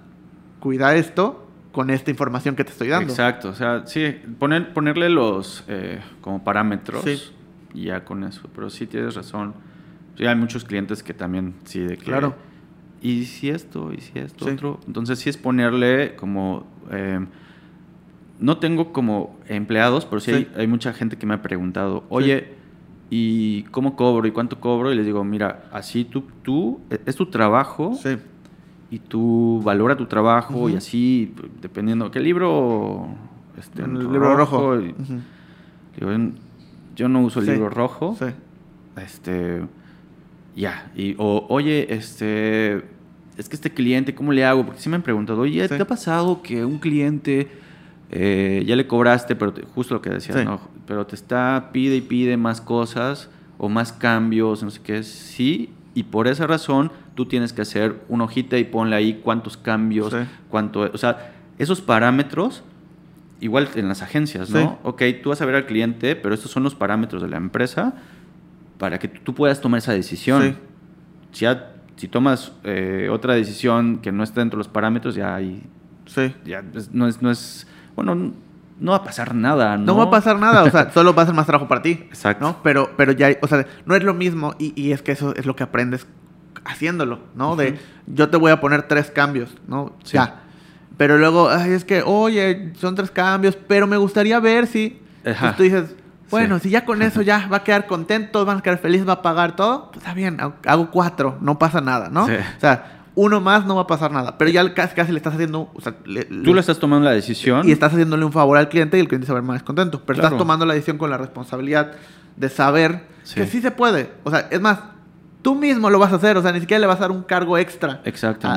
cuida 0.61 0.95
esto 0.95 1.48
con 1.79 1.91
esta 1.91 2.11
información 2.11 2.57
que 2.57 2.65
te 2.65 2.73
estoy 2.73 2.89
dando. 2.89 3.09
Exacto, 3.13 3.51
o 3.51 3.55
sea, 3.55 3.87
sí, 3.87 4.13
poner, 4.41 4.73
ponerle 4.73 5.09
los 5.09 5.63
eh, 5.69 6.01
como 6.21 6.43
parámetros 6.43 7.05
Sí. 7.05 7.23
y 7.73 7.85
ya 7.85 8.05
con 8.05 8.25
eso. 8.25 8.49
Pero 8.53 8.69
sí 8.69 8.89
tienes 8.89 9.15
razón. 9.15 9.55
Sí, 10.17 10.27
hay 10.27 10.35
muchos 10.35 10.65
clientes 10.65 11.05
que 11.05 11.15
también, 11.15 11.55
sí, 11.63 11.79
de 11.79 11.97
que... 11.97 12.03
Claro. 12.07 12.35
Y 13.01 13.27
si 13.27 13.51
esto, 13.51 13.93
y 13.97 14.01
si 14.01 14.19
esto, 14.19 14.47
Sí. 14.47 14.51
otro. 14.55 14.81
Entonces 14.89 15.21
sí 15.21 15.31
es 15.31 15.37
ponerle 15.37 16.17
como... 16.17 16.67
eh, 16.91 17.25
no 18.41 18.59
tengo 18.59 18.93
como 18.93 19.39
empleados, 19.47 20.05
pero 20.05 20.19
sí, 20.19 20.49
hay 20.57 20.67
mucha 20.67 20.93
gente 20.93 21.17
que 21.17 21.27
me 21.27 21.35
ha 21.35 21.43
preguntado, 21.43 22.03
oye, 22.09 22.55
¿y 23.09 23.63
cómo 23.71 23.95
cobro? 23.95 24.27
¿Y 24.27 24.33
cuánto 24.33 24.59
cobro? 24.59 24.93
Y 24.93 24.97
les 24.97 25.07
digo, 25.07 25.23
mira, 25.23 25.67
así 25.71 26.05
tú, 26.05 26.25
tú 26.43 26.81
e, 26.91 26.99
es 27.07 27.15
tu 27.15 27.27
trabajo 27.27 27.95
Sí, 27.95 28.17
y 28.91 28.99
tú 29.01 29.61
valora 29.65 29.97
tu 29.97 30.07
trabajo 30.07 30.69
y 30.71 30.77
así, 30.77 31.35
dependiendo, 31.61 32.11
¿qué 32.11 32.21
libro? 32.21 33.09
Este, 33.59 33.83
el 33.83 33.95
libro 34.13 34.35
rojo. 34.37 34.77
y- 34.81 34.91
Ujú. 34.91 35.21
digo, 35.99 36.13
"En- 36.13 36.35
yo 36.97 37.09
no 37.09 37.21
uso 37.23 37.41
el 37.41 37.47
Sí, 37.47 37.53
libro 37.53 37.69
rojo. 37.71 38.17
Sí. 38.19 38.27
Este, 38.97 39.63
ya, 40.57 40.91
y, 40.97 41.15
o, 41.19 41.47
oye, 41.49 41.93
este, 41.95 42.77
es 43.37 43.49
que 43.49 43.55
este 43.57 43.71
cliente, 43.73 44.15
¿cómo 44.15 44.33
le 44.33 44.45
hago? 44.45 44.65
Porque 44.65 44.81
sí 44.81 44.89
me 44.89 44.97
han 44.97 45.03
preguntado, 45.03 45.41
oye, 45.43 45.67
Sí. 45.69 45.77
¿te 45.77 45.83
ha 45.83 45.87
pasado 45.87 46.43
que 46.43 46.65
un 46.65 46.79
cliente 46.79 47.49
eh, 48.11 48.65
ya 48.67 48.75
le 48.75 48.87
cobraste, 48.87 49.37
pero 49.37 49.53
te- 49.53 49.63
justo 49.67 49.93
lo 49.93 50.01
que 50.01 50.09
decías. 50.09 50.49
Pero 50.87 51.07
te 51.07 51.15
está, 51.15 51.69
pide 51.73 51.97
y 51.97 52.01
pide 52.01 52.39
más 52.39 52.63
cosas 52.63 53.29
o 53.59 53.69
más 53.69 53.93
cambios, 53.93 54.63
no 54.63 54.71
sé 54.71 54.81
qué, 54.83 55.03
sí, 55.03 55.69
y 55.99 56.05
por 56.05 56.29
esa 56.29 56.47
razón 56.47 56.93
tú 57.17 57.27
tienes 57.27 57.53
que 57.53 57.63
hacer 57.63 58.01
una 58.09 58.25
hojita 58.25 58.57
y 58.57 58.65
ponle 58.65 58.95
ahí 58.95 59.21
cuántos 59.25 59.57
cambios, 59.57 60.13
Sí. 60.13 60.19
cuánto, 60.49 60.83
o 60.93 60.99
sea, 60.99 61.33
esos 61.59 61.81
parámetros, 61.81 62.63
igual 63.41 63.69
en 63.75 63.89
las 63.89 64.01
agencias, 64.03 64.51
¿no? 64.51 64.59
Sí. 64.61 64.69
Ok, 64.85 65.03
tú 65.23 65.31
vas 65.31 65.41
a 65.43 65.47
ver 65.47 65.57
al 65.57 65.67
cliente, 65.67 66.15
pero 66.15 66.35
estos 66.35 66.51
son 66.53 66.63
los 66.63 66.75
parámetros 66.77 67.21
de 67.23 67.29
la 67.29 67.37
empresa 67.37 67.95
para 68.79 68.99
que 69.01 69.09
tú 69.09 69.35
puedas 69.35 69.61
tomar 69.61 69.79
esa 69.79 69.93
decisión. 69.93 70.43
Sí. 70.43 70.55
Si, 71.33 71.41
ya- 71.47 71.73
si 71.97 72.07
tomas 72.07 72.53
eh, 72.63 73.09
otra 73.11 73.35
decisión 73.35 73.99
que 73.99 74.13
no 74.13 74.23
está 74.23 74.41
dentro 74.41 74.57
de 74.59 74.61
los 74.61 74.69
parámetros, 74.69 75.17
ya 75.17 75.35
ahí 75.35 75.63
Sí. 76.07 76.33
ya 76.45 76.63
es- 76.75 76.93
no 76.95 77.09
es, 77.09 77.21
no 77.23 77.31
es, 77.31 77.67
bueno, 77.97 78.33
no 78.81 78.93
va 78.93 78.99
a 78.99 79.05
pasar 79.05 79.35
nada, 79.35 79.77
¿no? 79.77 79.85
No 79.85 79.97
va 79.97 80.05
a 80.05 80.11
pasar 80.11 80.39
nada, 80.39 80.65
o 80.65 80.71
sea, 80.71 80.91
solo 80.95 81.15
va 81.15 81.23
a 81.23 81.27
ser 81.27 81.35
más 81.35 81.47
trabajo 81.47 81.69
para 81.69 81.83
ti. 81.83 81.91
Exacto. 82.09 82.45
¿no? 82.45 82.57
Pero, 82.63 82.91
pero 82.97 83.13
ya, 83.13 83.29
o 83.41 83.47
sea, 83.49 83.67
no 83.87 83.95
es 83.95 84.03
lo 84.03 84.15
mismo 84.15 84.55
y, 84.59 84.73
y 84.81 84.93
es 84.93 85.03
que 85.03 85.13
eso 85.13 85.35
es 85.37 85.47
lo 85.47 85.57
que 85.57 85.65
aprendes 85.65 86.07
haciéndolo, 86.65 87.21
¿no? 87.35 87.57
De 87.57 87.79
yo 88.07 88.29
te 88.29 88.37
voy 88.37 88.51
a 88.53 88.61
poner 88.61 88.83
tres 88.83 89.11
cambios, 89.11 89.57
¿no? 89.67 89.95
Sí. 90.05 90.15
Ya. 90.15 90.43
Pero 90.97 91.17
luego, 91.17 91.49
ay, 91.49 91.73
es 91.73 91.85
que, 91.85 92.03
oye, 92.05 92.73
son 92.77 92.95
tres 92.95 93.11
cambios, 93.11 93.57
pero 93.57 93.87
me 93.87 93.97
gustaría 93.97 94.39
ver 94.41 94.67
si... 94.67 95.01
Tú 95.57 95.63
dices, 95.63 95.95
bueno, 96.31 96.57
Sí. 96.59 96.65
si 96.65 96.71
ya 96.71 96.85
con 96.85 97.03
eso 97.03 97.23
ya 97.23 97.47
va 97.49 97.59
a 97.59 97.65
quedar 97.65 97.87
contento, 97.87 98.45
van 98.45 98.59
a 98.59 98.61
quedar 98.63 98.79
felices, 98.79 99.09
va 99.09 99.15
a 99.15 99.23
pagar 99.23 99.55
todo, 99.57 99.87
pues 99.93 99.99
está 99.99 100.15
bien, 100.15 100.39
hago 100.67 100.91
cuatro, 100.91 101.39
no 101.41 101.59
pasa 101.59 101.81
nada, 101.81 102.09
¿no? 102.11 102.27
Sí. 102.27 102.35
O 102.35 102.61
sea, 102.61 102.98
uno 103.21 103.41
más 103.41 103.67
no 103.67 103.75
va 103.75 103.83
a 103.83 103.87
pasar 103.89 104.13
nada, 104.13 104.39
pero 104.39 104.49
ya 104.49 104.75
casi, 104.75 104.95
casi 104.95 105.11
le 105.11 105.17
estás 105.19 105.35
haciendo... 105.35 105.71
O 105.75 105.81
sea, 105.81 105.95
le- 106.05 106.25
Tú 106.25 106.55
le- 106.55 106.61
estás 106.61 106.79
tomando 106.79 107.05
la 107.05 107.11
decisión. 107.11 107.69
y 107.69 107.73
estás 107.73 107.91
haciéndole 107.93 108.25
un 108.25 108.31
favor 108.31 108.57
al 108.59 108.69
cliente 108.69 108.97
y 108.97 109.01
el 109.01 109.09
cliente 109.09 109.27
se 109.27 109.33
va 109.33 109.39
a 109.39 109.43
ver 109.43 109.49
más 109.49 109.63
contento. 109.65 110.03
Pero 110.07 110.19
Claro. 110.19 110.29
estás 110.29 110.39
tomando 110.39 110.65
la 110.67 110.75
decisión 110.75 110.99
con 110.99 111.11
la 111.11 111.17
responsabilidad 111.19 111.93
de 112.37 112.49
saber 112.49 113.07
Sí. 113.25 113.35
que 113.35 113.47
sí 113.49 113.61
se 113.61 113.73
puede. 113.73 114.13
O 114.23 114.31
sea, 114.31 114.47
es 114.53 114.61
más, 114.61 114.79
tú 115.43 115.57
mismo 115.57 115.91
lo 115.91 115.99
vas 115.99 116.13
a 116.13 116.17
hacer. 116.17 116.37
O 116.37 116.43
sea, 116.43 116.53
ni 116.53 116.61
siquiera 116.61 116.79
le 116.79 116.87
vas 116.87 116.99
a 116.99 117.01
dar 117.01 117.11
un 117.11 117.23
cargo 117.25 117.59
extra 117.59 118.01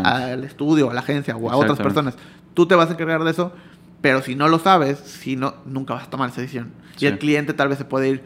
al 0.04 0.44
estudio, 0.44 0.92
a 0.92 0.94
la 0.94 1.00
agencia 1.00 1.36
o 1.36 1.50
a 1.50 1.56
otras 1.56 1.80
personas. 1.80 2.16
Tú 2.54 2.68
te 2.68 2.76
vas 2.76 2.90
a 2.90 2.94
encargar 2.94 3.24
de 3.24 3.32
eso. 3.32 3.52
Pero 4.02 4.22
si 4.22 4.36
no 4.36 4.48
lo 4.48 4.60
sabes, 4.60 5.00
si 5.00 5.36
no, 5.36 5.56
nunca 5.66 5.96
vas 5.96 6.04
a 6.04 6.10
tomar 6.12 6.30
esa 6.30 6.42
decisión. 6.42 6.72
Sí. 6.98 7.06
Y 7.06 7.08
el 7.08 7.18
cliente 7.18 7.54
tal 7.54 7.68
vez 7.70 7.78
se 7.80 7.86
puede 7.86 8.10
ir, 8.10 8.24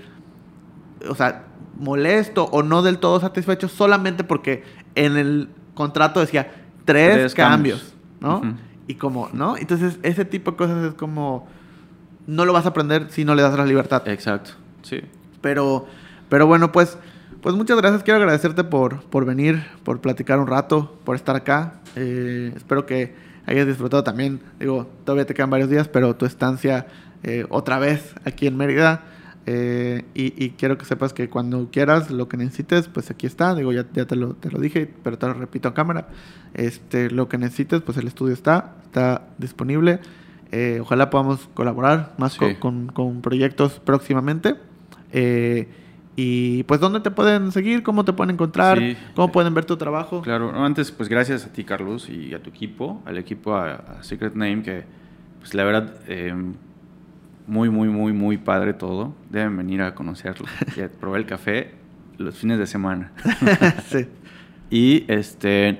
o 1.09 1.15
sea, 1.15 1.43
molesto 1.79 2.45
o 2.45 2.61
no 2.63 2.81
del 2.81 2.97
todo 2.99 3.19
satisfecho 3.19 3.67
solamente 3.67 4.23
porque 4.23 4.63
en 4.95 5.17
el 5.17 5.49
contrato 5.75 6.19
decía 6.19 6.51
tres, 6.85 7.13
Tres 7.13 7.35
cambios, 7.35 7.93
cambios. 8.19 8.41
¿no? 8.43 8.57
Y 8.87 8.95
como, 8.95 9.29
¿no? 9.33 9.57
Entonces, 9.57 9.99
ese 10.01 10.25
tipo 10.25 10.51
de 10.51 10.57
cosas 10.57 10.83
es 10.83 10.93
como, 10.93 11.47
no 12.27 12.45
lo 12.45 12.53
vas 12.53 12.65
a 12.65 12.69
aprender 12.69 13.07
si 13.09 13.25
no 13.25 13.35
le 13.35 13.41
das 13.43 13.55
la 13.57 13.65
libertad. 13.65 14.07
Exacto, 14.07 14.51
sí. 14.81 15.01
Pero, 15.41 15.85
pero 16.29 16.47
bueno, 16.47 16.71
pues, 16.71 16.97
pues 17.41 17.55
muchas 17.55 17.77
gracias. 17.77 18.03
Quiero 18.03 18.19
agradecerte 18.19 18.63
por, 18.63 19.01
por 19.03 19.25
venir, 19.25 19.63
por 19.83 20.01
platicar 20.01 20.39
un 20.39 20.47
rato, 20.47 20.97
por 21.03 21.15
estar 21.15 21.35
acá. 21.35 21.75
Eh, 21.95 22.51
espero 22.55 22.85
que 22.85 23.15
hayas 23.45 23.67
disfrutado 23.67 24.03
también. 24.03 24.41
Digo, 24.59 24.89
todavía 25.03 25.25
te 25.25 25.33
quedan 25.33 25.49
varios 25.49 25.69
días, 25.69 25.87
pero 25.87 26.15
tu 26.15 26.25
estancia 26.25 26.87
eh, 27.23 27.45
otra 27.49 27.79
vez 27.79 28.15
aquí 28.25 28.47
en 28.47 28.57
Mérida. 28.57 29.03
Eh, 29.47 30.03
y, 30.15 30.43
y 30.43 30.49
quiero 30.51 30.77
que 30.77 30.85
sepas 30.85 31.13
que 31.13 31.29
cuando 31.29 31.69
quieras 31.71 32.09
lo 32.09 32.27
que 32.27 32.35
necesites, 32.37 32.87
pues 32.87 33.11
aquí 33.11 33.27
está. 33.27 33.53
Digo, 33.53 33.71
ya, 33.73 33.85
ya 33.93 34.05
te, 34.05 34.15
lo, 34.15 34.33
te 34.33 34.49
lo 34.49 34.59
dije, 34.59 34.91
pero 35.03 35.17
te 35.19 35.27
lo 35.27 35.33
repito 35.35 35.67
a 35.69 35.73
cámara. 35.73 36.07
Este, 36.55 37.11
lo 37.11 37.29
que 37.29 37.37
necesites, 37.37 37.81
pues 37.81 37.97
el 37.97 38.07
estudio 38.07 38.33
está, 38.33 38.75
está 38.85 39.27
disponible. 39.37 39.99
Eh, 40.51 40.79
ojalá 40.81 41.09
podamos 41.09 41.47
colaborar 41.53 42.13
más 42.17 42.33
Sí. 42.33 42.39
con, 42.39 42.55
con- 42.55 42.87
con 42.87 43.21
proyectos 43.21 43.79
próximamente. 43.83 44.55
Eh, 45.11 45.67
y 46.15 46.63
pues, 46.63 46.79
¿dónde 46.79 47.01
te 47.01 47.11
pueden 47.11 47.51
seguir? 47.51 47.83
¿Cómo 47.83 48.05
te 48.05 48.13
pueden 48.13 48.33
encontrar? 48.35 48.79
Sí. 48.79 48.95
¿Cómo 49.15 49.31
pueden 49.31 49.53
ver 49.53 49.65
tu 49.65 49.75
trabajo? 49.77 50.21
Claro, 50.21 50.51
no, 50.51 50.65
antes, 50.65 50.91
pues 50.91 51.09
gracias 51.09 51.45
a 51.45 51.51
ti, 51.51 51.63
Carlos, 51.65 52.09
y 52.09 52.33
a 52.33 52.41
tu 52.41 52.49
equipo, 52.49 53.01
al 53.05 53.17
equipo, 53.17 53.53
a, 53.53 53.73
a 53.75 54.03
Secret 54.03 54.33
Name, 54.33 54.63
que, 54.63 54.85
pues 55.39 55.53
la 55.53 55.65
verdad, 55.65 55.93
eh, 56.07 56.33
muy, 57.47 57.69
muy, 57.69 57.89
muy, 57.89 58.13
muy 58.13 58.37
padre 58.37 58.73
todo. 58.73 59.13
Deben 59.29 59.55
venir 59.57 59.81
a 59.81 59.95
conocerlo 59.95 60.45
y 60.75 60.81
a 60.81 60.89
probar 60.99 61.21
el 61.21 61.25
café 61.25 61.71
los 62.17 62.35
fines 62.35 62.57
de 62.57 62.67
semana. 62.67 63.11
sí. 63.87 64.07
Y 64.69 65.05
este. 65.07 65.77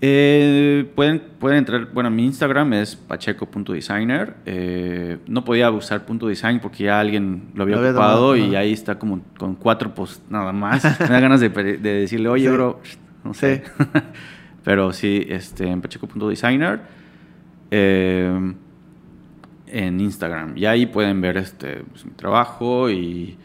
eh, 0.00 0.90
pueden, 0.94 1.22
pueden 1.38 1.58
entrar. 1.58 1.86
Bueno, 1.92 2.10
mi 2.10 2.24
Instagram 2.26 2.72
es 2.74 2.96
pacheco.designer. 2.96 4.36
Eh, 4.46 5.18
no 5.26 5.44
podía 5.44 5.70
usar 5.70 6.04
punto 6.04 6.26
design 6.26 6.60
porque 6.60 6.84
ya 6.84 7.00
alguien 7.00 7.50
lo 7.54 7.62
había 7.62 7.76
Lo 7.76 7.80
había 7.80 7.92
ocupado 7.92 8.32
tomado, 8.32 8.36
y 8.36 8.54
ahí 8.56 8.72
está 8.72 8.98
como 8.98 9.20
con 9.38 9.54
cuatro 9.54 9.94
posts 9.94 10.22
nada 10.30 10.52
más. 10.54 10.84
Me 11.00 11.06
da 11.08 11.20
ganas 11.20 11.40
de, 11.40 11.48
decirle, 11.48 12.28
oye, 12.28 12.48
Sí. 12.48 12.52
bro, 12.54 12.80
no 13.24 13.34
sé. 13.34 13.62
Pero 14.64 14.92
sí, 14.92 15.24
este, 15.28 15.68
en 15.68 15.80
pacheco.designer. 15.80 16.80
Eh, 17.70 18.54
en 19.72 20.00
Instagram. 20.00 20.56
Y 20.56 20.66
ahí 20.66 20.86
pueden 20.86 21.20
ver 21.20 21.36
este, 21.36 21.84
pues, 21.90 22.04
mi 22.04 22.12
trabajo 22.12 22.90
y 22.90 23.36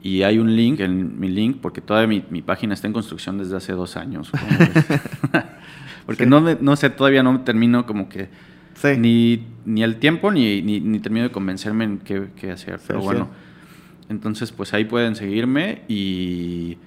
Y 0.00 0.22
hay 0.22 0.38
un 0.38 0.54
link 0.54 0.78
en 0.80 1.18
mi 1.18 1.28
link, 1.28 1.56
porque 1.60 1.80
toda 1.80 2.06
mi, 2.06 2.24
mi 2.30 2.40
página 2.40 2.72
está 2.74 2.86
en 2.86 2.92
construcción 2.92 3.36
desde 3.38 3.56
hace 3.56 3.72
dos 3.72 3.96
años. 3.96 4.30
porque 6.06 6.24
Sí. 6.24 6.30
no, 6.30 6.40
no 6.40 6.76
sé, 6.76 6.90
todavía 6.90 7.22
no 7.22 7.40
termino 7.42 7.84
como 7.86 8.08
que 8.08 8.28
Sí. 8.74 8.90
ni, 8.96 9.44
ni 9.64 9.82
el 9.82 9.96
tiempo 9.96 10.30
ni, 10.30 10.62
ni, 10.62 10.78
ni 10.80 11.00
termino 11.00 11.24
de 11.24 11.32
convencerme 11.32 11.84
en 11.84 11.98
qué, 11.98 12.28
qué 12.36 12.52
hacer. 12.52 12.78
Pero 12.86 13.00
sí. 13.00 13.06
bueno, 13.06 13.28
entonces 14.08 14.52
pues 14.52 14.72
ahí 14.72 14.84
pueden 14.84 15.16
seguirme 15.16 15.82
y, 15.88 16.78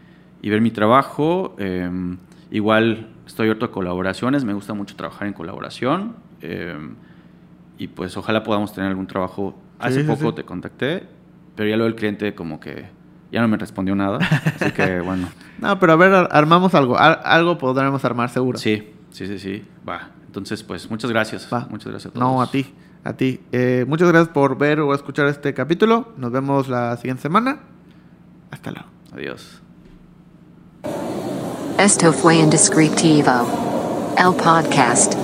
y 0.41 0.49
ver 0.49 0.61
mi 0.61 0.71
trabajo. 0.71 1.55
Eh, 1.59 1.89
igual 2.49 3.09
estoy 3.27 3.43
abierto 3.47 3.65
a 3.65 3.71
colaboraciones, 3.71 4.45
me 4.45 4.53
gusta 4.53 4.73
mucho 4.73 4.95
trabajar 4.95 5.27
en 5.27 5.33
colaboración. 5.33 6.15
eh, 6.41 6.77
y 7.83 7.87
pues 7.87 8.15
ojalá 8.17 8.43
podamos 8.43 8.73
tener 8.73 8.89
algún 8.89 9.07
trabajo. 9.07 9.55
Hace 9.79 9.95
Sí, 9.95 10.01
sí, 10.01 10.07
poco 10.07 10.29
sí. 10.29 10.35
te 10.35 10.43
contacté, 10.43 11.07
pero 11.55 11.67
ya 11.69 11.75
luego 11.77 11.87
el 11.87 11.95
cliente 11.95 12.35
como 12.35 12.59
que 12.59 12.85
ya 13.31 13.41
no 13.41 13.47
me 13.47 13.57
respondió 13.57 13.95
nada. 13.95 14.19
Así 14.59 14.71
que 14.71 14.99
bueno, 15.05 15.27
No, 15.59 15.79
pero 15.79 15.93
a 15.93 15.95
ver, 15.95 16.13
ar- 16.13 16.29
armamos 16.31 16.75
algo. 16.75 16.97
Al- 16.99 17.19
algo 17.23 17.57
podremos 17.57 18.03
armar 18.05 18.29
seguro. 18.29 18.57
sí, 18.59 18.93
sí, 19.09 19.25
sí, 19.27 19.39
sí, 19.39 19.65
va. 19.87 20.09
Entonces 20.27 20.61
pues 20.63 20.89
muchas 20.91 21.09
gracias. 21.11 21.47
Va. 21.51 21.67
Muchas 21.69 21.87
gracias 21.91 22.11
a 22.11 22.13
todos. 22.13 22.27
No, 22.27 22.41
a 22.41 22.51
ti. 22.51 22.73
A 23.03 23.13
ti. 23.13 23.39
Eh, 23.51 23.83
muchas 23.87 24.07
gracias 24.09 24.31
por 24.31 24.57
ver 24.59 24.79
o 24.79 24.93
escuchar 24.93 25.25
este 25.25 25.53
capítulo. 25.55 26.13
Nos 26.17 26.31
vemos 26.31 26.67
la 26.67 26.95
siguiente 26.97 27.23
semana. 27.23 27.59
Hasta 28.51 28.71
luego. 28.71 28.87
Adiós. 29.13 29.59
Esto 31.79 32.13
fue 32.13 32.35
Indescriptivo. 32.35 34.13
El 34.17 34.35
podcast. 34.35 35.15